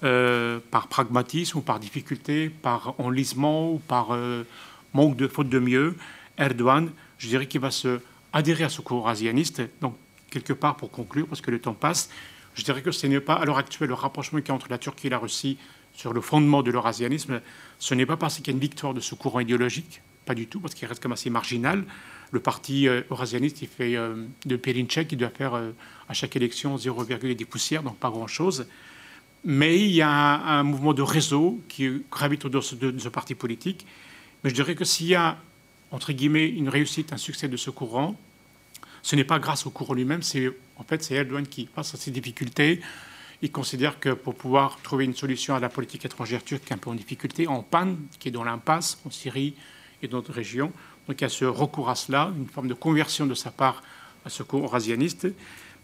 euh, 0.03 0.59
par 0.71 0.87
pragmatisme 0.87 1.57
ou 1.57 1.61
par 1.61 1.79
difficulté, 1.79 2.49
par 2.49 2.95
enlisement 2.99 3.73
ou 3.73 3.79
par 3.79 4.11
euh, 4.11 4.43
manque 4.93 5.17
de 5.17 5.27
faute 5.27 5.49
de 5.49 5.59
mieux, 5.59 5.95
Erdogan, 6.37 6.89
je 7.17 7.27
dirais 7.27 7.47
qu'il 7.47 7.61
va 7.61 7.71
se 7.71 7.99
adhérer 8.31 8.63
à 8.63 8.69
ce 8.69 8.81
courant 8.81 9.07
asianiste. 9.07 9.61
Donc, 9.81 9.95
quelque 10.33 10.53
part, 10.53 10.75
pour 10.75 10.91
conclure, 10.91 11.27
parce 11.27 11.41
que 11.41 11.51
le 11.51 11.59
temps 11.59 11.73
passe, 11.73 12.09
je 12.55 12.63
dirais 12.63 12.81
que 12.81 12.91
ce 12.91 13.07
n'est 13.07 13.19
pas 13.19 13.35
à 13.35 13.45
l'heure 13.45 13.57
actuelle 13.57 13.87
le 13.87 13.93
rapprochement 13.93 14.39
qu'il 14.39 14.49
y 14.49 14.51
a 14.51 14.55
entre 14.55 14.69
la 14.69 14.77
Turquie 14.77 15.07
et 15.07 15.09
la 15.09 15.17
Russie 15.17 15.57
sur 15.93 16.13
le 16.13 16.21
fondement 16.21 16.63
de 16.63 16.71
l'eurasianisme. 16.71 17.41
Ce 17.79 17.93
n'est 17.93 18.05
pas 18.05 18.17
parce 18.17 18.37
qu'il 18.37 18.47
y 18.47 18.49
a 18.49 18.53
une 18.53 18.59
victoire 18.59 18.93
de 18.93 18.99
ce 18.99 19.15
courant 19.15 19.39
idéologique, 19.39 20.01
pas 20.25 20.35
du 20.35 20.47
tout, 20.47 20.59
parce 20.59 20.73
qu'il 20.73 20.87
reste 20.87 21.01
comme 21.01 21.13
assez 21.13 21.29
marginal. 21.29 21.83
Le 22.31 22.39
parti 22.39 22.87
euh, 22.87 23.01
eurasianiste, 23.11 23.61
il 23.61 23.67
fait 23.67 23.95
de 24.45 24.55
Perinchek, 24.55 25.11
il 25.11 25.17
doit 25.17 25.29
faire 25.29 25.53
à 26.09 26.13
chaque 26.13 26.35
élection 26.35 26.75
0,10 26.75 27.45
poussières, 27.45 27.83
donc 27.83 27.97
pas 27.97 28.09
grand-chose. 28.09 28.67
Mais 29.45 29.77
il 29.79 29.91
y 29.91 30.01
a 30.01 30.09
un, 30.09 30.63
mouvement 30.63 30.93
de 30.93 31.01
réseau 31.01 31.61
qui 31.67 31.89
gravite 32.09 32.45
autour 32.45 32.61
de, 32.61 32.97
ce 32.97 33.09
parti 33.09 33.35
politique. 33.35 33.85
Mais 34.43 34.49
je 34.49 34.55
dirais 34.55 34.75
que 34.75 34.85
s'il 34.85 35.07
y 35.07 35.15
a, 35.15 35.37
entre 35.91 36.13
guillemets, 36.13 36.47
une 36.47 36.69
réussite, 36.69 37.11
un 37.11 37.17
succès 37.17 37.49
de 37.49 37.57
ce 37.57 37.69
courant, 37.69 38.17
ce 39.03 39.15
n'est 39.15 39.23
pas 39.23 39.37
grâce 39.37 39.67
au 39.67 39.69
courant 39.69 39.93
lui-même, 39.93 40.23
c'est 40.23 40.49
en 40.77 40.83
fait 40.83 41.03
c'est 41.03 41.13
Erdogan 41.13 41.45
qui, 41.45 41.67
face 41.67 41.93
à 41.93 41.97
ces 41.97 42.09
difficultés, 42.09 42.81
il 43.43 43.51
considère 43.51 43.99
que 43.99 44.09
pour 44.09 44.33
pouvoir 44.33 44.79
trouver 44.81 45.05
une 45.05 45.13
solution 45.13 45.53
à 45.53 45.59
la 45.59 45.69
politique 45.69 46.05
étrangère 46.05 46.43
turque 46.43 46.71
un 46.71 46.77
peu 46.77 46.89
en 46.89 46.95
difficulté, 46.95 47.45
en 47.45 47.61
panne, 47.61 47.97
qui 48.17 48.29
est 48.29 48.31
dans 48.31 48.45
l'impasse 48.45 48.99
en 49.05 49.11
Syrie 49.11 49.53
et 50.01 50.07
dans 50.07 50.17
d'autres 50.17 50.33
régions, 50.33 50.71
donc 51.07 51.19
il 51.19 51.23
y 51.23 51.25
a 51.25 51.29
ce 51.29 51.45
recours 51.45 51.89
à 51.89 51.95
cela, 51.95 52.31
une 52.37 52.47
forme 52.47 52.67
de 52.67 52.73
conversion 52.73 53.25
de 53.25 53.33
sa 53.33 53.51
part 53.51 53.83
à 54.25 54.29
ce 54.29 54.43
courant 54.43 54.63
eurasianiste. 54.63 55.27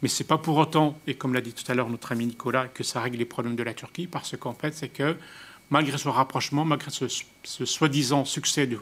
Mais 0.02 0.08
ce 0.08 0.24
n'est 0.24 0.28
pas 0.28 0.38
pour 0.38 0.56
autant, 0.56 0.98
et 1.08 1.16
comme 1.16 1.34
l'a 1.34 1.41
dit 1.41 1.52
tout 1.52 1.70
à 1.70 1.76
l'heure 1.76 1.90
notre 1.90 2.14
ami 2.14 2.26
Nicolas, 2.26 2.70
que 2.70 2.84
ça 2.84 3.02
règle 3.02 3.18
les 3.18 3.26
problèmes 3.26 3.58
de 3.58 3.64
la 3.64 3.74
Turquie, 3.74 4.08
parce 4.08 4.38
qu'en 4.38 4.54
fait, 4.54 4.74
c'est 4.74 4.88
que 4.88 5.18
malgré 5.70 5.98
ce 5.98 6.08
rapprochement, 6.08 6.64
malgré 6.64 6.90
ce, 6.90 7.08
soi-disant 7.66 8.24
succès 8.24 8.66
de, 8.66 8.80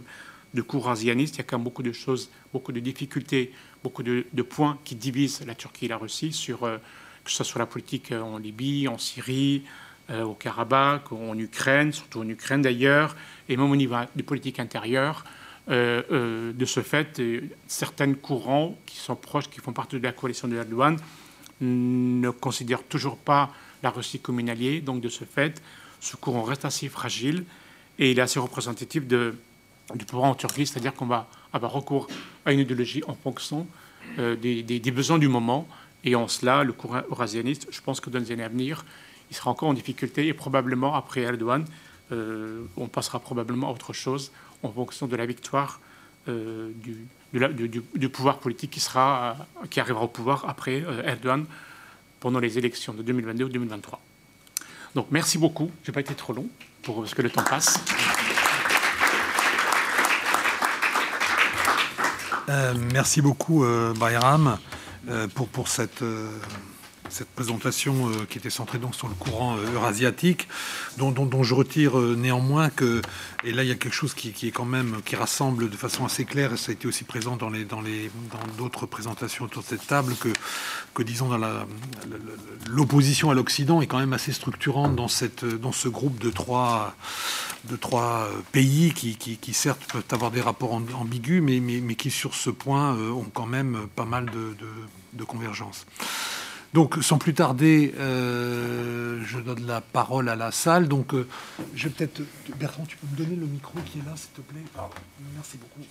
de 0.54 0.62
cours 0.62 0.90
asianistes, 0.90 1.36
il 1.36 1.38
y 1.40 1.42
a 1.42 1.44
quand 1.44 1.58
même 1.58 1.64
beaucoup 1.64 1.84
de 1.84 1.92
choses, 1.92 2.30
beaucoup 2.54 2.72
de 2.72 2.80
difficultés, 2.80 3.52
beaucoup 3.84 4.04
de, 4.04 4.24
points 4.42 4.78
qui 4.84 4.96
divisent 4.96 5.46
la 5.46 5.56
Turquie 5.56 5.86
et 5.86 5.90
la 5.90 5.98
Russie, 5.98 6.34
sur, 6.34 6.64
euh, 6.64 6.78
que 7.24 7.32
ce 7.32 7.44
soit 7.44 7.60
la 7.60 7.66
politique 7.66 8.12
euh, 8.12 8.22
en 8.22 8.38
Libye, 8.38 8.88
en 8.88 8.98
Syrie, 8.98 9.64
euh, 10.10 10.24
au 10.24 10.34
Karabakh, 10.34 11.12
en 11.12 11.38
Ukraine, 11.38 11.92
surtout 11.92 12.22
en 12.22 12.30
Ukraine 12.30 12.62
d'ailleurs, 12.62 13.16
et 13.50 13.58
même 13.58 13.70
au 13.70 13.76
niveau 13.76 13.96
de 14.16 14.22
politique 14.22 14.60
intérieure. 14.60 15.24
De 15.70 16.66
ce 16.66 16.80
fait, 16.80 17.22
certains 17.68 18.14
courants 18.14 18.78
qui 18.86 18.96
sont 18.96 19.18
proches, 19.18 19.50
qui 19.50 19.60
font 19.60 19.74
partie 19.74 19.98
de 19.98 20.04
la 20.04 20.14
coalition 20.14 20.48
de 20.48 20.56
Erdogan, 20.56 20.96
ne 21.60 22.30
considèrent 22.30 22.84
toujours 22.84 23.18
pas 23.18 23.52
la 23.84 23.90
Russie 23.90 24.22
comme 24.22 24.40
une 24.40 24.50
alliée. 24.50 24.80
Donc, 24.80 25.02
de 25.02 25.10
ce 25.10 25.26
fait, 25.26 25.62
ce 26.00 26.16
courant 26.16 26.44
reste 26.44 26.64
assez 26.64 26.88
fragile 26.88 27.44
et 28.00 28.12
il 28.12 28.20
est 28.20 28.22
assez 28.22 28.40
représentatif 28.40 29.08
de, 29.08 29.36
du 29.96 30.06
pouvoir 30.06 30.30
en 30.30 30.36
Turquie, 30.36 30.66
c'est-à-dire 30.66 30.94
qu'on 30.94 31.06
va 31.06 31.28
avoir 31.54 31.72
recours 31.72 32.08
à 32.46 32.52
une 32.52 32.60
idéologie 32.60 33.04
en 33.08 33.16
fonction 33.16 33.68
euh, 34.20 34.36
des, 34.36 34.92
besoins 34.92 35.20
du 35.20 35.28
moment. 35.28 35.68
Et 36.04 36.16
en 36.16 36.28
cela, 36.28 36.64
le 36.64 36.74
courant 36.74 37.02
eurasianiste, 37.10 37.68
je 37.72 37.82
pense 37.82 38.00
que 38.00 38.10
dans 38.10 38.20
les 38.20 38.32
années 38.32 38.44
à 38.44 38.50
venir, 38.50 38.86
il 39.30 39.36
sera 39.36 39.52
encore 39.52 39.70
en 39.70 39.74
difficulté 39.74 40.28
et 40.28 40.34
probablement 40.34 40.96
après 40.96 41.22
Erdogan, 41.22 41.66
on 42.10 42.88
passera 42.88 43.20
probablement 43.20 43.68
à 43.68 43.72
autre 43.72 43.92
chose 43.92 44.32
en 44.64 44.72
fonction 44.72 45.08
de 45.08 45.16
la 45.18 45.26
victoire 45.26 45.82
euh, 46.30 46.72
du, 47.94 48.10
pouvoir 48.10 48.40
politique 48.40 48.72
qui, 48.72 48.80
sera, 48.80 49.38
euh, 49.62 49.68
qui 49.70 49.80
arrivera 49.80 50.04
au 50.04 50.08
pouvoir 50.08 50.46
après 50.48 50.82
euh, 50.82 51.04
Erdogan 51.04 51.46
pendant 52.20 52.40
les 52.40 52.58
élections 52.58 52.94
de 52.94 53.04
2022 53.04 53.46
ou 53.46 53.50
2023. 53.50 54.00
Donc 54.96 55.08
merci 55.12 55.38
beaucoup. 55.38 55.70
Je 55.84 55.92
n'ai 55.92 55.94
pas 55.94 56.00
été 56.00 56.16
trop 56.16 56.34
long 56.34 56.48
pour, 56.82 57.02
parce 57.02 57.14
que 57.14 57.22
le 57.22 57.30
temps 57.30 57.44
passe. 57.44 57.80
Merci 62.92 63.22
beaucoup, 63.22 63.66
Bayram, 64.00 64.58
pour, 65.36 65.48
pour 65.48 65.68
cette 65.68 66.04
cette 67.10 67.30
présentation 67.30 68.10
euh, 68.10 68.26
qui 68.30 68.38
était 68.38 68.50
centrée 68.50 68.80
donc 68.80 68.96
sur 68.96 69.08
le 69.08 69.14
courant 69.14 69.58
euh, 69.58 69.74
eurasiatique, 69.74 70.48
dont, 70.98 71.44
je 71.44 71.54
retire 71.54 71.98
euh, 71.98 72.16
néanmoins 72.16 72.70
que, 72.70 73.02
et 73.44 73.52
là 73.52 73.64
il 73.64 73.70
y 73.70 73.72
a 73.72 73.76
quelque 73.76 73.94
chose 73.94 74.14
qui, 74.14 74.30
est 74.30 74.52
quand 74.52 74.66
même, 74.66 74.98
qui 75.06 75.16
rassemble 75.16 75.70
de 75.70 75.78
façon 75.78 76.06
assez 76.06 76.26
claire, 76.26 76.54
et 76.54 76.58
ça 76.58 76.72
a 76.72 76.74
été 76.74 76.88
aussi 76.88 77.04
présent 77.04 77.38
dans 77.38 77.50
les 77.50 77.66
dans 77.66 77.82
les 77.82 78.12
dans 78.32 78.56
d'autres 78.58 78.86
présentations 78.86 79.46
autour 79.46 79.64
de 79.64 79.68
cette 79.68 79.88
table, 79.88 80.16
que, 80.16 80.30
que 80.94 81.04
disons 81.04 81.30
dans 81.30 81.38
la 81.38 81.66
l'opposition 82.70 83.30
à 83.30 83.34
l'Occident 83.34 83.82
est 83.82 83.88
quand 83.88 84.00
même 84.00 84.14
assez 84.14 84.34
structurante 84.34 84.96
dans 84.96 85.08
cette 85.08 85.46
dans 85.46 85.72
ce 85.72 85.88
groupe 85.88 86.20
de 86.20 86.30
trois 86.30 86.96
de 87.66 87.76
trois 87.76 88.30
pays 88.52 88.94
qui, 88.94 89.54
certes 89.54 89.82
peuvent 89.92 90.04
avoir 90.12 90.32
des 90.32 90.42
rapports 90.42 90.74
ambigus, 90.74 91.42
mais, 91.42 91.60
mais, 91.60 91.82
mais, 91.82 91.96
qui 91.96 92.12
sur 92.12 92.36
ce 92.36 92.50
point 92.50 92.96
ont 92.96 93.30
quand 93.34 93.46
même 93.46 93.88
pas 93.96 94.06
mal 94.06 94.26
de, 94.26 94.56
de, 94.60 94.70
de 95.14 95.24
convergence. 95.24 95.86
Donc, 96.74 96.98
sans 97.02 97.18
plus 97.18 97.34
tarder, 97.34 97.94
euh, 97.98 99.24
je 99.26 99.40
donne 99.40 99.66
la 99.66 99.82
parole 99.82 100.30
à 100.30 100.36
la 100.36 100.52
salle. 100.52 100.88
Donc, 100.88 101.14
euh, 101.14 101.28
je 101.74 101.88
vais 101.88 101.94
peut-être. 101.94 102.22
Bertrand, 102.60 102.86
tu 102.86 102.98
peux 102.98 103.08
me 103.08 103.18
donner 103.18 103.36
le 103.36 103.46
micro 103.46 103.80
qui 103.86 104.00
est 104.00 104.06
là, 104.06 104.14
s'il 104.16 104.32
te 104.32 104.42
plaît 104.42 104.64
Merci 105.36 105.58
beaucoup. 105.58 105.82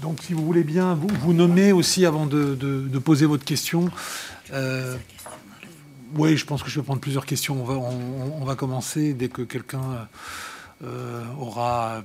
Donc, 0.00 0.22
si 0.22 0.32
vous 0.32 0.44
voulez 0.44 0.64
bien, 0.64 0.94
vous, 0.94 1.08
vous 1.20 1.32
nommez 1.34 1.72
aussi 1.72 2.06
avant 2.06 2.26
de, 2.26 2.98
poser 2.98 3.26
votre 3.26 3.44
question. 3.44 3.90
Euh, 4.52 4.96
oui, 6.14 6.36
je 6.36 6.46
pense 6.46 6.62
que 6.62 6.70
je 6.70 6.80
vais 6.80 6.84
prendre 6.84 7.00
plusieurs 7.00 7.26
questions. 7.26 7.60
On 7.60 7.64
va, 7.64 7.74
on, 7.74 8.44
va 8.44 8.56
commencer 8.56 9.12
dès 9.12 9.28
que 9.28 9.42
quelqu'un 9.42 10.08
aura. 11.38 12.02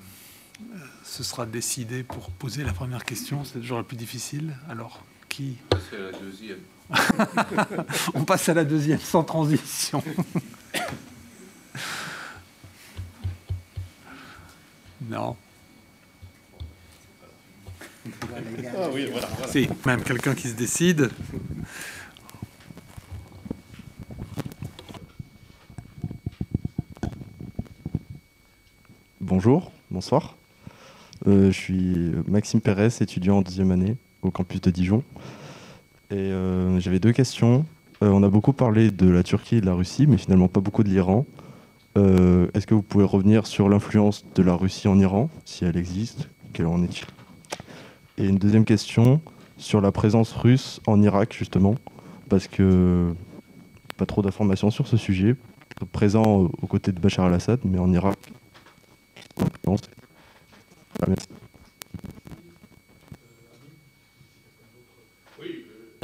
ce 1.03 1.23
sera 1.23 1.45
décidé 1.45 2.03
pour 2.03 2.30
poser 2.30 2.64
la 2.64 2.73
première 2.73 3.06
question. 3.06 3.45
C'est 3.45 3.60
toujours 3.60 3.77
la 3.77 3.84
plus 3.84 3.98
difficile. 3.98 4.53
Alors. 4.69 5.02
On 8.13 8.23
passe 8.23 8.49
à 8.49 8.53
la 8.53 8.63
deuxième 8.63 8.99
sans 8.99 9.23
transition. 9.23 10.03
non. 15.09 15.35
Ah 18.75 18.89
oui, 18.93 19.09
voilà, 19.11 19.27
Si, 19.47 19.67
même 19.85 20.01
quelqu'un 20.01 20.33
qui 20.33 20.47
se 20.47 20.53
décide. 20.53 21.09
Bonjour, 29.19 29.71
bonsoir. 29.91 30.37
Euh, 31.27 31.51
je 31.51 31.57
suis 31.59 32.11
Maxime 32.27 32.61
Pérez, 32.61 32.89
étudiant 33.01 33.39
en 33.39 33.41
deuxième 33.41 33.71
année 33.71 33.97
au 34.22 34.31
campus 34.31 34.61
de 34.61 34.72
Dijon. 34.72 35.03
Et 36.10 36.15
euh, 36.15 36.80
j'avais 36.80 36.99
deux 36.99 37.11
questions. 37.11 37.65
Euh, 38.03 38.10
on 38.10 38.23
a 38.23 38.30
beaucoup 38.30 38.53
parlé 38.53 38.91
de 38.91 39.10
la 39.10 39.23
Turquie 39.23 39.57
et 39.57 39.61
de 39.61 39.65
la 39.65 39.73
Russie, 39.73 40.07
mais 40.07 40.18
finalement 40.18 40.48
pas 40.48 40.61
beaucoup 40.61 40.84
de 40.84 40.89
l'Iran. 40.89 41.26
Est-ce 42.53 42.68
que 42.68 42.76
vous 42.76 42.84
pouvez 42.84 43.06
revenir 43.06 43.48
sur 43.48 43.69
l'influence 43.69 44.23
de 44.35 44.44
la 44.44 44.53
Russie 44.53 44.88
en 44.88 44.99
Iran, 44.99 45.31
si 45.45 45.65
elle 45.65 45.77
existe 45.77 46.30
Quelle 46.53 46.68
en 46.68 46.84
est-il? 46.84 47.07
Et 48.19 48.27
une 48.27 48.38
deuxième 48.38 48.65
question 48.65 49.19
sur 49.57 49.81
la 49.81 49.91
présence 49.91 50.31
russe 50.31 50.80
en 50.85 51.02
Irak, 51.02 51.34
justement, 51.34 51.73
parce 52.30 52.48
que 52.48 53.15
pas 53.98 54.06
trop 54.06 54.22
d'informations 54.22 54.69
sur 54.69 54.88
ce 54.88 54.95
sujet, 54.95 55.35
présent 55.91 56.23
aux 56.61 56.68
côtés 56.68 56.91
de 56.91 56.99
Bachar 56.99 57.26
al-Assad, 57.26 57.60
mais 57.65 57.80
en 57.80 57.91
Irak. 57.91 58.18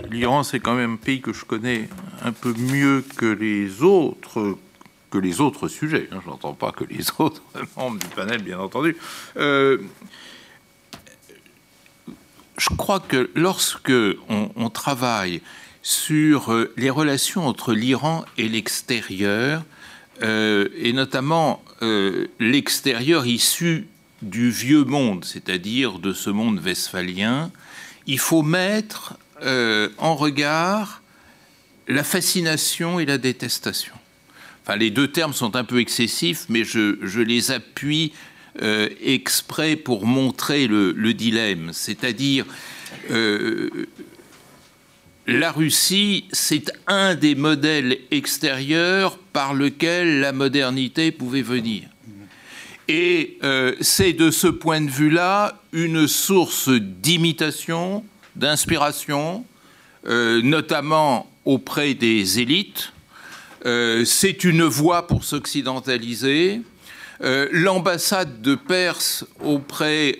L'Iran, 0.09 0.43
c'est 0.43 0.59
quand 0.59 0.75
même 0.75 0.93
un 0.93 0.97
pays 0.97 1.21
que 1.21 1.33
je 1.33 1.45
connais 1.45 1.89
un 2.23 2.31
peu 2.31 2.53
mieux 2.53 3.03
que 3.17 3.25
les 3.25 3.81
autres, 3.81 4.57
que 5.09 5.17
les 5.17 5.41
autres 5.41 5.67
sujets. 5.67 6.07
Hein. 6.11 6.19
Je 6.23 6.29
n'entends 6.29 6.53
pas 6.53 6.71
que 6.71 6.83
les 6.83 7.03
autres 7.19 7.41
membres 7.77 7.99
du 7.99 8.07
panel, 8.07 8.41
bien 8.41 8.59
entendu. 8.59 8.95
Euh, 9.37 9.77
je 12.57 12.69
crois 12.75 12.99
que 12.99 13.29
lorsque 13.35 13.93
on, 14.29 14.69
travaille 14.69 15.41
sur 15.81 16.53
euh, 16.53 16.73
les 16.77 16.89
relations 16.89 17.47
entre 17.47 17.73
l'Iran 17.73 18.25
et 18.37 18.47
l'extérieur, 18.47 19.63
euh, 20.21 20.69
et 20.75 20.93
notamment 20.93 21.63
l'extérieur 22.39 23.25
issu 23.25 23.87
du 24.21 24.49
vieux 24.49 24.85
monde, 24.85 25.25
c'est-à-dire 25.25 25.99
de 25.99 26.13
ce 26.13 26.29
monde 26.29 26.61
westphalien, 26.63 27.51
il 28.07 28.19
faut 28.19 28.41
mettre 28.41 29.17
euh, 29.43 29.89
en 29.97 30.15
regard 30.15 31.01
la 31.87 32.03
fascination 32.03 32.99
et 32.99 33.05
la 33.05 33.17
détestation. 33.17 33.93
Enfin, 34.63 34.77
les 34.77 34.89
deux 34.89 35.09
termes 35.09 35.33
sont 35.33 35.57
un 35.57 35.65
peu 35.65 35.79
excessifs, 35.79 36.45
mais 36.47 36.63
je, 36.63 37.19
les 37.19 37.51
appuie 37.51 38.13
euh, 38.61 38.87
exprès 39.03 39.75
pour 39.75 40.05
montrer 40.05 40.67
le, 40.67 41.13
dilemme. 41.13 41.71
C'est-à-dire, 41.73 42.45
euh, 43.11 43.69
la 45.27 45.51
Russie, 45.51 46.25
c'est 46.31 46.71
un 46.87 47.15
des 47.15 47.35
modèles 47.35 47.97
extérieurs 48.11 49.17
par 49.17 49.53
lequel 49.53 50.21
la 50.21 50.31
modernité 50.31 51.11
pouvait 51.11 51.41
venir. 51.41 51.83
Et 52.87 53.39
c'est 53.79 54.13
de 54.13 54.29
ce 54.29 54.47
point 54.47 54.81
de 54.81 54.89
vue-là 54.89 55.61
une 55.71 56.07
source 56.07 56.69
d'imitation, 56.69 58.03
d'inspiration, 58.35 59.45
euh, 60.07 60.41
notamment 60.41 61.29
auprès 61.45 61.93
des 61.93 62.39
élites. 62.39 62.93
Euh, 63.65 64.03
c'est 64.05 64.43
une 64.43 64.63
voie 64.63 65.07
pour 65.07 65.23
s'occidentaliser. 65.23 66.61
Euh, 67.21 67.47
l'ambassade 67.51 68.41
de 68.41 68.55
Perse 68.55 69.25
auprès 69.41 70.19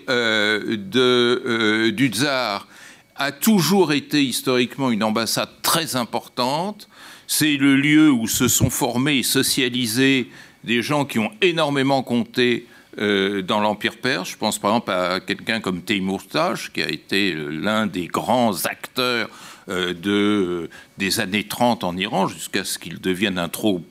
du 0.78 2.08
tsar 2.08 2.68
a 3.16 3.32
toujours 3.32 3.94
été 3.94 4.24
historiquement 4.24 4.92
une 4.92 5.04
ambassade 5.04 5.50
très 5.62 5.96
importante. 5.96 6.88
C'est 7.28 7.58
le 7.58 7.76
lieu 7.76 8.12
où 8.12 8.28
se 8.28 8.48
sont 8.48 8.70
formés 8.70 9.20
et 9.20 9.24
socialisés 9.24 10.30
des 10.64 10.82
gens 10.82 11.06
qui 11.06 11.20
ont 11.20 11.32
énormément 11.42 12.04
compté 12.04 12.68
euh, 13.00 13.42
dans 13.42 13.60
l'Empire 13.60 13.98
perse. 13.98 14.30
Je 14.32 14.38
pense 14.38 14.60
par 14.60 14.72
exemple 14.72 14.92
à 14.92 15.20
quelqu'un 15.20 15.60
comme 15.60 15.82
Teimourtaj, 15.82 16.72
qui 16.72 16.82
a 16.82 16.90
été 16.90 17.34
l'un 17.34 17.88
des 17.88 18.08
grands 18.08 18.66
acteurs 18.66 19.30
euh, 19.70 19.94
de, 19.94 20.70
des 20.98 21.20
années 21.20 21.48
30 21.48 21.84
en 21.84 21.98
Iran, 21.98 22.28
jusqu'à 22.28 22.64
ce 22.64 22.78
qu'il 22.78 23.02
devienne 23.02 23.38
un 23.40 23.50
trop 23.50 23.84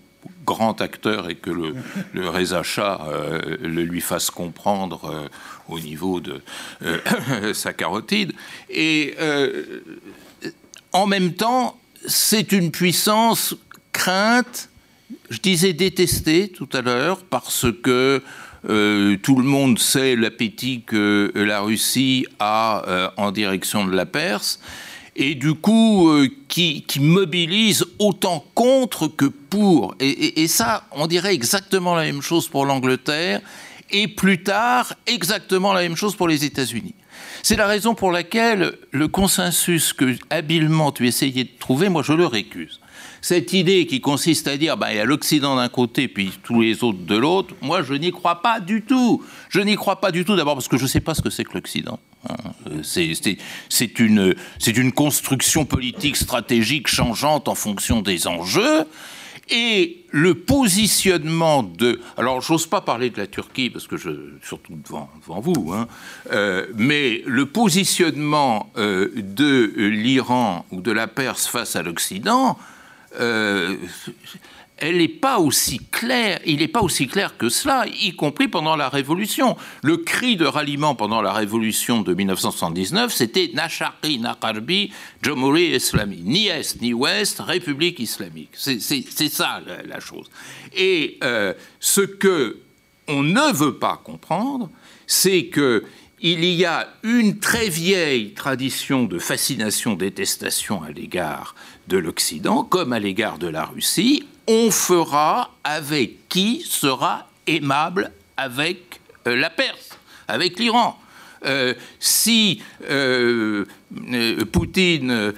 grand 0.47 0.81
acteur 0.81 1.31
et 1.31 1.35
que 1.35 1.51
le, 1.51 1.75
le 2.13 2.29
Reza 2.29 2.63
Shah 2.63 3.01
euh, 3.09 3.57
le 3.61 3.83
lui 3.83 4.01
fasse 4.01 4.31
comprendre 4.31 5.29
au 5.69 5.81
niveau 5.81 6.21
de 6.21 6.41
sa 7.53 7.73
carotide. 7.73 8.33
Et 8.71 9.15
en 10.93 11.07
même 11.07 11.33
temps, 11.35 11.79
c'est 12.07 12.53
une 12.53 12.71
puissance 12.71 13.57
crainte, 13.93 14.69
je 15.31 15.39
disais 15.39 15.73
détestée 15.73 16.49
tout 16.49 16.69
à 16.73 16.83
l'heure, 16.83 17.25
parce 17.25 17.67
que 17.83 18.23
euh, 18.69 19.17
tout 19.23 19.37
le 19.37 19.45
monde 19.45 19.79
sait 19.79 20.15
l'appétit 20.15 20.83
que 20.87 21.33
la 21.35 21.61
Russie 21.61 22.27
a 22.39 22.85
euh, 22.87 23.11
en 23.17 23.33
direction 23.33 23.85
de 23.85 23.95
la 23.95 24.07
Perse, 24.07 24.61
et 25.17 25.35
du 25.35 25.55
coup 25.55 26.09
euh, 26.09 26.29
qui, 26.49 26.85
mobilise 27.01 27.85
autant 27.99 28.45
contre 28.55 29.09
que 29.09 29.27
pour. 29.27 29.95
Et, 30.01 30.43
et, 30.43 30.49
ça, 30.49 30.85
on 30.93 31.07
dirait 31.07 31.35
exactement 31.35 31.95
la 31.95 32.05
même 32.05 32.23
chose 32.23 32.49
pour 32.49 32.65
l'Angleterre, 32.65 33.41
et 33.91 34.09
plus 34.09 34.43
tard, 34.43 34.95
exactement 35.07 35.73
la 35.73 35.83
même 35.83 35.97
chose 35.97 36.15
pour 36.15 36.29
les 36.29 36.45
États-Unis. 36.45 36.95
C'est 37.43 37.57
la 37.57 37.67
raison 37.67 37.95
pour 37.95 38.13
laquelle 38.13 38.79
le 38.93 39.09
consensus 39.09 39.93
que 39.93 40.17
habilement 40.31 40.93
tu 40.93 41.09
essayais 41.09 41.45
de 41.45 41.59
trouver, 41.59 41.89
moi 41.89 42.03
je 42.03 42.13
le 42.13 42.27
récuse. 42.27 42.81
Cette 43.23 43.53
idée 43.53 43.87
qui 43.87 44.01
consiste 44.01 44.49
à 44.49 44.57
dire, 44.57 44.77
bah, 44.77 44.93
il 44.93 44.97
y 44.97 45.01
a 45.01 45.05
l'Occident 45.05 45.55
d'un 45.55 45.69
côté, 45.69 46.09
puis 46.09 46.33
tous 46.43 46.61
les 46.61 46.83
autres 46.83 46.99
de 46.99 47.17
l'autre, 47.17 47.55
moi, 47.63 47.85
je 47.85 47.95
n'y 47.95 48.11
crois 48.11 48.43
pas 48.43 48.59
du 48.59 48.83
tout. 48.83 49.23
Je 49.49 49.61
n'y 49.61 49.77
crois 49.77 50.01
pas 50.01 50.11
du 50.11 50.25
tout, 50.25 50.35
d'abord 50.35 50.55
parce 50.55 50.67
que 50.67 50.77
je 50.77 50.83
ne 50.83 50.89
sais 50.89 51.01
pas 51.01 51.15
ce 51.15 51.23
que 51.23 51.31
c'est 51.31 51.45
que 51.45 51.55
l'Occident. 51.55 52.01
Hein. 52.29 52.35
C'est 52.83 54.01
une, 54.01 54.93
construction 54.93 55.65
politique 55.65 56.17
stratégique 56.17 56.89
changeante 56.89 57.47
en 57.47 57.55
fonction 57.55 58.03
des 58.03 58.27
enjeux. 58.27 58.87
Et 59.51 60.05
le 60.11 60.35
positionnement 60.35 61.63
de... 61.63 62.01
Alors, 62.17 62.41
j'ose 62.41 62.67
pas 62.67 62.81
parler 62.81 63.11
de 63.11 63.19
la 63.19 63.29
Turquie, 63.29 63.71
parce 63.71 63.87
que 63.87 63.97
je... 63.97 64.11
surtout 64.43 64.75
devant, 64.75 65.09
devant 65.21 65.41
vous, 65.41 65.73
hein, 65.73 65.87
euh, 66.33 66.67
mais 66.75 67.23
le 67.27 67.47
positionnement 67.47 68.73
euh, 68.77 69.11
de 69.15 69.73
l'Iran 69.77 70.65
ou 70.73 70.81
de 70.81 70.91
la 70.91 71.07
Perse 71.07 71.47
face 71.47 71.77
à 71.77 71.83
l'Occident, 71.83 72.57
euh, 73.21 73.77
elle 74.83 74.97
n'est 74.97 75.07
pas 75.07 75.39
aussi 75.39 75.79
claire, 75.79 76.41
il 76.45 76.59
n'est 76.59 76.67
pas 76.67 76.83
aussi 76.83 77.07
clair 77.07 77.37
que 77.37 77.49
cela, 77.49 77.87
y 77.87 78.17
compris 78.17 78.49
pendant 78.49 78.75
la 78.75 78.89
Révolution. 78.89 79.57
Le 79.83 79.99
cri 79.99 80.35
de 80.35 80.45
ralliement 80.45 80.97
pendant 80.97 81.23
la 81.23 81.33
Révolution 81.33 82.03
de 82.03 82.13
1979, 82.13 83.15
c'était 83.15 83.53
Nashari, 83.55 84.19
Nakarbi, 84.19 84.93
Jamhuri 85.23 85.77
Islami. 85.77 86.23
Ni 86.25 86.49
Est 86.49 86.81
ni 86.83 86.93
Ouest, 86.95 87.39
République 87.39 88.01
islamique. 88.01 88.51
C'est 88.55 89.29
ça 89.29 89.61
la, 89.87 90.01
chose. 90.01 90.27
Et 90.75 91.19
euh, 91.23 91.55
ce 91.79 92.01
que 92.01 92.59
on 93.07 93.23
ne 93.23 93.53
veut 93.53 93.77
pas 93.77 94.01
comprendre, 94.03 94.69
c'est 95.07 95.45
que 95.47 95.85
il 96.25 96.45
y 96.45 96.65
a 96.65 96.89
une 97.03 97.41
très 97.41 97.69
vieille 97.69 98.33
tradition 98.33 99.05
de 99.05 99.19
fascination, 99.19 99.95
détestation 99.95 100.83
à 100.83 100.91
l'égard 100.91 101.57
de 101.89 101.99
l'Occident 101.99 102.65
comme 102.65 102.93
à 102.93 102.99
l'égard 102.99 103.39
de 103.39 103.49
la 103.49 103.65
Russie, 103.65 104.25
on 104.47 104.71
fera 104.71 105.55
avec 105.65 106.29
qui 106.29 106.63
sera 106.67 107.29
aimable 107.47 108.11
avec 108.37 109.01
euh, 109.27 109.37
la 109.37 109.51
Perse, 109.51 109.99
avec 110.29 110.59
l'Iran. 110.59 110.99
Euh, 111.45 111.75
si 111.99 112.63
euh, 112.89 113.65
Poutine 114.53 115.33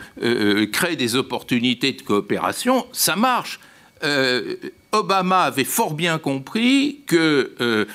crée 0.70 0.96
des 0.96 1.16
opportunités 1.16 1.92
de 1.92 2.02
coopération, 2.02 2.86
ça 2.92 3.16
marche. 3.16 3.58
Obama 4.92 5.44
avait 5.44 5.64
fort 5.64 5.94
bien 5.94 6.18
compris 6.18 7.00
que 7.06 7.86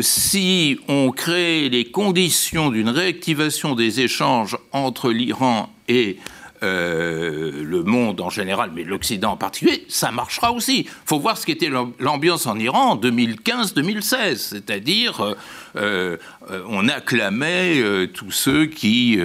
si 0.00 0.78
on 0.86 1.10
crée 1.10 1.68
les 1.68 1.86
conditions 1.86 2.70
d'une 2.70 2.88
réactivation 2.88 3.74
des 3.74 4.00
échanges 4.00 4.56
entre 4.70 5.10
l'Iran 5.10 5.74
et 5.88 6.18
euh, 6.62 7.64
le 7.64 7.82
monde 7.82 8.20
en 8.20 8.30
général, 8.30 8.70
mais 8.74 8.82
l'Occident 8.82 9.32
en 9.32 9.36
particulier, 9.36 9.84
ça 9.88 10.10
marchera 10.10 10.52
aussi. 10.52 10.80
Il 10.80 10.88
faut 11.04 11.18
voir 11.18 11.36
ce 11.36 11.44
qu'était 11.44 11.70
l'ambiance 11.98 12.46
en 12.46 12.58
Iran 12.58 12.92
en 12.92 12.96
2015-2016, 12.96 14.36
c'est-à-dire 14.36 15.20
euh, 15.20 15.34
euh, 15.76 16.62
on 16.68 16.88
acclamait 16.88 18.08
tous 18.14 18.30
ceux 18.30 18.66
qui, 18.66 19.18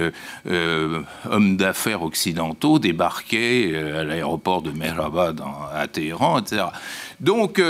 hommes 0.44 1.56
d'affaires 1.56 2.02
occidentaux, 2.02 2.78
débarquaient 2.78 3.74
à 3.96 4.04
l'aéroport 4.04 4.62
de 4.62 4.70
Mehrabad 4.70 5.40
à 5.72 5.86
Téhéran, 5.86 6.40
etc. 6.40 6.64
Donc 7.20 7.62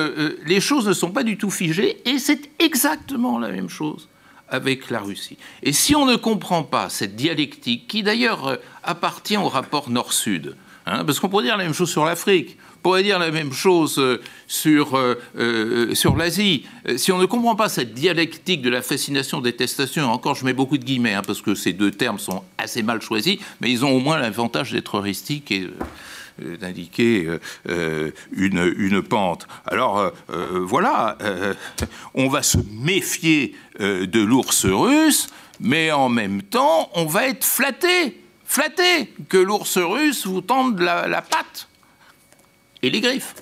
les 0.46 0.60
choses 0.60 0.88
ne 0.88 0.92
sont 0.92 1.10
pas 1.10 1.22
du 1.22 1.36
tout 1.36 1.50
figées 1.50 1.98
et 2.08 2.18
c'est 2.18 2.50
exactement 2.58 3.38
la 3.38 3.50
même 3.50 3.68
chose 3.68 4.08
avec 4.52 4.90
la 4.90 5.00
Russie. 5.00 5.38
Et 5.62 5.72
si 5.72 5.96
on 5.96 6.06
ne 6.06 6.14
comprend 6.14 6.62
pas 6.62 6.90
cette 6.90 7.16
dialectique, 7.16 7.88
qui 7.88 8.02
d'ailleurs 8.02 8.46
euh, 8.46 8.56
appartient 8.84 9.38
au 9.38 9.48
rapport 9.48 9.90
Nord-Sud, 9.90 10.54
hein, 10.86 11.04
parce 11.04 11.18
qu'on 11.18 11.30
pourrait 11.30 11.44
dire 11.44 11.56
la 11.56 11.64
même 11.64 11.72
chose 11.72 11.90
sur 11.90 12.04
l'Afrique, 12.04 12.58
on 12.76 12.82
pourrait 12.82 13.02
dire 13.02 13.18
la 13.18 13.30
même 13.30 13.52
chose 13.52 13.98
euh, 13.98 14.20
sur, 14.46 14.94
euh, 14.94 15.94
sur 15.94 16.16
l'Asie. 16.16 16.66
Si 16.96 17.10
on 17.12 17.18
ne 17.18 17.24
comprend 17.24 17.56
pas 17.56 17.70
cette 17.70 17.94
dialectique 17.94 18.60
de 18.60 18.68
la 18.68 18.82
fascination-détestation, 18.82 20.04
encore 20.12 20.34
je 20.34 20.44
mets 20.44 20.52
beaucoup 20.52 20.76
de 20.76 20.84
guillemets, 20.84 21.14
hein, 21.14 21.22
parce 21.26 21.40
que 21.40 21.54
ces 21.54 21.72
deux 21.72 21.90
termes 21.90 22.18
sont 22.18 22.44
assez 22.58 22.82
mal 22.82 23.00
choisis, 23.00 23.38
mais 23.62 23.70
ils 23.70 23.86
ont 23.86 23.90
au 23.90 24.00
moins 24.00 24.18
l'avantage 24.18 24.72
d'être 24.72 24.96
heuristiques 24.96 25.50
et 25.50 25.66
d'indiquer 26.38 27.28
une, 27.66 28.74
une, 28.76 29.02
pente. 29.02 29.46
Alors 29.66 30.12
voilà, 30.28 31.16
on 32.14 32.28
va 32.28 32.42
se 32.42 32.58
méfier 32.70 33.54
de 33.78 34.20
l'ours 34.20 34.66
russe, 34.66 35.28
mais 35.60 35.92
en 35.92 36.08
même 36.08 36.42
temps, 36.42 36.90
on 36.94 37.06
va 37.06 37.28
être 37.28 37.44
flatté, 37.44 38.20
flatté 38.44 39.12
que 39.28 39.36
l'ours 39.36 39.78
russe 39.78 40.26
vous 40.26 40.40
tende 40.40 40.80
la, 40.80 41.08
la 41.08 41.22
patte 41.22 41.68
et 42.82 42.90
les 42.90 43.00
griffes. 43.00 43.34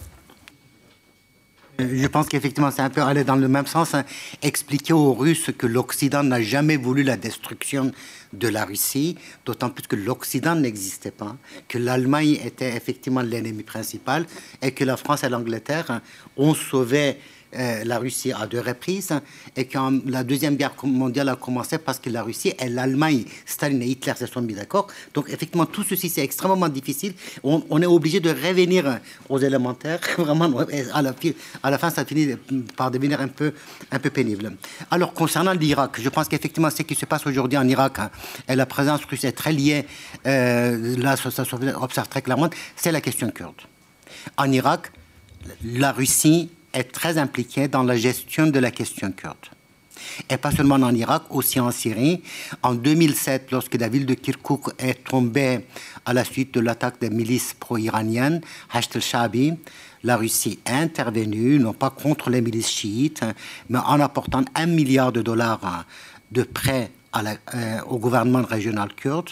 Je 1.81 2.07
pense 2.07 2.27
qu'effectivement, 2.27 2.71
c'est 2.71 2.83
un 2.83 2.91
peu 2.91 3.03
aller 3.03 3.25
dans 3.25 3.37
le 3.37 3.49
même 3.49 3.67
sens. 3.67 3.95
Hein. 3.95 4.05
Expliquer 4.43 4.93
aux 4.93 5.13
Russes 5.13 5.51
que 5.57 5.67
l'Occident 5.67 6.23
n'a 6.23 6.41
jamais 6.41 6.77
voulu 6.77 7.03
la 7.03 7.17
destruction 7.17 7.93
de 8.33 8.49
la 8.49 8.65
Russie, 8.65 9.17
d'autant 9.45 9.71
plus 9.71 9.87
que 9.87 9.97
l'Occident 9.97 10.55
n'existait 10.55 11.11
pas, 11.11 11.37
que 11.69 11.79
l'Allemagne 11.79 12.39
était 12.45 12.77
effectivement 12.77 13.23
l'ennemi 13.23 13.63
principal 13.63 14.27
et 14.63 14.73
que 14.73 14.85
la 14.85 14.97
France 14.97 15.25
et 15.25 15.29
l'Angleterre 15.29 16.01
ont 16.37 16.55
sauvé 16.55 17.17
euh, 17.57 17.83
la 17.85 17.99
Russie 17.99 18.33
à 18.33 18.47
deux 18.47 18.61
reprises 18.61 19.13
et 19.57 19.65
quand 19.65 19.93
la 20.07 20.23
Deuxième 20.23 20.57
Guerre 20.57 20.75
mondiale 20.85 21.29
a 21.31 21.37
commencé 21.37 21.79
parce 21.79 21.99
que 21.99 22.09
la 22.09 22.23
Russie 22.23 22.53
et 22.59 22.69
l'Allemagne, 22.69 23.25
Staline 23.45 23.83
et 23.83 23.87
Hitler 23.87 24.13
se 24.17 24.27
sont 24.27 24.41
mis 24.41 24.55
d'accord. 24.55 24.87
Donc 25.15 25.29
effectivement, 25.29 25.67
tout 25.67 25.83
ceci, 25.83 26.09
c'est 26.09 26.23
extrêmement 26.23 26.69
difficile. 26.69 27.13
On, 27.43 27.83
est 27.83 27.87
obligé 27.87 28.21
de 28.21 28.31
revenir 28.31 29.01
aux 29.29 29.39
élémentaires. 29.39 30.01
Vraiment, 30.19 30.49
à 30.95 31.03
la, 31.71 31.79
fin, 31.79 31.91
ça 31.91 32.05
finit 32.05 32.37
par 32.77 32.91
devenir 32.91 33.21
un 33.21 33.29
peu, 33.29 33.53
un 33.91 33.99
peu 33.99 34.11
pénible. 34.11 34.53
Alors, 34.91 35.13
concernant 35.13 35.53
l'Irak, 35.53 36.01
je 36.01 36.09
pense 36.09 36.29
qu'effectivement, 36.29 36.71
ce 36.71 36.83
qui 36.83 36.95
se 36.95 37.07
passe 37.07 37.27
aujourd'hui 37.27 37.59
en 37.59 37.67
Irak, 37.67 37.99
hein, 37.99 38.11
et 38.49 38.55
la 38.55 38.67
présence 38.67 39.05
russe 39.07 39.25
est 39.25 39.33
très 39.33 39.53
liée, 39.53 39.87
euh, 40.27 40.97
là, 40.99 41.17
ça, 41.17 41.31
ça 41.31 41.45
s'observe 41.45 42.09
très 42.09 42.23
clairement, 42.23 42.51
c'est 42.77 42.93
la 42.93 43.01
question 43.01 43.29
kurde. 43.31 43.55
En 44.37 44.51
Irak, 44.53 44.93
la 45.65 45.93
Russie 45.93 46.51
est 46.73 46.93
très 46.93 47.19
impliqué 47.19 47.69
dans 47.69 47.83
la 47.83 47.97
gestion 47.97 48.47
de 48.47 48.59
la 48.59 48.71
question 48.71 49.11
kurde. 49.13 49.37
Et 50.29 50.37
pas 50.37 50.51
seulement 50.51 50.77
en 50.77 50.95
Irak, 50.95 51.25
aussi 51.31 51.61
en 51.61 51.71
Syrie. 51.71 52.23
En 52.63 52.75
2007, 52.75 53.51
lorsque 53.51 53.75
la 53.75 53.89
ville 53.89 54.07
de 54.07 54.15
Kirkuk 54.15 54.73
est 54.79 55.05
tombée 55.05 55.61
à 56.05 56.13
la 56.13 56.25
suite 56.25 56.55
de 56.55 56.61
l'attaque 56.61 57.01
des 57.01 57.11
milices 57.11 57.55
pro-iraniennes, 57.59 58.41
Hashd 58.73 58.97
al-Shabi, 58.97 59.55
la 60.03 60.17
Russie 60.17 60.59
est 60.65 60.71
intervenue, 60.71 61.59
non 61.59 61.75
pas 61.75 61.91
contre 61.91 62.31
les 62.31 62.41
milices 62.41 62.71
chiites, 62.71 63.23
mais 63.69 63.79
en 63.79 64.01
apportant 64.01 64.45
un 64.55 64.67
milliard 64.67 65.13
de 65.13 65.21
dollars 65.21 65.85
de 66.33 66.43
prêts 66.43 66.91
euh, 67.17 67.81
au 67.89 67.99
gouvernement 67.99 68.43
régional 68.43 68.95
kurde. 68.95 69.31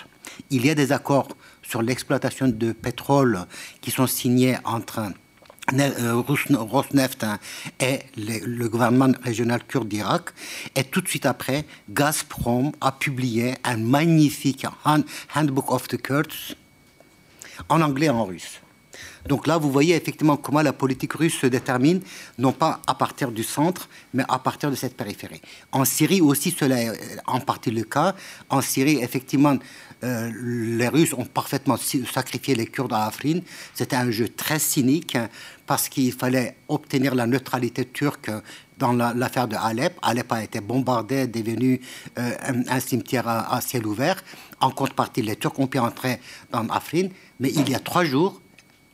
Il 0.51 0.67
y 0.67 0.71
a 0.71 0.75
des 0.75 0.93
accords 0.93 1.29
sur 1.63 1.81
l'exploitation 1.81 2.49
de 2.49 2.73
pétrole 2.73 3.47
qui 3.81 3.91
sont 3.91 4.07
signés 4.07 4.57
entre 4.65 5.01
Rosneft 5.71 7.25
hein, 7.25 7.39
et 7.81 8.01
le, 8.17 8.69
gouvernement 8.69 9.13
régional 9.23 9.65
kurde 9.65 9.89
d'Irak. 9.89 10.31
Et 10.75 10.85
tout 10.85 11.01
de 11.01 11.09
suite 11.09 11.27
après, 11.27 11.65
Gazprom 11.91 12.73
a 12.81 12.93
publié 12.93 13.55
un 13.65 13.77
magnifique 13.77 14.67
Handbook 15.35 15.71
of 15.71 15.89
the 15.89 16.01
Kurds 16.01 16.55
en 17.69 17.81
anglais 17.81 18.07
et 18.07 18.11
en 18.11 18.25
russe. 18.25 18.61
Donc 19.27 19.47
là, 19.47 19.59
vous 19.59 19.71
voyez 19.71 19.95
effectivement 19.95 20.37
comment 20.37 20.63
la 20.63 20.73
politique 20.73 21.13
russe 21.13 21.39
se 21.39 21.47
détermine, 21.47 22.01
non 22.39 22.53
pas 22.53 22.81
à 22.87 22.95
partir 22.95 23.31
du 23.31 23.43
centre, 23.43 23.89
mais 24.15 24.25
à 24.29 24.39
partir 24.39 24.71
de 24.71 24.75
cette 24.77 24.97
périphérie. 24.97 25.43
En 25.71 25.85
Syrie 25.85 26.21
aussi, 26.21 26.51
cela 26.51 26.81
est 26.81 26.99
en 27.27 27.41
partie 27.41 27.71
le 27.71 27.85
cas. 27.85 28.15
En 28.49 28.63
Syrie, 28.63 28.99
effectivement, 29.03 29.57
euh, 30.05 30.31
les 30.79 30.89
Russes 30.89 31.13
ont 31.13 31.25
parfaitement 31.25 31.77
sacrifié 31.77 32.55
les 32.55 32.67
Kurdes 32.67 32.93
à 32.93 33.07
Afrin. 33.07 33.41
C'était 33.75 33.97
un 33.97 34.11
jeu 34.11 34.29
très 34.29 34.59
cynique 34.59 35.17
hein, 35.17 35.29
parce 35.69 35.91
qu'il 35.91 36.13
fallait 36.13 36.57
obtenir 36.69 37.15
la 37.15 37.27
neutralité 37.27 37.85
turque 37.85 38.31
dans 38.79 38.93
l'affaire 38.93 39.47
de 39.47 39.55
Alep. 39.55 39.99
Alep 40.01 40.33
a 40.33 40.43
été 40.43 40.61
bombardé, 40.61 41.27
devenu 41.27 41.79
euh, 42.19 42.31
un, 42.69 42.81
cimetière 42.81 43.29
à, 43.29 43.61
ciel 43.61 43.87
ouvert. 43.87 44.25
En 44.61 44.71
contrepartie, 44.71 45.21
les 45.21 45.37
Turcs 45.37 45.59
ont 45.59 45.67
pu 45.67 45.79
entrer 45.79 46.21
dans 46.51 46.67
Afrin. 46.71 47.09
Mais 47.39 47.51
il 47.51 47.69
y 47.69 47.75
a 47.75 47.81
trois 47.81 48.05
jours, 48.05 48.41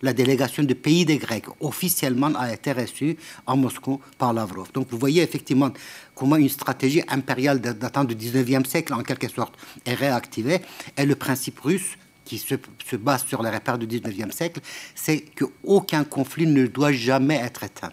la 0.03 0.13
délégation 0.13 0.65
du 0.65 0.75
pays 0.75 1.05
des 1.05 1.19
Grecs 1.19 1.47
officiellement 1.61 2.33
a 2.37 2.53
été 2.53 2.73
reçue 2.73 3.17
à 3.47 3.55
Moscou 3.55 4.01
par 4.19 4.33
Lavrov. 4.33 4.73
Donc 4.73 4.89
vous 4.91 4.99
voyez 4.99 5.23
effectivement 5.23 5.71
comment 6.17 6.37
une 6.37 6.49
stratégie 6.49 7.05
impériale 7.07 7.61
datant 7.61 8.03
du 8.03 8.17
19e 8.17 8.67
siècle, 8.67 8.93
en 8.95 9.05
quelque 9.05 9.29
sorte, 9.29 9.55
est 9.87 9.95
réactivée. 9.95 10.61
Et 10.97 11.07
le 11.07 11.15
principe 11.15 11.61
russe, 11.61 11.97
qui 12.25 12.39
se, 12.39 12.97
base 12.97 13.25
sur 13.27 13.43
les 13.43 13.51
repères 13.51 13.79
du 13.79 13.87
19e 13.87 14.33
siècle, 14.33 14.61
c'est 14.95 15.21
qu'aucun 15.21 16.05
conflit 16.05 16.47
ne 16.47 16.67
doit 16.67 16.93
jamais 16.93 17.37
être 17.37 17.65
éteint 17.65 17.93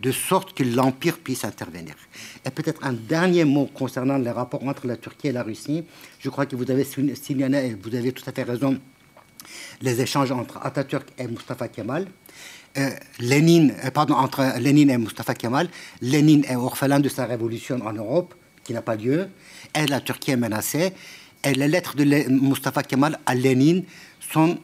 de 0.00 0.12
sorte 0.12 0.54
que 0.54 0.64
l'Empire 0.64 1.18
puisse 1.18 1.44
intervenir. 1.44 1.94
Et 2.46 2.50
peut-être 2.50 2.84
un 2.84 2.94
dernier 2.94 3.44
mot 3.44 3.66
concernant 3.66 4.16
les 4.16 4.30
rapports 4.30 4.64
entre 4.64 4.86
la 4.86 4.96
Turquie 4.96 5.28
et 5.28 5.32
la 5.32 5.42
Russie. 5.42 5.84
Je 6.18 6.30
crois 6.30 6.46
que 6.46 6.56
vous 6.56 6.70
avez 6.70 6.84
signalé, 6.84 7.76
vous 7.80 7.94
avez 7.94 8.12
tout 8.12 8.24
à 8.26 8.32
fait 8.32 8.42
raison, 8.42 8.80
les 9.82 10.00
échanges 10.00 10.32
entre 10.32 10.58
Atatürk 10.64 11.08
et 11.18 11.26
Mustafa 11.26 11.68
Kemal. 11.68 12.06
Euh, 12.78 12.90
Lénine, 13.18 13.74
euh, 13.84 13.90
pardon, 13.90 14.14
entre 14.14 14.58
Lénine 14.58 14.90
et 14.90 14.98
Mustafa 14.98 15.34
Kemal. 15.34 15.68
Lénine 16.00 16.44
est 16.48 16.56
orphelin 16.56 17.00
de 17.00 17.08
sa 17.08 17.26
révolution 17.26 17.80
en 17.84 17.92
Europe, 17.92 18.34
qui 18.64 18.72
n'a 18.72 18.82
pas 18.82 18.96
lieu, 18.96 19.28
et 19.74 19.86
la 19.86 20.00
Turquie 20.00 20.30
est 20.30 20.36
menacée. 20.36 20.92
Et 21.44 21.54
les 21.54 21.68
lettres 21.68 21.96
de 21.96 22.04
Mustafa 22.28 22.82
Kemal 22.82 23.18
à 23.24 23.34
Lénine 23.34 23.84
sont, 24.20 24.58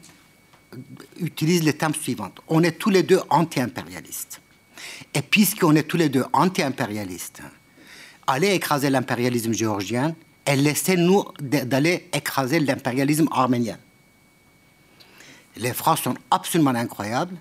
utilisent 1.21 1.63
les 1.63 1.73
termes 1.73 1.95
suivants. 1.95 2.33
On 2.49 2.63
est 2.63 2.73
tous 2.73 2.91
les 2.91 3.03
deux 3.03 3.21
anti-impérialistes. 3.31 4.41
Et 5.15 5.23
puisqu'on 5.23 5.75
est 5.75 5.85
tous 5.85 5.97
les 5.97 6.09
deux 6.09 6.25
anti-impérialistes, 6.33 7.43
allez 8.27 8.53
écraser 8.53 8.91
l'impérialisme 8.91 9.53
géorgien 9.53 10.15
et 10.47 10.57
laissez-nous 10.57 11.25
d'aller 11.41 12.09
écraser 12.13 12.61
l'impérialisme 12.61 13.29
arménien. 13.31 13.79
Les 15.57 15.73
phrases 15.73 16.01
sont 16.01 16.15
absolument 16.31 16.71
incroyables. 16.71 17.37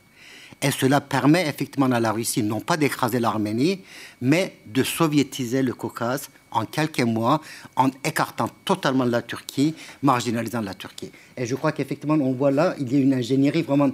Et 0.61 0.71
cela 0.71 1.01
permet 1.01 1.47
effectivement 1.47 1.91
à 1.91 1.99
la 1.99 2.11
Russie 2.11 2.41
non 2.41 2.59
pas 2.59 2.77
d'écraser 2.77 3.19
l'Arménie, 3.19 3.81
mais 4.21 4.57
de 4.65 4.83
soviétiser 4.83 5.61
le 5.61 5.73
Caucase 5.73 6.29
en 6.51 6.65
quelques 6.65 7.01
mois, 7.01 7.41
en 7.75 7.89
écartant 8.03 8.49
totalement 8.63 9.03
la 9.03 9.21
Turquie, 9.21 9.75
marginalisant 10.01 10.61
la 10.61 10.73
Turquie. 10.73 11.11
Et 11.35 11.45
je 11.45 11.55
crois 11.55 11.73
qu'effectivement, 11.73 12.15
on 12.15 12.31
voit 12.31 12.51
là, 12.51 12.75
il 12.79 12.91
y 12.91 12.95
a 12.95 12.99
une 12.99 13.13
ingénierie 13.13 13.61
vraiment 13.61 13.91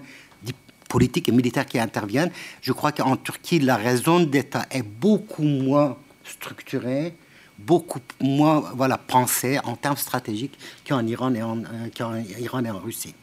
politique 0.88 1.30
et 1.30 1.32
militaire 1.32 1.66
qui 1.66 1.80
intervient. 1.80 2.30
Je 2.62 2.74
crois 2.74 2.92
qu'en 2.92 3.16
Turquie, 3.16 3.60
la 3.60 3.78
raison 3.78 4.20
d'État 4.20 4.66
est 4.70 4.84
beaucoup 4.84 5.44
moins 5.44 5.98
structurée, 6.26 7.14
beaucoup 7.58 8.02
moins 8.20 8.60
voilà, 8.76 8.98
pensée 8.98 9.58
en 9.64 9.76
termes 9.76 9.98
stratégiques 9.98 10.58
qu'en 10.88 11.06
Iran, 11.08 11.34
et 11.34 11.42
en, 11.42 11.60
euh, 11.60 12.24
Iran 12.40 12.64
et 12.66 12.70
en 12.70 12.80
Russie. 12.80 13.16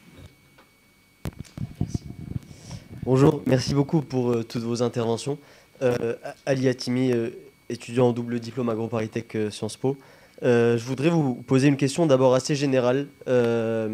Bonjour, 3.03 3.41
merci 3.45 3.73
beaucoup 3.73 4.01
pour 4.01 4.31
euh, 4.31 4.43
toutes 4.43 4.63
vos 4.63 4.83
interventions. 4.83 5.37
Euh, 5.81 6.15
Ali 6.45 6.67
Atimi, 6.67 7.13
euh, 7.13 7.29
étudiant 7.69 8.09
en 8.09 8.11
double 8.11 8.41
diplôme 8.41 8.67
AgroParisTech 8.67 9.37
Sciences 9.51 9.77
Po. 9.77 9.95
je 10.41 10.83
voudrais 10.83 11.09
vous 11.09 11.35
poser 11.35 11.69
une 11.69 11.77
question 11.77 12.05
d'abord 12.05 12.35
assez 12.35 12.55
générale. 12.55 13.07
Est-ce 13.27 13.89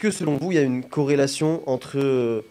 que 0.00 0.12
selon 0.12 0.36
vous, 0.36 0.52
il 0.52 0.54
y 0.54 0.58
a 0.58 0.62
une 0.62 0.84
corrélation 0.84 1.68
entre 1.68 2.44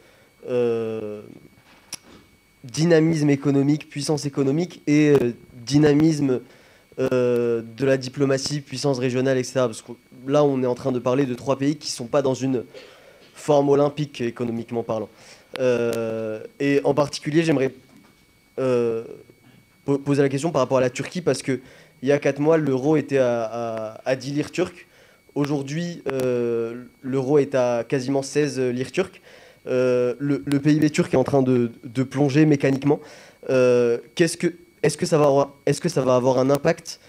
dynamisme 2.65 3.30
économique, 3.30 3.90
puissance 3.90 4.26
économique 4.26 4.81
et 4.88 5.14
dynamisme 5.53 6.41
de 6.98 7.86
la 7.86 7.95
diplomatie, 7.95 8.60
puissance 8.60 8.99
régionale, 8.99 9.38
etc. 9.38 9.53
Parce 9.56 9.81
que 9.81 9.94
là, 10.27 10.44
on 10.44 10.61
est 10.64 10.68
en 10.68 10.76
train 10.76 10.91
de 10.91 10.99
parler 10.99 11.26
de 11.26 11.34
trois 11.34 11.57
pays 11.57 11.77
qui 11.77 11.91
ne 11.91 11.95
sont 11.95 12.07
pas 12.07 12.22
dans 12.22 12.34
une 12.34 12.65
forme 13.40 13.70
olympique 13.70 14.22
économiquement 14.22 14.84
parlant. 14.84 15.10
Euh, 15.60 16.41
et 16.60 16.82
en 16.84 16.94
particulier, 16.94 17.44
j'aimerais 17.44 17.74
euh, 18.60 19.03
poser 20.06 20.22
la 20.22 20.30
question 20.30 20.52
par 20.52 20.61
rapport 20.61 20.78
à 20.78 20.82
la 20.82 20.90
Turquie 20.90 21.22
parce 21.22 21.41
que 21.41 21.60
il 22.02 22.07
y 22.07 22.11
a 22.14 22.20
4 22.20 22.40
mois, 22.40 22.57
l'euro 22.57 22.95
était 22.95 23.18
à, 23.18 23.99
à, 24.06 24.16
10 24.16 24.32
lires 24.32 24.52
turcs. 24.52 24.88
Aujourd'hui, 25.36 26.02
euh, 26.11 26.84
l'euro 27.02 27.40
est 27.40 27.56
à 27.56 27.84
quasiment 27.88 28.22
16 28.22 28.60
lires 28.60 28.91
turcs. 28.91 29.22
Le, 29.66 30.38
PIB 30.64 30.90
turc 30.91 31.14
est 31.14 31.18
en 31.18 31.26
train 31.26 31.41
de, 31.41 31.72
de 31.84 32.03
plonger 32.03 32.45
mécaniquement. 32.45 33.02
Est-ce, 33.49 34.38
que 34.38 35.06
ça 35.06 35.18
va 35.18 35.26
avoir, 35.26 35.53
est-ce 35.66 35.82
que 35.82 35.90
ça 35.90 36.02
va 36.02 36.16
avoir 36.16 36.40
un 36.40 36.49
impact 36.49 37.02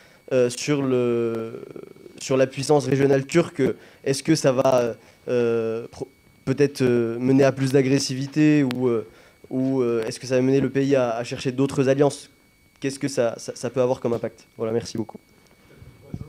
sur, 0.48 0.82
le, 0.82 1.62
sur 2.18 2.36
la 2.36 2.48
puissance 2.48 2.86
régionale 2.86 3.26
turque? 3.26 3.62
Est-ce 4.04 4.24
que 4.24 4.34
ça 4.34 4.50
va 4.50 4.96
peut-être 6.54 6.82
euh, 6.82 7.16
mener 7.20 7.44
à 7.44 7.52
plus 7.52 7.70
d'agressivité 7.70 8.64
ou, 8.64 8.88
euh, 8.88 9.06
ou 9.50 9.82
euh, 9.82 10.04
est-ce 10.04 10.18
que 10.18 10.26
ça 10.26 10.34
va 10.34 10.42
mener 10.42 10.60
le 10.60 10.68
pays 10.68 10.96
à, 10.96 11.22
chercher 11.22 11.52
d'autres 11.52 11.88
alliances? 11.88 12.28
Qu'est-ce 12.80 12.98
que 12.98 13.06
ça, 13.06 13.36
ça, 13.38 13.70
peut 13.70 13.80
avoir 13.80 14.00
comme 14.00 14.14
impact? 14.14 14.46
Voilà, 14.56 14.72
merci 14.72 14.96
beaucoup. 14.96 15.18
Bon. 16.12 16.26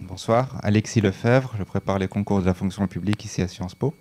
Bonsoir, 0.00 0.60
Alexis 0.62 1.00
Lefebvre, 1.00 1.54
je 1.58 1.64
prépare 1.64 1.98
les 1.98 2.06
concours 2.06 2.40
de 2.40 2.46
la 2.46 2.54
fonction 2.54 2.86
publique 2.86 3.24
ici 3.24 3.42
à 3.42 3.48
Sciences 3.48 3.74
Po. 3.74 3.94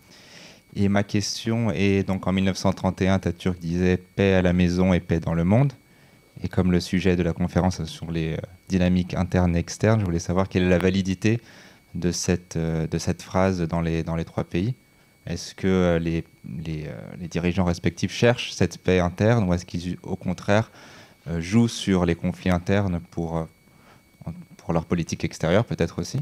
Et 0.76 0.90
ma 0.90 1.04
question 1.04 1.72
est 1.72 2.04
donc 2.04 2.28
en 2.28 2.32
1931, 2.32 3.18
Taturk 3.18 3.58
disait 3.58 3.98
paix 3.98 4.34
à 4.34 4.44
la 4.44 4.54
maison 4.54 4.94
et 4.94 5.00
paix 5.00 5.20
dans 5.20 5.34
le 5.34 5.44
monde. 5.44 5.74
Et 6.44 6.50
comme 6.50 6.72
le 6.72 6.82
sujet 6.82 7.16
de 7.16 7.24
la 7.24 7.34
conférence 7.34 7.84
sur 7.86 8.12
les 8.12 8.38
dynamiques 8.70 9.16
internes 9.16 9.56
et 9.56 9.60
externes, 9.60 10.02
je 10.02 10.06
voulais 10.06 10.20
savoir 10.20 10.50
quelle 10.50 10.64
est 10.64 10.70
la 10.70 10.78
validité 10.78 11.40
de 11.96 12.12
cette, 12.12 12.56
euh, 12.56 12.88
de 12.88 12.98
cette 12.98 13.22
phrase 13.22 13.62
dans 13.62 13.82
les, 13.82 14.04
dans 14.04 14.16
les 14.16 14.26
trois 14.26 14.44
pays. 14.44 14.76
Est-ce 15.26 15.56
que 15.56 15.68
euh, 15.68 16.00
les, 16.00 16.24
les, 16.64 16.88
les, 17.20 17.28
dirigeants 17.28 17.66
respectifs 17.66 18.12
cherchent 18.12 18.52
cette 18.52 18.78
paix 18.78 19.00
interne 19.00 19.48
ou 19.50 19.54
est-ce 19.54 19.66
qu'ils, 19.66 19.98
au 20.04 20.16
contraire, 20.16 20.70
jouent 21.40 21.68
sur 21.68 22.06
les 22.06 22.14
conflits 22.14 22.52
internes 22.52 23.00
pour, 23.10 23.48
pour 24.58 24.74
leur 24.74 24.86
politique 24.86 25.24
extérieure, 25.24 25.66
peut-être 25.66 26.00
aussi? 26.00 26.20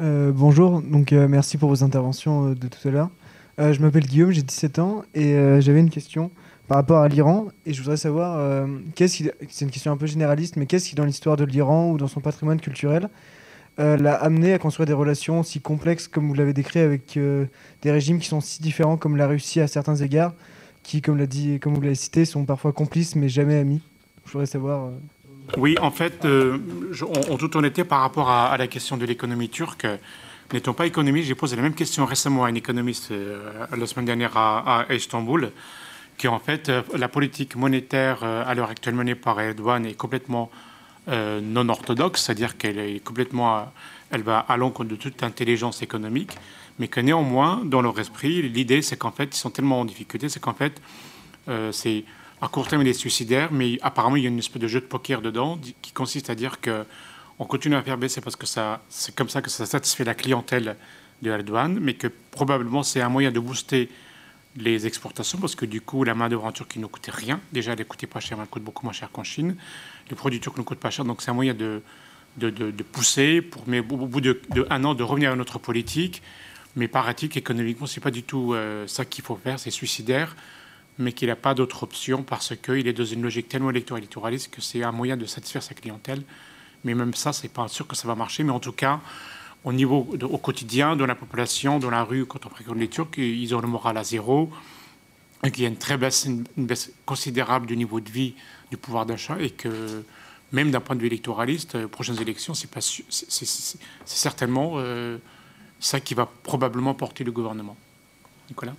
Euh, 0.00 0.32
bonjour, 0.34 0.80
donc 0.80 1.12
euh, 1.12 1.28
merci 1.28 1.58
pour 1.58 1.68
vos 1.68 1.84
interventions 1.84 2.48
euh, 2.48 2.54
de 2.54 2.68
tout 2.68 2.88
à 2.88 2.90
l'heure. 2.90 3.10
je 3.58 3.78
m'appelle 3.80 4.06
Guillaume, 4.06 4.30
j'ai 4.30 4.42
17 4.42 4.78
ans 4.78 5.02
et 5.14 5.34
j'avais 5.60 5.80
une 5.80 5.90
question 5.90 6.30
par 6.68 6.78
rapport 6.78 7.00
à 7.00 7.08
l'Iran 7.08 7.48
et 7.66 7.74
je 7.74 7.82
voudrais 7.82 7.98
savoir, 7.98 8.66
qu'est-ce 8.94 9.24
c'est 9.50 9.64
une 9.66 9.70
question 9.70 9.92
un 9.92 9.98
peu 9.98 10.06
généraliste, 10.06 10.56
mais 10.56 10.64
qu'est-ce 10.64 10.88
qui 10.88 10.94
dans 10.94 11.04
l'histoire 11.04 11.36
de 11.36 11.44
l'Iran 11.44 11.90
ou 11.90 11.98
dans 11.98 12.08
son 12.08 12.20
patrimoine 12.20 12.58
culturel 12.58 13.10
l'a 13.78 14.14
amené 14.14 14.52
à 14.52 14.58
construire 14.58 14.86
des 14.86 14.92
relations 14.92 15.42
si 15.42 15.60
complexes 15.60 16.06
comme 16.06 16.28
vous 16.28 16.34
l'avez 16.34 16.52
décrit 16.52 16.80
avec 16.80 17.18
des 17.82 17.90
régimes 17.90 18.18
qui 18.18 18.28
sont 18.28 18.40
si 18.42 18.60
différents 18.60 18.98
comme 18.98 19.16
la 19.16 19.26
Russie 19.26 19.60
à 19.60 19.68
certains 19.68 19.96
égards, 19.96 20.34
qui, 20.82 21.00
comme, 21.00 21.24
dit, 21.26 21.58
comme 21.60 21.74
vous 21.74 21.80
l'avez 21.80 21.94
cité, 21.94 22.24
sont 22.24 22.44
parfois 22.44 22.72
complices 22.72 23.16
mais 23.16 23.28
jamais 23.28 23.56
amis. 23.56 23.80
Je 24.26 24.32
voudrais 24.32 24.46
savoir. 24.46 24.90
Oui, 25.56 25.76
en 25.80 25.90
fait, 25.90 26.24
euh, 26.24 26.58
en, 27.30 27.36
toute 27.36 27.56
honnêteté, 27.56 27.84
par 27.84 28.00
rapport 28.00 28.30
à, 28.30 28.56
la 28.56 28.66
question 28.66 28.96
de 28.96 29.04
l'économie 29.04 29.48
turque, 29.48 29.86
n'étant 30.52 30.72
pas 30.72 30.86
économiste, 30.86 31.28
j'ai 31.28 31.34
posé 31.34 31.56
la 31.56 31.62
même 31.62 31.74
question 31.74 32.06
récemment 32.06 32.44
à 32.44 32.48
un 32.48 32.54
économiste 32.54 33.10
euh, 33.10 33.66
la 33.76 33.86
semaine 33.86 34.06
dernière 34.06 34.36
à, 34.36 34.86
Istanbul, 34.90 35.50
qui 36.18 36.28
en 36.28 36.38
fait, 36.38 36.68
euh, 36.68 36.82
la 36.96 37.08
politique 37.08 37.56
monétaire 37.56 38.22
à 38.22 38.54
l'heure 38.54 38.70
actuelle 38.70 38.94
menée 38.94 39.14
par 39.14 39.40
Erdogan 39.40 39.84
est 39.86 39.94
complètement 39.94 40.50
non 41.08 41.68
orthodoxe, 41.68 42.22
c'est-à-dire 42.22 42.56
qu'elle 42.56 42.78
est 42.78 43.02
complètement, 43.02 43.72
elle 44.10 44.22
va 44.22 44.38
à 44.38 44.56
l'encontre 44.56 44.90
de 44.90 44.96
toute 44.96 45.22
intelligence 45.22 45.82
économique, 45.82 46.36
mais 46.78 46.88
que 46.88 47.00
néanmoins, 47.00 47.62
dans 47.64 47.82
leur 47.82 47.98
esprit, 47.98 48.42
l'idée, 48.42 48.82
c'est 48.82 48.96
qu'en 48.96 49.10
fait, 49.10 49.34
ils 49.34 49.38
sont 49.38 49.50
tellement 49.50 49.80
en 49.80 49.84
difficulté, 49.84 50.28
c'est 50.28 50.40
qu'en 50.40 50.54
fait, 50.54 50.80
c'est 51.72 52.04
à 52.40 52.48
court 52.48 52.68
terme, 52.68 52.82
il 52.82 52.88
est 52.88 52.94
suicidaire, 52.94 53.50
mais 53.52 53.78
apparemment, 53.82 54.16
il 54.16 54.22
y 54.22 54.26
a 54.26 54.30
une 54.30 54.38
espèce 54.38 54.62
de 54.62 54.68
jeu 54.68 54.80
de 54.80 54.86
poker 54.86 55.20
dedans 55.20 55.58
qui 55.82 55.92
consiste 55.92 56.30
à 56.30 56.34
dire 56.34 56.60
que 56.60 56.84
on 57.40 57.46
continue 57.46 57.74
à 57.74 57.82
faire 57.82 57.96
baisser 57.96 58.20
parce 58.20 58.36
que 58.36 58.46
ça, 58.46 58.82
c'est 58.90 59.14
comme 59.14 59.30
ça 59.30 59.40
que 59.40 59.48
ça 59.48 59.64
satisfait 59.64 60.04
la 60.04 60.14
clientèle 60.14 60.76
de 61.22 61.30
Erdogan, 61.30 61.78
mais 61.80 61.94
que 61.94 62.06
probablement 62.30 62.82
c'est 62.82 63.00
un 63.00 63.08
moyen 63.08 63.32
de 63.32 63.40
booster 63.40 63.88
les 64.56 64.86
exportations 64.86 65.38
parce 65.38 65.54
que 65.54 65.64
du 65.64 65.80
coup, 65.80 66.04
la 66.04 66.14
main-d'œuvre 66.14 66.44
en 66.44 66.52
Turquie 66.52 66.78
ne 66.78 66.86
coûtait 66.86 67.12
rien. 67.12 67.40
Déjà, 67.52 67.72
elle 67.72 67.84
coûtait 67.84 68.06
pas 68.06 68.20
cher, 68.20 68.38
elle 68.40 68.48
coûte 68.48 68.64
beaucoup 68.64 68.84
moins 68.84 68.92
cher 68.92 69.10
qu'en 69.12 69.22
Chine. 69.22 69.56
Les 70.08 70.16
produits 70.16 70.40
turcs 70.40 70.58
ne 70.58 70.62
coûtent 70.62 70.80
pas 70.80 70.90
cher, 70.90 71.04
donc 71.04 71.22
c'est 71.22 71.30
un 71.30 71.34
moyen 71.34 71.54
de, 71.54 71.82
de, 72.36 72.50
de, 72.50 72.82
pousser, 72.82 73.42
pour, 73.42 73.64
mais 73.66 73.78
au 73.78 73.82
bout 73.82 74.20
de, 74.20 74.40
un 74.70 74.84
an, 74.84 74.94
de 74.94 75.02
revenir 75.02 75.32
à 75.32 75.36
notre 75.36 75.58
politique. 75.58 76.22
Mais 76.76 76.88
paraît-il 76.88 77.28
qu'économiquement, 77.28 77.86
ce 77.86 77.98
n'est 77.98 78.02
pas 78.02 78.10
du 78.10 78.22
tout 78.22 78.54
euh, 78.54 78.86
ça 78.86 79.04
qu'il 79.04 79.24
faut 79.24 79.36
faire, 79.36 79.58
c'est 79.58 79.70
suicidaire 79.70 80.36
mais 81.00 81.12
qu'il 81.12 81.28
n'a 81.28 81.36
pas 81.36 81.54
d'autre 81.54 81.82
option 81.82 82.22
parce 82.22 82.54
qu'il 82.56 82.86
est 82.86 82.92
dans 82.92 83.04
une 83.04 83.22
logique 83.22 83.48
tellement 83.48 83.70
électoraliste 83.70 84.50
que 84.50 84.60
c'est 84.60 84.82
un 84.82 84.92
moyen 84.92 85.16
de 85.16 85.24
satisfaire 85.24 85.62
sa 85.62 85.74
clientèle. 85.74 86.22
Mais 86.84 86.94
même 86.94 87.14
ça, 87.14 87.32
c'est 87.32 87.48
pas 87.52 87.68
sûr 87.68 87.86
que 87.86 87.96
ça 87.96 88.06
va 88.06 88.14
marcher. 88.14 88.44
Mais 88.44 88.52
en 88.52 88.60
tout 88.60 88.72
cas, 88.72 89.00
au 89.64 89.72
niveau 89.72 90.08
au 90.22 90.38
quotidien, 90.38 90.96
dans 90.96 91.06
la 91.06 91.14
population, 91.14 91.78
dans 91.78 91.90
la 91.90 92.02
rue, 92.02 92.26
quand 92.26 92.46
on 92.46 92.48
fréquente 92.48 92.76
les 92.76 92.88
Turcs, 92.88 93.18
ils 93.18 93.54
ont 93.54 93.60
le 93.60 93.68
moral 93.68 93.96
à 93.96 94.04
zéro, 94.04 94.50
et 95.44 95.50
qu'il 95.50 95.62
y 95.62 95.66
a 95.66 95.68
une 95.68 95.76
très 95.76 95.96
baisse, 95.96 96.26
une 96.26 96.66
baisse 96.66 96.92
considérable 97.04 97.66
du 97.66 97.76
niveau 97.76 98.00
de 98.00 98.10
vie, 98.10 98.34
du 98.70 98.76
pouvoir 98.76 99.06
d'achat, 99.06 99.36
et 99.40 99.50
que 99.50 100.02
même 100.52 100.70
d'un 100.70 100.80
point 100.80 100.96
de 100.96 101.00
vue 101.00 101.06
électoraliste, 101.06 101.74
aux 101.76 101.88
prochaines 101.88 102.20
élections, 102.20 102.54
c'est 102.54 102.68
certainement 104.04 104.72
euh, 104.76 105.18
ça 105.78 106.00
qui 106.00 106.14
va 106.14 106.26
probablement 106.42 106.94
porter 106.94 107.24
le 107.24 107.32
gouvernement. 107.32 107.76
Nicolas? 108.48 108.74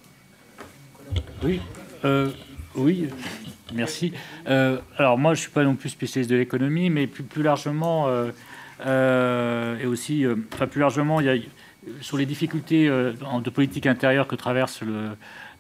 Oui, 1.44 1.62
euh, 2.06 2.32
oui, 2.76 3.08
merci. 3.74 4.14
Euh, 4.48 4.80
alors 4.98 5.18
moi, 5.18 5.34
je 5.34 5.40
ne 5.40 5.42
suis 5.44 5.52
pas 5.52 5.64
non 5.64 5.76
plus 5.76 5.90
spécialiste 5.90 6.30
de 6.30 6.36
l'économie, 6.36 6.90
mais 6.90 7.08
plus, 7.08 7.24
plus 7.24 7.44
largement, 7.44 8.08
euh, 8.08 8.32
et 8.86 9.86
aussi, 9.86 10.26
enfin 10.54 10.68
plus 10.68 10.82
largement, 10.82 11.20
il 11.20 11.28
y 11.28 11.30
a, 11.30 11.36
sur 12.02 12.18
les 12.18 12.26
difficultés 12.26 12.88
de 12.88 13.50
politique 13.50 13.88
intérieure 13.88 14.28
que 14.28 14.36
traverse 14.36 14.82
le, 14.82 15.10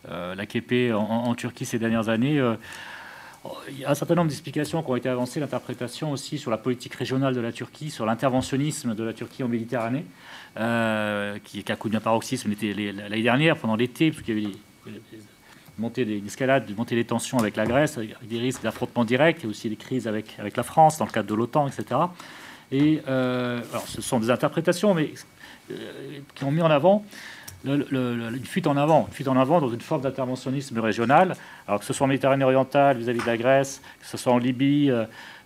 l'AKP 0.09 0.93
en, 0.93 0.99
en, 0.99 1.35
Turquie 1.35 1.65
ces 1.65 1.79
dernières 1.79 2.09
années. 2.09 2.41
il 3.69 3.79
y 3.79 3.85
a 3.85 3.91
un 3.91 3.95
certain 3.95 4.15
nombre 4.15 4.29
d'explications 4.29 4.83
qui 4.83 4.89
ont 4.89 4.95
été 4.95 5.09
avancées, 5.09 5.39
l'interprétation 5.39 6.11
aussi 6.11 6.37
sur 6.37 6.51
la 6.51 6.57
politique 6.57 6.93
régionale 6.95 7.33
de 7.33 7.41
la 7.41 7.51
Turquie, 7.51 7.89
sur 7.89 8.05
l'interventionnisme 8.05 8.95
de 8.95 9.03
la 9.03 9.13
Turquie 9.13 9.43
en 9.43 9.47
Méditerranée, 9.47 10.05
qui, 11.43 11.63
qui, 11.63 11.71
a 11.71 11.75
connu 11.75 11.95
un 11.95 12.01
paroxysme 12.01 12.53
l'année 12.61 13.23
dernière, 13.23 13.57
pendant 13.57 13.75
l'été, 13.75 14.11
puisqu'il 14.11 14.39
y 14.39 14.45
avait 14.45 14.55
montée 15.77 16.05
des 16.05 16.23
escalades, 16.25 16.73
monter 16.77 16.95
des 16.95 17.05
tensions 17.05 17.39
avec 17.39 17.55
la 17.55 17.65
Grèce, 17.65 17.97
avec 17.97 18.15
des 18.27 18.39
risques 18.39 18.63
d'affrontement 18.63 19.03
direct, 19.03 19.43
et 19.43 19.47
aussi 19.47 19.69
des 19.69 19.75
crises 19.75 20.07
avec 20.07 20.55
la 20.55 20.63
France 20.63 20.97
dans 20.97 21.05
le 21.05 21.11
cadre 21.11 21.27
de 21.27 21.35
l'OTAN, 21.35 21.67
etc. 21.67 21.99
Et 22.71 23.01
euh, 23.07 23.61
alors, 23.71 23.87
ce 23.87 24.01
sont 24.01 24.19
des 24.19 24.29
interprétations, 24.29 24.93
mais 24.93 25.11
euh, 25.71 25.75
qui 26.35 26.43
ont 26.43 26.51
mis 26.51 26.61
en 26.61 26.71
avant 26.71 27.05
une 27.63 28.43
fuite 28.43 28.65
en 28.65 28.75
avant, 28.75 29.05
une 29.07 29.13
fuite 29.13 29.27
en 29.27 29.37
avant 29.37 29.61
dans 29.61 29.69
une 29.69 29.81
forme 29.81 30.01
d'interventionnisme 30.01 30.79
régional, 30.79 31.35
alors 31.67 31.79
que 31.79 31.85
ce 31.85 31.93
soit 31.93 32.05
en 32.05 32.07
Méditerranée 32.07 32.43
orientale 32.43 32.97
vis-à-vis 32.97 33.21
de 33.21 33.27
la 33.27 33.37
Grèce, 33.37 33.83
que 33.99 34.07
ce 34.07 34.17
soit 34.17 34.33
en 34.33 34.39
Libye 34.39 34.91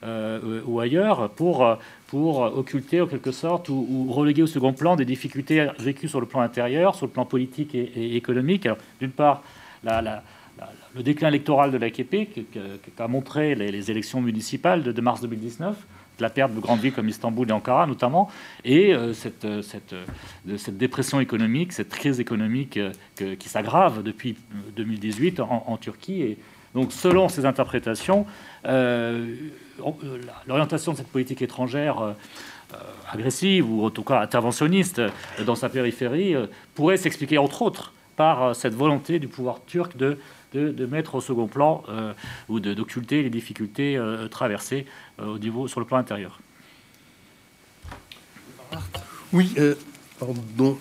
euh, 0.03 0.61
ou 0.65 0.79
ailleurs, 0.79 1.29
pour, 1.31 1.77
pour 2.07 2.39
occulter 2.39 3.01
en 3.01 3.07
quelque 3.07 3.33
sorte 3.33 3.67
ou, 3.67 4.07
reléguer 4.09 4.43
au 4.43 4.47
second 4.47 4.71
plan 4.71 4.95
des 4.95 5.03
difficultés 5.03 5.67
vécues 5.77 6.07
sur 6.07 6.21
le 6.21 6.25
plan 6.25 6.39
intérieur, 6.39 6.95
sur 6.95 7.05
le 7.05 7.11
plan 7.11 7.25
politique 7.25 7.75
et, 7.75 8.15
économique. 8.15 8.69
d'une 9.01 9.11
part, 9.11 9.43
le 9.83 11.03
déclin 11.03 11.27
électoral 11.27 11.71
de 11.71 11.77
l'AKP 11.77 12.29
qu'a 12.95 13.07
montré 13.09 13.55
les, 13.55 13.91
élections 13.91 14.21
municipales 14.21 14.83
de, 14.83 15.01
mars 15.01 15.19
2019 15.19 15.75
la 16.19 16.29
perte 16.29 16.53
de 16.53 16.59
grandes 16.59 16.79
villes 16.79 16.93
comme 16.93 17.09
Istanbul 17.09 17.49
et 17.49 17.51
Ankara 17.51 17.87
notamment, 17.87 18.29
et 18.63 18.93
euh, 18.93 19.13
euh, 19.43 19.61
euh, 19.67 20.57
cette, 20.57 20.77
dépression 20.77 21.19
économique, 21.19 21.73
cette 21.73 21.89
crise 21.89 22.19
économique 22.19 22.79
qui 23.39 23.49
s'aggrave 23.49 24.03
depuis 24.03 24.35
2018 24.75 25.39
en, 25.39 25.77
Turquie. 25.77 26.21
Et 26.21 26.37
donc 26.73 26.91
selon 26.91 27.29
ces 27.29 27.45
interprétations, 27.45 28.25
l'orientation 30.47 30.91
de 30.93 30.97
cette 30.97 31.07
politique 31.07 31.41
étrangère 31.41 32.15
agressive 33.11 33.71
ou 33.71 33.85
en 33.85 33.89
tout 33.89 34.03
cas 34.03 34.21
interventionniste 34.21 35.01
dans 35.45 35.55
sa 35.55 35.69
périphérie 35.69 36.35
pourrait 36.73 36.97
s'expliquer 36.97 37.37
entre 37.37 37.61
autres 37.61 37.93
par 38.15 38.55
cette 38.55 38.73
volonté 38.73 39.19
du 39.19 39.27
pouvoir 39.27 39.59
turc 39.65 39.95
de, 39.97 40.17
de, 40.55 40.85
mettre 40.85 41.15
au 41.15 41.21
second 41.21 41.47
plan 41.47 41.83
euh, 41.89 42.13
ou 42.49 42.59
d'occulter 42.59 43.23
les 43.23 43.29
difficultés 43.29 43.97
euh, 43.97 44.27
traversées 44.27 44.85
au 45.21 45.37
niveau, 45.37 45.67
sur 45.67 45.79
le 45.79 45.85
plan 45.85 45.97
intérieur. 45.97 46.39
Oui, 49.33 49.53
pardon. 50.19 50.77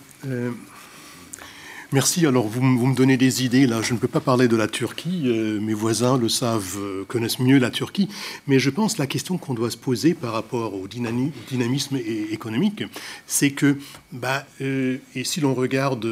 Merci. 1.94 2.26
Alors, 2.26 2.48
vous, 2.48 2.60
me 2.60 2.92
donnez 2.96 3.16
des 3.16 3.44
idées. 3.44 3.68
Là, 3.68 3.80
je 3.80 3.94
ne 3.94 4.00
peux 4.00 4.08
pas 4.08 4.18
parler 4.18 4.48
de 4.48 4.56
la 4.56 4.66
Turquie. 4.66 5.22
Euh, 5.26 5.60
mes 5.60 5.74
voisins 5.74 6.18
le 6.18 6.28
savent, 6.28 6.76
euh, 6.76 7.04
connaissent 7.04 7.38
mieux 7.38 7.58
la 7.58 7.70
Turquie. 7.70 8.08
Mais 8.48 8.58
je 8.58 8.68
pense 8.68 8.94
que 8.94 8.98
la 8.98 9.06
question 9.06 9.38
qu'on 9.38 9.54
doit 9.54 9.70
se 9.70 9.76
poser 9.76 10.12
par 10.12 10.32
rapport 10.32 10.74
au, 10.74 10.88
dynamisme 10.88 11.96
économique, 12.32 12.82
c'est 13.28 13.52
que, 13.52 13.78
bah, 14.10 14.44
euh, 14.60 14.96
et 15.14 15.22
si 15.22 15.40
l'on 15.40 15.54
regarde, 15.54 16.04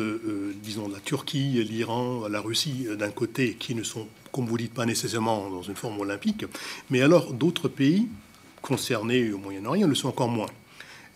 disons, 0.62 0.86
la 0.88 1.00
Turquie, 1.00 1.64
l'Iran, 1.68 2.28
la 2.30 2.40
Russie 2.40 2.86
d'un 2.96 3.10
côté, 3.10 3.56
qui 3.58 3.74
ne 3.74 3.82
sont, 3.82 4.06
comme 4.30 4.46
vous 4.46 4.58
dites, 4.58 4.74
pas 4.74 4.86
nécessairement 4.86 5.50
dans 5.50 5.62
une 5.62 5.74
forme 5.74 5.98
olympique, 5.98 6.44
mais 6.90 7.02
alors 7.02 7.32
d'autres 7.32 7.66
pays 7.66 8.06
concernés 8.60 9.32
au 9.32 9.38
Moyen-Orient 9.38 9.88
le 9.88 9.96
sont 9.96 10.10
encore 10.10 10.28
moins. 10.28 10.46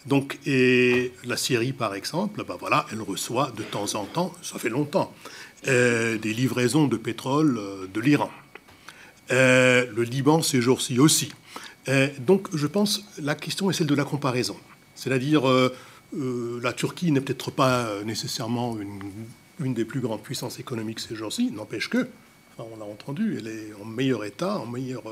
Donc, 0.07 0.39
et 0.47 1.13
la 1.25 1.37
Syrie, 1.37 1.73
par 1.73 1.95
exemple, 1.95 2.45
ben 2.47 2.57
voilà, 2.59 2.87
elle 2.93 3.03
reçoit 3.03 3.53
de 3.57 3.63
temps 3.63 3.95
en 3.97 4.05
temps, 4.05 4.33
ça 4.41 4.59
fait 4.59 4.69
longtemps, 4.69 5.13
euh, 5.67 6.17
des 6.17 6.33
livraisons 6.33 6.87
de 6.87 6.97
pétrole 6.97 7.59
euh, 7.59 7.87
de 7.93 8.01
l'Iran. 8.01 8.31
Euh, 9.33 9.87
le 9.95 10.03
Liban, 10.05 10.43
ces 10.43 10.61
jours-ci 10.61 10.99
aussi. 11.01 11.33
donc, 12.19 12.49
je 12.55 12.67
pense 12.67 13.05
la 13.21 13.35
question 13.35 13.71
est 13.71 13.73
celle 13.73 13.87
de 13.87 13.95
la 13.95 14.05
comparaison. 14.05 14.57
C'est-à-dire, 14.95 15.45
la 16.13 16.73
Turquie 16.73 17.13
n'est 17.13 17.21
peut-être 17.21 17.51
pas 17.51 17.89
nécessairement 18.05 18.77
une, 18.81 19.03
une, 19.61 19.75
des 19.75 19.85
plus 19.85 20.01
grandes 20.01 20.23
puissances 20.23 20.59
économiques 20.59 21.01
ces 21.01 21.15
jours-ci, 21.15 21.53
n'empêche 21.53 21.89
que 21.89 22.09
on 22.59 22.79
l'a 22.79 22.85
entendu, 22.85 23.37
elle 23.39 23.49
est 23.49 23.73
en 23.81 23.85
meilleur 23.85 24.25
état, 24.25 24.59
en 24.59 24.67
meilleur 24.67 25.03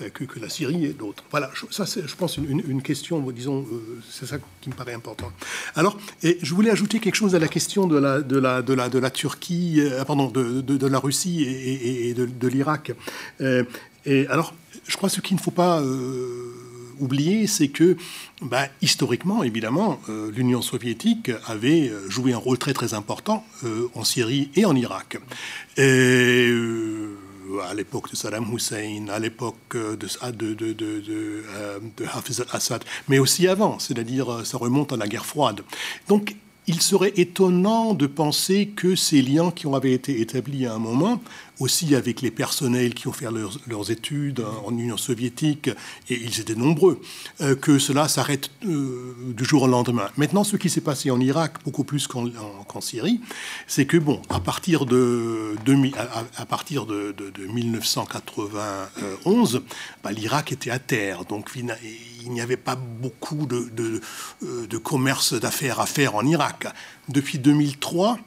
euh, 0.00 0.08
que, 0.10 0.40
la 0.40 0.48
Syrie 0.48 0.86
et 0.86 0.92
d'autres. 0.92 1.22
Voilà, 1.30 1.50
ça 1.70 1.86
c'est, 1.86 2.06
je 2.06 2.16
pense, 2.16 2.38
une, 2.38 2.82
question, 2.82 3.20
disons, 3.30 3.64
euh, 3.72 4.00
c'est 4.10 4.26
ça 4.26 4.36
qui 4.60 4.68
me 4.68 4.74
paraît 4.74 4.94
important. 4.94 5.30
Alors, 5.76 5.96
et 6.22 6.38
je 6.42 6.54
voulais 6.54 6.70
ajouter 6.70 6.98
quelque 6.98 7.14
chose 7.14 7.34
à 7.34 7.38
la 7.38 7.48
question 7.48 7.86
de 7.86 7.96
la, 7.96 9.10
Turquie, 9.10 9.80
euh, 9.80 10.04
pardon, 10.04 10.28
de, 10.28 10.86
la 10.86 10.98
Russie 10.98 11.42
et, 11.42 12.08
et 12.10 12.14
de, 12.14 12.48
l'Irak. 12.48 12.92
Euh, 13.40 13.64
et 14.04 14.26
alors, 14.26 14.54
je 14.86 14.96
crois 14.96 15.08
ce 15.08 15.20
qu'il 15.20 15.36
ne 15.36 15.40
faut 15.40 15.50
pas 15.50 15.80
euh, 15.80 16.52
oublier, 17.00 17.46
c'est 17.46 17.68
que 17.68 17.96
bah, 18.40 18.68
historiquement, 18.80 19.42
évidemment, 19.42 20.00
euh, 20.08 20.30
l'Union 20.30 20.62
soviétique 20.62 21.30
avait 21.46 21.88
euh, 21.88 22.08
joué 22.08 22.32
un 22.32 22.38
rôle 22.38 22.58
très 22.58 22.72
très 22.72 22.94
important 22.94 23.44
euh, 23.64 23.88
en 23.94 24.04
Syrie 24.04 24.50
et 24.56 24.64
en 24.64 24.74
Irak. 24.74 25.18
À 27.64 27.74
l'époque 27.74 28.10
de 28.10 28.16
Saddam 28.16 28.46
Hussein, 28.54 29.08
à 29.10 29.18
l'époque 29.18 29.74
de, 29.74 30.54
de, 30.54 30.62
de, 30.72 31.42
Hafiz 32.12 32.40
al-Assad, 32.40 32.82
mais 33.08 33.18
aussi 33.18 33.46
avant, 33.46 33.78
c'est-à-dire 33.78 34.46
ça 34.46 34.56
remonte 34.56 34.92
à 34.92 34.96
la 34.96 35.06
guerre 35.06 35.26
froide. 35.26 35.60
Donc 36.08 36.34
il 36.66 36.80
serait 36.80 37.12
étonnant 37.16 37.94
de 37.94 38.06
penser 38.06 38.68
que 38.68 38.94
ces 38.94 39.20
liens 39.20 39.50
qui 39.50 39.66
avaient 39.66 39.92
été 39.92 40.20
établis 40.20 40.66
à 40.66 40.74
un 40.74 40.78
moment 40.78 41.20
aussi 41.62 41.94
avec 41.94 42.22
les 42.22 42.32
personnels 42.32 42.94
qui 42.94 43.08
ont 43.08 43.12
fait 43.12 43.26
leurs, 43.66 43.90
études 43.90 44.42
en 44.64 44.70
Union 44.76 44.96
soviétique, 44.96 45.68
et 46.08 46.14
ils 46.14 46.40
étaient 46.40 46.54
nombreux, 46.54 47.00
euh, 47.40 47.54
que 47.54 47.78
cela 47.78 48.08
s'arrête 48.08 48.50
euh, 48.64 49.14
du 49.28 49.44
jour 49.44 49.62
au 49.62 49.66
lendemain. 49.66 50.08
Maintenant, 50.16 50.44
ce 50.44 50.56
qui 50.56 50.70
s'est 50.70 50.80
passé 50.80 51.10
en 51.10 51.20
Irak, 51.20 51.56
beaucoup 51.64 51.84
plus 51.84 52.06
qu'en 52.06 52.24
qu 52.26 52.80
Syrie, 52.80 53.20
c'est 53.66 53.84
que, 53.86 53.96
bon, 53.96 54.22
à 54.28 54.38
partir 54.40 54.84
de, 54.86 55.56
de 55.64 55.72
à, 56.36 56.46
partir 56.46 56.86
de, 56.86 57.12
de, 57.16 57.30
de 57.30 57.46
1991, 57.46 59.62
bah, 60.02 60.12
l'Irak 60.12 60.52
était 60.52 60.70
à 60.70 60.78
terre, 60.78 61.24
donc 61.24 61.50
il 61.54 62.30
n'y 62.30 62.40
avait 62.40 62.56
pas 62.56 62.76
beaucoup 62.76 63.46
de, 63.46 63.70
de 63.70 64.78
commerce 64.78 65.34
d'affaires 65.34 65.80
à 65.80 65.86
faire 65.86 66.14
en 66.16 66.24
Irak. 66.24 66.66
Depuis 67.08 67.38
2003, 67.38 68.18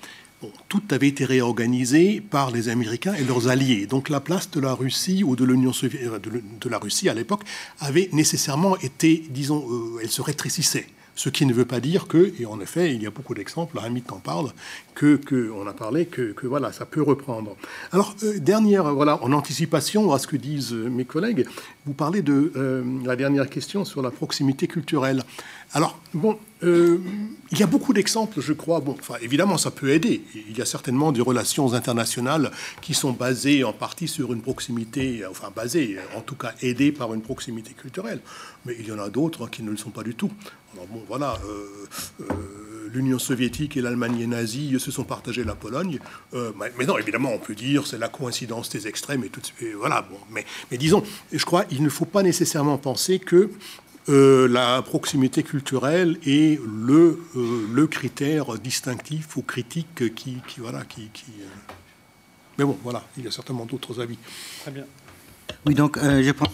Tout 0.69 0.84
avait 0.91 1.07
été 1.07 1.26
réorganisé 1.26 2.22
par 2.22 2.51
les 2.51 2.69
Américains 2.69 3.13
et 3.13 3.23
leurs 3.23 3.47
alliés. 3.47 3.85
Donc 3.85 4.09
la 4.09 4.19
place 4.19 4.49
de 4.51 4.59
la 4.59 4.73
Russie 4.73 5.23
ou 5.23 5.35
de 5.35 5.45
l'Union 5.45 5.73
soviétique, 5.73 6.09
de, 6.09 6.41
de, 6.59 6.69
la 6.69 6.77
Russie 6.77 7.09
à 7.09 7.13
l'époque 7.13 7.43
avait 7.80 8.09
nécessairement 8.11 8.77
été, 8.77 9.23
disons, 9.30 9.65
euh, 9.69 9.99
elle 10.01 10.09
se 10.09 10.22
rétrécissait. 10.22 10.88
Ce 11.15 11.29
qui 11.29 11.45
ne 11.45 11.53
veut 11.53 11.65
pas 11.65 11.79
dire 11.79 12.07
que, 12.07 12.33
et 12.39 12.45
en 12.45 12.59
effet, 12.59 12.93
il 12.93 13.01
y 13.01 13.07
a 13.07 13.09
beaucoup 13.09 13.33
d'exemples, 13.33 13.79
Hamid 13.81 14.03
en 14.11 14.19
parle, 14.19 14.51
que, 14.93 15.51
on 15.55 15.65
a 15.67 15.73
parlé 15.73 16.05
que, 16.05 16.33
que, 16.33 16.45
voilà, 16.45 16.71
ça 16.71 16.85
peut 16.85 17.01
reprendre. 17.01 17.55
Alors, 17.91 18.15
euh, 18.23 18.37
dernière, 18.39 18.93
voilà, 18.93 19.21
en 19.23 19.31
anticipation 19.31 20.11
à 20.13 20.19
ce 20.19 20.27
que 20.27 20.35
disent 20.35 20.73
mes 20.73 21.05
collègues, 21.05 21.45
vous 21.85 21.93
parlez 21.93 22.21
de 22.21 22.51
euh, 22.55 22.83
la 23.05 23.15
dernière 23.15 23.49
question 23.49 23.85
sur 23.85 24.01
la 24.01 24.11
proximité 24.11 24.67
culturelle. 24.67 25.23
Alors, 25.73 25.99
bon, 26.13 26.37
euh, 26.63 26.99
il 27.51 27.59
y 27.59 27.63
a 27.63 27.67
beaucoup 27.67 27.93
d'exemples, 27.93 28.39
je 28.39 28.53
crois. 28.53 28.79
Bon, 28.79 28.95
enfin, 28.97 29.15
évidemment, 29.21 29.57
ça 29.57 29.71
peut 29.71 29.89
aider. 29.89 30.23
Il 30.49 30.57
y 30.57 30.61
a 30.61 30.65
certainement 30.65 31.11
des 31.11 31.21
relations 31.21 31.73
internationales 31.73 32.51
qui 32.81 32.93
sont 32.93 33.11
basées 33.11 33.63
en 33.63 33.73
partie 33.73 34.07
sur 34.07 34.31
une 34.33 34.41
proximité, 34.41 35.25
enfin, 35.29 35.49
basées, 35.55 35.97
en 36.15 36.21
tout 36.21 36.35
cas 36.35 36.53
aidées 36.61 36.91
par 36.91 37.13
une 37.13 37.21
proximité 37.21 37.73
culturelle. 37.73 38.21
Mais 38.65 38.75
il 38.79 38.87
y 38.87 38.91
en 38.91 38.99
a 38.99 39.09
d'autres 39.09 39.45
hein, 39.45 39.49
qui 39.51 39.63
ne 39.63 39.71
le 39.71 39.77
sont 39.77 39.91
pas 39.91 40.03
du 40.03 40.15
tout. 40.15 40.31
Alors, 40.76 40.88
bon, 40.88 41.03
voilà. 41.07 41.39
Euh, 41.45 41.88
euh, 42.22 42.34
L'Union 42.93 43.19
soviétique 43.19 43.76
et 43.76 43.81
l'Allemagne 43.81 44.26
nazie 44.26 44.80
se 44.80 44.89
sont 44.89 45.03
partagés 45.03 45.43
la 45.43 45.56
Pologne. 45.56 45.99
Euh, 46.34 46.53
mais 46.77 46.85
non, 46.85 46.97
évidemment, 46.97 47.34
on 47.34 47.39
peut 47.39 47.56
dire 47.56 47.85
c'est 47.88 47.97
la 47.97 48.07
coïncidence 48.07 48.69
des 48.69 48.88
extrêmes 48.88 49.23
et 49.26 49.30
tout. 49.30 49.41
Et 49.61 49.73
voilà. 49.73 50.03
Bon, 50.03 50.18
mais, 50.31 50.45
mais 50.72 50.77
disons, 50.77 51.03
je 51.34 51.43
crois, 51.43 51.65
il 51.72 51.84
ne 51.84 51.89
faut 51.89 52.06
pas 52.06 52.23
nécessairement 52.23 52.77
penser 52.77 53.19
que 53.19 53.49
euh, 54.07 54.47
la 54.47 54.81
proximité 54.81 55.43
culturelle 55.43 56.18
est 56.26 56.61
le, 56.65 57.19
euh, 57.35 57.68
le 57.73 57.88
critère 57.88 58.57
distinctif 58.60 59.35
ou 59.35 59.41
critique 59.41 60.15
qui, 60.15 60.38
qui 60.47 60.60
voilà, 60.61 60.85
qui. 60.85 61.10
qui 61.10 61.26
euh... 61.41 61.73
Mais 62.57 62.64
bon, 62.64 62.77
voilà, 62.81 63.03
il 63.18 63.26
y 63.26 63.27
a 63.27 63.31
certainement 63.31 63.65
d'autres 63.65 63.99
avis. 63.99 64.18
Très 64.61 64.72
bien. 64.72 64.85
Oui, 65.65 65.76
donc 65.76 65.99
je 66.02 66.31
pense. 66.31 66.47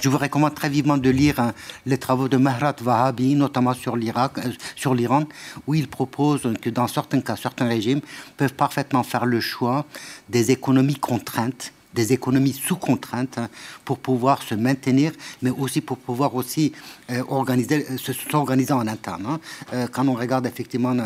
Je 0.00 0.08
vous 0.08 0.18
recommande 0.18 0.54
très 0.54 0.68
vivement 0.68 0.96
de 0.96 1.10
lire 1.10 1.40
hein, 1.40 1.52
les 1.86 1.98
travaux 1.98 2.28
de 2.28 2.36
Mahrat 2.36 2.76
Vahabi, 2.80 3.34
notamment 3.34 3.74
sur 3.74 3.96
l'Irak, 3.96 4.38
euh, 4.38 4.52
sur 4.76 4.94
l'Iran, 4.94 5.24
où 5.66 5.74
il 5.74 5.88
propose 5.88 6.52
que 6.62 6.70
dans 6.70 6.86
certains 6.86 7.20
cas, 7.20 7.36
certains 7.36 7.66
régimes 7.66 8.00
peuvent 8.36 8.54
parfaitement 8.54 9.02
faire 9.02 9.26
le 9.26 9.40
choix 9.40 9.86
des 10.28 10.50
économies 10.52 10.96
contraintes 10.96 11.72
des 11.94 12.12
économies 12.12 12.52
sous 12.52 12.76
contrainte 12.76 13.38
hein, 13.38 13.48
pour 13.84 13.98
pouvoir 13.98 14.42
se 14.42 14.54
maintenir, 14.54 15.12
mais 15.42 15.50
aussi 15.50 15.80
pour 15.80 15.98
pouvoir 15.98 16.34
aussi 16.34 16.72
euh, 17.10 17.22
organiser, 17.28 17.86
s'organiser 18.30 18.72
en 18.72 18.86
interne. 18.86 19.24
Hein. 19.26 19.40
Euh, 19.72 19.86
quand 19.90 20.06
on 20.06 20.14
regarde 20.14 20.46
effectivement 20.46 20.96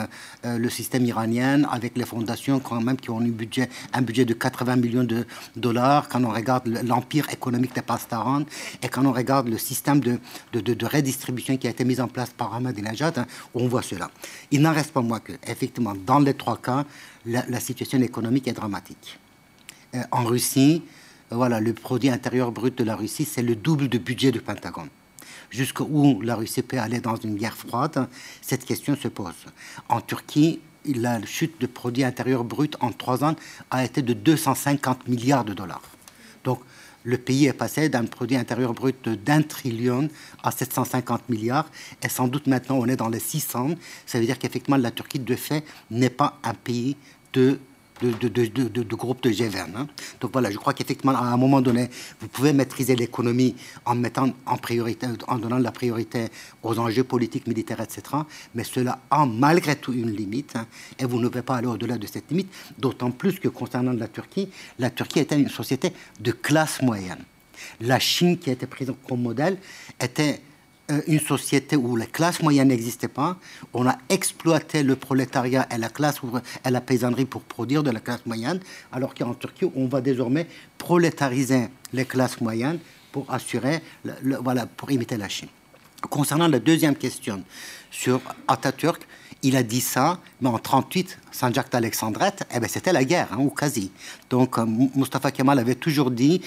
euh, 0.45 0.59
le 0.59 0.71
système 0.71 1.05
iranien 1.05 1.65
avec 1.65 1.97
les 1.97 2.05
fondations 2.05 2.59
quand 2.61 2.81
même 2.81 2.97
qui 2.97 3.11
ont 3.11 3.21
un 3.21 3.29
budget, 3.29 3.69
un 3.93 4.03
budget 4.03 4.25
de 4.25 4.35
80 4.35 4.77
millions 4.77 5.05
de 5.05 5.25
dollars, 5.57 6.09
quand 6.09 6.23
on 6.25 6.31
regarde 6.31 6.67
l'empire 6.85 7.29
économique 7.31 7.75
des 7.75 7.83
Pastaran 7.83 8.43
et 8.83 8.89
quand 8.89 9.05
on 9.07 9.13
regarde 9.13 9.49
le 9.49 9.59
système 9.59 10.01
de, 10.01 10.19
redistribution 10.85 11.57
qui 11.57 11.67
a 11.69 11.71
été 11.71 11.85
mis 11.85 12.01
en 12.01 12.09
place 12.09 12.31
par 12.31 12.55
Ahmadinejad, 12.55 13.19
hein, 13.19 13.27
on 13.55 13.69
voit 13.69 13.83
cela. 13.83 14.11
Il 14.51 14.61
n'en 14.63 14.73
reste 14.73 14.93
pas 14.93 15.01
moins 15.01 15.21
que, 15.21 15.33
effectivement, 15.47 15.95
dans 15.95 16.19
les 16.19 16.35
trois 16.35 16.57
cas, 16.57 16.85
la 17.25 17.61
situation 17.61 18.01
économique 18.01 18.49
est 18.49 18.53
dramatique 18.53 19.19
en 20.10 20.24
Russie, 20.24 20.82
voilà, 21.31 21.60
le 21.60 21.73
produit 21.73 22.10
intérieur 22.10 22.52
brut 22.52 22.77
de 22.77 22.85
la 22.85 22.97
Russie, 22.97 23.24
c'est 23.24 23.43
le 23.43 23.56
double 23.56 23.89
du 23.89 23.98
budget 23.98 24.32
du 24.32 24.40
Pentagone. 24.40 24.89
Jusqu'où 25.51 26.20
la 26.23 26.36
Russie 26.36 26.62
peut 26.62 26.78
aller 26.78 27.01
dans 27.01 27.16
une 27.16 27.36
guerre 27.36 27.56
froide, 27.56 28.09
cette 28.40 28.64
question 28.64 28.97
se 28.97 29.09
pose. 29.09 29.35
En 29.89 30.01
Turquie, 30.01 30.60
la 30.86 31.24
chute 31.24 31.60
de 31.60 31.66
produit 31.66 32.05
intérieur 32.05 32.44
brut 32.44 32.77
en 32.81 32.90
trois 32.90 33.23
ans 33.23 33.36
a 33.70 33.85
été 33.85 34.02
de 34.02 34.14
250 34.14 35.09
milliards 35.09 35.44
de 35.44 35.55
dollars. 35.55 35.82
Donc, 36.44 36.60
le 37.05 37.19
pays 37.19 37.47
est 37.47 37.52
passé 37.52 37.89
d'un 37.89 38.05
produit 38.05 38.36
intérieur 38.36 38.73
brut 38.74 39.09
d'un 39.09 39.43
trillion 39.43 40.09
à 40.43 40.52
750 40.52 41.28
milliards, 41.28 41.69
et 42.02 42.09
sans 42.09 42.28
doute 42.28 42.47
maintenant 42.47 42.77
on 42.78 42.86
est 42.86 42.97
dans 42.97 43.09
les 43.09 43.19
600. 43.19 43.70
Ça 44.06 44.20
veut 44.20 44.27
dire 44.27 44.39
qu'effectivement 44.39 44.77
la 44.77 44.90
Turquie, 44.90 45.19
de 45.19 45.35
fait, 45.35 45.64
n'est 45.90 46.10
pas 46.10 46.39
un 46.44 46.55
pays 46.55 46.97
de 47.32 47.59
de, 48.03 48.29
de, 48.29 48.47
de, 48.47 48.83
de, 48.83 48.95
groupe 48.97 49.23
de 49.23 49.31
G20. 49.31 49.77
Hein. 49.77 49.87
Donc 50.20 50.33
voilà, 50.33 50.51
je 50.51 50.57
crois 50.57 50.74
qu'effectivement, 50.74 51.12
à 51.12 51.24
un 51.24 51.37
moment 51.37 51.61
donné, 51.61 51.89
vous 52.20 52.29
pouvez 52.29 52.53
maîtriser 52.53 52.97
l'économie 52.97 53.55
en 53.85 53.95
mettant 53.95 54.31
en 54.47 54.57
priorité, 54.57 55.07
en 55.29 55.39
donnant 55.39 55.59
la 55.59 55.70
priorité 55.70 56.27
aux 56.62 56.79
enjeux 56.79 57.05
politiques, 57.05 57.47
militaires, 57.47 57.81
etc. 57.81 58.03
Mais 58.55 58.65
cela 58.65 58.99
a 59.11 59.24
malgré 59.24 59.77
tout 59.77 59.93
une 59.93 60.11
limite, 60.11 60.57
hein, 60.57 60.66
et 60.99 61.05
vous 61.05 61.20
ne 61.20 61.29
pouvez 61.29 61.43
pas 61.43 61.57
aller 61.57 61.69
au-delà 61.69 61.97
de 61.97 62.07
cette 62.07 62.31
limite, 62.31 62.53
d'autant 62.79 63.11
plus 63.11 63.39
que 63.39 63.49
concernant 63.49 63.93
la 63.93 64.09
Turquie, 64.09 64.49
la 64.79 64.91
Turquie 64.91 65.20
était 65.20 65.39
une 65.39 65.49
société 65.49 65.93
de 66.20 66.33
classe 66.33 66.83
moyenne. 66.83 67.24
La 67.81 68.01
Chine, 68.01 68.39
qui 68.39 68.51
été 68.51 68.66
prise 68.66 68.93
comme 69.09 69.23
modèle, 69.23 69.57
était 70.01 70.41
une 71.07 71.21
société 71.21 71.77
où 71.77 71.97
la 71.97 72.07
classe 72.07 72.43
moyenne 72.43 72.69
n'existait 72.69 73.09
pas. 73.09 73.37
On 73.73 73.87
a 73.87 73.97
exploité 74.09 74.83
le 74.83 74.97
prolétariat 74.97 75.67
et 75.71 75.79
la 75.79 75.89
classe 75.89 76.17
et 76.65 76.71
la 76.71 76.81
paysannerie 76.81 77.25
pour 77.25 77.43
produire 77.43 77.83
de 77.83 77.91
la 77.91 78.01
classe 78.01 78.25
moyenne, 78.27 78.61
alors 78.91 79.15
qu'en 79.15 79.35
Turquie, 79.35 79.67
on 79.75 79.87
va 79.87 80.01
désormais 80.01 80.47
prolétariser 80.79 81.69
les 81.93 82.05
classes 82.05 82.41
moyennes 82.41 82.79
pour 83.13 83.33
assurer, 83.33 83.81
voilà, 84.41 84.67
pour 84.67 84.91
imiter 84.91 85.17
la 85.17 85.29
Chine. 85.29 85.49
Concernant 86.11 86.49
la 86.49 86.59
deuxième 86.59 86.97
question 86.97 87.45
sur 87.91 88.21
Atatürk, 88.49 89.07
il 89.43 89.57
a 89.57 89.63
dit 89.63 89.81
ça, 89.81 90.19
mais 90.41 90.49
en 90.49 90.59
38, 90.59 91.19
Saint-Jacques 91.31 91.71
d'Alexandrette, 91.71 92.45
eh 92.55 92.61
ben, 92.61 92.69
c'était 92.69 92.93
la 92.93 93.05
guerre, 93.05 93.29
hein, 93.33 93.39
ou 93.41 93.51
quasi. 93.51 93.91
Donc, 94.31 94.59
euh, 94.59 94.65
Mustafa 94.65 95.31
Kemal 95.31 95.59
avait 95.59 95.75
toujours 95.75 96.11
dit 96.11 96.41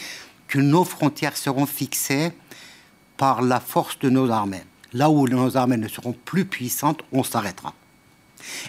que 0.48 0.60
nos 0.60 0.86
frontières 0.86 1.36
seront 1.36 1.66
fixées 1.66 2.32
par 3.18 3.42
la 3.42 3.60
force 3.60 3.98
de 4.00 4.10
nos 4.10 4.30
armées. 4.30 4.64
Là 4.94 5.10
où 5.10 5.28
nos 5.28 5.58
armées 5.58 5.78
ne 5.78 5.88
seront 5.88 6.14
plus 6.14 6.46
puissantes, 6.46 7.02
on 7.12 7.24
s'arrêtera. 7.24 7.74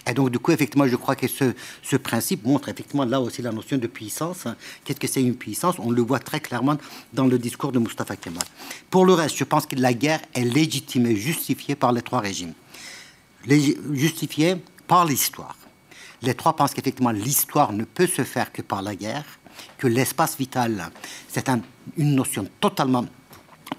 Et 0.07 0.13
donc, 0.13 0.29
du 0.31 0.39
coup, 0.39 0.51
effectivement, 0.51 0.87
je 0.87 0.95
crois 0.95 1.15
que 1.15 1.27
ce, 1.27 1.95
principe 1.97 2.45
montre 2.45 2.69
effectivement 2.69 3.05
là 3.05 3.21
aussi 3.21 3.41
la 3.41 3.51
notion 3.51 3.77
de 3.77 3.87
puissance. 3.87 4.45
Qu'est-ce 4.83 4.99
que 4.99 5.07
c'est 5.07 5.21
une 5.21 5.35
puissance? 5.35 5.75
On 5.79 5.91
le 5.91 6.01
voit 6.01 6.19
très 6.19 6.39
clairement 6.39 6.77
dans 7.13 7.27
le 7.27 7.37
discours 7.37 7.71
de 7.71 7.79
Mustafa 7.79 8.15
Kemal. 8.15 8.43
Pour 8.89 9.05
le 9.05 9.13
reste, 9.13 9.37
je 9.37 9.43
pense 9.43 9.65
que 9.65 9.75
la 9.75 9.93
guerre 9.93 10.21
est 10.33 10.43
légitimée, 10.43 11.15
justifiée 11.15 11.75
par 11.75 11.91
les 11.91 12.01
trois 12.01 12.19
régimes. 12.19 12.53
Justifiée 13.93 14.57
par 14.87 15.05
l'histoire. 15.05 15.55
Les 16.21 16.33
trois 16.33 16.55
pensent 16.55 16.73
qu'effectivement, 16.73 17.11
l'histoire 17.11 17.71
ne 17.71 17.83
peut 17.83 18.07
se 18.07 18.23
faire 18.23 18.51
que 18.51 18.61
par 18.61 18.81
la 18.81 18.95
guerre, 18.95 19.25
que 19.77 19.87
l'espace 19.87 20.37
vital, 20.37 20.89
c'est 21.29 21.49
un, 21.49 21.61
une 21.97 22.15
notion 22.15 22.47
totalement 22.59 23.05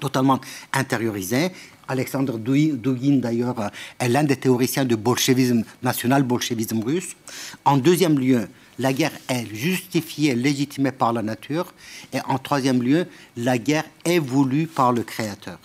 totalement 0.01 0.41
intériorisé. 0.73 1.51
Alexandre 1.89 2.39
Dugin, 2.39 3.17
d'ailleurs, 3.17 3.71
est 3.99 4.09
l'un 4.09 4.25
des 4.25 4.37
théoriciens 4.37 4.85
du 4.85 4.97
bolchevisme 4.97 5.65
national, 5.83 6.23
bolchevisme 6.23 6.83
russe. 6.83 7.17
En 7.65 7.79
deuxième 7.79 8.19
lieu, 8.19 8.47
la 8.79 8.93
guerre 8.93 9.13
est 9.29 9.47
justifiée, 9.55 10.35
légitimée 10.35 10.93
par 10.93 11.13
la 11.13 11.23
nature. 11.23 11.73
Et 12.13 12.19
en 12.27 12.39
troisième 12.39 12.83
lieu, 12.83 13.07
la 13.37 13.59
guerre 13.59 13.85
est 14.05 14.19
voulue 14.19 14.67
par 14.67 14.93
le 14.93 15.03
Créateur. 15.03 15.59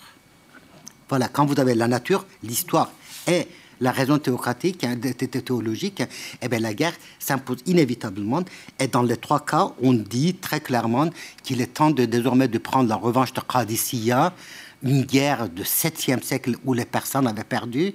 Voilà, 1.08 1.28
quand 1.28 1.44
vous 1.44 1.60
avez 1.60 1.74
la 1.74 1.88
nature, 1.88 2.26
l'histoire 2.42 2.90
est 3.26 3.46
la 3.84 3.92
raison 3.92 4.18
théocratique, 4.18 4.82
hein, 4.82 4.96
théologique, 5.44 6.02
eh 6.42 6.48
bien, 6.48 6.58
la 6.58 6.72
guerre 6.72 6.94
s'impose 7.18 7.58
inévitablement. 7.66 8.42
Et 8.80 8.88
dans 8.88 9.02
les 9.02 9.18
trois 9.18 9.44
cas, 9.44 9.72
on 9.82 9.92
dit 9.92 10.34
très 10.34 10.60
clairement 10.60 11.10
qu'il 11.42 11.60
est 11.60 11.74
temps 11.74 11.90
de, 11.90 12.06
désormais 12.06 12.48
de 12.48 12.58
prendre 12.58 12.88
la 12.88 12.96
revanche 12.96 13.34
de 13.34 13.40
Qadisiyah, 13.40 14.32
une 14.82 15.02
guerre 15.02 15.50
de 15.50 15.62
7e 15.62 16.22
siècle 16.22 16.56
où 16.64 16.72
les 16.72 16.86
personnes 16.86 17.26
avaient 17.26 17.44
perdu. 17.44 17.94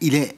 Il 0.00 0.14
est 0.16 0.34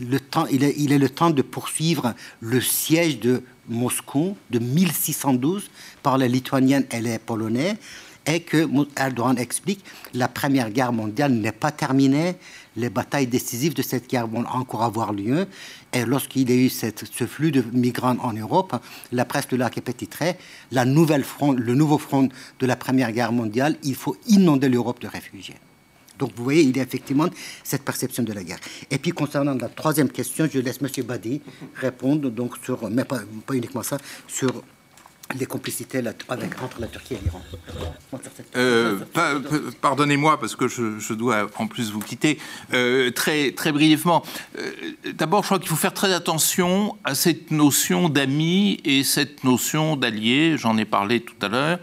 le 0.00 0.18
temps, 0.20 0.46
il 0.46 0.62
est, 0.64 0.98
le 0.98 1.08
temps 1.08 1.30
de 1.30 1.42
poursuivre 1.42 2.14
le 2.40 2.60
siège 2.60 3.20
de 3.20 3.42
Moscou 3.68 4.36
de 4.50 4.58
1612 4.58 5.70
par 6.02 6.18
les 6.18 6.28
Lituaniens 6.28 6.82
et 6.90 7.00
les 7.00 7.18
Polonais 7.18 7.76
et 8.26 8.40
que 8.40 8.66
Erdogan 8.98 9.38
explique 9.38 9.84
la 10.14 10.28
Première 10.28 10.70
Guerre 10.70 10.92
mondiale 10.92 11.32
n'est 11.32 11.52
pas 11.52 11.70
terminée, 11.70 12.36
les 12.76 12.90
batailles 12.90 13.26
décisives 13.26 13.74
de 13.74 13.82
cette 13.82 14.08
guerre 14.08 14.26
vont 14.26 14.44
encore 14.46 14.82
avoir 14.82 15.12
lieu. 15.12 15.46
Et 15.92 16.04
lorsqu'il 16.04 16.50
y 16.50 16.52
a 16.52 16.56
eu 16.56 16.68
ce 16.68 17.26
flux 17.26 17.52
de 17.52 17.64
migrants 17.72 18.16
en 18.20 18.32
Europe, 18.32 18.76
la 19.12 19.24
presse 19.24 19.48
de 19.48 19.56
lac 19.56 19.78
est 19.78 20.36
la 20.72 20.84
nouvelle 20.84 21.24
front, 21.24 21.52
le 21.52 21.74
nouveau 21.74 21.98
front 21.98 22.28
de 22.58 22.66
la 22.66 22.76
Première 22.76 23.12
Guerre 23.12 23.32
mondiale, 23.32 23.76
il 23.82 23.94
faut 23.94 24.16
inonder 24.28 24.68
l'Europe 24.68 25.00
de 25.00 25.08
réfugiés. 25.08 25.56
Donc 26.18 26.30
vous 26.36 26.44
voyez, 26.44 26.62
il 26.62 26.76
y 26.76 26.80
a 26.80 26.82
effectivement 26.84 27.28
cette 27.64 27.82
perception 27.82 28.22
de 28.22 28.32
la 28.32 28.44
guerre. 28.44 28.60
Et 28.90 28.98
puis 28.98 29.10
concernant 29.10 29.54
la 29.54 29.68
troisième 29.68 30.08
question, 30.08 30.48
je 30.52 30.60
laisse 30.60 30.78
M. 30.80 31.04
Badi 31.04 31.40
répondre, 31.74 32.30
donc 32.30 32.56
sur, 32.64 32.88
mais 32.88 33.04
pas 33.04 33.20
uniquement 33.52 33.82
ça, 33.82 33.98
sur 34.28 34.62
les 35.38 35.46
complicités 35.46 36.02
avec, 36.28 36.62
entre 36.62 36.80
la 36.80 36.86
Turquie 36.86 37.14
et 37.14 37.18
l'Iran 37.24 37.42
euh, 38.56 38.98
Pardonnez-moi 39.80 40.38
parce 40.38 40.54
que 40.54 40.68
je, 40.68 41.14
dois 41.14 41.48
en 41.56 41.66
plus 41.66 41.90
vous 41.90 42.00
quitter. 42.00 42.38
Euh, 42.72 43.10
très, 43.10 43.52
très 43.52 43.72
brièvement, 43.72 44.22
euh, 44.58 44.70
d'abord 45.14 45.42
je 45.42 45.48
crois 45.48 45.58
qu'il 45.58 45.68
faut 45.68 45.76
faire 45.76 45.94
très 45.94 46.12
attention 46.12 46.96
à 47.04 47.14
cette 47.14 47.50
notion 47.50 48.08
d'ami 48.08 48.80
et 48.84 49.02
cette 49.02 49.44
notion 49.44 49.96
d'allié, 49.96 50.56
j'en 50.58 50.76
ai 50.76 50.84
parlé 50.84 51.20
tout 51.20 51.34
à 51.40 51.48
l'heure. 51.48 51.78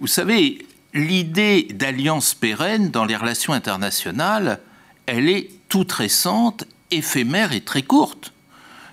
vous 0.00 0.06
savez, 0.06 0.66
l'idée 0.94 1.68
d'alliance 1.72 2.34
pérenne 2.34 2.90
dans 2.90 3.04
les 3.04 3.16
relations 3.16 3.52
internationales, 3.52 4.60
elle 5.06 5.28
est 5.28 5.50
toute 5.68 5.92
récente, 5.92 6.64
éphémère 6.90 7.52
et 7.52 7.62
très 7.62 7.82
courte. 7.82 8.32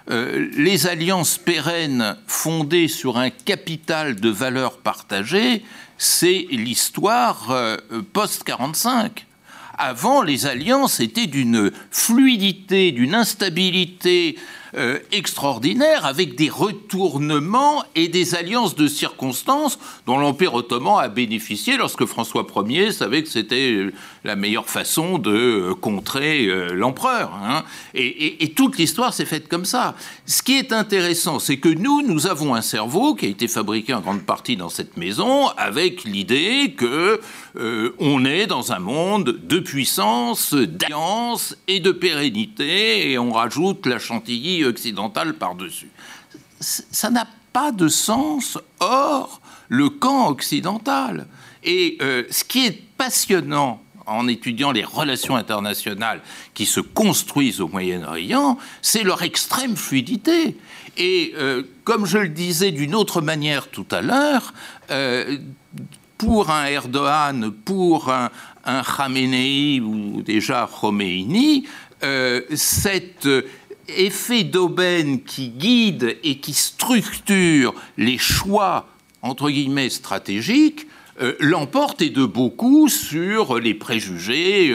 Euh, 0.10 0.50
les 0.58 0.88
alliances 0.88 1.38
pérennes 1.38 2.18
fondées 2.26 2.88
sur 2.88 3.18
un 3.18 3.30
capital 3.30 4.16
de 4.16 4.30
valeurs 4.30 4.78
partagées, 4.80 5.64
c'est 6.00 6.48
l'histoire 6.50 7.52
euh, 7.52 7.78
post-45. 8.14 9.10
Avant, 9.78 10.24
les 10.24 10.48
alliances 10.48 11.00
étaient 11.00 11.28
d'une 11.28 11.72
fluidité, 11.92 12.92
d'une 12.92 13.14
instabilité 13.14 14.38
euh, 14.76 15.00
extraordinaire, 15.12 16.06
avec 16.06 16.36
des 16.36 16.50
retournements 16.50 17.84
et 17.96 18.08
des 18.08 18.36
alliances 18.36 18.76
de 18.76 18.88
circonstances 18.88 19.80
dont 20.06 20.18
l'Empire 20.18 20.54
ottoman 20.54 21.00
a 21.00 21.08
bénéficié 21.08 21.78
lorsque 21.78 22.06
François 22.06 22.46
Ier 22.68 22.92
savait 22.92 23.24
que 23.24 23.30
c'était 23.30 23.92
la 24.24 24.36
meilleure 24.36 24.70
façon 24.70 25.18
de 25.18 25.32
euh, 25.32 25.76
contrer 25.76 26.48
euh, 26.48 26.74
l'empereur. 26.74 27.32
Hein. 27.44 27.64
Et, 27.94 28.54
toute 28.56 28.78
l'histoire 28.78 29.14
s'est 29.14 29.26
faite 29.26 29.48
comme 29.48 29.66
ça. 29.66 29.96
Ce 30.26 30.42
qui 30.42 30.58
est 30.58 30.74
intéressant, 30.74 31.40
c'est 31.40 31.58
que 31.58 31.70
nous, 31.70 32.02
nous 32.02 32.28
avons 32.28 32.56
un 32.56 32.62
cerveau 32.62 33.16
qui 33.16 33.26
a 33.26 33.30
été 33.30 33.48
fabriqué 33.48 33.94
en 33.94 34.02
grande 34.02 34.24
partie 34.24 34.58
dans 34.58 34.70
cette 34.70 34.98
maison 34.98 35.48
avec 35.50 36.04
l'idée 36.04 36.74
que 36.76 37.22
euh, 37.58 37.96
on 38.00 38.26
est 38.26 38.48
dans 38.48 38.72
un 38.72 38.80
monde 38.80 39.40
de 39.44 39.60
puissance, 39.60 40.54
d'alliance 40.54 41.56
et 41.68 41.80
de 41.80 41.92
pérennité, 41.92 43.12
et 43.12 43.18
on 43.18 43.32
rajoute 43.32 43.86
la 43.86 44.00
chantilly 44.00 44.59
occidentale 44.66 45.34
par-dessus. 45.34 45.90
Ça 46.60 47.10
n'a 47.10 47.28
pas 47.54 47.72
de 47.72 47.88
sens 47.88 48.58
hors 48.80 49.42
le 49.70 49.90
camp 49.90 50.30
occidental. 50.30 51.28
Et 51.64 51.98
euh, 52.02 52.24
ce 52.30 52.44
qui 52.44 52.66
est 52.66 52.82
passionnant 52.98 53.82
en 54.06 54.28
étudiant 54.28 54.72
les 54.72 54.84
relations 54.84 55.36
internationales 55.36 56.22
qui 56.54 56.66
se 56.66 56.80
construisent 56.80 57.62
au 57.62 57.68
Moyen-Orient, 57.68 58.58
c'est 58.82 59.04
leur 59.04 59.22
extrême 59.22 59.76
fluidité. 59.76 60.58
Et 60.98 61.34
euh, 61.38 61.64
comme 61.84 62.06
je 62.06 62.18
le 62.18 62.30
disais 62.30 62.72
d'une 62.72 62.96
autre 62.96 63.22
manière 63.22 63.68
tout 63.70 63.86
à 63.92 64.02
l'heure, 64.02 64.54
pour 66.18 66.50
un 66.50 66.66
Erdogan, 66.66 67.52
pour 67.52 68.12
un, 68.12 68.30
un 68.66 68.84
Khamenei 68.84 69.80
ou 69.80 70.22
déjà 70.22 70.70
Khomeini, 70.70 71.66
euh, 72.04 72.42
cet 72.56 73.28
effet 73.98 74.44
d'aubaine 74.44 75.24
qui 75.24 75.50
guide 75.50 76.18
et 76.24 76.38
qui 76.38 76.54
structure 76.54 77.74
les 77.98 78.18
choix, 78.18 78.88
entre 79.22 79.50
guillemets, 79.50 79.90
stratégiques, 79.90 80.88
euh, 81.22 81.36
l'emporte 81.40 82.02
et 82.02 82.10
de 82.10 82.26
beaucoup 82.26 82.88
sur 82.88 83.60
les 83.60 83.74
préjugés 83.74 84.72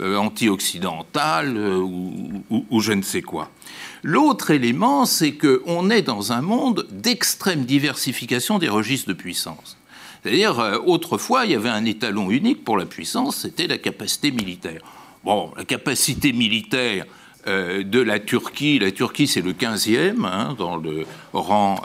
euh, 0.00 0.16
anti-occidentaux 0.16 1.46
ou, 1.82 2.44
ou, 2.70 2.80
je 2.80 2.92
ne 2.92 3.02
sais 3.02 3.22
quoi. 3.22 3.50
L'autre 4.02 4.50
élément, 4.50 5.06
c'est 5.06 5.32
qu'on 5.32 5.88
est 5.90 6.02
dans 6.02 6.32
un 6.32 6.40
monde 6.40 6.86
d'extrême 6.90 7.64
diversification 7.64 8.58
des 8.58 8.68
registres 8.68 9.08
de 9.08 9.14
puissance. 9.14 9.76
C'est-à-dire, 10.22 10.58
euh, 10.58 10.78
autrefois, 10.84 11.44
il 11.44 11.52
y 11.52 11.54
avait 11.54 11.68
un 11.68 11.84
étalon 11.84 12.30
unique 12.30 12.64
pour 12.64 12.78
la 12.78 12.86
puissance, 12.86 13.36
c'était 13.36 13.66
la 13.66 13.78
capacité 13.78 14.30
militaire. 14.30 14.80
Bon, 15.22 15.52
la 15.56 15.64
capacité 15.64 16.32
militaire 16.32 17.04
euh, 17.04 17.08
de 17.46 18.00
la 18.00 18.18
Turquie, 18.18 18.78
la 18.78 18.90
Turquie 18.90 19.26
c'est 19.26 19.42
le 19.42 19.52
15e 19.52 20.24
hein, 20.24 20.54
dans 20.58 20.76
le 20.76 21.04
rang 21.32 21.82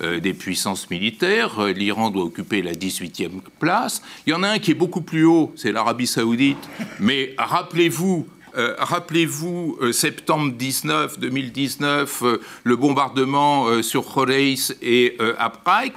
euh, 0.00 0.20
des 0.20 0.34
puissances 0.34 0.90
militaires, 0.90 1.62
l'Iran 1.66 2.10
doit 2.10 2.24
occuper 2.24 2.62
la 2.62 2.72
18e 2.72 3.40
place. 3.58 4.02
Il 4.26 4.30
y 4.30 4.34
en 4.34 4.42
a 4.42 4.48
un 4.48 4.58
qui 4.58 4.72
est 4.72 4.74
beaucoup 4.74 5.00
plus 5.00 5.24
haut, 5.24 5.52
c'est 5.56 5.72
l'Arabie 5.72 6.06
saoudite, 6.06 6.68
mais 7.00 7.34
rappelez-vous 7.38 8.26
rappelez-vous, 8.54 9.78
septembre 9.92 10.52
19, 10.52 11.20
2019, 11.20 12.24
le 12.64 12.76
bombardement 12.76 13.82
sur 13.82 14.04
Khoreis 14.04 14.72
et 14.82 15.16
Abqaiq. 15.38 15.92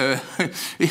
Euh, 0.00 0.16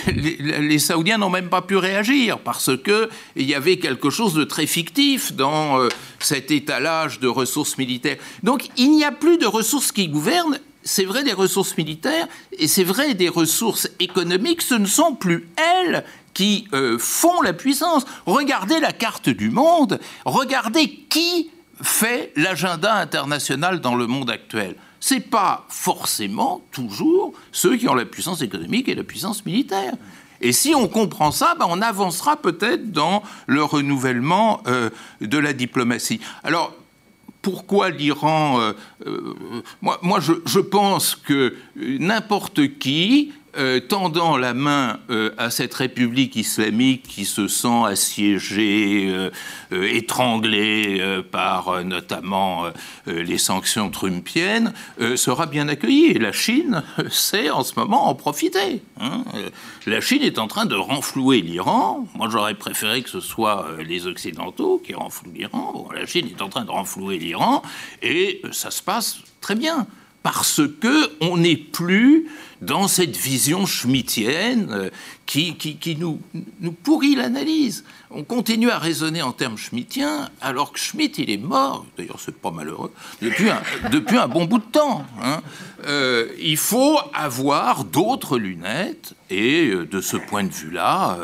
les, 0.07 0.80
Saoudiens 0.80 1.18
n'ont 1.18 1.30
même 1.30 1.49
pas 1.49 1.61
pu 1.61 1.76
réagir 1.77 2.40
parce 2.40 2.72
qu'il 2.77 3.45
y 3.49 3.56
avait 3.56 3.77
quelque 3.77 4.10
chose 4.10 4.34
de 4.34 4.44
très 4.44 4.68
fictif 4.68 5.34
dans 5.34 5.80
euh, 5.80 5.90
cet 6.19 6.52
étalage 6.52 7.19
de 7.19 7.27
ressources 7.27 7.77
militaires. 7.77 8.18
Donc 8.44 8.69
il 8.77 8.91
n'y 8.91 9.03
a 9.03 9.11
plus 9.11 9.38
de 9.38 9.45
ressources 9.45 9.91
qui 9.91 10.07
gouvernent. 10.07 10.60
C'est 10.84 11.06
vrai 11.06 11.23
des 11.23 11.34
ressources 11.34 11.77
militaires 11.77 12.27
et 12.57 12.68
c'est 12.68 12.84
vrai 12.84 13.14
des 13.14 13.30
ressources 13.30 13.90
économiques. 13.99 14.61
Ce 14.61 14.76
ne 14.76 14.86
sont 14.86 15.15
plus 15.15 15.48
elles 15.57 16.06
qui 16.34 16.68
euh, 16.73 16.98
font 16.99 17.41
la 17.41 17.53
puissance. 17.53 18.06
Regardez 18.26 18.80
la 18.80 18.94
carte 18.94 19.30
du 19.30 19.49
monde. 19.49 19.99
Regardez 20.26 20.90
qui 21.10 21.49
fait 21.81 22.31
l'agenda 22.36 22.95
international 22.95 23.81
dans 23.81 23.95
le 23.95 24.07
monde 24.07 24.30
actuel 24.30 24.76
c'est 24.99 25.19
pas 25.19 25.65
forcément 25.69 26.61
toujours 26.71 27.34
ceux 27.51 27.77
qui 27.77 27.88
ont 27.88 27.95
la 27.95 28.05
puissance 28.05 28.41
économique 28.41 28.89
et 28.89 28.95
la 28.95 29.03
puissance 29.03 29.45
militaire. 29.45 29.93
Et 30.41 30.51
si 30.51 30.73
on 30.76 30.88
comprend 30.88 31.31
ça, 31.31 31.55
ben 31.59 31.65
on 31.69 31.81
avancera 31.81 32.38
peut-être 32.38 32.91
dans 32.91 33.23
le 33.47 33.63
renouvellement 33.63 34.61
euh, 34.67 34.89
de 35.21 35.38
la 35.38 35.53
diplomatie. 35.53 36.19
Alors, 36.43 36.73
pourquoi 37.41 37.89
l'Iran 37.89 38.59
euh, 38.59 38.73
euh, 39.05 39.35
Moi, 39.81 39.97
moi 40.01 40.19
je, 40.19 40.59
pense 40.59 41.15
que 41.15 41.55
n'importe 41.76 42.77
qui 42.80 43.31
euh, 43.57 43.80
tendant 43.80 44.38
la 44.38 44.53
main 44.53 44.99
euh, 45.09 45.31
à 45.38 45.49
cette 45.49 45.73
république 45.73 46.35
islamique 46.35 47.03
qui 47.03 47.26
se 47.26 47.47
sent 47.47 47.84
assiégée, 47.85 49.07
euh, 49.09 49.31
étranglée 49.71 51.01
par 51.31 51.84
notamment 51.84 52.65
les 53.05 53.38
sanctions 53.38 53.89
trumpiennes, 53.89 54.73
sera 55.15 55.45
bien 55.45 55.67
accueillie. 55.67 56.13
La 56.13 56.31
Chine 56.31 56.84
sait 57.09 57.49
en 57.49 57.63
ce 57.63 57.73
moment 57.77 58.07
en 58.07 58.15
profiter. 58.15 58.81
Hein. 58.99 59.23
La 59.85 60.01
Chine 60.01 60.23
est 60.23 60.39
en 60.39 60.47
train 60.47 60.65
de 60.65 60.76
renflouer 60.76 61.41
l'Iran. 61.41 62.07
Moi, 62.15 62.27
j'aurais 62.31 62.55
préféré 62.55 63.01
que 63.01 63.09
ce 63.09 63.19
soit 63.19 63.67
les 63.80 64.07
Occidentaux 64.07 64.81
qui 64.84 64.93
renflouent 64.93 65.31
l'Iran. 65.34 65.89
la 65.93 66.05
Chine 66.05 66.27
est 66.27 66.41
en 66.41 66.49
train 66.49 66.65
de 66.65 66.71
renflouer 66.71 67.17
l'Iran 67.17 67.61
et 68.01 68.41
ça 68.51 68.71
se 68.71 68.81
passe 68.81 69.19
très 69.41 69.55
bien. 69.55 69.88
Parce 70.23 70.61
que 70.81 71.11
on 71.21 71.37
n'est 71.37 71.55
plus 71.55 72.27
dans 72.61 72.87
cette 72.87 73.15
vision 73.15 73.65
schmittienne 73.65 74.67
euh, 74.71 74.89
qui, 75.25 75.55
qui, 75.55 75.95
nous, 75.95 76.19
nous, 76.59 76.71
pourrit 76.71 77.15
l'analyse. 77.15 77.85
On 78.11 78.23
continue 78.23 78.69
à 78.69 78.79
raisonner 78.79 79.21
en 79.21 79.31
termes 79.31 79.57
schmittiens, 79.57 80.29
alors 80.41 80.73
que 80.73 80.79
Schmitt, 80.79 81.19
il 81.19 81.29
est 81.29 81.37
mort, 81.37 81.85
d'ailleurs 81.97 82.19
c'est 82.19 82.35
pas 82.35 82.51
malheureux, 82.51 82.91
depuis 83.21 83.49
un, 83.49 83.61
depuis 83.91 84.17
un 84.17 84.27
bon 84.27 84.45
bout 84.45 84.59
de 84.59 84.65
temps. 84.65 85.05
Hein. 85.21 85.41
Euh, 85.85 86.27
il 86.39 86.57
faut 86.57 86.99
avoir 87.13 87.85
d'autres 87.85 88.37
lunettes, 88.37 89.13
et 89.29 89.67
euh, 89.67 89.85
de 89.85 90.01
ce 90.01 90.17
point 90.17 90.43
de 90.43 90.51
vue-là, 90.51 91.17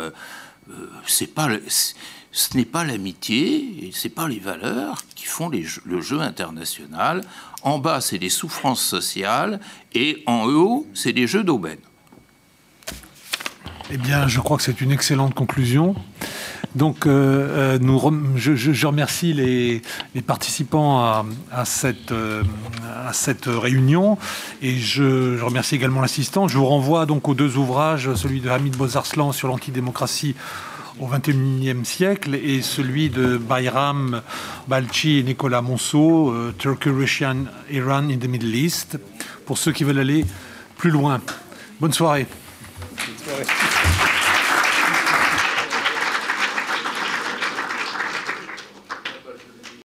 pas 1.35 1.49
ce 2.31 2.57
n'est 2.57 2.65
pas 2.65 2.83
l'amitié 2.83 3.91
ce 3.93 4.07
n'est 4.07 4.13
pas 4.13 4.27
les 4.27 4.39
valeurs 4.39 5.03
qui 5.15 5.25
font 5.25 5.49
le 5.49 6.01
jeu 6.01 6.19
international. 6.19 7.23
En 7.65 7.79
bas, 7.79 7.99
c'est 7.99 8.19
les 8.19 8.29
souffrances 8.29 8.83
sociales 8.83 9.59
et 9.95 10.21
en 10.27 10.45
haut, 10.45 10.85
c'est 10.93 11.11
les 11.11 11.25
jeux 11.25 11.43
d'aubaine. 11.43 11.79
Eh 13.89 13.97
bien, 13.97 14.27
je 14.27 14.39
crois 14.39 14.57
que 14.57 14.63
c'est 14.63 14.81
une 14.81 14.91
excellente 14.91 15.33
conclusion. 15.33 15.95
Donc, 16.75 17.07
euh, 17.07 17.79
euh, 17.79 18.35
je, 18.35 18.85
remercie 18.85 19.33
les, 19.33 19.81
participants 20.21 21.25
à, 21.51 21.65
cette, 21.65 22.11
euh, 22.11 22.43
à, 23.07 23.13
cette, 23.13 23.45
réunion 23.47 24.19
et 24.61 24.77
je, 24.77 25.41
remercie 25.41 25.73
également 25.73 26.01
l'assistant. 26.01 26.47
Je 26.47 26.59
vous 26.59 26.67
renvoie 26.67 27.07
donc 27.07 27.27
aux 27.27 27.33
deux 27.33 27.57
ouvrages, 27.57 28.13
celui 28.13 28.41
de 28.41 28.49
Hamid 28.49 28.77
Bozarslan 28.77 29.31
sur 29.31 29.47
l'antidémocratie 29.47 30.35
au 30.99 31.07
XXIe 31.07 31.83
siècle 31.85 32.35
et 32.35 32.61
celui 32.61 33.09
de 33.09 33.37
Bayram 33.37 34.21
Balchi 34.67 35.19
et 35.19 35.23
Nicolas 35.23 35.61
Monceau, 35.61 36.31
euh, 36.31 36.53
Turkey, 36.57 36.89
Russia, 36.89 37.33
Iran 37.71 38.09
in 38.09 38.17
the 38.17 38.27
Middle 38.27 38.55
East, 38.55 38.97
pour 39.45 39.57
ceux 39.57 39.71
qui 39.71 39.83
veulent 39.83 39.99
aller 39.99 40.25
plus 40.77 40.91
loin. 40.91 41.21
Bonne 41.79 41.93
soirée. 41.93 42.27